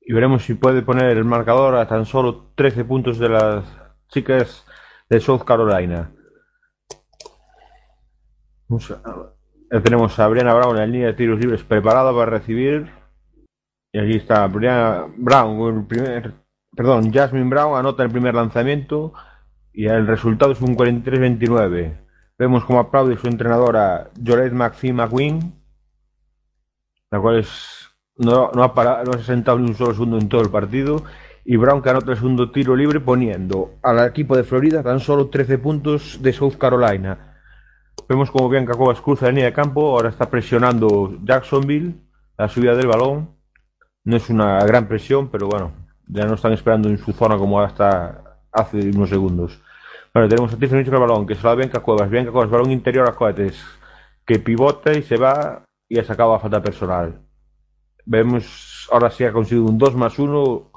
Y 0.00 0.12
veremos 0.12 0.42
si 0.42 0.54
puede 0.54 0.82
poner 0.82 1.16
el 1.16 1.24
marcador 1.24 1.76
a 1.76 1.86
tan 1.86 2.04
solo 2.04 2.50
13 2.56 2.84
puntos 2.84 3.20
de 3.20 3.28
las 3.28 3.85
chicas 4.08 4.66
de 5.08 5.20
South 5.20 5.44
Carolina. 5.44 6.10
Tenemos 9.82 10.18
a 10.18 10.28
Brianna 10.28 10.54
Brown 10.54 10.78
en 10.78 10.92
línea 10.92 11.08
de 11.08 11.14
tiros 11.14 11.38
libres 11.38 11.62
preparada 11.62 12.12
para 12.12 12.30
recibir. 12.30 12.90
Y 13.92 13.98
aquí 13.98 14.16
está 14.16 14.46
Brianna 14.46 15.06
Brown, 15.16 15.78
el 15.78 15.86
primer, 15.86 16.34
perdón, 16.74 17.12
Jasmine 17.12 17.48
Brown 17.48 17.78
anota 17.78 18.02
el 18.02 18.10
primer 18.10 18.34
lanzamiento 18.34 19.12
y 19.72 19.86
el 19.86 20.06
resultado 20.06 20.52
es 20.52 20.60
un 20.60 20.76
43-29. 20.76 22.06
Vemos 22.38 22.64
como 22.64 22.80
aplaude 22.80 23.16
su 23.16 23.28
entrenadora 23.28 24.10
Joret 24.24 24.52
McPhee 24.52 24.92
McQueen, 24.92 25.54
la 27.10 27.20
cual 27.20 27.38
es, 27.38 27.88
no, 28.16 28.50
no, 28.52 28.62
ha 28.62 28.74
parado, 28.74 29.04
no 29.04 29.12
se 29.14 29.20
ha 29.20 29.24
sentado 29.24 29.58
ni 29.58 29.68
un 29.68 29.74
solo 29.74 29.92
segundo 29.92 30.18
en 30.18 30.28
todo 30.28 30.42
el 30.42 30.50
partido. 30.50 31.02
Y 31.48 31.56
Brown 31.56 31.80
que 31.80 31.90
anota 31.90 32.10
el 32.10 32.16
segundo 32.16 32.50
tiro 32.50 32.74
libre 32.74 32.98
poniendo 32.98 33.74
al 33.82 34.04
equipo 34.04 34.36
de 34.36 34.42
Florida 34.42 34.82
tan 34.82 34.98
solo 34.98 35.28
13 35.28 35.58
puntos 35.58 36.18
de 36.20 36.32
South 36.32 36.56
Carolina. 36.58 37.36
Vemos 38.08 38.32
como 38.32 38.48
Bianca 38.48 38.74
Cobas 38.74 39.00
cruza 39.00 39.26
la 39.26 39.30
línea 39.30 39.44
de 39.46 39.52
campo, 39.52 39.92
ahora 39.92 40.08
está 40.08 40.28
presionando 40.28 41.16
Jacksonville, 41.22 41.94
la 42.36 42.48
subida 42.48 42.74
del 42.74 42.88
balón. 42.88 43.30
No 44.04 44.16
es 44.16 44.28
una 44.28 44.58
gran 44.64 44.88
presión, 44.88 45.28
pero 45.28 45.46
bueno, 45.46 45.72
ya 46.08 46.24
no 46.24 46.34
están 46.34 46.52
esperando 46.52 46.88
en 46.88 46.98
su 46.98 47.12
zona 47.12 47.38
como 47.38 47.60
hasta 47.60 48.40
hace 48.50 48.90
unos 48.90 49.08
segundos. 49.08 49.60
Bueno, 50.12 50.28
tenemos 50.28 50.52
a 50.52 50.56
Tiffany 50.56 50.78
el 50.78 50.90
balón, 50.90 51.26
que 51.26 51.36
se 51.36 51.42
lo 51.42 51.50
da 51.50 51.54
Bianca 51.54 51.80
Cuevas. 51.80 52.10
Bianca 52.10 52.32
balón 52.32 52.72
interior 52.72 53.08
a 53.08 53.14
Coates, 53.14 53.62
que 54.24 54.40
pivota 54.40 54.92
y 54.92 55.02
se 55.02 55.16
va 55.16 55.62
y 55.88 55.98
ha 55.98 56.04
sacado 56.04 56.34
a 56.34 56.40
falta 56.40 56.60
personal. 56.60 57.20
Vemos, 58.04 58.88
ahora 58.90 59.10
sí 59.10 59.24
ha 59.24 59.32
conseguido 59.32 59.66
un 59.66 59.78
2 59.78 59.94
más 59.94 60.18
1. 60.18 60.72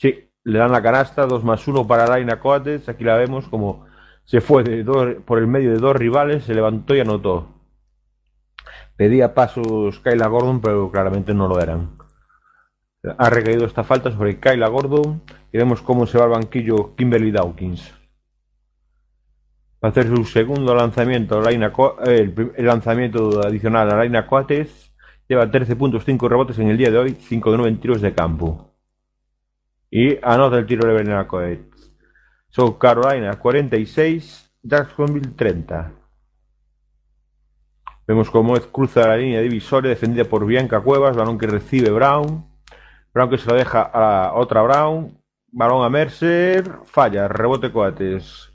Sí, 0.00 0.30
le 0.44 0.58
dan 0.58 0.72
la 0.72 0.80
canasta, 0.80 1.26
2 1.26 1.44
más 1.44 1.68
1 1.68 1.86
para 1.86 2.06
Laina 2.06 2.40
Coates. 2.40 2.88
Aquí 2.88 3.04
la 3.04 3.16
vemos 3.16 3.46
como 3.48 3.84
se 4.24 4.40
fue 4.40 4.64
por 5.26 5.38
el 5.38 5.46
medio 5.46 5.72
de 5.72 5.78
dos 5.78 5.94
rivales, 5.94 6.44
se 6.44 6.54
levantó 6.54 6.94
y 6.94 7.00
anotó. 7.00 7.48
Pedía 8.96 9.34
pasos 9.34 10.00
Kyla 10.00 10.28
Gordon, 10.28 10.62
pero 10.62 10.90
claramente 10.90 11.34
no 11.34 11.48
lo 11.48 11.60
eran. 11.60 11.98
Ha 13.18 13.28
recaído 13.28 13.66
esta 13.66 13.84
falta 13.84 14.10
sobre 14.10 14.40
Kyla 14.40 14.68
Gordon 14.68 15.22
y 15.52 15.58
vemos 15.58 15.82
cómo 15.82 16.06
se 16.06 16.16
va 16.16 16.24
al 16.24 16.30
banquillo 16.30 16.96
Kimberly 16.96 17.30
Dawkins. 17.30 17.92
Va 19.84 19.88
a 19.88 19.90
hacer 19.90 20.06
su 20.06 20.24
segundo 20.24 20.74
lanzamiento, 20.74 21.46
eh, 21.46 22.32
el, 22.56 22.66
lanzamiento 22.66 23.42
adicional 23.42 23.90
a 23.90 23.96
Laina 23.96 24.26
Coates. 24.26 24.92
Lleva 25.28 25.50
13 25.50 25.76
puntos, 25.76 26.04
5 26.06 26.26
rebotes 26.26 26.58
en 26.58 26.68
el 26.68 26.78
día 26.78 26.90
de 26.90 26.98
hoy, 26.98 27.16
5 27.20 27.50
de 27.50 27.56
9 27.58 27.70
en 27.70 27.80
tiros 27.80 28.00
de 28.00 28.14
campo. 28.14 28.69
Y 29.90 30.18
anota 30.22 30.58
el 30.58 30.66
tiro 30.66 30.86
libre 30.86 31.02
en 31.02 31.16
la 31.16 31.26
Coates. 31.26 31.92
South 32.48 32.78
Carolina 32.78 33.38
46, 33.38 34.52
Jacksonville 34.62 35.32
30. 35.36 35.92
Vemos 38.06 38.30
cómo 38.30 38.56
es 38.56 38.66
cruza 38.66 39.06
la 39.06 39.16
línea 39.16 39.40
divisoria 39.40 39.90
defendida 39.90 40.24
por 40.24 40.46
Bianca 40.46 40.80
Cuevas, 40.80 41.16
balón 41.16 41.38
que 41.38 41.46
recibe 41.46 41.90
Brown. 41.90 42.44
Brown 43.14 43.30
que 43.30 43.38
se 43.38 43.48
lo 43.48 43.56
deja 43.56 43.82
a 43.82 44.34
otra 44.34 44.62
Brown. 44.62 45.16
Balón 45.52 45.84
a 45.84 45.88
Mercer, 45.88 46.70
falla, 46.84 47.26
rebote 47.26 47.72
Coates. 47.72 48.52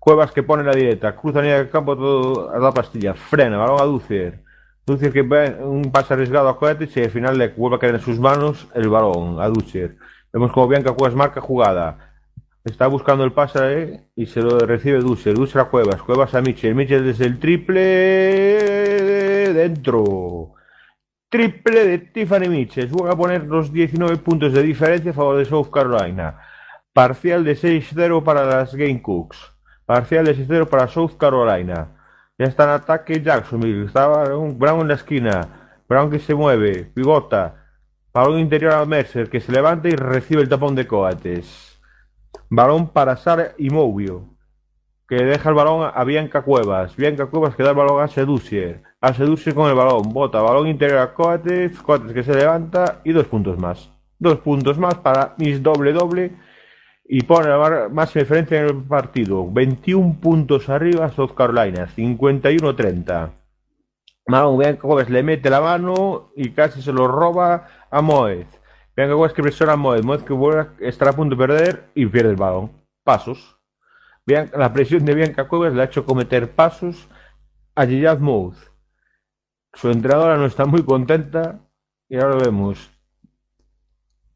Cuevas 0.00 0.32
que 0.32 0.42
pone 0.42 0.64
la 0.64 0.72
dieta, 0.72 1.14
cruza 1.14 1.38
la 1.38 1.42
línea 1.42 1.58
del 1.58 1.70
campo 1.70 1.96
todo 1.96 2.50
a 2.50 2.58
la 2.58 2.72
pastilla, 2.72 3.14
frena, 3.14 3.58
balón 3.58 3.80
a 3.80 3.84
Ducer. 3.84 4.42
Ducer 4.84 5.12
que 5.12 5.22
ve 5.22 5.56
un 5.60 5.90
pase 5.90 6.14
arriesgado 6.14 6.48
a 6.48 6.58
Coates 6.58 6.96
y 6.96 7.02
al 7.02 7.10
final 7.10 7.38
le 7.38 7.48
vuelve 7.48 7.76
a 7.76 7.78
caer 7.80 7.94
en 7.96 8.00
sus 8.00 8.18
manos 8.18 8.68
el 8.74 8.88
balón 8.88 9.40
a 9.40 9.48
Ducer. 9.48 9.96
Vemos 10.32 10.52
como 10.52 10.68
Bianca 10.68 10.92
Cuevas 10.92 11.14
marca 11.14 11.40
jugada. 11.40 12.12
Está 12.66 12.88
buscando 12.88 13.22
el 13.22 13.32
pase 13.32 13.58
eh, 13.62 14.08
y 14.16 14.26
se 14.26 14.42
lo 14.42 14.58
recibe 14.58 14.98
Duser. 14.98 15.34
Duser 15.34 15.62
a 15.62 15.66
Cuevas. 15.66 16.02
Cuevas 16.02 16.34
a 16.34 16.40
Mitchell. 16.40 16.74
Mitchell 16.74 17.04
desde 17.04 17.26
el 17.26 17.38
triple. 17.38 17.82
Dentro. 19.54 20.54
Triple 21.28 21.86
de 21.86 21.98
Tiffany 21.98 22.48
Mitchell. 22.48 22.88
Voy 22.88 23.08
a 23.08 23.14
poner 23.14 23.44
los 23.46 23.72
19 23.72 24.16
puntos 24.16 24.52
de 24.52 24.64
diferencia 24.64 25.12
a 25.12 25.14
favor 25.14 25.36
de 25.36 25.44
South 25.44 25.70
Carolina. 25.72 26.40
Parcial 26.92 27.44
de 27.44 27.56
6-0 27.56 28.24
para 28.24 28.44
las 28.44 28.74
Gamecocks. 28.74 29.38
Parcial 29.84 30.24
de 30.24 30.34
6-0 30.34 30.68
para 30.68 30.88
South 30.88 31.16
Carolina. 31.16 31.88
Ya 32.36 32.46
está 32.46 32.64
en 32.64 32.70
ataque 32.70 33.22
Jacksonville. 33.22 33.86
Estaba 33.86 34.24
Brown 34.24 34.80
en 34.80 34.88
la 34.88 34.94
esquina. 34.94 35.70
Brown 35.88 36.10
que 36.10 36.18
se 36.18 36.34
mueve. 36.34 36.84
Pivota. 36.84 37.65
Balón 38.16 38.40
interior 38.40 38.72
a 38.72 38.86
Mercer 38.86 39.28
que 39.28 39.40
se 39.40 39.52
levanta 39.52 39.88
y 39.88 39.90
recibe 39.90 40.40
el 40.40 40.48
tapón 40.48 40.74
de 40.74 40.86
Coates. 40.86 41.78
Balón 42.48 42.88
para 42.88 43.18
Sara 43.18 43.52
Imovio, 43.58 44.24
que 45.06 45.16
deja 45.16 45.50
el 45.50 45.54
balón 45.54 45.90
a 45.94 46.02
Bianca 46.02 46.40
Cuevas. 46.40 46.96
Bianca 46.96 47.26
Cuevas 47.26 47.54
que 47.54 47.62
da 47.62 47.72
el 47.72 47.76
balón 47.76 48.02
a 48.02 48.08
Seducier. 48.08 48.82
A 49.02 49.12
Seducier 49.12 49.54
con 49.54 49.68
el 49.68 49.74
balón. 49.74 50.14
Bota, 50.14 50.40
balón 50.40 50.66
interior 50.66 51.00
a 51.00 51.12
Coates. 51.12 51.78
Coates 51.82 52.14
que 52.14 52.22
se 52.22 52.32
levanta 52.32 53.02
y 53.04 53.12
dos 53.12 53.26
puntos 53.26 53.58
más. 53.58 53.90
Dos 54.18 54.38
puntos 54.38 54.78
más 54.78 54.94
para 54.94 55.34
Miss 55.36 55.62
Doble 55.62 55.92
Doble. 55.92 56.32
Y 57.04 57.20
pone 57.24 57.50
la 57.50 57.90
máxima 57.90 58.22
diferencia 58.22 58.60
en 58.60 58.64
el 58.64 58.82
partido. 58.84 59.46
21 59.52 60.20
puntos 60.22 60.70
arriba 60.70 61.10
South 61.10 61.34
Carolina. 61.36 61.86
51-30. 61.94 63.30
Balón, 64.26 64.58
Bianca 64.58 64.80
Cuevas 64.80 65.10
le 65.10 65.22
mete 65.22 65.50
la 65.50 65.60
mano 65.60 66.32
y 66.34 66.52
casi 66.52 66.80
se 66.80 66.94
lo 66.94 67.08
roba 67.08 67.75
a 67.90 68.00
Moed. 68.00 68.46
Bianca 68.96 69.34
que 69.34 69.42
presiona 69.42 69.72
a 69.72 69.76
Moed. 69.76 70.02
Moed 70.04 70.22
que 70.22 70.32
vuelve 70.32 70.60
a 70.84 70.88
estar 70.88 71.08
a 71.08 71.12
punto 71.12 71.36
de 71.36 71.46
perder 71.46 71.90
y 71.94 72.06
pierde 72.06 72.30
el 72.30 72.36
balón. 72.36 72.72
Pasos. 73.04 73.56
Bian- 74.26 74.50
la 74.56 74.72
presión 74.72 75.04
de 75.04 75.14
Bianca 75.14 75.46
Cuevas 75.48 75.72
le 75.74 75.82
ha 75.82 75.84
hecho 75.84 76.04
cometer 76.04 76.50
pasos 76.50 77.08
a 77.74 77.86
Gillard 77.86 78.20
Moed. 78.20 78.56
Su 79.74 79.90
entrenadora 79.90 80.36
no 80.38 80.46
está 80.46 80.64
muy 80.64 80.82
contenta 80.84 81.60
y 82.08 82.16
ahora 82.16 82.34
lo 82.36 82.40
vemos. 82.40 82.90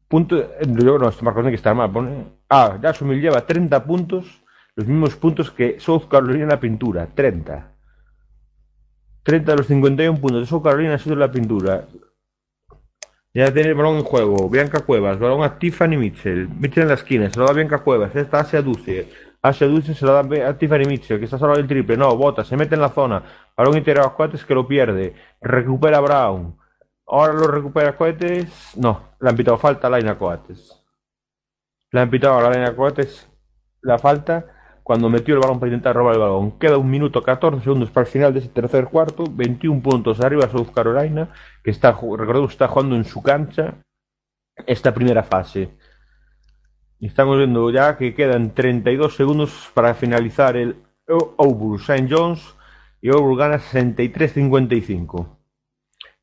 Punto, 0.07 0.35
yo 0.61 0.97
no, 0.99 1.05
marcador 1.05 1.33
tiene 1.35 1.49
que 1.51 1.55
estar 1.55 1.73
mal. 1.73 1.91
Pone, 1.91 2.25
ah, 2.49 2.77
Jacksonville 2.81 3.21
lleva 3.21 3.45
30 3.45 3.83
puntos, 3.85 4.43
los 4.75 4.85
mismos 4.85 5.15
puntos 5.15 5.49
que 5.51 5.79
South 5.79 6.07
Carolina 6.09 6.43
en 6.43 6.49
la 6.49 6.59
pintura. 6.59 7.07
30. 7.07 7.71
30 9.23 9.51
de 9.51 9.57
los 9.57 9.67
51 9.67 10.19
puntos 10.19 10.41
de 10.41 10.45
South 10.47 10.63
Carolina 10.63 10.95
ha 10.95 10.99
sido 10.99 11.15
la 11.15 11.31
pintura. 11.31 11.87
Ya 13.33 13.53
tiene 13.53 13.69
el 13.69 13.75
balón 13.75 13.97
en 13.97 14.03
juego. 14.03 14.49
Bianca 14.49 14.81
Cuevas, 14.81 15.17
balón 15.17 15.43
a 15.43 15.57
Tiffany 15.57 15.97
Mitchell. 15.97 16.49
Mitchell 16.49 16.83
en 16.83 16.89
la 16.89 16.95
esquina, 16.95 17.29
se 17.29 17.39
lo 17.39 17.45
da 17.45 17.53
Bianca 17.53 17.79
Cuevas. 17.79 18.15
Esta 18.15 18.39
Asia 18.39 18.61
Duce. 18.61 19.07
Asia 19.41 19.67
Duce 19.67 19.93
se 19.93 20.05
lo 20.05 20.13
da 20.13 20.49
a 20.49 20.57
Tiffany 20.57 20.85
Mitchell, 20.85 21.17
que 21.17 21.25
está 21.25 21.37
solo 21.37 21.55
del 21.55 21.67
triple. 21.67 21.95
No, 21.95 22.15
bota, 22.17 22.43
se 22.43 22.57
mete 22.57 22.75
en 22.75 22.81
la 22.81 22.89
zona. 22.89 23.23
Balón 23.55 23.77
interior 23.77 24.05
a 24.05 24.13
Coates 24.13 24.43
que 24.45 24.53
lo 24.53 24.67
pierde. 24.67 25.15
Recupera 25.39 25.99
Brown. 26.01 26.57
Ahora 27.07 27.33
lo 27.33 27.47
recupera 27.47 27.95
Coates. 27.95 28.73
No, 28.75 29.15
le 29.19 29.29
han 29.29 29.35
pitado 29.37 29.57
falta 29.57 29.87
a 29.87 29.89
Laina 29.89 30.17
Coates. 30.17 30.77
Le 31.91 32.01
han 32.01 32.09
pitado 32.09 32.37
a 32.37 32.41
la 32.43 32.49
Laina 32.49 32.75
Coates 32.75 33.29
la 33.81 33.97
falta 33.97 34.45
cuando 34.83 35.09
metió 35.09 35.35
el 35.35 35.41
balón 35.41 35.59
para 35.59 35.71
intentar 35.71 35.95
robar 35.95 36.15
el 36.15 36.21
balón. 36.21 36.51
Queda 36.59 36.77
un 36.77 36.89
minuto 36.89 37.23
14 37.23 37.63
segundos 37.63 37.89
para 37.91 38.05
el 38.05 38.11
final 38.11 38.33
de 38.33 38.39
ese 38.39 38.49
tercer 38.49 38.85
cuarto. 38.85 39.25
21 39.29 39.81
puntos 39.81 40.19
arriba 40.19 40.49
South 40.49 40.71
Carolina, 40.73 41.29
que 41.63 41.71
está, 41.71 41.91
recordemos, 41.91 42.51
está 42.51 42.67
jugando 42.67 42.95
en 42.95 43.05
su 43.05 43.21
cancha 43.21 43.75
esta 44.65 44.93
primera 44.93 45.23
fase. 45.23 45.69
Estamos 46.99 47.37
viendo 47.37 47.71
ya 47.71 47.97
que 47.97 48.13
quedan 48.13 48.53
32 48.53 49.15
segundos 49.15 49.71
para 49.73 49.93
finalizar 49.95 50.55
el 50.55 50.75
Auburn 51.07 51.79
St. 51.79 52.07
John's 52.09 52.55
y 53.01 53.09
Auburn 53.09 53.37
gana 53.37 53.57
63-55. 53.57 55.37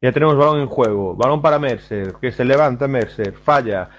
Ya 0.01 0.13
tenemos 0.13 0.37
balón 0.37 0.61
en 0.61 0.69
juego. 0.69 1.17
Balón 1.17 1.43
para 1.43 1.59
Mercer, 1.59 2.15
que 2.21 2.31
se 2.31 2.45
levanta 2.45 2.87
Mercer, 2.87 3.35
falla. 3.35 3.91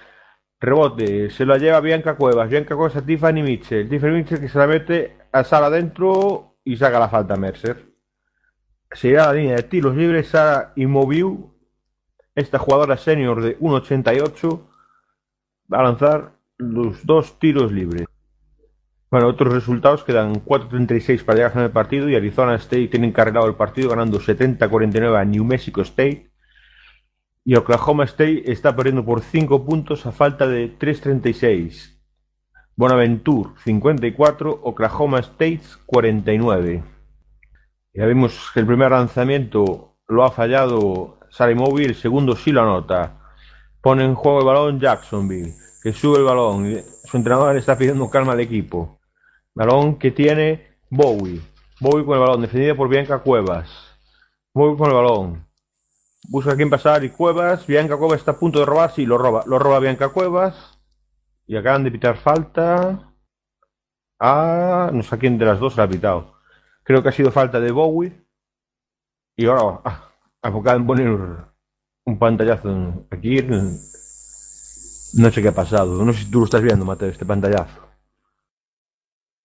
Rebote, 0.60 1.30
se 1.30 1.45
lo 1.45 1.56
lleva 1.57 1.80
Bianca 1.80 2.15
Cuevas. 2.15 2.49
Bianca 2.49 2.76
Cuevas 2.76 2.95
a 2.98 3.06
Tiffany 3.06 3.41
Mitchell. 3.41 3.88
Tiffany 3.88 4.11
Mitchell 4.11 4.40
que 4.40 4.49
se 4.49 4.57
la 4.57 4.68
mete 4.68 5.18
a 5.31 5.44
Sara 5.44 5.68
adentro 5.68 6.57
y 6.64 6.76
saca 6.76 6.99
la 6.99 7.10
falta 7.10 7.36
Mercer. 7.36 7.86
Se 8.91 9.10
irá 9.10 9.26
a 9.26 9.27
la 9.27 9.34
línea 9.34 9.56
de 9.56 9.64
tiros 9.64 9.95
libres 9.95 10.30
Sara 10.30 10.73
Imoviu, 10.76 11.53
esta 12.36 12.60
jugadora 12.60 12.98
senior 12.98 13.41
de 13.41 13.57
1.88, 13.60 14.68
va 15.72 15.80
a 15.80 15.84
lanzar 15.84 16.40
los 16.57 17.06
dos 17.06 17.40
tiros 17.40 17.72
libres. 17.72 18.07
Bueno, 19.11 19.27
otros 19.27 19.53
resultados 19.53 20.03
quedan 20.03 20.36
4.36 20.45 21.23
para 21.23 21.38
llegar 21.38 21.57
a 21.57 21.65
el 21.65 21.72
partido 21.72 22.10
y 22.10 22.15
Arizona 22.15 22.56
State 22.56 22.90
tiene 22.90 23.07
encarrilado 23.07 23.48
el 23.48 23.56
partido 23.56 23.90
ganando 23.90 24.19
70-49 24.19 25.19
a 25.19 25.26
New 25.26 25.44
Mexico 25.45 25.81
State. 25.81 26.29
Y 27.45 27.56
Oklahoma 27.56 28.03
State 28.03 28.52
está 28.52 28.76
perdiendo 28.76 29.06
por 29.06 29.22
5 29.22 29.66
puntos 29.66 30.06
a 30.06 30.11
falta 30.11 30.48
de 30.48 30.78
3.36. 30.78 31.98
Bonaventure 32.76 33.52
54, 33.64 34.61
Oklahoma 34.64 35.20
State 35.20 35.61
49. 35.86 36.84
Ya 37.94 38.06
vimos 38.06 38.52
que 38.53 38.61
el 38.61 38.66
primer 38.66 38.91
lanzamiento 38.91 39.98
lo 40.07 40.24
ha 40.24 40.32
fallado 40.32 41.20
Moby, 41.56 41.86
el 41.86 41.95
segundo 41.95 42.36
sí 42.36 42.52
lo 42.52 42.61
anota. 42.61 43.18
Pone 43.82 44.03
en 44.03 44.16
juego 44.16 44.40
el 44.40 44.45
balón 44.45 44.80
Jacksonville, 44.80 45.53
que 45.84 45.94
sube 45.94 46.20
el 46.20 46.24
balón. 46.24 46.84
Su 47.06 47.18
entrenador 47.18 47.53
le 47.53 47.60
está 47.60 47.78
pidiendo 47.78 48.10
calma 48.10 48.34
al 48.34 48.40
equipo. 48.40 48.99
Balón 49.53 49.98
que 49.98 50.11
tiene 50.11 50.78
Bowie. 50.90 51.41
Bowie 51.80 52.06
con 52.06 52.16
el 52.16 52.22
balón, 52.22 52.41
defendida 52.41 52.76
por 52.76 52.90
Bianca 52.90 53.20
Cuevas. 53.20 53.70
Bowie 54.53 54.78
con 54.78 54.90
el 54.90 54.95
balón. 54.95 55.49
Busca 56.30 56.52
a 56.52 56.56
quién 56.56 56.70
pasar 56.70 57.04
y 57.04 57.10
Cuevas. 57.10 57.66
Bianca 57.66 57.98
Cuevas 57.98 58.20
está 58.20 58.32
a 58.32 58.38
punto 58.40 58.60
de 58.60 58.66
robar, 58.66 58.94
sí, 58.94 59.04
lo 59.04 59.18
roba. 59.18 59.44
Lo 59.48 59.58
roba 59.58 59.80
Bianca 59.80 60.10
Cuevas. 60.10 60.80
Y 61.48 61.58
acaban 61.58 61.84
de 61.84 61.90
pitar 61.90 62.18
falta. 62.18 63.16
Ah, 64.20 64.92
no 64.94 65.02
sé 65.02 65.16
a 65.16 65.18
quién 65.18 65.40
de 65.40 65.46
las 65.46 65.60
dos 65.60 65.76
la 65.76 65.86
ha 65.86 65.90
pitado. 65.90 66.36
Creo 66.84 67.02
que 67.02 67.10
ha 67.10 67.14
sido 67.14 67.32
falta 67.32 67.60
de 67.60 67.72
Bowie. 67.72 68.24
Y 69.36 69.48
ahora 69.48 69.82
ah, 69.84 70.12
acaban 70.44 70.86
poner 70.86 71.10
un 72.06 72.20
pantallazo 72.20 73.08
aquí. 73.10 73.42
No 75.14 75.32
sé 75.32 75.42
qué 75.42 75.48
ha 75.48 75.56
pasado. 75.56 76.06
No 76.06 76.14
sé 76.14 76.26
si 76.26 76.32
tú 76.32 76.40
lo 76.40 76.46
estás 76.46 76.62
viendo, 76.62 76.86
Mateo, 76.86 77.10
este 77.10 77.26
pantallazo. 77.26 77.90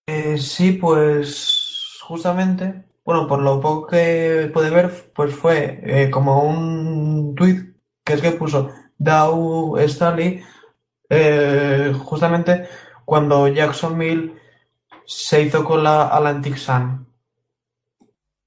Eh, 0.07 0.37
sí, 0.37 0.73
pues 0.73 1.99
justamente, 2.03 2.85
bueno, 3.05 3.27
por 3.27 3.41
lo 3.41 3.61
poco 3.61 3.87
que 3.89 4.51
pude 4.53 4.71
ver, 4.71 4.91
pues 5.15 5.35
fue 5.35 5.81
eh, 5.83 6.11
como 6.11 6.43
un 6.43 7.35
tweet 7.35 7.75
que 8.03 8.15
es 8.15 8.23
que 8.23 8.33
puso 8.33 8.71
Dow 8.99 9.77
Stanley 9.79 10.43
eh, 11.11 11.93
justamente 12.05 12.67
cuando 13.05 13.49
Jacksonville 13.49 14.35
se 15.05 15.43
hizo 15.43 15.65
con 15.65 15.83
la 15.83 16.09
Atlantic 16.09 16.57
Sun. 16.57 17.07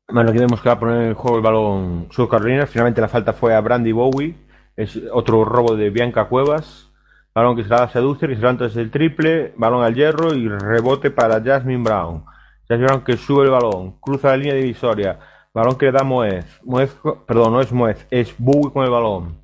Bueno, 0.09 0.29
aquí 0.29 0.39
vemos 0.39 0.61
que 0.61 0.69
va 0.69 0.75
a 0.75 0.79
poner 0.79 1.09
en 1.09 1.13
juego 1.13 1.37
el 1.37 1.43
balón 1.43 2.07
South 2.11 2.29
Carolina. 2.29 2.65
Finalmente 2.65 3.01
la 3.01 3.09
falta 3.09 3.33
fue 3.33 3.53
a 3.53 3.61
Brandy 3.61 3.91
Bowie. 3.91 4.35
Es 4.75 4.99
otro 5.11 5.43
robo 5.43 5.75
de 5.75 5.89
Bianca 5.89 6.25
Cuevas. 6.25 6.89
Balón 7.35 7.55
que 7.55 7.63
se 7.63 7.69
la 7.69 7.77
da 7.77 7.83
a 7.83 7.89
Seducer, 7.89 8.29
que 8.29 8.35
se 8.35 8.41
levanta 8.41 8.63
desde 8.63 8.81
el 8.81 8.89
triple. 8.89 9.53
Balón 9.57 9.83
al 9.83 9.93
hierro 9.93 10.33
y 10.33 10.47
rebote 10.47 11.11
para 11.11 11.43
Jasmine 11.43 11.83
Brown. 11.83 12.23
Jasmine 12.69 12.87
Brown 12.87 13.03
que 13.03 13.17
sube 13.17 13.45
el 13.45 13.51
balón. 13.51 13.99
Cruza 13.99 14.29
la 14.29 14.37
línea 14.37 14.55
divisoria. 14.55 15.19
Balón 15.53 15.77
que 15.77 15.87
le 15.87 15.91
da 15.91 16.03
Moez. 16.03 16.45
Moez 16.63 16.95
perdón, 17.25 17.53
no 17.53 17.61
es 17.61 17.71
Moez, 17.71 18.05
es 18.11 18.35
Bowie 18.37 18.71
con 18.71 18.83
el 18.83 18.91
balón. 18.91 19.41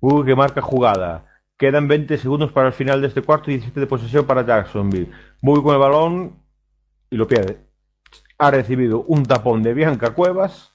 Bowie 0.00 0.26
que 0.26 0.34
marca 0.34 0.60
jugada. 0.60 1.26
Quedan 1.56 1.86
20 1.86 2.18
segundos 2.18 2.50
para 2.52 2.68
el 2.68 2.72
final 2.72 3.00
de 3.00 3.08
este 3.08 3.22
cuarto 3.22 3.50
y 3.50 3.54
17 3.54 3.78
de 3.80 3.86
posesión 3.86 4.26
para 4.26 4.44
Jacksonville. 4.44 5.10
Bowie 5.40 5.62
con 5.62 5.74
el 5.74 5.80
balón 5.80 6.42
y 7.10 7.16
lo 7.16 7.28
pierde. 7.28 7.58
Ha 8.38 8.50
recibido 8.50 9.02
un 9.02 9.24
tapón 9.24 9.62
de 9.62 9.74
Bianca 9.74 10.10
Cuevas. 10.10 10.74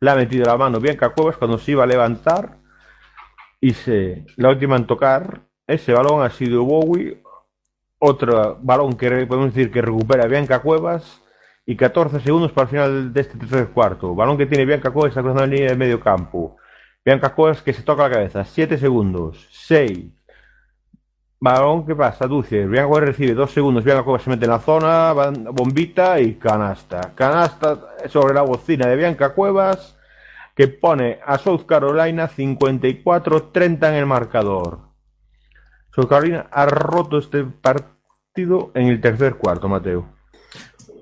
Le 0.00 0.10
ha 0.10 0.14
metido 0.16 0.44
la 0.44 0.56
mano 0.56 0.80
Bianca 0.80 1.10
Cuevas 1.10 1.36
cuando 1.36 1.58
se 1.58 1.72
iba 1.72 1.84
a 1.84 1.86
levantar. 1.86 2.58
Y 3.60 3.74
se, 3.74 4.26
la 4.36 4.50
última 4.50 4.76
en 4.76 4.86
tocar 4.86 5.42
ese 5.66 5.92
balón 5.92 6.22
ha 6.22 6.30
sido 6.30 6.64
Bowie, 6.64 7.22
otro 8.04 8.58
balón 8.60 8.94
que 8.94 9.26
podemos 9.26 9.54
decir 9.54 9.70
que 9.70 9.80
recupera 9.80 10.26
Bianca 10.26 10.58
Cuevas 10.58 11.22
y 11.64 11.76
14 11.76 12.18
segundos 12.18 12.50
para 12.50 12.64
el 12.64 12.70
final 12.70 13.12
de 13.12 13.20
este 13.20 13.38
tercer 13.38 13.68
cuarto. 13.68 14.12
Balón 14.12 14.36
que 14.36 14.46
tiene 14.46 14.66
Bianca 14.66 14.90
Cuevas 14.90 15.12
cruzando 15.12 15.40
la 15.40 15.46
línea 15.46 15.70
de 15.70 15.76
medio 15.76 16.00
campo. 16.00 16.56
Bianca 17.04 17.32
Cuevas 17.32 17.62
que 17.62 17.72
se 17.72 17.82
toca 17.82 18.08
la 18.08 18.14
cabeza. 18.14 18.44
7 18.44 18.76
segundos. 18.76 19.46
6. 19.52 20.00
Balón 21.38 21.86
que 21.86 21.94
pasa, 21.94 22.26
Dulce. 22.26 22.66
Bianca 22.66 22.88
Cuevas 22.88 23.08
recibe 23.10 23.34
2 23.34 23.50
segundos. 23.52 23.84
Bianca 23.84 24.02
Cuevas 24.02 24.22
se 24.22 24.30
mete 24.30 24.46
en 24.46 24.50
la 24.50 24.58
zona. 24.58 25.12
Bombita 25.52 26.18
y 26.20 26.34
canasta. 26.34 27.12
Canasta 27.14 27.78
sobre 28.08 28.34
la 28.34 28.42
bocina 28.42 28.88
de 28.88 28.96
Bianca 28.96 29.32
Cuevas 29.32 29.96
que 30.56 30.66
pone 30.66 31.20
a 31.24 31.38
South 31.38 31.66
Carolina 31.66 32.28
54-30 32.28 33.88
en 33.88 33.94
el 33.94 34.06
marcador. 34.06 34.92
South 35.94 36.08
Carolina 36.08 36.48
ha 36.50 36.66
roto 36.66 37.18
este 37.18 37.44
partido 37.44 37.91
en 38.34 38.86
el 38.86 39.00
tercer 39.00 39.36
cuarto, 39.36 39.68
Mateo. 39.68 40.06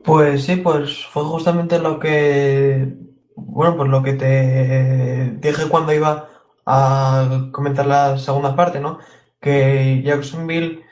Pues 0.05 0.45
sí, 0.45 0.57
pues 0.57 1.07
fue 1.07 1.23
justamente 1.25 1.79
lo 1.79 2.01
que, 2.01 2.95
bueno, 3.37 3.77
pues 3.77 3.89
lo 3.89 4.03
que 4.03 4.15
te 4.15 5.37
dije 5.41 5.69
cuando 5.69 5.93
iba 5.93 6.29
a 6.67 7.49
comentar 7.53 7.87
la 7.87 8.19
segunda 8.19 8.57
parte, 8.57 8.81
¿no? 8.81 8.99
Que 9.41 10.03
Jacksonville, 10.05 10.85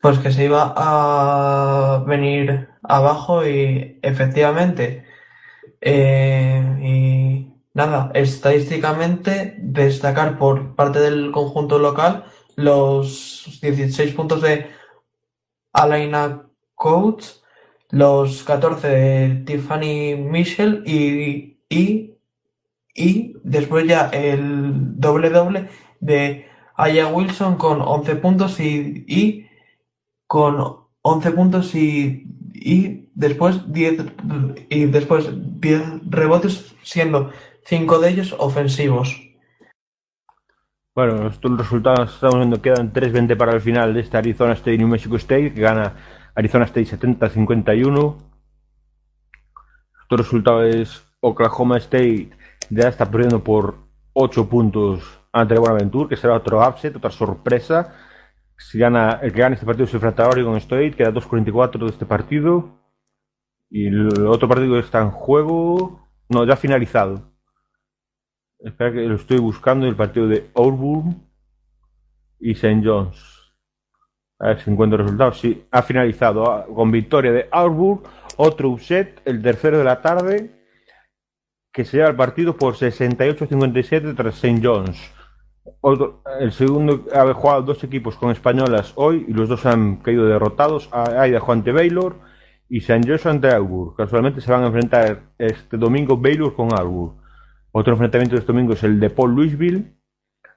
pues 0.00 0.18
que 0.18 0.30
se 0.30 0.44
iba 0.44 0.74
a 0.76 2.04
venir 2.06 2.68
abajo 2.82 3.46
y 3.46 3.98
efectivamente, 4.02 5.06
eh, 5.80 6.78
y 6.80 7.52
nada, 7.74 8.10
estadísticamente 8.14 9.56
destacar 9.58 10.38
por 10.38 10.76
parte 10.76 11.00
del 11.00 11.32
conjunto 11.32 11.78
local 11.78 12.26
los 12.54 13.58
16 13.60 14.14
puntos 14.14 14.42
de 14.42 14.75
Alaina 15.76 16.42
Coates, 16.74 17.42
los 17.90 18.42
14 18.44 18.88
de 18.88 19.28
Tiffany 19.44 20.16
Mitchell 20.16 20.82
y, 20.86 21.58
y, 21.68 22.14
y 22.94 23.34
después 23.44 23.86
ya 23.86 24.08
el 24.08 24.98
doble 24.98 25.30
doble 25.30 25.68
de 26.00 26.46
Aya 26.76 27.08
Wilson 27.08 27.56
con 27.56 27.82
11 27.82 28.16
puntos 28.16 28.58
y, 28.58 29.04
y 29.06 29.46
con 30.26 30.86
11 31.02 31.30
puntos 31.32 31.74
y, 31.74 32.26
y 32.54 33.10
después 33.14 33.70
10 33.72 34.06
y 34.70 34.86
después 34.86 35.28
10 35.60 35.82
rebotes 36.08 36.74
siendo 36.82 37.30
5 37.64 37.98
de 37.98 38.10
ellos 38.10 38.34
ofensivos. 38.38 39.25
Bueno, 40.96 41.26
estos 41.26 41.58
resultados 41.58 42.14
estamos 42.14 42.36
viendo 42.36 42.62
quedan 42.62 42.90
3-20 42.90 43.36
para 43.36 43.52
el 43.52 43.60
final 43.60 43.92
de 43.92 44.00
esta 44.00 44.16
Arizona 44.16 44.54
State 44.54 44.78
New 44.78 44.88
Mexico 44.88 45.16
State, 45.16 45.52
que 45.52 45.60
gana 45.60 45.92
Arizona 46.34 46.64
State 46.64 46.86
70-51. 46.86 48.16
Otro 50.06 50.16
resultado 50.16 50.64
es 50.64 51.04
Oklahoma 51.20 51.76
State 51.76 52.30
ya 52.70 52.88
está 52.88 53.10
perdiendo 53.10 53.44
por 53.44 53.76
8 54.14 54.48
puntos 54.48 55.20
ante 55.32 55.58
Buenaventura, 55.58 56.08
que 56.08 56.16
será 56.16 56.32
otro 56.32 56.66
upset, 56.66 56.96
otra 56.96 57.10
sorpresa. 57.10 57.94
Si 58.56 58.78
gana, 58.78 59.20
el 59.20 59.34
que 59.34 59.40
gane 59.40 59.56
este 59.56 59.66
partido 59.66 59.86
se 59.86 59.98
enfrenta 59.98 60.24
a 60.24 60.28
Oregon 60.28 60.56
State, 60.56 60.92
queda 60.92 61.12
2.44 61.12 61.78
de 61.78 61.86
este 61.88 62.06
partido. 62.06 62.80
Y 63.68 63.88
el 63.88 64.26
otro 64.26 64.48
partido 64.48 64.78
está 64.78 65.02
en 65.02 65.10
juego, 65.10 66.08
no, 66.30 66.46
ya 66.46 66.56
finalizado. 66.56 67.35
Espera 68.66 68.92
que 68.92 69.06
lo 69.06 69.14
estoy 69.14 69.38
buscando 69.38 69.86
el 69.86 69.94
partido 69.94 70.26
de 70.26 70.50
Auburn 70.56 71.22
y 72.40 72.50
St. 72.50 72.82
John's. 72.84 73.54
A 74.40 74.48
ver 74.48 74.60
si 74.60 74.72
encuentro 74.72 74.98
resultados. 74.98 75.38
Sí, 75.38 75.64
ha 75.70 75.82
finalizado 75.82 76.50
ah, 76.50 76.66
con 76.66 76.90
victoria 76.90 77.30
de 77.30 77.48
Auburn. 77.52 78.00
Otro 78.38 78.70
upset, 78.70 79.22
el 79.24 79.40
tercero 79.40 79.78
de 79.78 79.84
la 79.84 80.02
tarde, 80.02 80.50
que 81.72 81.84
se 81.84 81.98
lleva 81.98 82.08
el 82.08 82.16
partido 82.16 82.56
por 82.56 82.74
68-57 82.74 84.16
tras 84.16 84.34
St. 84.34 84.60
John's. 84.60 85.14
el 86.40 86.50
segundo 86.50 87.04
ha 87.14 87.32
jugado 87.32 87.62
dos 87.62 87.84
equipos 87.84 88.16
con 88.16 88.32
españolas 88.32 88.92
hoy 88.96 89.26
y 89.28 89.32
los 89.32 89.48
dos 89.48 89.64
han 89.64 89.98
caído 89.98 90.26
derrotados. 90.26 90.90
Idaho 90.92 91.52
ante 91.52 91.70
Baylor 91.70 92.16
y 92.68 92.78
St. 92.78 93.06
John's 93.06 93.26
ante 93.26 93.54
Auburn. 93.54 93.94
Casualmente 93.94 94.40
se 94.40 94.50
van 94.50 94.64
a 94.64 94.66
enfrentar 94.66 95.22
este 95.38 95.76
domingo 95.76 96.16
Baylor 96.16 96.52
con 96.56 96.76
Auburn. 96.76 97.25
Otro 97.78 97.92
enfrentamiento 97.92 98.36
de 98.36 98.40
este 98.40 98.54
domingo 98.54 98.72
es 98.72 98.82
el 98.84 98.98
de 98.98 99.10
Paul 99.10 99.34
Louisville. 99.34 99.84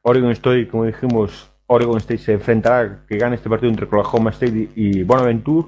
Oregon 0.03 0.31
State, 0.31 0.69
como 0.69 0.85
dijimos, 0.85 1.51
Oregon 1.67 1.97
State 1.97 2.19
se 2.19 2.31
enfrentará 2.31 3.05
que 3.09 3.17
gane 3.17 3.35
este 3.35 3.49
partido 3.49 3.69
entre 3.69 3.87
Oklahoma 3.87 4.29
State 4.29 4.69
y 4.73 5.03
Bonaventure. 5.03 5.67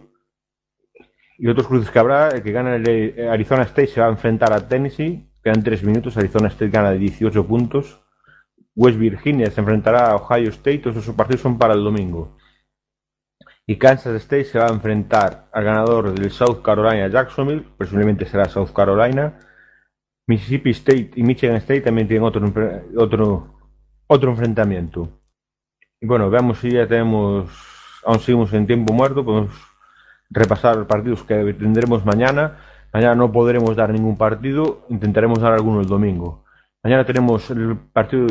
Y 1.38 1.50
otros 1.50 1.68
cruces 1.68 1.92
que 1.92 2.00
habrá, 2.00 2.30
el 2.30 2.42
que 2.42 2.54
gana 2.54 2.78
el 2.78 3.28
Arizona 3.30 3.64
State 3.64 3.88
se 3.88 4.00
va 4.00 4.08
a 4.08 4.12
enfrentar 4.12 4.54
a 4.54 4.66
Tennessee. 4.66 5.30
Quedan 5.44 5.62
tres 5.62 5.84
minutos, 5.84 6.16
Arizona 6.16 6.48
State 6.48 6.72
gana 6.72 6.92
de 6.92 7.00
18 7.00 7.46
puntos. 7.46 8.00
West 8.74 8.98
Virginia 8.98 9.52
se 9.52 9.60
enfrentará 9.60 10.12
a 10.12 10.16
Ohio 10.16 10.52
State, 10.52 10.78
todos 10.78 10.96
esos 10.96 11.16
partidos 11.16 11.42
son 11.42 11.58
para 11.58 11.74
el 11.74 11.84
domingo. 11.84 12.38
Y 13.68 13.76
Kansas 13.76 14.16
State 14.22 14.46
se 14.46 14.58
va 14.58 14.68
a 14.68 14.74
enfrentar 14.74 15.50
al 15.52 15.66
ganador 15.66 16.18
del 16.18 16.32
South 16.32 16.62
Carolina 16.64 17.10
Jacksonville, 17.10 17.66
presumiblemente 17.78 18.26
será 18.26 18.46
South 18.46 18.72
Carolina. 18.74 19.51
Mississippi 20.28 20.72
State 20.72 21.12
y 21.16 21.24
Michigan 21.24 21.58
State 21.58 21.82
también 21.82 22.08
tienen 22.08 22.24
otro, 22.24 22.52
otro, 22.98 23.56
otro 24.08 24.32
enfrentamiento. 24.32 25.10
Y 26.00 26.08
bueno, 26.08 26.30
veamos 26.30 26.60
si 26.60 26.72
ya 26.72 26.88
tenemos, 26.88 27.50
aún 28.06 28.20
seguimos 28.20 28.54
en 28.54 28.66
tiempo 28.66 28.94
muerto, 28.94 29.24
podemos 29.24 29.52
repasar 30.30 30.88
partidos 30.88 31.24
que 31.24 31.54
tendremos 31.54 32.06
mañana. 32.06 32.58
Mañana 32.94 33.16
no 33.16 33.32
podremos 33.32 33.76
dar 33.76 33.92
ningún 33.92 34.18
partido, 34.18 34.86
intentaremos 34.90 35.40
dar 35.40 35.54
alguno 35.54 35.82
el 35.82 35.88
domingo. 35.88 36.44
Mañana 36.84 37.06
tenemos 37.06 37.50
el 37.52 37.78
partido 37.78 38.28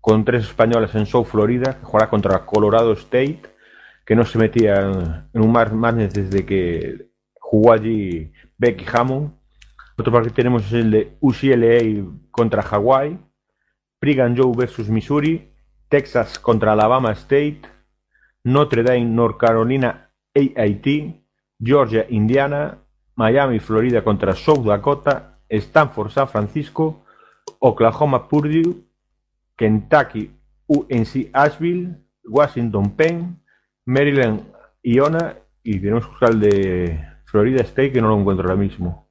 con 0.00 0.24
tres 0.24 0.44
españoles 0.44 0.94
en 0.94 1.06
South 1.06 1.26
Florida, 1.26 1.78
que 1.78 1.84
jugará 1.84 2.10
contra 2.10 2.44
Colorado 2.44 2.92
State, 2.92 3.42
que 4.04 4.16
no 4.16 4.24
se 4.24 4.38
metía 4.38 4.74
en, 5.32 5.40
un 5.40 5.52
March 5.52 5.72
Madness 5.72 6.14
desde 6.14 6.44
que 6.44 7.10
jugó 7.38 7.72
allí 7.72 8.32
Becky 8.58 8.84
Hammond. 8.92 9.32
Otro 10.00 10.14
partido 10.14 10.34
tenemos 10.34 10.64
es 10.64 10.72
el 10.72 10.90
de 10.90 11.18
UCLA 11.20 12.10
contra 12.30 12.62
Hawaii, 12.62 13.18
Brigham 14.00 14.34
Young 14.34 14.56
versus 14.56 14.88
Missouri, 14.88 15.52
Texas 15.90 16.38
contra 16.38 16.72
Alabama 16.72 17.12
State, 17.12 17.60
Notre 18.44 18.82
Dame, 18.82 19.04
North 19.04 19.36
Carolina, 19.36 20.10
AIT, 20.34 20.86
Georgia, 21.58 22.06
Indiana, 22.08 22.78
Miami, 23.14 23.58
Florida 23.58 24.02
contra 24.02 24.34
South 24.34 24.64
Dakota, 24.64 25.38
Stanford, 25.50 26.10
San 26.12 26.28
Francisco, 26.28 27.04
Oklahoma, 27.58 28.26
Purdue, 28.26 28.82
Kentucky, 29.54 30.30
UNC 30.66 31.28
Asheville, 31.34 31.94
Washington, 32.24 32.96
Penn, 32.96 33.42
Maryland, 33.84 34.50
Iona 34.82 35.36
y 35.62 35.78
tenemos 35.78 36.06
que 36.06 36.24
el 36.24 36.40
de 36.40 37.04
Florida 37.26 37.60
State 37.60 37.92
que 37.92 38.00
no 38.00 38.08
lo 38.08 38.18
encuentro 38.18 38.48
ahora 38.48 38.56
mismo. 38.56 39.09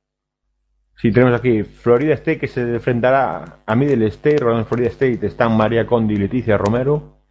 Sí, 1.01 1.13
tenemos 1.13 1.39
aquí 1.39 1.63
Florida 1.63 2.13
State 2.15 2.39
que 2.39 2.47
se 2.49 2.59
enfrentará 2.59 3.61
a 3.65 3.75
Middle 3.75 4.05
State, 4.07 4.43
en 4.43 4.65
Florida 4.65 4.89
State 4.89 5.25
están 5.25 5.55
María 5.55 5.87
Condi 5.87 6.15
y 6.15 6.17
Leticia 6.17 6.57
Romero 6.57 7.21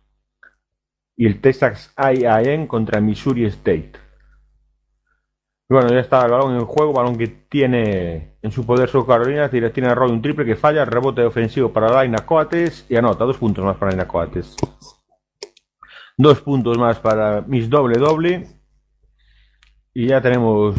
y 1.14 1.26
el 1.26 1.42
Texas 1.42 1.92
A&M 1.94 2.66
contra 2.66 3.02
Missouri 3.02 3.44
State. 3.44 3.92
Bueno, 5.68 5.90
ya 5.90 5.98
está 6.00 6.24
el 6.24 6.30
balón 6.30 6.54
en 6.54 6.64
juego, 6.64 6.94
balón 6.94 7.18
que 7.18 7.26
tiene 7.26 8.38
en 8.40 8.50
su 8.50 8.64
poder 8.64 8.88
South 8.88 9.06
Carolina, 9.06 9.50
tiene 9.50 9.94
Roy 9.94 10.12
un 10.12 10.22
triple 10.22 10.46
que 10.46 10.56
falla, 10.56 10.86
rebote 10.86 11.22
ofensivo 11.22 11.70
para 11.70 11.92
Laina 11.92 12.24
Coates 12.24 12.86
y 12.88 12.96
anota 12.96 13.26
dos 13.26 13.36
puntos 13.36 13.62
más 13.62 13.76
para 13.76 13.90
Laina 13.90 14.08
Coates. 14.08 14.56
Dos 16.16 16.40
puntos 16.40 16.78
más 16.78 16.98
para 17.00 17.42
Miss 17.42 17.68
Doble 17.68 17.98
Doble. 17.98 18.46
Y 19.92 20.06
ya 20.06 20.22
tenemos 20.22 20.74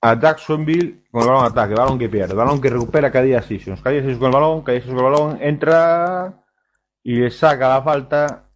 a 0.00 0.18
Jacksonville 0.18 1.01
con 1.12 1.22
el 1.22 1.28
balón 1.28 1.44
ataque, 1.44 1.74
balón 1.74 1.98
que 1.98 2.08
pierde, 2.08 2.34
balón 2.34 2.58
que 2.58 2.70
recupera 2.70 3.12
Cadia 3.12 3.42
Sessions. 3.42 3.82
Cadia 3.82 4.00
Sessions 4.00 4.18
con 4.18 4.28
el 4.28 4.32
balón, 4.32 4.62
Cadia 4.62 4.80
Sessions 4.80 4.98
con 4.98 5.06
el 5.06 5.12
balón, 5.12 5.38
entra 5.42 6.42
y 7.02 7.16
le 7.16 7.30
saca 7.30 7.68
la 7.68 7.82
falta 7.82 8.48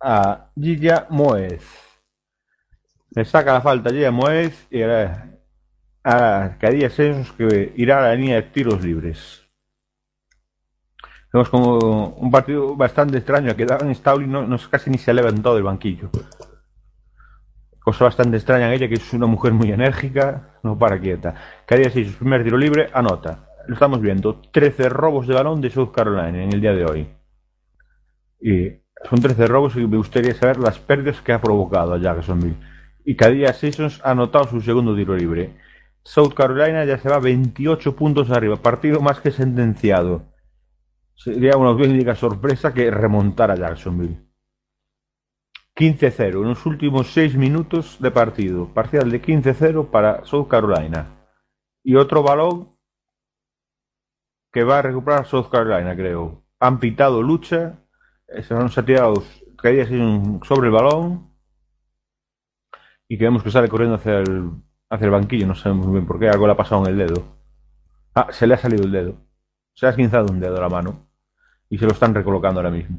a 0.00 0.50
Gilla 0.56 1.06
Moez. 1.10 1.64
Le 3.10 3.24
saca 3.24 3.52
la 3.52 3.60
falta 3.60 3.90
a 3.90 3.92
Gilla 3.92 4.10
Moez 4.10 4.66
y 4.70 4.82
ahora 4.82 5.38
a 6.02 6.56
Cadia 6.58 6.90
Sessions 6.90 7.30
que 7.30 7.72
irá 7.76 7.98
a 7.98 8.08
la 8.08 8.14
línea 8.16 8.36
de 8.36 8.42
tiros 8.42 8.82
libres. 8.82 9.46
Vemos 11.32 11.48
como 11.48 12.08
un 12.08 12.30
partido 12.32 12.74
bastante 12.74 13.18
extraño 13.18 13.54
que 13.54 13.66
Dan 13.66 13.94
Stauling 13.94 14.32
no, 14.32 14.44
no 14.44 14.58
casi 14.68 14.90
ni 14.90 14.98
se 14.98 15.12
ha 15.12 15.14
levantado 15.14 15.54
del 15.54 15.62
banquillo 15.62 16.10
cosa 17.80 18.04
bastante 18.04 18.36
extraña 18.36 18.68
en 18.68 18.74
ella, 18.74 18.88
que 18.88 18.94
es 18.94 19.12
una 19.12 19.26
mujer 19.26 19.52
muy 19.52 19.72
enérgica, 19.72 20.58
no 20.62 20.78
para 20.78 21.00
quieta. 21.00 21.34
Cada 21.66 21.80
día 21.80 21.90
sí, 21.90 22.04
su 22.04 22.18
primer 22.18 22.44
tiro 22.44 22.56
libre, 22.56 22.88
anota. 22.92 23.48
Lo 23.66 23.74
estamos 23.74 24.00
viendo, 24.00 24.40
13 24.52 24.88
robos 24.88 25.26
de 25.26 25.34
balón 25.34 25.60
de 25.60 25.70
South 25.70 25.92
Carolina 25.92 26.42
en 26.42 26.52
el 26.52 26.60
día 26.60 26.72
de 26.72 26.84
hoy. 26.84 27.08
Y 28.40 28.80
son 29.08 29.20
13 29.20 29.46
robos 29.46 29.76
y 29.76 29.86
me 29.86 29.96
gustaría 29.96 30.34
saber 30.34 30.58
las 30.58 30.78
pérdidas 30.78 31.20
que 31.20 31.32
ha 31.32 31.40
provocado 31.40 31.94
a 31.94 31.98
Jacksonville. 31.98 32.56
Y 33.04 33.16
Cadia 33.16 33.52
Sessions 33.52 34.00
ha 34.04 34.10
anotado 34.12 34.44
su 34.44 34.60
segundo 34.60 34.94
tiro 34.94 35.16
libre. 35.16 35.56
South 36.02 36.32
Carolina 36.34 36.84
ya 36.84 36.98
se 36.98 37.08
va 37.08 37.18
28 37.18 37.96
puntos 37.96 38.30
arriba, 38.30 38.56
partido 38.56 39.00
más 39.00 39.20
que 39.20 39.30
sentenciado. 39.30 40.24
Sería 41.14 41.56
una 41.56 41.70
auténtica 41.70 42.14
sorpresa 42.14 42.72
que 42.72 42.90
remontara 42.90 43.54
Jacksonville. 43.54 44.29
15-0 45.76 46.42
en 46.42 46.48
los 46.48 46.66
últimos 46.66 47.12
6 47.12 47.36
minutos 47.36 47.98
de 48.00 48.10
partido. 48.10 48.72
Parcial 48.74 49.10
de 49.10 49.22
15-0 49.22 49.90
para 49.90 50.24
South 50.24 50.48
Carolina. 50.48 51.26
Y 51.82 51.96
otro 51.96 52.22
balón 52.22 52.76
que 54.52 54.64
va 54.64 54.78
a 54.78 54.82
recuperar 54.82 55.26
South 55.26 55.48
Carolina, 55.50 55.94
creo. 55.96 56.44
Han 56.60 56.80
pitado 56.80 57.22
lucha. 57.22 57.78
eh, 58.28 58.42
Se 58.42 58.54
han 58.54 58.68
tirado 58.84 59.14
caídas 59.58 59.88
sobre 60.46 60.68
el 60.68 60.72
balón. 60.72 61.30
Y 63.08 63.18
que 63.18 63.24
vemos 63.24 63.42
que 63.42 63.50
sale 63.50 63.68
corriendo 63.68 63.96
hacia 63.96 64.18
el, 64.18 64.50
hacia 64.88 65.04
el 65.04 65.10
banquillo. 65.10 65.46
No 65.46 65.54
sabemos 65.54 65.86
muy 65.86 65.94
bien 65.96 66.06
por 66.06 66.18
qué. 66.18 66.28
Algo 66.28 66.46
le 66.46 66.52
ha 66.52 66.56
pasado 66.56 66.84
en 66.86 66.92
el 66.92 66.98
dedo. 66.98 67.36
Ah, 68.14 68.28
se 68.32 68.46
le 68.46 68.54
ha 68.54 68.58
salido 68.58 68.84
el 68.84 68.92
dedo. 68.92 69.14
Se 69.74 69.86
ha 69.86 69.90
esguinzado 69.90 70.26
un 70.32 70.40
dedo 70.40 70.56
a 70.58 70.60
la 70.60 70.68
mano. 70.68 71.08
Y 71.68 71.78
se 71.78 71.86
lo 71.86 71.92
están 71.92 72.14
recolocando 72.14 72.60
ahora 72.60 72.70
mismo. 72.70 72.98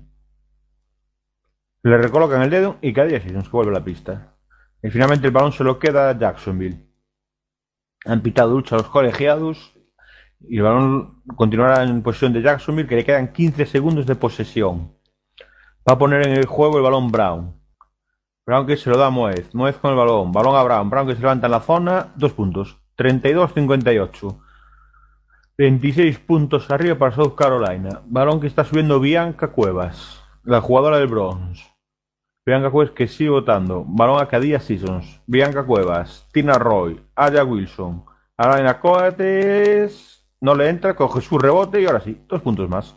Le 1.83 1.97
recolocan 1.97 2.41
el 2.43 2.49
dedo 2.49 2.77
y 2.81 2.93
cada 2.93 3.07
día 3.07 3.19
Sessions 3.19 3.45
que 3.45 3.51
vuelve 3.51 3.71
la 3.71 3.83
pista. 3.83 4.35
Y 4.83 4.89
finalmente 4.89 5.27
el 5.27 5.33
balón 5.33 5.51
se 5.51 5.63
lo 5.63 5.79
queda 5.79 6.09
a 6.09 6.17
Jacksonville. 6.17 6.87
Han 8.05 8.21
pitado 8.21 8.51
lucha 8.51 8.75
a 8.75 8.79
los 8.79 8.87
colegiados 8.87 9.73
y 10.41 10.57
el 10.57 10.63
balón 10.63 11.23
continuará 11.35 11.83
en 11.83 12.01
posesión 12.01 12.33
de 12.33 12.41
Jacksonville 12.41 12.87
que 12.87 12.95
le 12.95 13.05
quedan 13.05 13.31
15 13.31 13.65
segundos 13.65 14.05
de 14.05 14.15
posesión. 14.15 14.95
Va 15.87 15.93
a 15.93 15.97
poner 15.97 16.27
en 16.27 16.33
el 16.37 16.45
juego 16.45 16.77
el 16.77 16.83
balón 16.83 17.11
Brown. 17.11 17.59
Brown 18.45 18.67
que 18.67 18.77
se 18.77 18.89
lo 18.89 18.97
da 18.97 19.07
a 19.07 19.11
Moez. 19.11 19.53
Moez 19.53 19.77
con 19.77 19.91
el 19.91 19.97
balón. 19.97 20.31
Balón 20.31 20.55
a 20.55 20.63
Brown. 20.63 20.89
Brown 20.89 21.07
que 21.07 21.15
se 21.15 21.21
levanta 21.21 21.47
en 21.47 21.51
la 21.51 21.61
zona. 21.61 22.13
Dos 22.15 22.33
puntos. 22.33 22.77
32-58. 22.97 24.39
26 25.57 26.19
puntos 26.19 26.69
arriba 26.69 26.97
para 26.97 27.15
South 27.15 27.35
Carolina. 27.35 28.01
Balón 28.05 28.39
que 28.39 28.47
está 28.47 28.63
subiendo 28.63 28.99
Bianca 28.99 29.47
Cuevas. 29.49 30.23
La 30.43 30.61
jugadora 30.61 30.97
del 30.97 31.07
Bronx. 31.07 31.70
Bianca 32.43 32.71
Cuevas 32.71 32.93
que 32.95 33.07
sigue 33.07 33.29
votando. 33.29 33.85
Balón 33.87 34.19
a 34.19 34.27
Cadia 34.27 34.59
Seasons. 34.59 35.21
Bianca 35.27 35.63
Cuevas. 35.63 36.27
Tina 36.31 36.53
Roy. 36.53 36.99
Aya 37.15 37.43
Wilson. 37.43 38.03
Alaina 38.35 38.79
Coates. 38.79 40.25
No 40.39 40.55
le 40.55 40.69
entra. 40.69 40.95
Coge 40.95 41.21
su 41.21 41.37
rebote 41.37 41.79
y 41.79 41.85
ahora 41.85 41.99
sí. 41.99 42.19
Dos 42.27 42.41
puntos 42.41 42.67
más. 42.67 42.95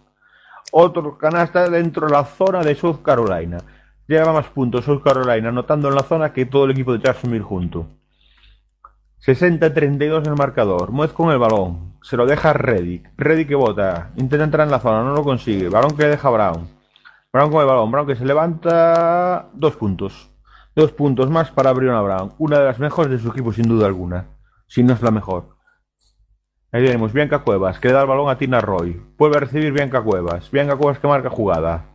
Otro 0.73 1.19
canasta 1.19 1.69
dentro 1.69 2.07
de 2.07 2.13
la 2.15 2.25
zona 2.25 2.63
de 2.63 2.75
South 2.75 3.03
Carolina. 3.03 3.59
Lleva 4.07 4.33
más 4.33 4.47
puntos 4.47 4.87
South 4.87 5.03
Carolina 5.05 5.51
anotando 5.51 5.89
en 5.89 5.95
la 5.95 6.05
zona 6.05 6.33
que 6.33 6.47
todo 6.47 6.65
el 6.65 6.71
equipo 6.71 6.95
de 6.95 7.01
Jacksonville 7.01 7.45
junto. 7.45 7.87
60-32 9.27 10.21
en 10.21 10.27
el 10.27 10.37
marcador. 10.37 10.91
Muez 10.91 11.13
con 11.13 11.31
el 11.31 11.39
balón. 11.39 11.99
Se 12.03 12.17
lo 12.17 12.25
deja 12.25 12.55
Reddick. 12.55 13.11
Reddick 13.19 13.49
que 13.49 13.55
bota. 13.55 14.11
Intenta 14.17 14.45
entrar 14.45 14.67
en 14.67 14.71
la 14.71 14.81
zona. 14.81 15.05
No 15.05 15.15
lo 15.15 15.23
consigue. 15.23 15.69
Balón 15.69 15.95
que 15.95 16.05
le 16.05 16.09
deja 16.09 16.31
Brown. 16.31 16.74
Brown 17.35 17.51
con 17.51 17.63
el 17.63 17.67
balón. 17.67 17.91
Brown 17.91 18.07
que 18.07 18.15
se 18.15 18.25
levanta. 18.25 19.49
Dos 19.55 19.75
puntos. 19.75 20.31
Dos 20.77 20.93
puntos 20.93 21.29
más 21.31 21.51
para 21.51 21.73
Brianna 21.73 22.01
Brown. 22.01 22.33
Una 22.39 22.61
de 22.61 22.65
las 22.65 22.79
mejores 22.79 23.11
de 23.11 23.19
su 23.19 23.31
equipo, 23.31 23.53
sin 23.53 23.69
duda 23.69 23.89
alguna. 23.89 24.27
Si 24.69 24.85
no 24.85 24.93
es 24.93 25.03
la 25.03 25.11
mejor. 25.11 25.57
Ahí 26.71 26.85
tenemos 26.85 27.13
Bianca 27.13 27.41
Cuevas, 27.41 27.81
que 27.81 27.89
le 27.89 27.95
da 27.95 28.03
el 28.03 28.07
balón 28.07 28.31
a 28.31 28.39
Tina 28.39 28.61
Roy. 28.61 29.03
Vuelve 29.19 29.39
a 29.39 29.41
recibir 29.41 29.73
Bianca 29.73 30.01
Cuevas. 30.01 30.49
Bianca 30.53 30.77
Cuevas 30.77 31.01
que 31.01 31.09
marca 31.09 31.29
jugada. 31.29 31.87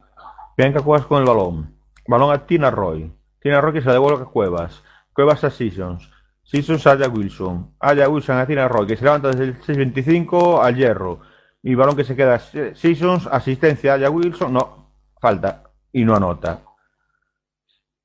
Bianca 0.58 0.82
Cuevas 0.82 1.06
con 1.06 1.22
el 1.22 1.26
balón. 1.26 1.74
Balón 2.06 2.34
a 2.34 2.46
Tina 2.46 2.70
Roy. 2.70 3.10
Tina 3.40 3.62
Roy 3.62 3.72
que 3.72 3.82
se 3.82 3.92
devuelve 3.92 4.24
a 4.24 4.26
Cuevas. 4.26 4.84
Cuevas 5.14 5.42
a 5.46 5.50
Seasons. 5.50 6.12
Seasons 6.44 6.86
a 6.86 6.92
Aya 6.92 7.08
Wilson. 7.08 7.76
Aya 7.80 8.10
Wilson 8.10 8.40
a 8.40 8.46
Tina 8.46 8.68
Roy, 8.68 8.88
que 8.88 8.98
se 8.98 9.06
levanta 9.06 9.30
desde 9.30 9.46
el 9.46 9.62
6.25 9.62 10.62
al 10.62 10.76
hierro. 10.76 11.22
Y 11.64 11.76
balón 11.76 11.96
que 11.96 12.04
se 12.04 12.18
queda 12.18 12.40
Seasons. 12.40 13.28
Asistencia 13.28 13.94
a 13.94 13.96
Aya 13.96 14.10
Wilson. 14.10 14.52
No, 14.52 14.79
falta. 15.20 15.64
Y 15.92 16.04
no 16.04 16.16
anota. 16.16 16.62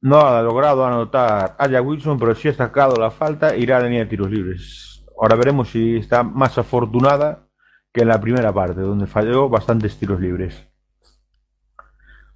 No 0.00 0.20
ha 0.20 0.42
logrado 0.42 0.84
anotar 0.84 1.56
Aya 1.58 1.80
Wilson, 1.80 2.18
pero 2.18 2.34
sí 2.34 2.48
ha 2.48 2.54
sacado 2.54 2.96
la 2.96 3.10
falta. 3.10 3.56
Irá 3.56 3.76
a 3.76 3.80
la 3.80 3.86
línea 3.86 4.04
de 4.04 4.10
tiros 4.10 4.30
libres. 4.30 5.04
Ahora 5.20 5.36
veremos 5.36 5.70
si 5.70 5.96
está 5.96 6.22
más 6.22 6.58
afortunada 6.58 7.48
que 7.92 8.02
en 8.02 8.08
la 8.08 8.20
primera 8.20 8.52
parte, 8.52 8.80
donde 8.80 9.06
falló 9.06 9.48
bastantes 9.48 9.96
tiros 9.96 10.20
libres. 10.20 10.66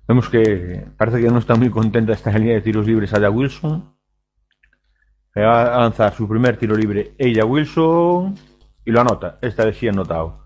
Vemos 0.07 0.31
que 0.31 0.87
parece 0.97 1.21
que 1.21 1.29
no 1.29 1.39
está 1.39 1.57
muy 1.57 1.69
contenta 1.69 2.15
esta 2.15 2.31
línea 2.31 2.55
de 2.55 2.63
tiros 2.63 2.87
libres 2.87 3.13
Aya 3.13 3.29
Wilson. 3.29 3.95
Va 5.37 5.77
a 5.77 5.81
lanzar 5.81 6.15
su 6.15 6.27
primer 6.27 6.57
tiro 6.57 6.75
libre 6.75 7.15
ella 7.19 7.45
Wilson 7.45 8.35
y 8.85 8.91
lo 8.91 9.01
anota. 9.01 9.39
Esta 9.43 9.67
vez 9.67 9.77
sí 9.77 9.87
ha 9.87 9.91
anotado. 9.91 10.45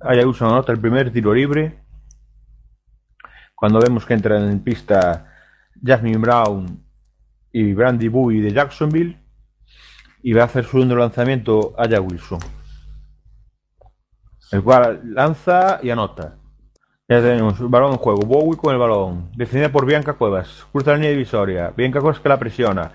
Aya 0.00 0.26
Wilson 0.26 0.48
anota 0.50 0.72
el 0.72 0.80
primer 0.80 1.12
tiro 1.12 1.32
libre. 1.32 1.84
Cuando 3.58 3.80
vemos 3.80 4.06
que 4.06 4.14
entran 4.14 4.48
en 4.48 4.60
pista 4.60 5.26
Jasmine 5.82 6.18
Brown 6.18 6.80
y 7.50 7.72
Brandy 7.72 8.06
Bowie 8.06 8.40
de 8.40 8.52
Jacksonville 8.52 9.18
y 10.22 10.32
va 10.32 10.42
a 10.42 10.44
hacer 10.44 10.64
su 10.64 10.72
segundo 10.72 10.94
lanzamiento 10.94 11.74
Aya 11.76 12.00
Wilson. 12.00 12.38
El 14.52 14.62
cual 14.62 15.00
lanza 15.04 15.80
y 15.82 15.90
anota. 15.90 16.36
Ya 17.08 17.20
tenemos 17.20 17.58
balón 17.68 17.92
en 17.92 17.98
juego. 17.98 18.20
Bowie 18.20 18.56
con 18.56 18.72
el 18.72 18.78
balón. 18.78 19.32
Defendida 19.34 19.72
por 19.72 19.86
Bianca 19.86 20.12
Cuevas. 20.12 20.64
Cruza 20.70 20.92
la 20.92 20.98
línea 20.98 21.10
divisoria. 21.10 21.72
Bianca 21.76 22.00
Cuevas 22.00 22.20
que 22.20 22.28
la 22.28 22.38
presiona. 22.38 22.92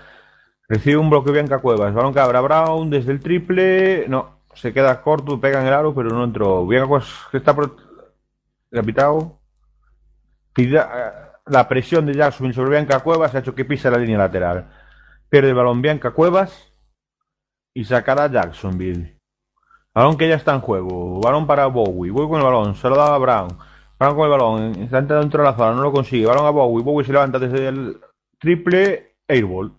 Recibe 0.66 0.96
un 0.96 1.10
bloque 1.10 1.30
Bianca 1.30 1.58
Cuevas. 1.58 1.92
Balón 1.92 2.14
que 2.14 2.20
abra 2.20 2.40
Brown 2.40 2.88
desde 2.88 3.12
el 3.12 3.20
triple. 3.20 4.06
No. 4.08 4.40
Se 4.54 4.72
queda 4.72 5.02
corto, 5.02 5.38
pega 5.40 5.60
en 5.60 5.66
el 5.66 5.74
aro, 5.74 5.94
pero 5.94 6.08
no 6.08 6.24
entró. 6.24 6.66
Bianca 6.66 6.88
Cuevas 6.88 7.12
que 7.30 7.36
está 7.36 7.54
capitado. 8.70 9.43
Pida- 10.54 11.20
La 11.46 11.68
presión 11.68 12.06
de 12.06 12.14
Jackson 12.14 12.52
sobre 12.54 12.70
Bianca 12.70 13.00
Cuevas 13.00 13.34
ha 13.34 13.40
hecho 13.40 13.54
que 13.54 13.66
pise 13.66 13.90
la 13.90 13.98
línea 13.98 14.16
lateral. 14.16 14.70
Pierde 15.28 15.50
el 15.50 15.54
balón 15.54 15.82
Bianca 15.82 16.12
Cuevas 16.12 16.72
y 17.74 17.84
sacará 17.84 18.28
Jacksonville. 18.30 19.18
Balón 19.94 20.16
que 20.16 20.28
ya 20.28 20.36
está 20.36 20.54
en 20.54 20.60
juego. 20.60 21.20
Balón 21.20 21.46
para 21.46 21.66
Bowie. 21.66 22.10
Bowie 22.10 22.28
con 22.28 22.38
el 22.38 22.44
balón. 22.44 22.74
Se 22.76 22.88
lo 22.88 22.96
da 22.96 23.14
a 23.14 23.18
Brown. 23.18 23.48
Brown 23.98 24.16
con 24.16 24.24
el 24.24 24.30
balón. 24.30 24.74
Está 24.82 25.02
dentro 25.02 25.42
de 25.42 25.50
la 25.50 25.54
zona. 25.56 25.74
No 25.74 25.82
lo 25.82 25.92
consigue. 25.92 26.26
Balón 26.26 26.46
a 26.46 26.50
Bowie. 26.50 26.82
Bowie 26.82 27.04
se 27.06 27.12
levanta 27.12 27.38
desde 27.38 27.68
el 27.68 28.00
triple 28.38 29.16
airball. 29.28 29.72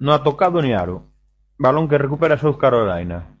No 0.00 0.12
ha 0.12 0.22
tocado 0.22 0.60
ni 0.60 0.72
aro. 0.74 1.12
Balón 1.56 1.88
que 1.88 1.96
recupera 1.96 2.36
South 2.36 2.58
Carolina. 2.58 3.38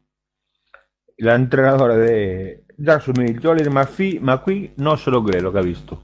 La 1.18 1.34
entrenadora 1.34 1.96
de 1.96 2.63
Jacksonville, 2.76 3.70
McPhee, 3.70 4.20
McQueen, 4.20 4.74
no 4.76 4.96
se 4.96 5.10
lo 5.10 5.22
cree 5.24 5.40
lo 5.40 5.52
que 5.52 5.58
ha 5.58 5.62
visto. 5.62 6.02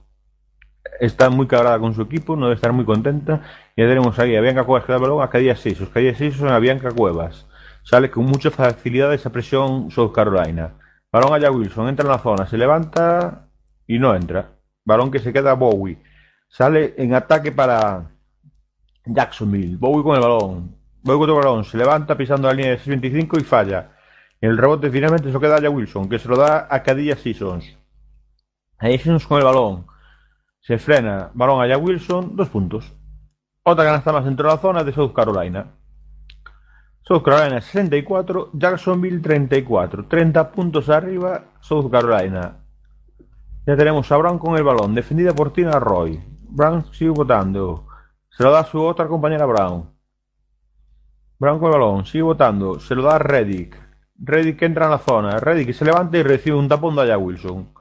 Está 1.01 1.31
muy 1.31 1.47
cabrada 1.47 1.79
con 1.79 1.95
su 1.95 2.03
equipo, 2.03 2.37
no 2.37 2.47
debe 2.47 2.57
estar 2.57 2.73
muy 2.73 2.85
contenta. 2.85 3.43
Ya 3.77 3.87
tenemos 3.87 4.19
ahí 4.19 4.37
a 4.37 4.41
Bianca 4.41 4.65
Cuevas 4.65 4.85
que 4.85 4.93
da 4.93 4.99
balón 4.99 5.23
a 5.23 5.31
Cadilla 5.31 5.57
Sisos. 5.57 5.89
Cadilla 5.89 6.15
Sisos 6.15 6.51
a 6.51 6.59
Bianca 6.59 6.91
Cuevas. 6.91 7.47
Sale 7.83 8.11
con 8.11 8.27
mucha 8.27 8.51
facilidad 8.51 9.13
esa 9.15 9.31
presión 9.31 9.91
South 9.91 10.13
Carolina. 10.13 10.75
Balón 11.11 11.35
allá 11.35 11.51
Wilson, 11.51 11.89
entra 11.89 12.05
en 12.05 12.13
la 12.13 12.19
zona, 12.19 12.47
se 12.47 12.59
levanta 12.59 13.49
y 13.87 13.99
no 13.99 14.15
entra. 14.15 14.53
Balón 14.85 15.11
que 15.11 15.19
se 15.19 15.33
queda 15.33 15.55
Bowie. 15.55 15.99
Sale 16.49 16.95
en 16.99 17.15
ataque 17.15 17.51
para 17.53 18.11
Jacksonville. 19.05 19.77
Bowie 19.77 20.05
con 20.05 20.17
el 20.17 20.23
balón. 20.23 20.77
Bowie 21.03 21.19
con 21.19 21.31
el 21.31 21.37
balón, 21.37 21.65
se 21.65 21.79
levanta 21.79 22.17
pisando 22.17 22.49
la 22.49 22.55
línea 22.55 22.73
de 22.73 22.77
625 22.77 23.39
y 23.39 23.45
falla. 23.45 23.91
El 24.41 24.57
rebote 24.57 24.91
finalmente 24.91 25.29
se 25.29 25.33
lo 25.33 25.41
queda 25.41 25.57
allá 25.57 25.69
Wilson, 25.69 26.09
que 26.09 26.19
se 26.19 26.29
lo 26.29 26.37
da 26.37 26.67
a 26.71 26.83
Cadilla 26.83 27.17
Seasons. 27.17 27.77
Ahí 28.79 28.97
Seasons 28.97 29.27
con 29.27 29.39
el 29.39 29.45
balón. 29.45 29.87
Se 30.61 30.79
frena, 30.79 31.31
balón 31.35 31.61
allá 31.61 31.77
Wilson, 31.77 32.37
dos 32.37 32.49
puntos. 32.49 32.93
Otra 33.63 33.85
canasta 33.85 34.13
más 34.13 34.25
dentro 34.25 34.49
de 34.49 34.55
la 34.55 34.61
zona 34.61 34.83
de 34.83 34.93
South 34.93 35.13
Carolina. 35.13 35.67
South 37.03 37.23
Carolina 37.23 37.61
64, 37.61 38.51
Jacksonville 38.55 39.21
34. 39.21 40.07
30 40.07 40.53
puntos 40.53 40.89
arriba, 40.89 41.45
South 41.61 41.91
Carolina. 41.91 42.57
Ya 43.67 43.77
tenemos 43.77 44.11
a 44.11 44.17
Brown 44.17 44.39
con 44.39 44.57
el 44.57 44.63
balón, 44.63 44.95
defendida 44.95 45.35
por 45.35 45.53
Tina 45.53 45.79
Roy. 45.79 46.19
Brown 46.49 46.87
sigue 46.93 47.11
votando. 47.11 47.87
Se 48.31 48.43
lo 48.43 48.53
da 48.53 48.61
a 48.61 48.65
su 48.65 48.83
otra 48.83 49.07
compañera 49.07 49.45
Brown. 49.45 49.91
Brown 51.39 51.59
con 51.59 51.67
el 51.67 51.79
balón, 51.79 52.07
sigue 52.07 52.23
votando. 52.23 52.81
Se 52.81 52.95
lo 52.95 53.03
da 53.03 53.17
a 53.17 53.19
Reddick. 53.19 53.90
Reddick 54.23 54.61
entra 54.63 54.85
en 54.85 54.91
la 54.91 54.99
zona. 54.99 55.39
Reddick 55.39 55.73
se 55.73 55.85
levanta 55.85 56.19
y 56.19 56.23
recibe 56.23 56.57
un 56.57 56.69
tapón 56.69 56.95
de 56.95 57.03
allá 57.03 57.17
Wilson. 57.17 57.73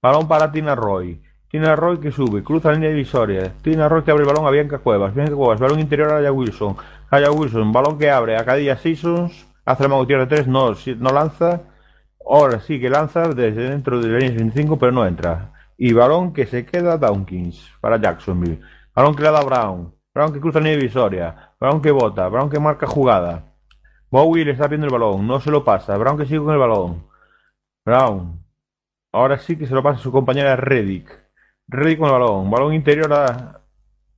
Balón 0.00 0.26
para 0.26 0.50
Tina 0.50 0.74
Roy. 0.74 1.22
Tina 1.48 1.76
Roy 1.76 1.98
que 2.00 2.10
sube, 2.10 2.42
cruza 2.42 2.68
la 2.68 2.74
línea 2.74 2.88
divisoria. 2.88 3.52
Tina 3.60 3.88
Roy 3.90 4.02
que 4.02 4.10
abre 4.10 4.22
el 4.22 4.28
balón 4.28 4.46
a 4.46 4.50
Bianca 4.50 4.78
Cuevas. 4.78 5.14
Bianca 5.14 5.34
Cuevas, 5.34 5.60
balón 5.60 5.80
interior 5.80 6.12
a 6.12 6.16
Aya 6.16 6.32
Wilson. 6.32 6.76
Aya 7.10 7.30
Wilson, 7.30 7.72
balón 7.72 7.98
que 7.98 8.10
abre 8.10 8.38
a 8.38 8.44
Cadilla 8.44 8.76
Seasons. 8.78 9.46
Hace 9.66 9.86
mago 9.86 10.06
tierra 10.06 10.24
de 10.24 10.34
3, 10.34 10.48
no, 10.48 10.72
no 10.96 11.10
lanza. 11.10 11.60
Ahora 12.26 12.60
sí 12.60 12.80
que 12.80 12.88
lanza 12.88 13.28
desde 13.28 13.68
dentro 13.68 14.00
de 14.00 14.08
la 14.08 14.18
línea 14.18 14.38
25, 14.38 14.78
pero 14.78 14.92
no 14.92 15.06
entra. 15.06 15.52
Y 15.76 15.92
balón 15.92 16.32
que 16.32 16.46
se 16.46 16.64
queda 16.64 16.96
Dawkins 16.96 17.70
para 17.82 18.00
Jacksonville. 18.00 18.60
Balón 18.94 19.14
que 19.14 19.22
le 19.22 19.30
da 19.30 19.42
Brown. 19.42 19.94
Brown 20.14 20.32
que 20.32 20.40
cruza 20.40 20.58
la 20.58 20.64
línea 20.64 20.78
divisoria. 20.78 21.52
Brown 21.60 21.82
que 21.82 21.90
bota. 21.90 22.28
Brown 22.28 22.48
que 22.48 22.58
marca 22.58 22.86
jugada. 22.86 23.51
Bowie 24.12 24.44
le 24.44 24.52
está 24.52 24.68
viendo 24.68 24.86
el 24.86 24.92
balón. 24.92 25.26
No 25.26 25.40
se 25.40 25.50
lo 25.50 25.64
pasa. 25.64 25.96
Brown 25.98 26.18
que 26.18 26.26
sigue 26.26 26.38
con 26.40 26.52
el 26.52 26.58
balón. 26.60 27.04
Brown. 27.84 28.44
Ahora 29.12 29.38
sí 29.38 29.56
que 29.58 29.66
se 29.66 29.74
lo 29.74 29.82
pasa 29.82 30.00
a 30.00 30.02
su 30.02 30.12
compañera 30.12 30.56
Reddick. 30.56 31.08
Reddick 31.68 31.98
con 31.98 32.08
el 32.08 32.12
balón. 32.14 32.50
Balón 32.50 32.74
interior 32.74 33.12
a, 33.12 33.62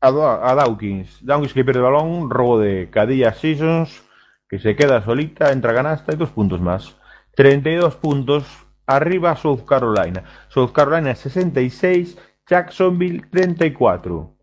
a, 0.00 0.10
Da- 0.12 0.50
a 0.50 0.54
Dawkins. 0.54 1.24
Dawkins 1.24 1.54
que 1.54 1.64
pierde 1.64 1.80
el 1.80 1.84
balón. 1.86 2.30
Robo 2.30 2.58
de 2.60 2.90
Cadilla 2.90 3.32
Seasons. 3.34 4.02
Que 4.48 4.58
se 4.58 4.76
queda 4.76 5.02
solita. 5.04 5.52
Entra 5.52 5.74
canasta 5.74 6.12
y 6.12 6.16
dos 6.16 6.30
puntos 6.30 6.60
más. 6.60 6.96
32 7.36 7.96
puntos. 7.96 8.44
Arriba 8.86 9.36
South 9.36 9.64
Carolina. 9.66 10.24
South 10.48 10.72
Carolina 10.72 11.14
66. 11.14 12.18
Jacksonville 12.46 13.22
34. 13.30 14.34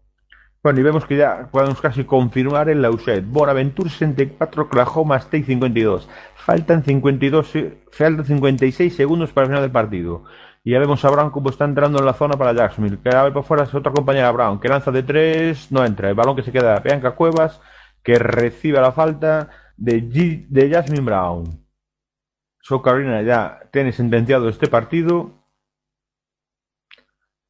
Bueno, 0.64 0.80
y 0.80 0.84
vemos 0.84 1.06
que 1.06 1.18
ya 1.18 1.50
podemos 1.52 1.82
casi 1.82 2.04
confirmar 2.04 2.70
el 2.70 2.82
Lauset. 2.84 3.26
Bonaventure 3.26 3.90
64, 3.90 4.64
Oklahoma 4.64 5.18
State 5.18 5.44
52. 5.46 6.08
Faltan 6.36 6.84
52, 6.84 7.48
se- 7.48 7.78
faltan 7.92 8.26
56 8.26 8.96
segundos 8.96 9.32
para 9.32 9.46
el 9.46 9.50
final 9.52 9.64
del 9.64 9.72
partido. 9.72 10.24
Y 10.64 10.72
ya 10.74 10.80
vemos 10.80 11.04
a 11.04 11.10
Brown 11.10 11.32
como 11.32 11.50
está 11.50 11.66
entrando 11.66 11.98
en 11.98 12.06
la 12.06 12.14
zona 12.14 12.36
para 12.38 12.54
Jacksonville. 12.54 13.00
Que 13.02 13.10
a 13.10 13.24
ver 13.24 13.34
por 13.34 13.44
fuera 13.44 13.64
es 13.64 13.74
otra 13.74 13.92
compañera 13.92 14.32
Brown, 14.32 14.60
que 14.60 14.70
lanza 14.70 14.92
de 14.92 15.02
3, 15.02 15.72
no 15.72 15.84
entra. 15.84 16.10
El 16.10 16.16
balón 16.16 16.36
que 16.36 16.44
se 16.44 16.52
queda 16.52 16.80
Bianca 16.80 17.12
Cuevas, 17.16 17.60
que 18.04 18.20
recibe 18.20 18.80
la 18.80 18.92
falta 18.92 19.50
de, 19.78 20.02
de 20.48 20.70
Jasmine 20.70 21.02
Brown. 21.04 21.66
So 22.62 22.82
Carolina 22.84 23.22
ya 23.24 23.60
tiene 23.72 23.92
sentenciado 23.92 24.48
este 24.50 24.68
partido. 24.68 25.32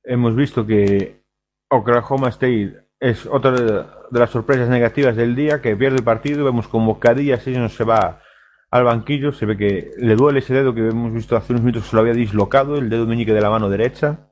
Hemos 0.03 0.35
visto 0.35 0.65
que 0.65 1.23
Oklahoma 1.69 2.29
State 2.29 2.80
es 3.01 3.25
otra 3.25 3.51
de 3.51 4.19
las 4.19 4.29
sorpresas 4.29 4.69
negativas 4.69 5.15
del 5.15 5.35
día, 5.35 5.59
que 5.59 5.75
pierde 5.75 5.97
el 5.97 6.03
partido. 6.03 6.45
Vemos 6.45 6.67
como 6.67 6.99
Cadilla 6.99 7.39
Seasons 7.39 7.73
se 7.73 7.83
va 7.83 8.21
al 8.69 8.83
banquillo. 8.83 9.31
Se 9.31 9.47
ve 9.47 9.57
que 9.57 9.91
le 9.97 10.15
duele 10.15 10.39
ese 10.39 10.53
dedo 10.53 10.73
que 10.75 10.87
hemos 10.87 11.11
visto 11.11 11.35
hace 11.35 11.51
unos 11.51 11.65
minutos 11.65 11.89
se 11.89 11.95
lo 11.95 12.01
había 12.03 12.13
dislocado, 12.13 12.77
el 12.77 12.89
dedo 12.89 13.07
meñique 13.07 13.33
de 13.33 13.41
la 13.41 13.49
mano 13.49 13.69
derecha. 13.69 14.29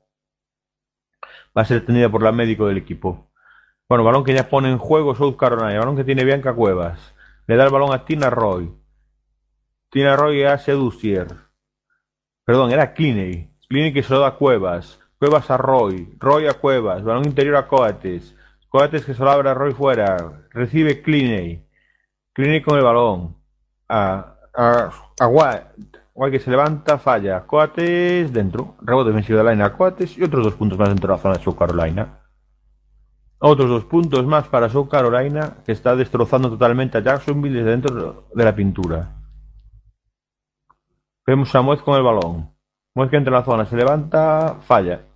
Va 1.56 1.62
a 1.62 1.64
ser 1.64 1.82
atendida 1.82 2.08
por 2.08 2.22
la 2.22 2.30
médico 2.30 2.68
del 2.68 2.76
equipo. 2.76 3.32
Bueno, 3.88 4.04
balón 4.04 4.22
que 4.22 4.34
ya 4.34 4.48
pone 4.48 4.70
en 4.70 4.78
juego 4.78 5.16
South 5.16 5.36
Carolina. 5.36 5.80
Balón 5.80 5.96
que 5.96 6.04
tiene 6.04 6.24
Bianca 6.24 6.54
Cuevas. 6.54 7.12
Le 7.48 7.56
da 7.56 7.64
el 7.64 7.72
balón 7.72 7.92
a 7.92 8.04
Tina 8.04 8.30
Roy. 8.30 8.72
Tina 9.90 10.14
Roy 10.14 10.44
a 10.44 10.58
Seducier. 10.58 11.26
Perdón, 12.44 12.70
era 12.70 12.94
Cliney. 12.94 13.52
Cliney 13.68 13.92
que 13.92 14.04
se 14.04 14.12
lo 14.14 14.20
da 14.20 14.28
a 14.28 14.36
Cuevas. 14.36 15.00
Cuevas 15.18 15.50
a 15.50 15.56
Roy. 15.56 16.14
Roy 16.20 16.46
a 16.46 16.54
Cuevas. 16.54 17.02
Balón 17.02 17.24
interior 17.24 17.56
a 17.56 17.66
Coates. 17.66 18.36
Coates 18.70 19.04
que 19.04 19.14
se 19.14 19.24
lo 19.24 19.30
abre 19.30 19.50
a 19.50 19.54
Roy 19.54 19.72
fuera. 19.72 20.16
Recibe 20.50 21.02
Cliney. 21.02 21.66
Cliney 22.32 22.62
con 22.62 22.78
el 22.78 22.84
balón. 22.84 23.36
A, 23.88 24.36
a, 24.54 24.90
a 25.18 26.30
que 26.30 26.38
se 26.38 26.50
levanta, 26.50 26.98
falla. 26.98 27.46
Coates 27.46 28.32
dentro. 28.32 28.76
Rebote 28.80 29.08
defensivo 29.10 29.38
de 29.38 29.44
la 29.44 29.50
línea 29.50 29.66
a 29.66 29.76
Coates. 29.76 30.16
Y 30.16 30.22
otros 30.22 30.44
dos 30.44 30.54
puntos 30.54 30.78
más 30.78 30.88
dentro 30.88 31.08
de 31.08 31.16
la 31.16 31.20
zona 31.20 31.36
de 31.36 31.42
South 31.42 31.58
Carolina. 31.58 32.20
Otros 33.40 33.68
dos 33.68 33.84
puntos 33.86 34.24
más 34.24 34.46
para 34.46 34.68
South 34.68 34.88
Carolina, 34.88 35.56
que 35.66 35.72
está 35.72 35.96
destrozando 35.96 36.48
totalmente 36.48 36.98
a 36.98 37.00
Jacksonville 37.00 37.58
desde 37.58 37.70
dentro 37.70 38.28
de 38.32 38.44
la 38.44 38.54
pintura. 38.54 39.16
Vemos 41.26 41.52
a 41.54 41.62
Muez 41.62 41.82
con 41.82 41.96
el 41.96 42.04
balón. 42.04 42.54
Muez 42.94 43.10
que 43.10 43.16
entra 43.16 43.30
en 43.32 43.38
la 43.40 43.44
zona, 43.44 43.66
se 43.66 43.76
levanta, 43.76 44.58
falla. 44.62 45.09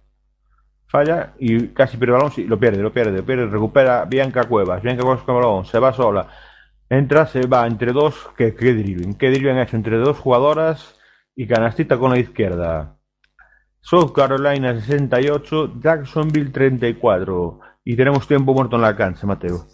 Falla 0.94 1.34
y 1.40 1.70
casi 1.70 1.96
pierde 1.96 2.12
el 2.12 2.18
balón, 2.20 2.30
sí, 2.30 2.44
lo 2.44 2.56
pierde, 2.56 2.80
lo 2.80 2.92
pierde, 2.92 3.16
lo 3.16 3.26
pierde, 3.26 3.46
recupera 3.46 4.04
Bianca 4.04 4.44
Cuevas. 4.44 4.80
Bianca 4.80 5.02
Cuevas 5.02 5.24
con 5.24 5.34
balón, 5.34 5.64
se 5.64 5.80
va 5.80 5.92
sola. 5.92 6.28
Entra, 6.88 7.26
se 7.26 7.48
va 7.48 7.66
entre 7.66 7.92
dos, 7.92 8.14
que 8.36 8.54
qué 8.54 8.74
dribbling, 8.74 9.14
qué 9.14 9.30
dribbling 9.30 9.56
ha 9.56 9.64
hecho 9.64 9.74
entre 9.74 9.96
dos 9.96 10.16
jugadoras 10.20 10.94
y 11.34 11.48
canastita 11.48 11.98
con 11.98 12.12
la 12.12 12.20
izquierda. 12.20 12.96
South 13.80 14.12
Carolina 14.12 14.80
68, 14.80 15.80
Jacksonville 15.82 16.52
34. 16.52 17.58
Y 17.82 17.96
tenemos 17.96 18.28
tiempo 18.28 18.54
muerto 18.54 18.76
en 18.76 18.82
la 18.82 18.94
cancha, 18.94 19.26
Mateo. 19.26 19.66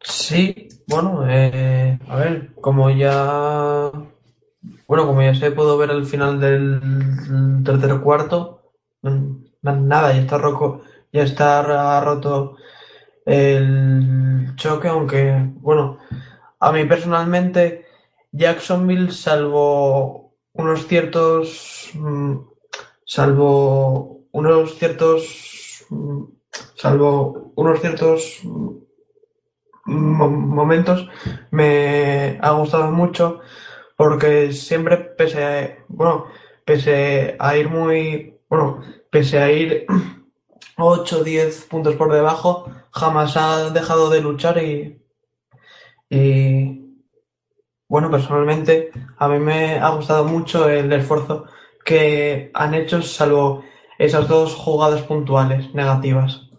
Sí, 0.00 0.70
bueno, 0.88 1.24
eh, 1.30 2.00
a 2.08 2.16
ver, 2.16 2.52
como 2.60 2.90
ya, 2.90 3.92
bueno, 4.88 5.06
como 5.06 5.22
ya 5.22 5.36
se 5.36 5.52
pudo 5.52 5.78
ver 5.78 5.92
al 5.92 6.04
final 6.04 6.40
del 6.40 7.62
tercer 7.64 8.00
cuarto, 8.00 8.72
mm, 9.02 9.49
nada, 9.62 10.12
ya 10.12 10.20
está 10.20 10.38
roco, 10.38 10.82
ya 11.12 11.22
está 11.22 12.00
roto 12.02 12.56
el 13.26 14.54
choque, 14.56 14.88
aunque, 14.88 15.34
bueno, 15.60 15.98
a 16.60 16.72
mí 16.72 16.84
personalmente, 16.84 17.86
Jacksonville, 18.32 19.12
salvo 19.12 20.34
unos 20.54 20.86
ciertos, 20.88 21.90
mm, 21.94 22.36
salvo 23.04 24.22
unos 24.32 24.76
ciertos, 24.78 25.86
mm, 25.90 26.24
salvo 26.76 27.52
unos 27.56 27.80
ciertos 27.80 28.40
mm, 28.44 28.70
mo- 29.86 30.30
momentos 30.30 31.08
me 31.50 32.38
ha 32.42 32.50
gustado 32.52 32.90
mucho 32.92 33.40
porque 33.96 34.52
siempre 34.52 34.96
pese 34.98 35.44
a, 35.44 35.78
bueno, 35.88 36.26
pese 36.64 37.36
a 37.38 37.56
ir 37.56 37.68
muy 37.68 38.34
bueno, 38.50 38.82
pese 39.10 39.38
a 39.38 39.50
ir 39.50 39.86
8 40.76 41.20
o 41.20 41.24
10 41.24 41.64
puntos 41.66 41.94
por 41.94 42.12
debajo, 42.12 42.70
jamás 42.90 43.36
ha 43.36 43.70
dejado 43.70 44.10
de 44.10 44.20
luchar 44.20 44.62
y, 44.62 45.00
y 46.10 46.80
bueno, 47.88 48.10
personalmente 48.10 48.90
a 49.16 49.28
mí 49.28 49.38
me 49.38 49.78
ha 49.78 49.88
gustado 49.90 50.24
mucho 50.24 50.68
el 50.68 50.92
esfuerzo 50.92 51.46
que 51.84 52.50
han 52.52 52.74
hecho, 52.74 53.00
salvo 53.02 53.64
esas 53.98 54.28
dos 54.28 54.54
jugadas 54.54 55.02
puntuales 55.02 55.72
negativas. 55.74 56.50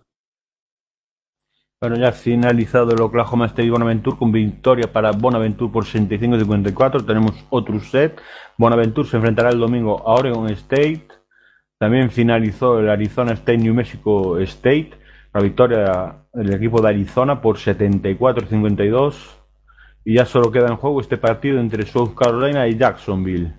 Bueno, 1.82 1.98
ya 1.98 2.12
finalizado 2.12 2.92
el 2.92 3.02
Oklahoma 3.02 3.48
State 3.48 3.72
Bonaventure 3.72 4.16
con 4.16 4.32
victoria 4.32 4.94
para 4.94 5.12
Bonaventure 5.12 5.72
por 5.72 5.84
65-54. 5.84 7.06
Tenemos 7.08 7.32
otro 7.50 7.80
set. 7.80 8.22
Bonaventure 8.56 9.10
se 9.10 9.18
enfrentará 9.18 9.50
el 9.50 9.60
domingo 9.60 10.08
a 10.08 10.14
Oregon 10.14 10.48
State. 10.52 11.21
También 11.82 12.12
finalizó 12.12 12.80
el 12.80 12.92
Arizona 12.92 13.32
State 13.32 13.58
New 13.58 13.74
Mexico 13.74 14.38
State. 14.38 14.92
La 15.34 15.42
victoria 15.42 16.16
del 16.32 16.54
equipo 16.54 16.80
de 16.80 16.90
Arizona 16.90 17.42
por 17.42 17.58
74-52. 17.58 19.16
Y 20.06 20.14
ya 20.14 20.26
solo 20.26 20.52
queda 20.52 20.68
en 20.68 20.76
juego 20.76 21.02
este 21.02 21.18
partido 21.18 21.60
entre 21.60 21.88
South 21.88 22.14
Carolina 22.16 22.68
y 22.68 22.78
Jacksonville. 22.78 23.56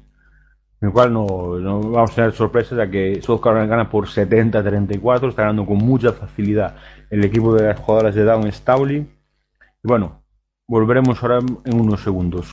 En 0.81 0.89
el 0.89 0.93
cual 0.93 1.13
no, 1.13 1.27
vamos 1.27 2.13
a 2.13 2.15
tener 2.15 2.31
sorpresas 2.31 2.79
ya 2.79 2.89
que 2.89 3.21
South 3.21 3.41
Carolina 3.41 3.67
gana 3.67 3.91
por 3.91 4.07
70-34. 4.07 5.31
Está 5.31 5.43
ganando 5.43 5.67
con 5.67 5.79
mucha 5.79 6.13
facilidad 6.13 6.77
el 7.11 7.25
equipo 7.25 7.53
de 7.57 7.67
las 7.67 7.81
jugadoras 7.81 8.15
de 8.15 8.23
Down 8.23 8.53
Stowley. 8.53 8.99
Y 8.99 9.09
bueno, 9.83 10.23
volveremos 10.69 11.21
ahora 11.21 11.41
en 11.65 11.81
unos 11.81 12.01
segundos. 12.01 12.53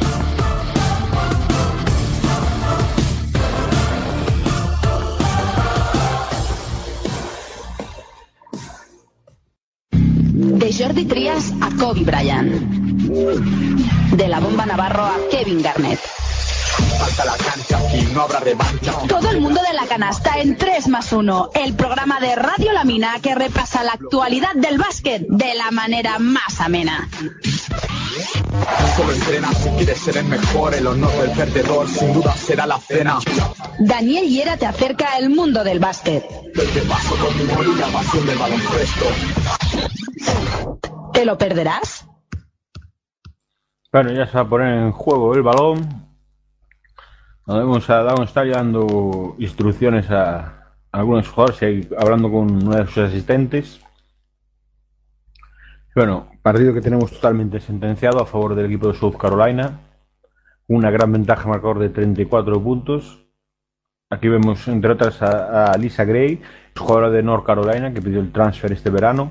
De 10.71 10.77
Jordi 10.77 11.03
Trias 11.03 11.51
a 11.59 11.69
Kobe 11.75 12.05
Bryant. 12.05 12.49
De 14.15 14.27
la 14.29 14.39
bomba 14.39 14.65
Navarro 14.65 15.03
a 15.03 15.19
Kevin 15.29 15.61
Garnett. 15.61 16.20
Falta 17.01 17.25
la 17.25 17.35
cancha, 17.35 17.79
aquí 17.79 18.07
no 18.13 18.21
habrá 18.21 18.39
revancha. 18.41 18.93
Todo 19.07 19.31
el 19.31 19.41
mundo 19.41 19.59
de 19.67 19.73
la 19.73 19.87
canasta 19.87 20.37
en 20.37 20.55
3 20.55 20.87
más 20.89 21.11
1, 21.11 21.49
el 21.55 21.73
programa 21.73 22.19
de 22.19 22.35
Radio 22.35 22.71
La 22.73 22.83
Mina 22.83 23.15
que 23.23 23.33
repasa 23.33 23.83
la 23.83 23.93
actualidad 23.93 24.53
del 24.53 24.77
básquet 24.77 25.25
de 25.27 25.55
la 25.55 25.71
manera 25.71 26.19
más 26.19 26.61
amena. 26.61 27.09
Solo 28.95 29.13
entrena 29.13 29.51
si 29.51 29.69
quieres 29.69 29.97
ser 29.99 30.17
el 30.17 30.25
mejor, 30.25 30.75
el 30.75 30.85
honor 30.85 31.11
del 31.13 31.31
perdedor 31.31 31.89
sin 31.89 32.13
duda 32.13 32.35
será 32.35 32.67
la 32.67 32.77
cena. 32.77 33.17
Daniel 33.79 34.27
Hiera 34.27 34.57
te 34.57 34.67
acerca 34.67 35.15
al 35.15 35.31
mundo 35.31 35.63
del 35.63 35.79
básquet. 35.79 36.23
Del 36.53 36.69
que 36.69 36.81
paso 36.81 37.15
con 37.15 37.35
mi 37.35 37.51
humor 37.51 37.65
y 37.65 37.79
la 37.79 37.87
pasión 37.87 38.27
del 38.27 38.37
baloncesto. 38.37 39.05
¿Te 41.13 41.25
lo 41.25 41.35
perderás? 41.35 42.05
Bueno, 43.91 44.11
ya 44.11 44.27
se 44.27 44.33
va 44.33 44.41
a 44.41 44.47
poner 44.47 44.75
en 44.75 44.91
juego 44.91 45.33
el 45.33 45.41
balón. 45.41 46.10
Nos 47.51 47.59
vemos 47.59 47.89
a 47.89 47.97
Down 48.03 48.23
estar 48.23 48.49
dando 48.49 49.35
instrucciones 49.37 50.09
a 50.09 50.71
algunos 50.89 51.27
jugadores 51.27 51.61
y 51.61 51.93
hablando 51.97 52.31
con 52.31 52.49
uno 52.49 52.77
de 52.77 52.87
sus 52.87 52.99
asistentes. 52.99 53.81
Bueno, 55.93 56.31
partido 56.41 56.73
que 56.73 56.79
tenemos 56.79 57.11
totalmente 57.11 57.59
sentenciado 57.59 58.21
a 58.21 58.25
favor 58.25 58.55
del 58.55 58.67
equipo 58.67 58.87
de 58.87 58.97
South 58.97 59.17
Carolina. 59.17 59.81
Una 60.69 60.91
gran 60.91 61.11
ventaja 61.11 61.49
marcador 61.49 61.79
de 61.79 61.89
34 61.89 62.63
puntos. 62.63 63.27
Aquí 64.09 64.29
vemos, 64.29 64.65
entre 64.69 64.93
otras, 64.93 65.21
a, 65.21 65.73
a 65.73 65.77
Lisa 65.77 66.05
Gray, 66.05 66.41
jugadora 66.77 67.09
de 67.09 67.21
North 67.21 67.45
Carolina, 67.45 67.93
que 67.93 68.01
pidió 68.01 68.21
el 68.21 68.31
transfer 68.31 68.71
este 68.71 68.89
verano 68.89 69.29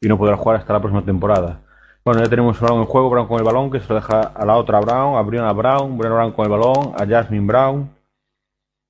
y 0.00 0.08
no 0.08 0.18
podrá 0.18 0.36
jugar 0.36 0.56
hasta 0.56 0.72
la 0.72 0.80
próxima 0.80 1.04
temporada. 1.04 1.63
Bueno, 2.04 2.22
ya 2.22 2.28
tenemos 2.28 2.60
balón 2.60 2.80
en 2.80 2.84
juego, 2.84 3.08
Brown 3.08 3.26
con 3.26 3.38
el 3.38 3.44
balón, 3.44 3.70
que 3.70 3.80
se 3.80 3.88
lo 3.88 3.94
deja 3.94 4.20
a 4.20 4.44
la 4.44 4.56
otra 4.56 4.78
Brown, 4.78 5.16
a 5.16 5.22
Brianna 5.22 5.54
Brown, 5.54 5.96
Brianna 5.96 6.16
Brown 6.16 6.32
con 6.32 6.44
el 6.44 6.50
balón, 6.50 6.92
a 6.98 7.06
Jasmine 7.06 7.46
Brown. 7.46 7.96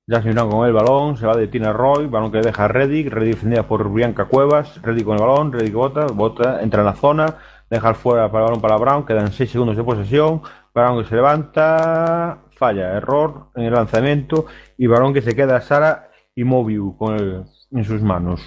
Jasmine 0.05 0.33
Brown 0.33 0.51
con 0.51 0.67
el 0.67 0.73
balón, 0.73 1.15
se 1.15 1.25
va 1.25 1.33
de 1.33 1.47
Tina 1.47 1.71
Roy, 1.71 2.07
balón 2.07 2.29
que 2.29 2.41
deja 2.41 2.65
a 2.65 2.67
Reddick, 2.67 3.07
Reddick 3.07 3.35
defendida 3.35 3.63
por 3.63 3.89
Bianca 3.93 4.25
Cuevas, 4.25 4.81
Reddick 4.81 5.05
con 5.05 5.15
el 5.15 5.21
balón, 5.21 5.53
Reddick 5.53 5.73
bota, 5.73 6.07
bota, 6.07 6.61
entra 6.61 6.81
en 6.81 6.87
la 6.87 6.95
zona, 6.95 7.37
deja 7.69 7.93
fuera 7.93 8.29
para 8.29 8.43
el 8.43 8.49
balón 8.49 8.61
para 8.61 8.75
Brown, 8.75 9.05
quedan 9.05 9.31
6 9.31 9.49
segundos 9.49 9.77
de 9.77 9.85
posesión, 9.85 10.41
Brown 10.73 11.01
que 11.01 11.07
se 11.07 11.15
levanta, 11.15 12.39
falla, 12.57 12.97
error 12.97 13.47
en 13.55 13.63
el 13.63 13.73
lanzamiento, 13.73 14.47
y 14.77 14.87
balón 14.87 15.13
que 15.13 15.21
se 15.21 15.33
queda 15.33 15.55
a 15.55 15.61
Sara 15.61 16.09
y 16.35 16.43
Mobiu 16.43 16.97
con 16.97 17.15
el, 17.15 17.45
en 17.71 17.85
sus 17.85 18.01
manos. 18.01 18.41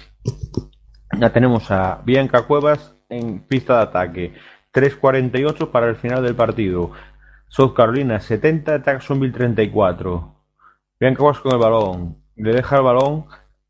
Ya 1.17 1.31
tenemos 1.31 1.71
a 1.71 2.03
Bianca 2.05 2.43
Cuevas 2.43 2.95
en 3.09 3.39
pista 3.39 3.77
de 3.77 3.83
ataque. 3.83 4.33
3.48 4.73 5.71
para 5.71 5.89
el 5.89 5.95
final 5.95 6.23
del 6.23 6.35
partido. 6.35 6.91
South 7.47 7.73
Carolina 7.73 8.19
70, 8.19 8.83
Jacksonville 8.83 9.33
34. 9.33 10.35
Bianca 10.99 11.17
Cuevas 11.17 11.39
con 11.39 11.53
el 11.53 11.57
balón. 11.59 12.17
Le 12.35 12.53
deja 12.53 12.77
el 12.77 12.83
balón 12.83 13.25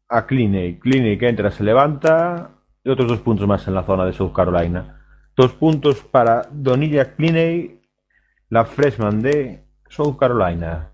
a 0.10 0.26
Cliney. 0.26 0.80
Cliney 0.80 1.18
que 1.18 1.30
entra, 1.30 1.52
se 1.52 1.64
levanta. 1.64 2.52
Y 2.84 2.90
otros 2.90 3.08
dos 3.08 3.20
puntos 3.20 3.48
más 3.48 3.68
en 3.68 3.76
la 3.76 3.84
zona 3.84 4.06
de 4.06 4.14
South 4.14 4.34
Carolina. 4.34 5.02
Dos 5.36 5.54
puntos 5.54 6.02
para 6.02 6.44
Donilla 6.52 7.16
Cliney, 7.16 7.82
la 8.50 8.66
freshman 8.66 9.22
de 9.22 9.64
South 9.88 10.18
Carolina. 10.18 10.92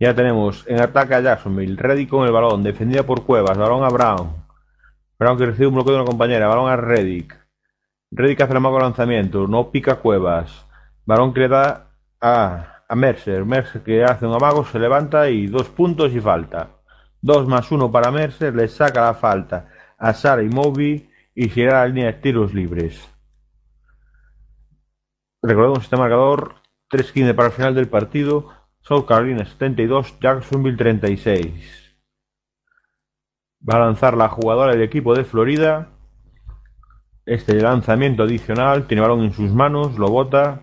Ya 0.00 0.14
tenemos 0.14 0.64
en 0.68 0.80
ataque 0.80 1.14
a 1.14 1.20
Jacksonville. 1.20 1.76
Reddy 1.76 2.06
con 2.06 2.26
el 2.26 2.32
balón, 2.32 2.62
defendida 2.62 3.04
por 3.04 3.24
Cuevas. 3.24 3.56
Balón 3.56 3.84
a 3.84 3.88
Brown. 3.88 4.44
Brown 5.18 5.38
que 5.38 5.46
recibe 5.46 5.68
un 5.68 5.74
bloqueo 5.74 5.94
de 5.94 6.00
una 6.00 6.08
compañera. 6.08 6.48
Balón 6.48 6.70
a 6.70 6.76
Reddick. 6.76 7.47
El 8.10 8.56
amago 8.56 8.78
lanzamiento. 8.78 9.46
No 9.46 9.70
pica 9.70 9.96
Cuevas. 9.96 10.66
Balón 11.04 11.32
que 11.32 11.40
le 11.40 11.48
da 11.48 11.90
a, 12.20 12.82
a 12.88 12.94
Mercer. 12.94 13.44
Mercer 13.44 13.82
que 13.82 14.04
hace 14.04 14.26
un 14.26 14.34
amago, 14.34 14.64
se 14.64 14.78
levanta 14.78 15.28
y 15.30 15.46
dos 15.46 15.68
puntos 15.68 16.12
y 16.14 16.20
falta. 16.20 16.70
Dos 17.20 17.46
más 17.46 17.70
uno 17.70 17.90
para 17.90 18.10
Mercer. 18.10 18.54
Le 18.54 18.68
saca 18.68 19.02
la 19.02 19.14
falta 19.14 19.68
a 19.98 20.14
Sara 20.14 20.42
y 20.42 20.48
Moby 20.48 21.10
y 21.34 21.50
se 21.50 21.68
a 21.68 21.72
la 21.72 21.86
línea 21.86 22.06
de 22.06 22.12
tiros 22.14 22.54
libres. 22.54 23.08
Recordemos 25.42 25.84
este 25.84 25.96
marcador. 25.96 26.56
3-15 26.90 27.34
para 27.34 27.48
el 27.48 27.54
final 27.54 27.74
del 27.74 27.88
partido. 27.88 28.48
South 28.80 29.04
Carolina 29.06 29.44
72, 29.44 30.18
Jacksonville 30.20 30.76
36. 30.76 31.96
Va 33.68 33.76
a 33.76 33.80
lanzar 33.80 34.16
la 34.16 34.28
jugadora 34.28 34.72
del 34.72 34.82
equipo 34.82 35.14
de 35.14 35.24
Florida. 35.24 35.97
Este 37.28 37.60
lanzamiento 37.60 38.22
adicional. 38.22 38.86
Tiene 38.86 39.02
balón 39.02 39.20
en 39.20 39.34
sus 39.34 39.52
manos. 39.52 39.98
Lo 39.98 40.08
bota. 40.08 40.62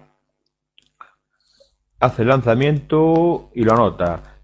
Hace 2.00 2.24
el 2.24 2.30
lanzamiento 2.30 3.52
y 3.54 3.64
lo 3.64 3.74
anota. 3.74 4.42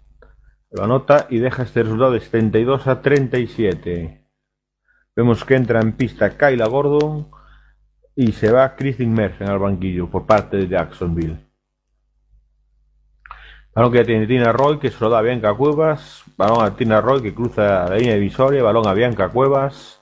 Lo 0.70 0.84
anota 0.84 1.26
y 1.30 1.38
deja 1.38 1.64
este 1.64 1.82
resultado 1.82 2.12
de 2.12 2.20
72 2.20 2.86
a 2.86 3.02
37. 3.02 4.24
Vemos 5.16 5.44
que 5.44 5.56
entra 5.56 5.80
en 5.80 5.94
pista 5.94 6.38
Kyla 6.38 6.68
Gordon 6.68 7.28
y 8.14 8.30
se 8.30 8.52
va 8.52 8.76
Christine 8.76 9.12
Mersen 9.12 9.48
al 9.48 9.58
banquillo 9.58 10.08
por 10.08 10.24
parte 10.24 10.58
de 10.58 10.68
Jacksonville. 10.68 11.44
Balón 13.74 13.90
que 13.90 14.04
tiene 14.04 14.28
Tina 14.28 14.52
Roy, 14.52 14.78
que 14.78 14.90
se 14.90 15.02
lo 15.02 15.10
da 15.10 15.18
a 15.18 15.22
Bianca 15.22 15.54
Cuevas. 15.54 16.22
Balón 16.36 16.64
a 16.64 16.76
Tina 16.76 17.00
Roy, 17.00 17.20
que 17.20 17.34
cruza 17.34 17.88
la 17.88 17.96
línea 17.96 18.14
divisoria. 18.14 18.62
Balón 18.62 18.86
a 18.86 18.94
Bianca 18.94 19.28
Cuevas. 19.30 20.01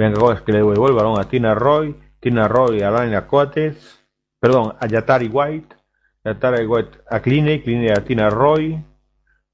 Bianca 0.00 0.20
Cuevas 0.20 0.42
que 0.42 0.52
le 0.52 0.58
devuelve 0.58 0.86
el 0.88 0.94
balón 0.94 1.20
a 1.20 1.28
Tina 1.28 1.54
Roy. 1.54 1.94
Tina 2.20 2.48
Roy 2.48 2.82
a 2.82 2.90
Lana 2.90 3.26
Coates. 3.26 4.04
Perdón, 4.40 4.74
a 4.80 4.86
Yatari 4.86 5.28
White. 5.28 5.80
Tara 6.22 6.66
White 6.66 6.98
a 7.08 7.20
Cliney, 7.20 7.62
Cliney 7.62 7.88
a 7.90 8.04
Tina 8.04 8.28
Roy, 8.28 8.84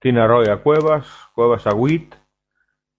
Tina 0.01 0.27
Roy 0.27 0.49
a 0.49 0.57
Cuevas, 0.59 1.07
Cuevas 1.35 1.67
a 1.67 1.75
Witt, 1.75 2.15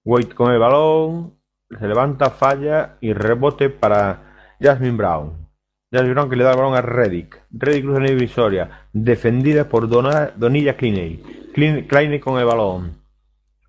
Wade 0.05 0.29
con 0.33 0.51
el 0.53 0.59
balón, 0.59 1.33
se 1.77 1.85
levanta, 1.85 2.29
falla 2.29 2.97
y 3.01 3.11
rebote 3.11 3.69
para 3.69 4.55
Jasmine 4.61 4.95
Brown. 4.95 5.47
Jasmine 5.91 6.13
Brown 6.13 6.29
que 6.29 6.35
le 6.37 6.43
da 6.45 6.51
el 6.51 6.57
balón 6.57 6.75
a 6.75 6.81
Reddick. 6.81 7.43
Reddick 7.51 7.83
cruza 7.83 7.99
la 7.99 8.09
divisoria, 8.09 8.87
defendida 8.93 9.67
por 9.67 9.89
Donilla 9.89 10.77
Cliney. 10.77 11.51
Clin- 11.53 11.87
Cliney 11.87 12.19
con 12.21 12.39
el 12.39 12.45
balón. 12.45 13.01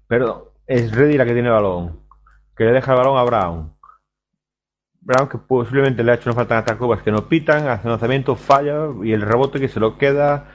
Perdón, 0.06 0.44
es 0.66 0.92
Reddick 0.92 1.18
la 1.18 1.24
que 1.24 1.32
tiene 1.32 1.48
el 1.48 1.54
balón. 1.54 2.07
Que 2.58 2.64
le 2.64 2.72
deja 2.72 2.92
el 2.92 2.98
balón 2.98 3.16
a 3.16 3.22
Brown. 3.22 3.72
Brown 5.00 5.28
que 5.28 5.38
posiblemente 5.38 6.02
le 6.02 6.10
ha 6.10 6.14
hecho 6.16 6.28
una 6.28 6.34
falta 6.34 6.54
en 6.54 6.60
ataque 6.60 6.78
Cuevas 6.78 7.02
que 7.02 7.12
no 7.12 7.28
pitan, 7.28 7.68
hace 7.68 7.88
lanzamiento, 7.88 8.34
falla 8.34 8.88
y 9.04 9.12
el 9.12 9.22
rebote 9.22 9.60
que 9.60 9.68
se 9.68 9.78
lo 9.78 9.96
queda 9.96 10.48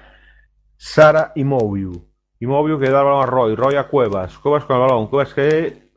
Sara 0.75 1.31
Imoviu. 1.35 2.05
Imoviu 2.39 2.77
que 2.77 2.89
da 2.89 2.99
el 2.99 3.05
balón 3.05 3.23
a 3.23 3.25
Roy, 3.25 3.55
Roy 3.55 3.75
a 3.77 3.87
Cuevas, 3.87 4.37
Cuevas 4.37 4.65
con 4.65 4.75
el 4.75 4.81
balón, 4.81 5.07
Cuevas 5.07 5.33
que 5.33 5.91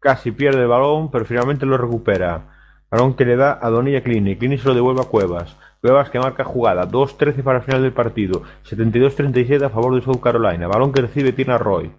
casi 0.00 0.32
pierde 0.32 0.62
el 0.62 0.68
balón, 0.68 1.10
pero 1.10 1.26
finalmente 1.26 1.66
lo 1.66 1.76
recupera. 1.76 2.50
Balón 2.90 3.14
que 3.14 3.26
le 3.26 3.36
da 3.36 3.58
a 3.60 3.68
Donilla 3.68 4.02
Clini, 4.02 4.36
Clini 4.36 4.56
se 4.56 4.68
lo 4.68 4.74
devuelve 4.74 5.02
a 5.02 5.08
Cuevas. 5.08 5.56
Cuevas 5.82 6.08
que 6.08 6.18
marca 6.18 6.44
jugada, 6.44 6.88
2-13 6.88 7.42
para 7.42 7.58
el 7.58 7.64
final 7.64 7.82
del 7.82 7.92
partido, 7.92 8.42
72-37 8.64 9.62
a 9.62 9.68
favor 9.68 9.94
de 9.94 10.00
South 10.00 10.22
Carolina. 10.22 10.68
Balón 10.68 10.90
que 10.90 11.02
recibe 11.02 11.32
Tina 11.32 11.58
Roy. 11.58 11.92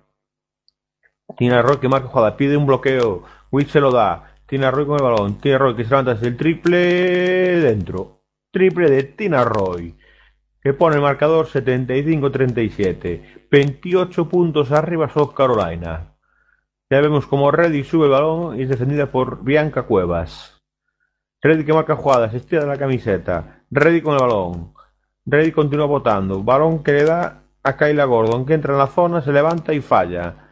Tina 1.37 1.61
Roy 1.61 1.77
que 1.77 1.89
marca 1.89 2.07
jugada, 2.07 2.37
pide 2.37 2.57
un 2.57 2.65
bloqueo, 2.65 3.23
Witt 3.51 3.69
se 3.69 3.79
lo 3.79 3.91
da. 3.91 4.35
Tina 4.45 4.71
Roy 4.71 4.85
con 4.85 4.95
el 4.95 5.03
balón, 5.03 5.39
Tina 5.39 5.57
Roy 5.57 5.75
que 5.75 5.83
se 5.83 5.89
levanta 5.89 6.13
desde 6.13 6.27
el 6.27 6.37
triple 6.37 6.77
dentro. 7.61 8.21
Triple 8.51 8.89
de 8.89 9.03
Tina 9.03 9.43
Roy 9.43 9.95
que 10.65 10.73
pone 10.73 10.95
el 10.95 11.03
marcador 11.03 11.45
75-37. 11.45 13.47
28 13.51 14.27
puntos 14.27 14.71
arriba 14.71 15.07
South 15.09 15.35
Carolina. 15.35 16.15
Ya 16.89 17.01
vemos 17.01 17.27
como 17.27 17.51
Reddy 17.51 17.83
sube 17.83 18.05
el 18.05 18.11
balón 18.11 18.59
y 18.59 18.63
es 18.63 18.69
defendida 18.69 19.11
por 19.11 19.43
Bianca 19.43 19.83
Cuevas. 19.83 20.59
Reddy 21.43 21.65
que 21.65 21.73
marca 21.73 21.95
jugadas, 21.95 22.33
estira 22.33 22.63
de 22.63 22.67
la 22.67 22.79
camiseta. 22.79 23.63
Reddy 23.69 24.01
con 24.01 24.15
el 24.15 24.21
balón. 24.21 24.73
Reddy 25.27 25.51
continúa 25.51 25.85
votando. 25.85 26.41
Balón 26.41 26.83
que 26.83 26.93
le 26.93 27.03
da 27.03 27.43
a 27.61 27.77
Kyla 27.77 28.05
Gordon, 28.05 28.47
que 28.47 28.55
entra 28.55 28.73
en 28.73 28.79
la 28.79 28.87
zona, 28.87 29.21
se 29.21 29.31
levanta 29.31 29.71
y 29.71 29.81
falla. 29.81 30.44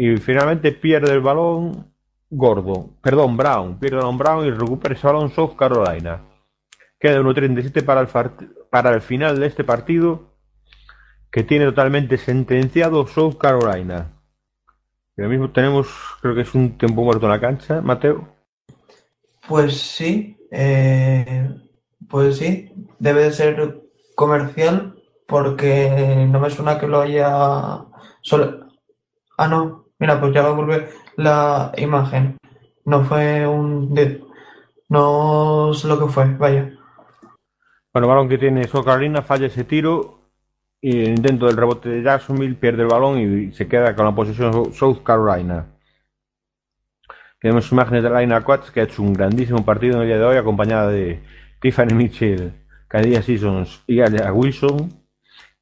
Y 0.00 0.16
finalmente 0.18 0.70
pierde 0.70 1.12
el 1.12 1.20
balón 1.20 1.92
Gordon. 2.30 2.98
Perdón, 3.02 3.36
Brown. 3.36 3.80
Pierde 3.80 3.96
el 3.96 4.02
balón 4.02 4.16
Brown 4.18 4.46
y 4.46 4.50
recupera 4.52 4.94
ese 4.94 5.04
balón 5.08 5.30
South 5.32 5.56
Carolina. 5.56 6.22
Queda 7.00 7.20
1.37 7.20 7.84
para 7.84 8.02
el, 8.02 8.08
para 8.70 8.94
el 8.94 9.00
final 9.00 9.40
de 9.40 9.46
este 9.48 9.64
partido 9.64 10.36
que 11.32 11.42
tiene 11.42 11.64
totalmente 11.64 12.16
sentenciado 12.16 13.08
South 13.08 13.38
Carolina. 13.38 14.12
Y 15.16 15.22
ahora 15.22 15.30
mismo 15.30 15.50
tenemos, 15.50 15.88
creo 16.22 16.36
que 16.36 16.42
es 16.42 16.54
un 16.54 16.78
tiempo 16.78 17.02
muerto 17.02 17.26
en 17.26 17.32
la 17.32 17.40
cancha, 17.40 17.80
Mateo. 17.80 18.28
Pues 19.48 19.80
sí, 19.80 20.36
eh, 20.52 21.50
pues 22.08 22.36
sí, 22.38 22.70
debe 23.00 23.24
de 23.24 23.32
ser 23.32 23.80
comercial 24.14 24.94
porque 25.26 26.24
no 26.30 26.38
me 26.38 26.50
suena 26.50 26.78
que 26.78 26.86
lo 26.86 27.00
haya... 27.00 27.84
solo- 28.22 28.68
Ah, 29.36 29.48
no, 29.48 29.87
mira, 29.98 30.20
pues 30.20 30.32
ya 30.32 30.48
volver 30.48 30.90
la 31.16 31.72
imagen. 31.76 32.36
No 32.84 33.04
fue 33.04 33.46
un... 33.46 33.94
No 34.88 35.72
sé 35.74 35.88
lo 35.88 35.98
que 35.98 36.06
fue, 36.06 36.24
vaya. 36.36 36.72
Bueno, 37.92 38.08
balón 38.08 38.28
que 38.28 38.38
tiene 38.38 38.64
South 38.64 38.84
Carolina, 38.84 39.22
falla 39.22 39.46
ese 39.46 39.64
tiro 39.64 40.18
y 40.80 41.00
el 41.00 41.10
intento 41.10 41.46
del 41.46 41.56
rebote 41.56 41.88
de 41.88 42.02
Jacksonville 42.02 42.54
pierde 42.54 42.82
el 42.82 42.88
balón 42.88 43.18
y 43.18 43.52
se 43.52 43.66
queda 43.66 43.94
con 43.94 44.06
la 44.06 44.14
posesión 44.14 44.72
South 44.72 45.02
Carolina. 45.02 45.66
Tenemos 47.40 47.70
imágenes 47.70 48.02
de 48.02 48.10
Laina 48.10 48.42
Quatts 48.42 48.70
que 48.70 48.80
ha 48.80 48.84
hecho 48.84 49.02
un 49.02 49.12
grandísimo 49.12 49.64
partido 49.64 49.96
en 49.96 50.02
el 50.02 50.06
día 50.08 50.18
de 50.18 50.24
hoy 50.24 50.36
acompañada 50.36 50.88
de 50.88 51.22
Tiffany 51.60 51.94
Mitchell, 51.94 52.52
Candia 52.88 53.22
Seasons 53.22 53.82
y 53.86 54.00
Aya 54.00 54.32
Wilson. 54.32 54.92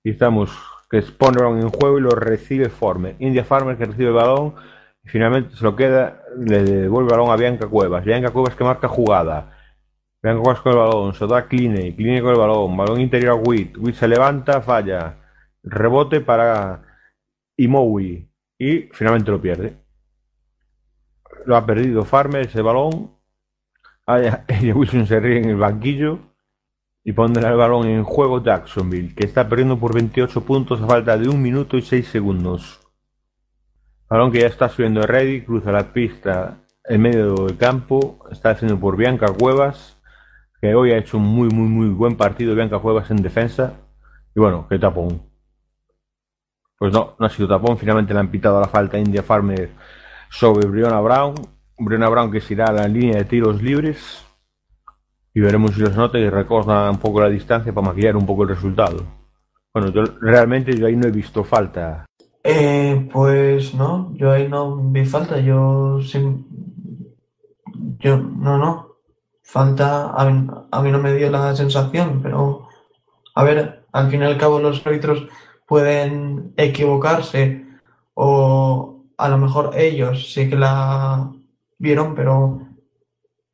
Y 0.02 0.10
estamos 0.10 0.50
que 0.90 0.98
el 0.98 1.04
balón 1.18 1.60
en 1.60 1.70
juego 1.70 1.98
y 1.98 2.02
lo 2.02 2.10
recibe 2.10 2.68
Former. 2.68 3.16
India 3.18 3.44
Farmer 3.44 3.76
que 3.76 3.86
recibe 3.86 4.08
el 4.08 4.14
balón 4.14 4.54
finalmente 5.06 5.56
se 5.56 5.64
lo 5.64 5.76
queda, 5.76 6.22
le 6.38 6.62
devuelve 6.62 7.12
el 7.12 7.18
balón 7.18 7.32
a 7.32 7.36
Bianca 7.36 7.66
Cuevas. 7.68 8.04
Bianca 8.04 8.30
Cuevas 8.30 8.54
que 8.54 8.64
marca 8.64 8.88
jugada. 8.88 9.56
Bianca 10.22 10.42
Cuevas 10.42 10.60
con 10.60 10.72
el 10.72 10.78
balón, 10.78 11.14
se 11.14 11.26
da 11.26 11.38
a 11.38 11.48
Cliney, 11.48 11.94
Cliney 11.94 12.20
con 12.20 12.30
el 12.30 12.38
balón, 12.38 12.76
balón 12.76 13.00
interior 13.00 13.32
a 13.32 13.34
Witt, 13.34 13.76
Witt 13.78 13.94
se 13.94 14.08
levanta, 14.08 14.60
falla. 14.60 15.18
Rebote 15.62 16.20
para 16.20 16.82
Imoui 17.56 18.28
y 18.58 18.88
finalmente 18.92 19.30
lo 19.30 19.40
pierde. 19.40 19.76
Lo 21.44 21.56
ha 21.56 21.64
perdido 21.64 22.04
Farmer 22.04 22.46
ese 22.46 22.62
balón. 22.62 23.16
Aya 24.06 24.44
Aya 24.48 24.74
Wilson 24.76 25.06
se 25.06 25.20
ríe 25.20 25.38
en 25.38 25.50
el 25.50 25.56
banquillo 25.56 26.20
y 27.07 27.12
pondrá 27.12 27.51
el 27.51 27.57
balón 27.57 27.87
en 27.87 28.03
juego 28.03 28.43
Jacksonville, 28.43 29.15
que 29.15 29.24
está 29.24 29.49
perdiendo 29.49 29.78
por 29.78 29.95
28 29.95 30.41
puntos 30.41 30.83
a 30.83 30.89
falta 30.89 31.16
de 31.16 31.28
un 31.28 31.41
minuto 31.41 31.77
y 31.77 31.83
6 31.83 32.09
segundos. 32.09 32.81
Balón 34.11 34.33
que 34.33 34.41
ya 34.41 34.49
está 34.49 34.69
subiendo 34.69 35.03
de 35.03 35.07
ready, 35.07 35.43
cruza 35.43 35.70
la 35.70 35.93
pista 35.93 36.65
en 36.83 37.01
medio 37.01 37.35
del 37.47 37.57
campo, 37.57 38.27
está 38.33 38.51
haciendo 38.51 38.81
por 38.81 38.97
Bianca 38.97 39.28
Cuevas, 39.28 40.03
que 40.61 40.74
hoy 40.74 40.91
ha 40.91 40.99
hecho 40.99 41.19
un 41.19 41.23
muy, 41.23 41.49
muy, 41.49 41.69
muy 41.69 41.89
buen 41.91 42.16
partido 42.16 42.57
Bianca 42.57 42.81
Cuevas 42.81 43.09
en 43.12 43.19
defensa. 43.19 43.74
Y 44.35 44.41
bueno, 44.41 44.66
que 44.69 44.77
tapón. 44.77 45.23
Pues 46.77 46.93
no, 46.93 47.15
no 47.20 47.27
ha 47.27 47.31
sido 47.31 47.47
tapón, 47.47 47.78
finalmente 47.78 48.15
le 48.15 48.19
han 48.19 48.33
pitado 48.33 48.61
la 48.61 48.66
falta 48.66 48.99
India 48.99 49.23
Farmer 49.23 49.70
sobre 50.28 50.66
Brianna 50.66 51.01
Brown. 51.01 51.37
Brianna 51.78 52.09
Brown 52.09 52.33
que 52.33 52.41
se 52.41 52.55
irá 52.55 52.65
a 52.65 52.73
la 52.73 52.89
línea 52.89 53.19
de 53.19 53.24
tiros 53.27 53.62
libres. 53.62 54.26
Y 55.36 55.40
veremos 55.42 55.74
si 55.74 55.82
los 55.82 55.94
nota 55.94 56.18
y 56.18 56.30
recorta 56.30 56.90
un 56.90 56.96
poco 56.96 57.20
la 57.20 57.28
distancia 57.28 57.70
para 57.70 57.88
maquillar 57.88 58.16
un 58.16 58.24
poco 58.24 58.44
el 58.44 58.48
resultado. 58.48 59.04
Bueno, 59.74 59.90
yo 59.90 60.02
realmente 60.22 60.74
yo 60.74 60.86
ahí 60.86 60.96
no 60.96 61.06
he 61.06 61.10
visto 61.10 61.44
falta. 61.44 62.06
Eh, 62.42 63.06
pues 63.12 63.74
no, 63.74 64.14
yo 64.14 64.30
ahí 64.30 64.48
no 64.48 64.78
vi 64.78 65.04
falta, 65.04 65.38
yo 65.38 66.00
sim- 66.00 66.42
yo 67.98 68.16
no, 68.16 68.56
no, 68.56 68.96
falta, 69.42 70.12
a 70.12 70.24
mí, 70.30 70.48
a 70.70 70.80
mí 70.80 70.90
no 70.90 71.00
me 71.00 71.12
dio 71.12 71.30
la 71.30 71.54
sensación, 71.54 72.20
pero 72.22 72.68
a 73.34 73.44
ver, 73.44 73.84
al 73.92 74.10
fin 74.10 74.22
y 74.22 74.24
al 74.24 74.38
cabo 74.38 74.58
los 74.58 74.86
árbitros 74.86 75.28
pueden 75.66 76.54
equivocarse 76.56 77.66
o 78.14 79.04
a 79.18 79.28
lo 79.28 79.36
mejor 79.36 79.72
ellos 79.76 80.32
sí 80.32 80.48
que 80.48 80.56
la 80.56 81.30
vieron, 81.76 82.14
pero 82.14 82.62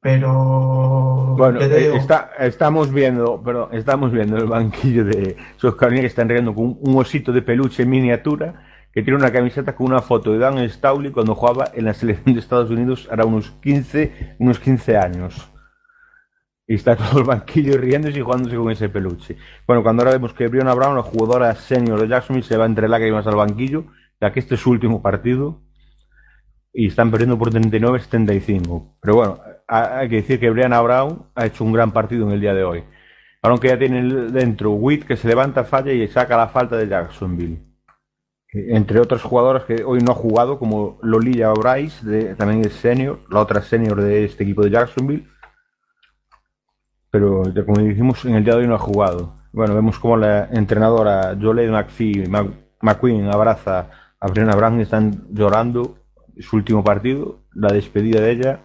pero 0.03 1.37
Bueno, 1.39 1.61
eh, 1.61 1.95
está, 1.95 2.33
estamos 2.41 2.93
viendo, 2.93 3.41
pero 3.45 3.70
estamos 3.70 4.11
viendo 4.11 4.37
el 4.37 4.47
banquillo 4.47 5.05
de 5.05 5.37
Carolina 5.79 6.01
que 6.01 6.09
están 6.09 6.29
riendo 6.29 6.53
con 6.53 6.77
un, 6.81 6.97
osito 6.97 7.33
de 7.33 7.41
peluche 7.41 7.85
en 7.85 7.91
miniatura 7.91 8.66
que 8.93 9.03
tiene 9.03 9.16
una 9.16 9.31
camiseta 9.31 9.77
con 9.77 9.87
una 9.87 10.01
foto 10.01 10.33
de 10.33 10.39
Dan 10.39 10.69
Stowley 10.69 11.12
cuando 11.12 11.37
jugaba 11.37 11.70
en 11.73 11.85
la 11.85 11.95
selección 11.95 12.35
de 12.35 12.41
Estados 12.41 12.69
Unidos 12.69 13.09
hará 13.12 13.24
unos 13.24 13.53
15, 13.62 14.37
unos 14.41 14.59
15 14.59 14.97
años. 14.97 15.49
Y 16.66 16.74
está 16.74 16.97
todo 16.97 17.20
el 17.20 17.24
banquillo 17.24 17.79
riéndose 17.79 18.19
y 18.19 18.23
jugándose 18.23 18.57
con 18.57 18.73
ese 18.73 18.89
peluche. 18.89 19.37
Bueno, 19.69 19.85
cuando 19.85 20.03
ahora 20.03 20.15
vemos 20.15 20.35
que 20.35 20.49
Brianna 20.49 20.74
Brown, 20.74 20.97
la 20.97 21.03
jugadora 21.03 21.55
senior 21.55 22.01
de 22.01 22.09
Jacksonville, 22.09 22.47
se 22.47 22.57
va 22.57 22.66
entre 22.66 22.89
lágrimas 22.89 23.27
al 23.29 23.37
banquillo, 23.37 23.85
ya 24.20 24.33
que 24.33 24.41
este 24.41 24.57
es 24.57 24.61
su 24.61 24.70
último 24.70 25.01
partido 25.01 25.62
y 26.73 26.89
están 26.89 27.11
perdiendo 27.11 27.39
por 27.39 27.53
39-75. 27.53 28.97
Pero 29.01 29.15
bueno, 29.15 29.41
hay 29.73 30.09
que 30.09 30.16
decir 30.16 30.39
que 30.39 30.51
Brianna 30.51 30.81
Brown 30.81 31.27
ha 31.35 31.47
hecho 31.47 31.65
un 31.65 31.73
gran 31.73 31.93
partido 31.93 32.27
en 32.27 32.32
el 32.32 32.40
día 32.40 32.53
de 32.53 32.65
hoy. 32.65 32.85
Balón 33.43 33.59
que 33.59 33.69
ya 33.69 33.78
tiene 33.78 34.03
dentro 34.31 34.73
Witt 34.73 35.05
que 35.05 35.16
se 35.16 35.27
levanta, 35.27 35.65
falla 35.65 35.93
y 35.93 36.07
saca 36.09 36.36
la 36.36 36.49
falta 36.49 36.77
de 36.77 36.89
Jacksonville. 36.89 37.59
Entre 38.53 39.01
otras 39.01 39.23
jugadoras 39.23 39.65
que 39.65 39.82
hoy 39.82 40.01
no 40.01 40.12
ha 40.12 40.15
jugado, 40.15 40.59
como 40.59 40.99
Lolilla 41.03 41.53
Bryce, 41.53 42.07
de, 42.07 42.35
también 42.35 42.65
es 42.65 42.74
senior, 42.74 43.20
la 43.31 43.40
otra 43.40 43.62
senior 43.62 44.01
de 44.01 44.24
este 44.27 44.44
equipo 44.44 44.62
de 44.62 44.70
Jacksonville. 44.70 45.27
Pero 47.11 47.43
como 47.66 47.81
dijimos, 47.81 48.24
en 48.27 48.35
el 48.35 48.44
día 48.44 48.55
de 48.55 48.61
hoy 48.61 48.69
no 48.69 48.74
ha 48.74 48.78
jugado. 48.78 49.43
Bueno, 49.53 49.74
vemos 49.74 49.99
como 49.99 50.16
la 50.19 50.49
entrenadora 50.53 51.36
Jolene 51.40 51.73
McPhee 51.73 52.28
McQueen 52.81 53.28
abraza 53.32 53.90
a 54.20 54.27
Brianna 54.28 54.55
Brown 54.55 54.78
y 54.78 54.82
están 54.82 55.27
llorando 55.31 55.99
su 56.39 56.57
último 56.57 56.85
partido, 56.85 57.40
la 57.55 57.73
despedida 57.73 58.20
de 58.20 58.31
ella. 58.31 58.61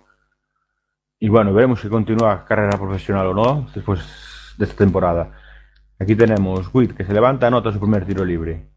Y 1.19 1.29
bueno, 1.29 1.53
veremos 1.53 1.81
si 1.81 1.89
continúa 1.89 2.45
carrera 2.45 2.77
profesional 2.77 3.27
o 3.27 3.33
no 3.33 3.67
después 3.73 3.99
de 4.57 4.65
esta 4.65 4.77
temporada. 4.77 5.31
Aquí 5.99 6.15
tenemos 6.15 6.69
Witt 6.73 6.95
que 6.95 7.05
se 7.05 7.13
levanta, 7.13 7.47
anota 7.47 7.71
su 7.71 7.79
primer 7.79 8.05
tiro 8.05 8.23
libre. 8.23 8.69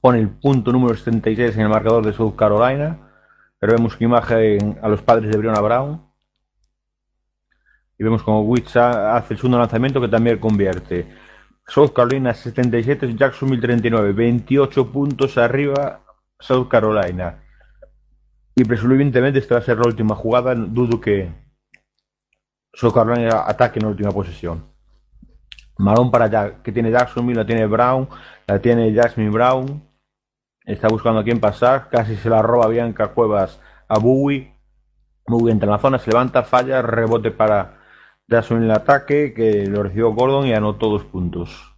Pone 0.00 0.20
el 0.20 0.30
punto 0.30 0.72
número 0.72 0.94
76 0.94 1.56
en 1.56 1.62
el 1.62 1.68
marcador 1.68 2.04
de 2.06 2.12
South 2.12 2.36
Carolina. 2.36 2.98
Pero 3.58 3.72
vemos 3.72 3.96
que 3.96 4.04
imagen 4.04 4.78
a 4.82 4.88
los 4.88 5.02
padres 5.02 5.30
de 5.30 5.38
Brianna 5.38 5.60
Brown. 5.60 6.06
Y 7.98 8.04
vemos 8.04 8.22
como 8.22 8.42
Witt 8.42 8.76
hace 8.76 9.34
el 9.34 9.38
segundo 9.38 9.58
lanzamiento 9.58 10.00
que 10.00 10.08
también 10.08 10.38
convierte. 10.38 11.12
South 11.66 11.92
Carolina 11.92 12.32
77, 12.32 13.16
Jacksonville 13.16 13.60
39, 13.60 14.12
28 14.12 14.92
puntos 14.92 15.36
arriba 15.36 16.02
South 16.38 16.68
Carolina. 16.68 17.42
Y 18.58 18.64
presumientemente 18.64 19.38
esta 19.38 19.54
va 19.54 19.60
a 19.60 19.64
ser 19.64 19.78
la 19.78 19.86
última 19.86 20.16
jugada, 20.16 20.52
dudo 20.52 21.00
que 21.00 21.32
South 22.74 22.96
ataque 22.96 23.78
en 23.78 23.84
la 23.84 23.90
última 23.90 24.10
posesión. 24.10 24.64
Malón 25.76 26.10
para 26.10 26.26
Jack, 26.26 26.62
que 26.62 26.72
tiene 26.72 26.90
Jacksonville, 26.90 27.38
la 27.38 27.46
tiene 27.46 27.66
Brown, 27.66 28.08
la 28.48 28.58
tiene 28.60 28.92
Jasmine 28.92 29.30
Brown. 29.30 29.80
Está 30.64 30.88
buscando 30.88 31.20
a 31.20 31.22
quién 31.22 31.38
pasar, 31.38 31.88
casi 31.88 32.16
se 32.16 32.28
la 32.28 32.42
roba 32.42 32.66
Bianca 32.66 33.14
Cuevas 33.14 33.60
a 33.86 34.00
Bowie. 34.00 34.52
Bowie 35.28 35.52
entra 35.52 35.66
en 35.66 35.72
la 35.74 35.78
zona, 35.78 36.00
se 36.00 36.10
levanta, 36.10 36.42
falla, 36.42 36.82
rebote 36.82 37.30
para 37.30 37.78
Jackson 38.26 38.56
en 38.56 38.64
el 38.64 38.72
ataque, 38.72 39.34
que 39.34 39.68
lo 39.68 39.84
recibió 39.84 40.10
Gordon 40.10 40.48
y 40.48 40.52
anotó 40.52 40.90
dos 40.90 41.04
puntos. 41.04 41.76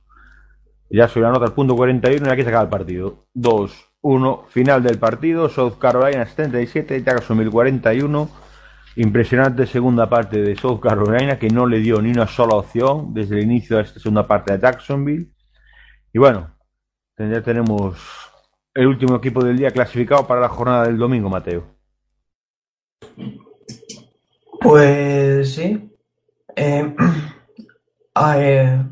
Jackson 0.88 1.26
anota 1.26 1.44
el 1.44 1.52
punto 1.52 1.76
41 1.76 2.26
y 2.26 2.30
aquí 2.30 2.42
se 2.42 2.48
acaba 2.48 2.64
el 2.64 2.70
partido. 2.70 3.26
2, 3.34 3.89
1, 4.02 4.44
final 4.48 4.82
del 4.82 4.98
partido. 4.98 5.48
South 5.48 5.78
Carolina 5.78 6.26
77, 6.26 7.02
Jacksonville 7.02 7.50
41. 7.50 8.28
Impresionante 8.96 9.66
segunda 9.66 10.08
parte 10.08 10.42
de 10.42 10.56
South 10.56 10.80
Carolina 10.80 11.38
que 11.38 11.48
no 11.48 11.66
le 11.66 11.78
dio 11.78 12.02
ni 12.02 12.10
una 12.10 12.26
sola 12.26 12.56
opción 12.56 13.14
desde 13.14 13.38
el 13.38 13.44
inicio 13.44 13.76
de 13.76 13.84
esta 13.84 14.00
segunda 14.00 14.26
parte 14.26 14.52
de 14.52 14.60
Jacksonville. 14.60 15.30
Y 16.12 16.18
bueno, 16.18 16.56
ya 17.16 17.42
tenemos 17.42 17.96
el 18.74 18.86
último 18.86 19.16
equipo 19.16 19.44
del 19.44 19.56
día 19.56 19.70
clasificado 19.70 20.26
para 20.26 20.40
la 20.40 20.48
jornada 20.48 20.84
del 20.84 20.98
domingo, 20.98 21.28
Mateo. 21.28 21.64
Pues 24.60 25.54
sí. 25.54 25.90
Eh, 26.56 26.94
eh, 28.36 28.84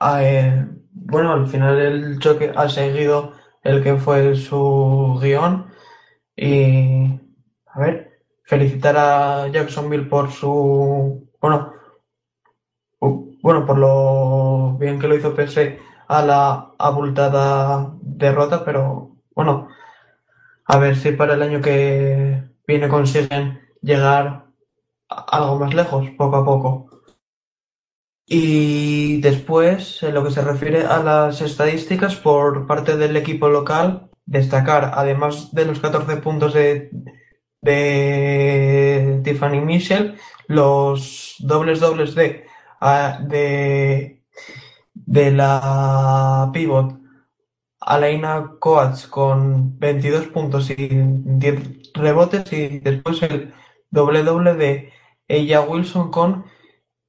eh, 0.00 0.66
bueno, 0.92 1.32
al 1.32 1.46
final 1.46 1.78
el 1.78 2.18
choque 2.18 2.52
ha 2.54 2.68
seguido 2.68 3.32
el 3.66 3.82
que 3.82 3.96
fue 3.96 4.36
su 4.36 5.18
guion. 5.20 5.66
Y 6.36 7.20
a 7.66 7.80
ver, 7.80 8.20
felicitar 8.44 8.96
a 8.96 9.48
Jacksonville 9.48 10.06
por 10.06 10.30
su. 10.30 11.28
Bueno, 11.40 11.72
bueno, 13.42 13.64
por 13.66 13.78
lo 13.78 14.76
bien 14.78 14.98
que 14.98 15.08
lo 15.08 15.16
hizo 15.16 15.34
pese 15.34 15.78
a 16.08 16.22
la 16.22 16.72
abultada 16.78 17.94
derrota, 18.00 18.64
pero 18.64 19.16
bueno, 19.34 19.68
a 20.64 20.78
ver 20.78 20.96
si 20.96 21.12
para 21.12 21.34
el 21.34 21.42
año 21.42 21.60
que 21.60 22.42
viene 22.66 22.88
consiguen 22.88 23.60
llegar 23.82 24.46
algo 25.08 25.58
más 25.58 25.74
lejos, 25.74 26.10
poco 26.18 26.36
a 26.36 26.44
poco. 26.44 26.85
Y 28.26 29.20
después, 29.20 30.02
en 30.02 30.14
lo 30.14 30.24
que 30.24 30.32
se 30.32 30.42
refiere 30.42 30.84
a 30.84 31.02
las 31.02 31.40
estadísticas 31.40 32.16
por 32.16 32.66
parte 32.66 32.96
del 32.96 33.16
equipo 33.16 33.48
local, 33.48 34.10
destacar, 34.24 34.92
además 34.94 35.52
de 35.52 35.64
los 35.66 35.80
14 35.80 36.16
puntos 36.18 36.52
de, 36.54 36.90
Tiffany 39.22 39.60
Mitchell, 39.60 40.16
los 40.48 41.36
dobles 41.40 41.80
dobles 41.80 42.14
de, 42.14 42.46
de, 43.28 44.22
de 44.94 45.30
la 45.32 46.50
pivot 46.52 46.98
Alaina 47.86 48.56
Coates 48.58 49.06
con 49.06 49.78
22 49.78 50.26
puntos 50.28 50.70
y 50.70 50.76
10 50.76 51.92
rebotes 51.94 52.52
y 52.52 52.80
después 52.80 53.22
el 53.22 53.54
doble 53.90 54.24
doble 54.24 54.54
de 54.54 54.92
ella 55.28 55.60
Wilson 55.60 56.10
con 56.10 56.46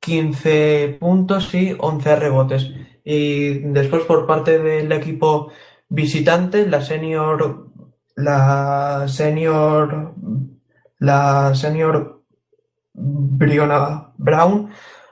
15 0.07 0.99
puntos 1.01 1.53
y 1.53 1.75
11 1.77 2.15
rebotes. 2.15 2.71
Y 3.03 3.59
después 3.59 4.03
por 4.03 4.25
parte 4.25 4.57
del 4.57 4.89
equipo 4.93 5.51
visitante, 5.89 6.65
la 6.65 6.81
senior, 6.81 7.67
la 8.15 9.05
senior, 9.09 10.13
la 10.99 11.53
senior 11.55 12.23
Briona 12.93 14.13
Brown 14.17 14.69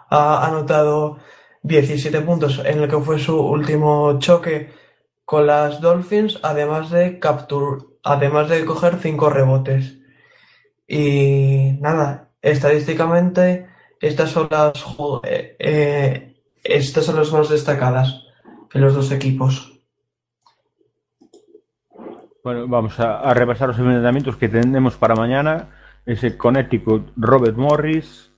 ha 0.09 0.47
anotado 0.47 1.17
17 1.63 2.21
puntos 2.21 2.61
en 2.63 2.79
el 2.79 2.89
que 2.89 3.01
fue 3.01 3.19
su 3.19 3.37
último 3.37 4.17
choque 4.19 4.71
con 5.25 5.45
las 5.45 5.81
Dolphins, 5.81 6.39
además 6.41 6.89
de 6.89 7.19
captur, 7.19 7.97
además 8.01 8.47
de 8.47 8.63
coger 8.63 8.95
5 9.01 9.29
rebotes. 9.29 9.97
Y 10.87 11.77
nada, 11.81 12.29
estadísticamente 12.41 13.74
estas 14.01 14.31
son 14.31 14.47
las 14.51 14.73
eh, 15.23 15.55
eh, 15.59 16.35
estas 16.63 17.05
son 17.05 17.15
las 17.17 17.31
más 17.31 17.49
destacadas 17.49 18.23
en 18.73 18.81
los 18.81 18.93
dos 18.93 19.11
equipos. 19.11 19.71
Bueno, 22.43 22.67
vamos 22.67 22.99
a, 22.99 23.33
repasar 23.33 23.69
los 23.69 23.79
enfrentamientos 23.79 24.37
que 24.37 24.49
tenemos 24.49 24.95
para 24.97 25.15
mañana. 25.15 25.69
Ese 26.05 26.37
Connecticut 26.37 27.11
Robert 27.15 27.57
Morris, 27.57 28.31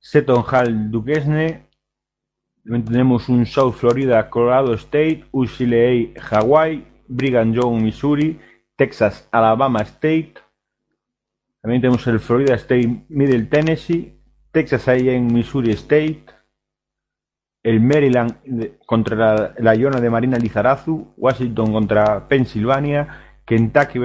Seton 0.00 0.44
Hall 0.50 0.90
Duquesne. 0.90 1.68
Tenemos 2.64 3.28
un 3.28 3.46
South 3.46 3.74
Florida 3.74 4.28
Colorado 4.30 4.74
State, 4.74 5.26
UCLA 5.30 6.20
Hawaii, 6.30 6.84
Brigham 7.06 7.52
Young 7.52 7.82
Missouri, 7.82 8.40
Texas 8.76 9.28
Alabama 9.30 9.82
State. 9.82 10.34
También 11.60 11.82
tenemos 11.82 12.04
el 12.08 12.18
Florida 12.18 12.54
State 12.54 13.04
Middle 13.08 13.44
Tennessee, 13.44 14.21
Texas 14.52 14.86
A&M 14.88 15.32
Missouri 15.32 15.72
State, 15.72 16.24
el 17.62 17.80
Maryland 17.80 18.36
contra 18.86 19.54
la, 19.58 19.74
Iona 19.74 20.00
de 20.00 20.10
Marina 20.10 20.38
Lizarazu, 20.38 21.14
Washington 21.16 21.72
contra 21.72 22.28
Pensilvania, 22.28 23.08
Kentucky 23.44 23.98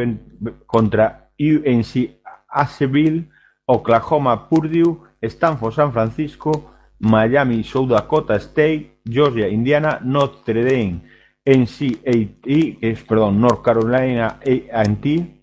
contra 0.65 1.31
UNC 1.39 2.21
Asheville, 2.49 3.29
Oklahoma 3.65 4.47
Purdue, 4.47 5.03
Stanford 5.21 5.73
San 5.73 5.91
Francisco, 5.91 6.73
Miami 6.99 7.63
South 7.63 7.89
Dakota 7.89 8.39
State, 8.39 9.01
Georgia 9.03 9.47
Indiana, 9.47 9.99
Notre 10.03 10.63
Dame 10.63 11.01
NCAT, 11.45 12.77
es, 12.81 13.03
perdón, 13.03 13.39
North 13.39 13.61
Carolina 13.61 14.39
A&T 14.43 15.41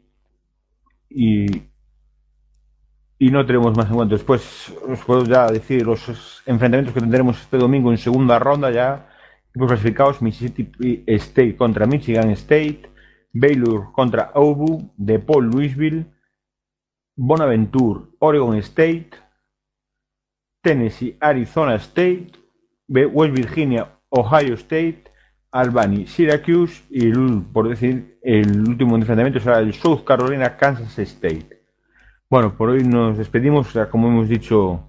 y 1.08 1.46
y 3.18 3.30
no 3.30 3.46
tenemos 3.46 3.76
más 3.76 3.88
en 3.88 3.94
cuenta. 3.94 4.14
Después 4.14 4.72
os 4.88 5.04
puedo 5.04 5.24
ya 5.24 5.46
decir 5.46 5.86
los 5.86 6.42
enfrentamientos 6.46 6.94
que 6.94 7.00
tendremos 7.00 7.40
este 7.40 7.58
domingo 7.58 7.90
en 7.90 7.98
segunda 7.98 8.38
ronda 8.38 8.70
ya. 8.70 9.10
Equipos 9.50 9.68
clasificados, 9.68 10.20
Mississippi 10.20 11.04
State 11.06 11.56
contra 11.56 11.86
Michigan 11.86 12.30
State, 12.30 12.90
Baylor 13.32 13.92
contra 13.92 14.32
Auburn, 14.34 14.90
DePaul 14.96 15.46
Louisville, 15.46 16.06
Bonaventure 17.16 18.06
Oregon 18.18 18.56
State, 18.56 19.10
Tennessee 20.60 21.16
Arizona 21.20 21.76
State, 21.76 22.32
West 22.88 23.34
Virginia 23.34 23.88
Ohio 24.10 24.54
State, 24.54 25.04
Albany 25.52 26.06
Syracuse 26.08 26.82
y 26.90 27.12
por 27.52 27.68
decir 27.68 28.18
el 28.22 28.68
último 28.68 28.96
enfrentamiento 28.96 29.38
será 29.38 29.60
el 29.60 29.72
South 29.72 30.02
Carolina 30.04 30.56
Kansas 30.56 30.98
State. 30.98 31.63
Bueno, 32.34 32.52
por 32.56 32.70
hoy 32.70 32.82
nos 32.82 33.16
despedimos. 33.16 33.68
Como 33.92 34.08
hemos 34.08 34.28
dicho, 34.28 34.80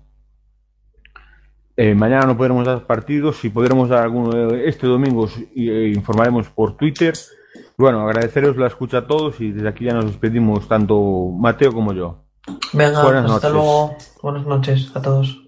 eh, 1.77 1.93
mañana 1.93 2.25
no 2.25 2.35
podremos 2.35 2.65
dar 2.65 2.87
partidos. 2.87 3.35
Si 3.35 3.49
podremos 3.49 3.87
dar 3.87 4.01
alguno 4.01 4.49
este 4.55 4.87
domingo, 4.87 5.29
eh, 5.55 5.93
informaremos 5.95 6.49
por 6.49 6.75
Twitter. 6.75 7.13
Bueno, 7.77 8.01
agradeceros 8.01 8.57
la 8.57 8.65
escucha 8.65 8.97
a 8.97 9.05
todos 9.05 9.39
y 9.41 9.51
desde 9.51 9.69
aquí 9.69 9.85
ya 9.85 9.93
nos 9.93 10.05
despedimos, 10.05 10.67
tanto 10.67 11.29
Mateo 11.37 11.71
como 11.71 11.93
yo. 11.93 12.23
Venga, 12.73 13.03
Buenas 13.03 13.29
hasta 13.29 13.49
noches. 13.49 13.51
luego. 13.51 13.95
Buenas 14.23 14.47
noches 14.47 14.95
a 14.95 15.01
todos. 15.03 15.44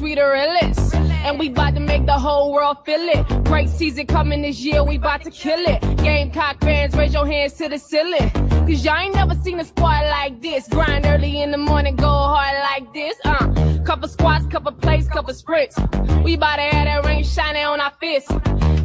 First, 0.00 0.02
we. 0.02 1.00
And 1.22 1.38
we 1.38 1.50
bout 1.50 1.74
to 1.74 1.80
make 1.80 2.06
the 2.06 2.18
whole 2.18 2.52
world 2.52 2.78
feel 2.84 3.00
it. 3.00 3.44
Great 3.44 3.68
season 3.68 4.06
coming 4.06 4.42
this 4.42 4.60
year, 4.60 4.82
we 4.82 4.98
bout 4.98 5.22
to 5.22 5.30
kill 5.30 5.60
it. 5.60 5.80
Gamecock 5.98 6.60
fans, 6.60 6.94
raise 6.94 7.12
your 7.12 7.26
hands 7.26 7.52
to 7.54 7.68
the 7.68 7.78
ceiling. 7.78 8.30
Cause 8.66 8.84
y'all 8.84 8.96
ain't 8.96 9.14
never 9.14 9.34
seen 9.34 9.60
a 9.60 9.64
squad 9.64 10.06
like 10.06 10.40
this. 10.40 10.68
Grind 10.68 11.04
early 11.04 11.42
in 11.42 11.50
the 11.50 11.58
morning, 11.58 11.96
go 11.96 12.08
hard 12.08 12.56
like 12.70 12.92
this. 12.94 13.16
Uh, 13.24 13.82
couple 13.84 14.08
squats, 14.08 14.46
couple 14.46 14.72
plays, 14.72 15.08
couple 15.08 15.34
sprints. 15.34 15.76
We 16.24 16.36
bout 16.36 16.56
to 16.56 16.62
have 16.62 16.86
that 16.86 17.04
rain 17.04 17.24
shining 17.24 17.64
on 17.64 17.80
our 17.80 17.92
fists. 18.00 18.30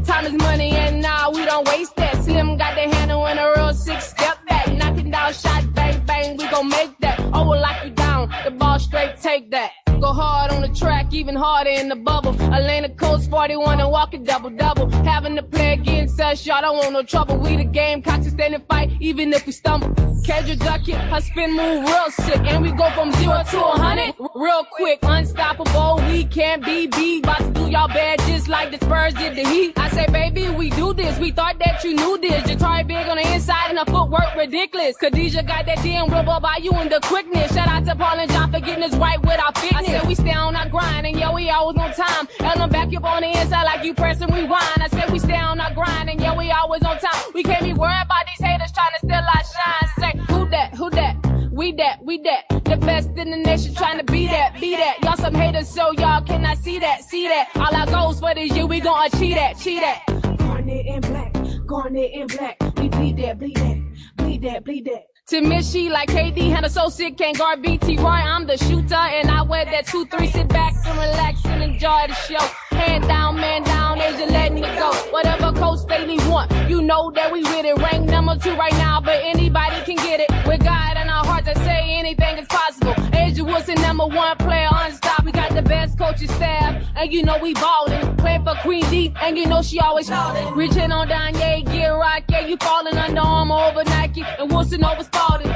Time 0.06 0.26
is 0.26 0.34
money 0.34 0.72
and 0.72 1.02
nah, 1.02 1.30
we 1.30 1.46
don't 1.46 1.68
waste 1.68 1.96
that. 1.96 2.22
Slim 2.24 2.58
got 2.58 2.76
the 2.76 2.94
handle 2.96 3.26
and 3.28 3.40
a 3.40 3.54
real 3.56 3.74
six 3.74 4.10
step 4.10 4.46
back. 4.48 4.68
Knocking 4.74 5.10
down 5.10 5.34
shot, 5.34 5.74
bang, 5.74 6.04
bang, 6.06 6.38
we 6.38 6.48
gon' 6.50 6.68
make 6.68 6.98
that. 7.00 7.20
Oh, 7.34 7.48
we'll 7.50 7.62
lock 7.62 7.84
you 7.86 7.92
down. 7.92 8.30
The 8.44 8.52
ball 8.52 8.78
straight, 8.80 9.16
take 9.22 9.52
that. 9.52 9.85
Go 10.06 10.14
hard 10.14 10.52
on 10.52 10.62
the 10.62 10.68
track, 10.68 11.12
even 11.16 11.36
harder 11.36 11.72
in 11.72 11.90
the 11.90 11.96
bubble. 11.96 12.40
Atlanta 12.54 12.90
Coast 12.90 13.28
41 13.32 13.80
and 13.80 13.90
walk 13.90 14.14
a 14.14 14.20
double 14.20 14.52
double. 14.52 14.88
Having 15.04 15.36
to 15.38 15.42
play 15.42 15.74
against 15.74 16.22
us, 16.22 16.46
y'all 16.46 16.62
don't 16.62 16.78
want 16.78 16.94
no 16.94 17.02
trouble. 17.02 17.38
We 17.38 17.58
the 17.58 17.64
game, 17.64 18.04
cocky 18.04 18.30
stand 18.30 18.54
and 18.54 18.64
fight, 18.68 18.92
even 19.00 19.34
if 19.34 19.48
we 19.48 19.52
stumble. 19.52 19.90
Kedra 20.24 20.60
duck 20.60 20.88
it, 20.88 20.96
her 20.96 21.22
spin 21.22 21.56
move 21.56 21.86
real 21.86 22.12
sick, 22.12 22.42
and 22.46 22.62
we 22.62 22.72
go 22.72 22.88
from 22.92 23.12
zero 23.14 23.42
to 23.50 23.66
a 23.66 23.78
hundred 23.78 24.14
real 24.36 24.64
quick, 24.72 25.00
unstoppable. 25.02 26.00
We 26.08 26.26
can't 26.26 26.64
be 26.64 26.86
beat. 26.86 27.24
About 27.24 27.40
to 27.40 27.52
do 27.52 27.70
y'all 27.72 27.88
bad 27.88 28.20
just 28.20 28.48
like 28.48 28.70
the 28.72 28.86
Spurs 28.86 29.14
did 29.16 29.36
the 29.36 29.48
Heat. 29.48 29.74
I 29.78 29.90
say, 29.90 30.06
baby, 30.08 30.50
we 30.50 30.70
do 30.72 30.94
this. 30.94 31.18
We 31.20 31.32
thought 31.32 31.58
that 31.60 31.84
you 31.84 31.96
knew 31.96 32.18
this. 32.20 32.44
Jatari 32.44 32.88
big 32.88 33.08
on 33.08 33.18
the 33.18 33.34
inside 33.34 33.70
and 33.70 33.80
her 33.80 33.86
footwork 33.86 34.36
ridiculous. 34.36 34.98
Khadijah 34.98 35.44
got 35.44 35.66
that 35.66 35.78
damn 35.84 36.10
rubber 36.10 36.40
by 36.40 36.58
you 36.62 36.72
and 36.74 36.92
the 36.92 37.00
quickness. 37.04 37.54
Shout 37.54 37.68
out 37.68 37.86
to 37.86 37.96
Paul 37.96 38.20
and 38.20 38.32
John 38.32 38.52
for 38.52 38.60
getting 38.60 38.84
us 38.84 38.96
right 38.96 39.22
with 39.22 39.40
our 39.40 39.54
fitness. 39.54 39.95
Said 39.96 40.08
we 40.10 40.16
stay 40.16 40.34
on 40.34 40.58
our 40.58 40.68
grind 40.68 41.08
and 41.08 41.18
yo, 41.18 41.32
we 41.32 41.50
always 41.50 41.78
on 41.78 41.94
time. 41.94 42.28
And 42.42 42.62
I'm 42.62 42.70
back 42.70 42.94
up 42.94 43.06
on 43.06 43.22
the 43.22 43.30
inside 43.30 43.64
like 43.64 43.86
you 43.86 43.94
pressing 43.94 44.28
rewind. 44.28 44.82
I 44.82 44.90
said 44.90 45.10
we 45.10 45.20
stay 45.20 45.38
on 45.38 45.58
our 45.58 45.74
grind 45.74 46.10
and 46.10 46.20
yo, 46.20 46.36
we 46.36 46.52
always 46.52 46.84
on 46.84 47.00
time. 47.00 47.32
We 47.34 47.44
can't 47.44 47.64
be 47.64 47.72
worried 47.72 48.04
about 48.04 48.26
these 48.28 48.46
haters 48.46 48.74
trying 48.74 48.92
to 48.92 49.08
steal 49.08 49.14
our 49.14 49.44
shine. 49.56 49.90
Say, 49.98 50.34
who 50.34 50.50
that? 50.50 50.76
Who 50.76 50.90
that? 50.90 51.16
We 51.50 51.72
that, 51.72 52.04
we 52.04 52.18
that. 52.24 52.44
The 52.66 52.76
best 52.76 53.12
in 53.12 53.32
the 53.32 53.38
nation 53.38 53.74
trying 53.74 53.98
to 53.98 54.04
be 54.04 54.28
that, 54.28 54.60
be 54.60 54.76
that. 54.76 55.02
Y'all 55.02 55.16
some 55.16 55.34
haters, 55.34 55.70
so 55.70 55.94
y'all 55.94 56.22
cannot 56.22 56.58
see 56.58 56.78
that, 56.80 57.04
see 57.06 57.30
that. 57.30 57.48
All 57.56 57.74
our 57.74 57.86
goals 57.86 58.20
for 58.20 58.36
this 58.36 58.52
year, 58.52 58.66
we 58.66 58.82
gon' 58.82 59.08
achieve 59.08 59.36
that, 59.36 59.62
achieve 59.62 59.80
that. 59.80 60.04
Garnet 60.38 60.86
in 60.86 61.00
black, 61.00 61.34
garnet 61.66 62.12
in 62.12 62.28
black. 62.28 62.58
We 62.76 62.90
bleed 62.90 63.16
that, 63.20 63.40
bleed 63.40 63.56
that, 63.56 63.82
bleed 64.18 64.42
that, 64.42 64.66
bleed 64.66 64.86
that. 64.88 65.15
To 65.30 65.42
miss 65.42 65.72
she 65.72 65.90
like 65.90 66.10
KD, 66.10 66.70
so 66.70 66.88
sick, 66.88 67.18
can't 67.18 67.36
guard 67.36 67.60
BT 67.60 67.98
Roy. 67.98 68.10
I'm 68.10 68.46
the 68.46 68.58
shooter, 68.58 68.94
and 68.94 69.32
I 69.32 69.42
wear 69.42 69.66
that 69.66 69.88
2-3. 69.88 70.32
Sit 70.32 70.48
back 70.50 70.74
and 70.86 71.00
relax 71.00 71.44
and 71.46 71.64
enjoy 71.64 72.06
the 72.10 72.14
show. 72.14 72.65
Hand 72.76 73.08
down, 73.08 73.36
man 73.36 73.64
down, 73.64 74.00
Asia 74.02 74.26
letting 74.26 74.60
it 74.60 74.76
go. 74.78 74.92
Whatever 75.12 75.52
Coach 75.54 75.86
they 75.88 76.06
Staley 76.06 76.18
want, 76.30 76.52
you 76.70 76.82
know 76.82 77.12
that 77.12 77.32
we 77.32 77.44
with 77.44 77.66
it. 77.66 77.78
Rank 77.78 78.10
number 78.10 78.38
two 78.38 78.56
right 78.56 78.74
now, 78.74 79.02
but 79.02 79.20
anybody 79.24 79.82
can 79.86 79.96
get 79.96 80.20
it. 80.20 80.30
With 80.48 80.64
God 80.64 80.98
in 80.98 81.10
our 81.10 81.26
hearts, 81.26 81.48
I 81.48 81.54
say 81.54 81.94
anything 82.00 82.38
is 82.38 82.48
possible. 82.48 82.94
Asia 83.14 83.44
Wilson, 83.44 83.76
number 83.82 84.06
one 84.06 84.38
player, 84.38 84.70
unstoppable. 84.72 85.26
We 85.26 85.32
got 85.32 85.56
the 85.56 85.64
best 85.64 85.98
coaching 85.98 86.28
staff, 86.28 86.84
and 86.96 87.12
you 87.12 87.24
know 87.24 87.40
we 87.42 87.54
ballin'. 87.56 88.16
Playing 88.18 88.44
for 88.44 88.54
Queen 88.62 88.88
D, 88.92 89.12
and 89.22 89.38
you 89.38 89.48
know 89.48 89.64
she 89.64 89.80
always 89.80 90.08
ballin'. 90.08 90.54
Reaching 90.54 90.92
on 90.92 91.08
Danye, 91.08 91.66
get 91.66 91.88
rock, 91.88 92.24
yeah, 92.30 92.46
you 92.46 92.58
falling 92.58 92.96
under 92.96 93.22
Armour 93.22 93.56
over 93.56 93.84
Nike, 93.86 94.24
and 94.38 94.52
Wilson 94.52 94.84
over 94.86 95.04
Spalding. 95.04 95.48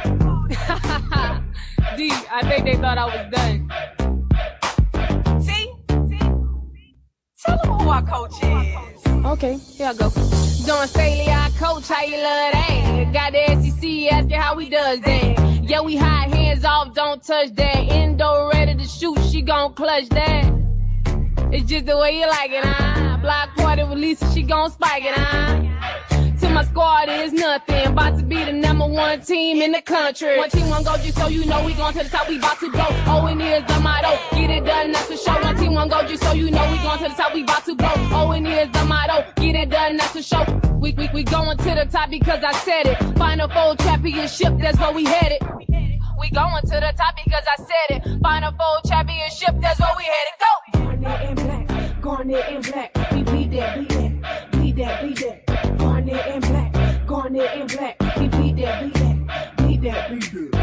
D, 1.97 2.11
I 2.31 2.41
think 2.49 2.65
they 2.65 2.75
thought 2.77 2.97
I 2.97 3.05
was 3.05 3.31
done. 3.31 3.69
Tell 7.45 7.57
them 7.57 7.79
who 7.79 7.89
our 7.89 8.01
coach 8.01 8.33
is. 8.43 9.25
Okay, 9.25 9.57
here 9.57 9.87
I 9.87 9.93
go. 9.93 10.09
Don 10.65 10.87
Staley, 10.87 11.29
our 11.29 11.49
coach, 11.51 11.87
how 11.87 12.03
you 12.03 12.17
love 12.17 12.51
that? 12.51 13.09
Got 13.13 13.31
the 13.31 13.63
SEC 13.63 14.11
asking 14.11 14.31
how 14.31 14.55
we 14.55 14.69
does 14.69 14.99
that. 15.01 15.63
Yeah, 15.63 15.81
we 15.81 15.95
hide 15.95 16.33
hands 16.33 16.65
off, 16.65 16.93
don't 16.93 17.23
touch 17.23 17.53
that. 17.55 17.75
Endo 17.75 18.49
ready 18.51 18.75
to 18.75 18.85
shoot, 18.85 19.17
she 19.31 19.41
gon' 19.41 19.73
clutch 19.73 20.09
that. 20.09 20.53
It's 21.53 21.69
just 21.69 21.85
the 21.85 21.97
way 21.97 22.19
you 22.19 22.27
like 22.27 22.51
it, 22.51 22.65
huh? 22.65 23.17
Block 23.21 23.55
party 23.55 23.83
with 23.83 23.99
Lisa, 23.99 24.29
she 24.33 24.43
gon' 24.43 24.69
spike 24.69 25.05
it, 25.05 25.13
huh? 25.15 26.18
To 26.39 26.49
my 26.49 26.63
squad 26.63 27.09
is 27.09 27.33
nothing. 27.33 27.87
About 27.87 28.17
to 28.17 28.23
be 28.23 28.41
the 28.41 28.53
number 28.53 28.87
one 28.87 29.19
team 29.21 29.61
in 29.61 29.73
the 29.73 29.81
country. 29.81 30.37
One 30.37 30.49
team, 30.49 30.69
one 30.69 30.83
just 30.83 31.17
so 31.17 31.27
you 31.27 31.45
know 31.45 31.65
we 31.65 31.73
going 31.73 31.93
to 31.93 32.03
the 32.03 32.09
top. 32.09 32.29
We 32.29 32.37
about 32.37 32.59
to 32.61 32.71
go. 32.71 32.85
Oh, 33.07 33.25
and 33.25 33.41
here's 33.41 33.65
the 33.65 33.77
motto. 33.81 34.17
Get 34.31 34.49
it 34.49 34.63
done, 34.63 34.93
that's 34.93 35.07
for 35.07 35.17
sure. 35.17 35.41
One 35.41 35.57
team, 35.57 35.73
one 35.73 35.89
go, 35.89 36.01
just 36.07 36.23
so 36.23 36.31
you 36.31 36.49
know 36.49 36.71
we 36.71 36.77
going 36.77 36.99
to 36.99 37.09
the 37.09 37.15
top. 37.15 37.33
We 37.33 37.43
about 37.43 37.65
to 37.65 37.75
go. 37.75 37.91
Oh, 38.11 38.31
and 38.31 38.47
here's 38.47 38.71
the 38.71 38.85
motto. 38.85 39.25
Get 39.35 39.55
it 39.55 39.69
done, 39.69 39.97
that's 39.97 40.11
for 40.13 40.21
sure. 40.21 40.45
We, 40.79 40.93
we, 40.93 41.09
we 41.13 41.23
going 41.23 41.57
to 41.57 41.63
the 41.63 41.87
top 41.91 42.09
because 42.09 42.41
I 42.41 42.53
said 42.53 42.85
it. 42.87 42.97
Final 43.17 43.49
four 43.49 43.75
championship, 43.75 44.53
that's 44.59 44.79
where 44.79 44.93
we 44.93 45.03
headed. 45.03 45.41
We 46.19 46.29
going 46.29 46.61
to 46.61 46.75
the 46.79 46.93
top 46.95 47.15
because 47.21 47.43
I 47.57 47.63
said 47.63 47.97
it. 47.97 48.21
Final 48.21 48.53
four 48.53 48.79
championship, 48.89 49.55
that's 49.59 49.79
where 49.79 49.93
we 49.97 50.05
headed. 50.05 50.35
Go! 50.39 50.51
Garnet 50.95 51.29
in 51.29 51.35
black, 51.35 52.01
garnet 52.01 52.49
in 52.49 52.61
black. 52.61 52.99
Garnet 56.09 56.27
and 56.27 56.41
black, 56.47 57.05
garnet 57.05 57.49
and 57.53 57.69
black. 57.69 57.99
We 58.17 58.27
beat 58.29 58.55
that, 58.63 58.81
beat 58.81 58.93
that, 58.95 59.57
beat 59.57 59.81
that, 59.83 60.09
beat 60.09 60.51
that. 60.51 60.58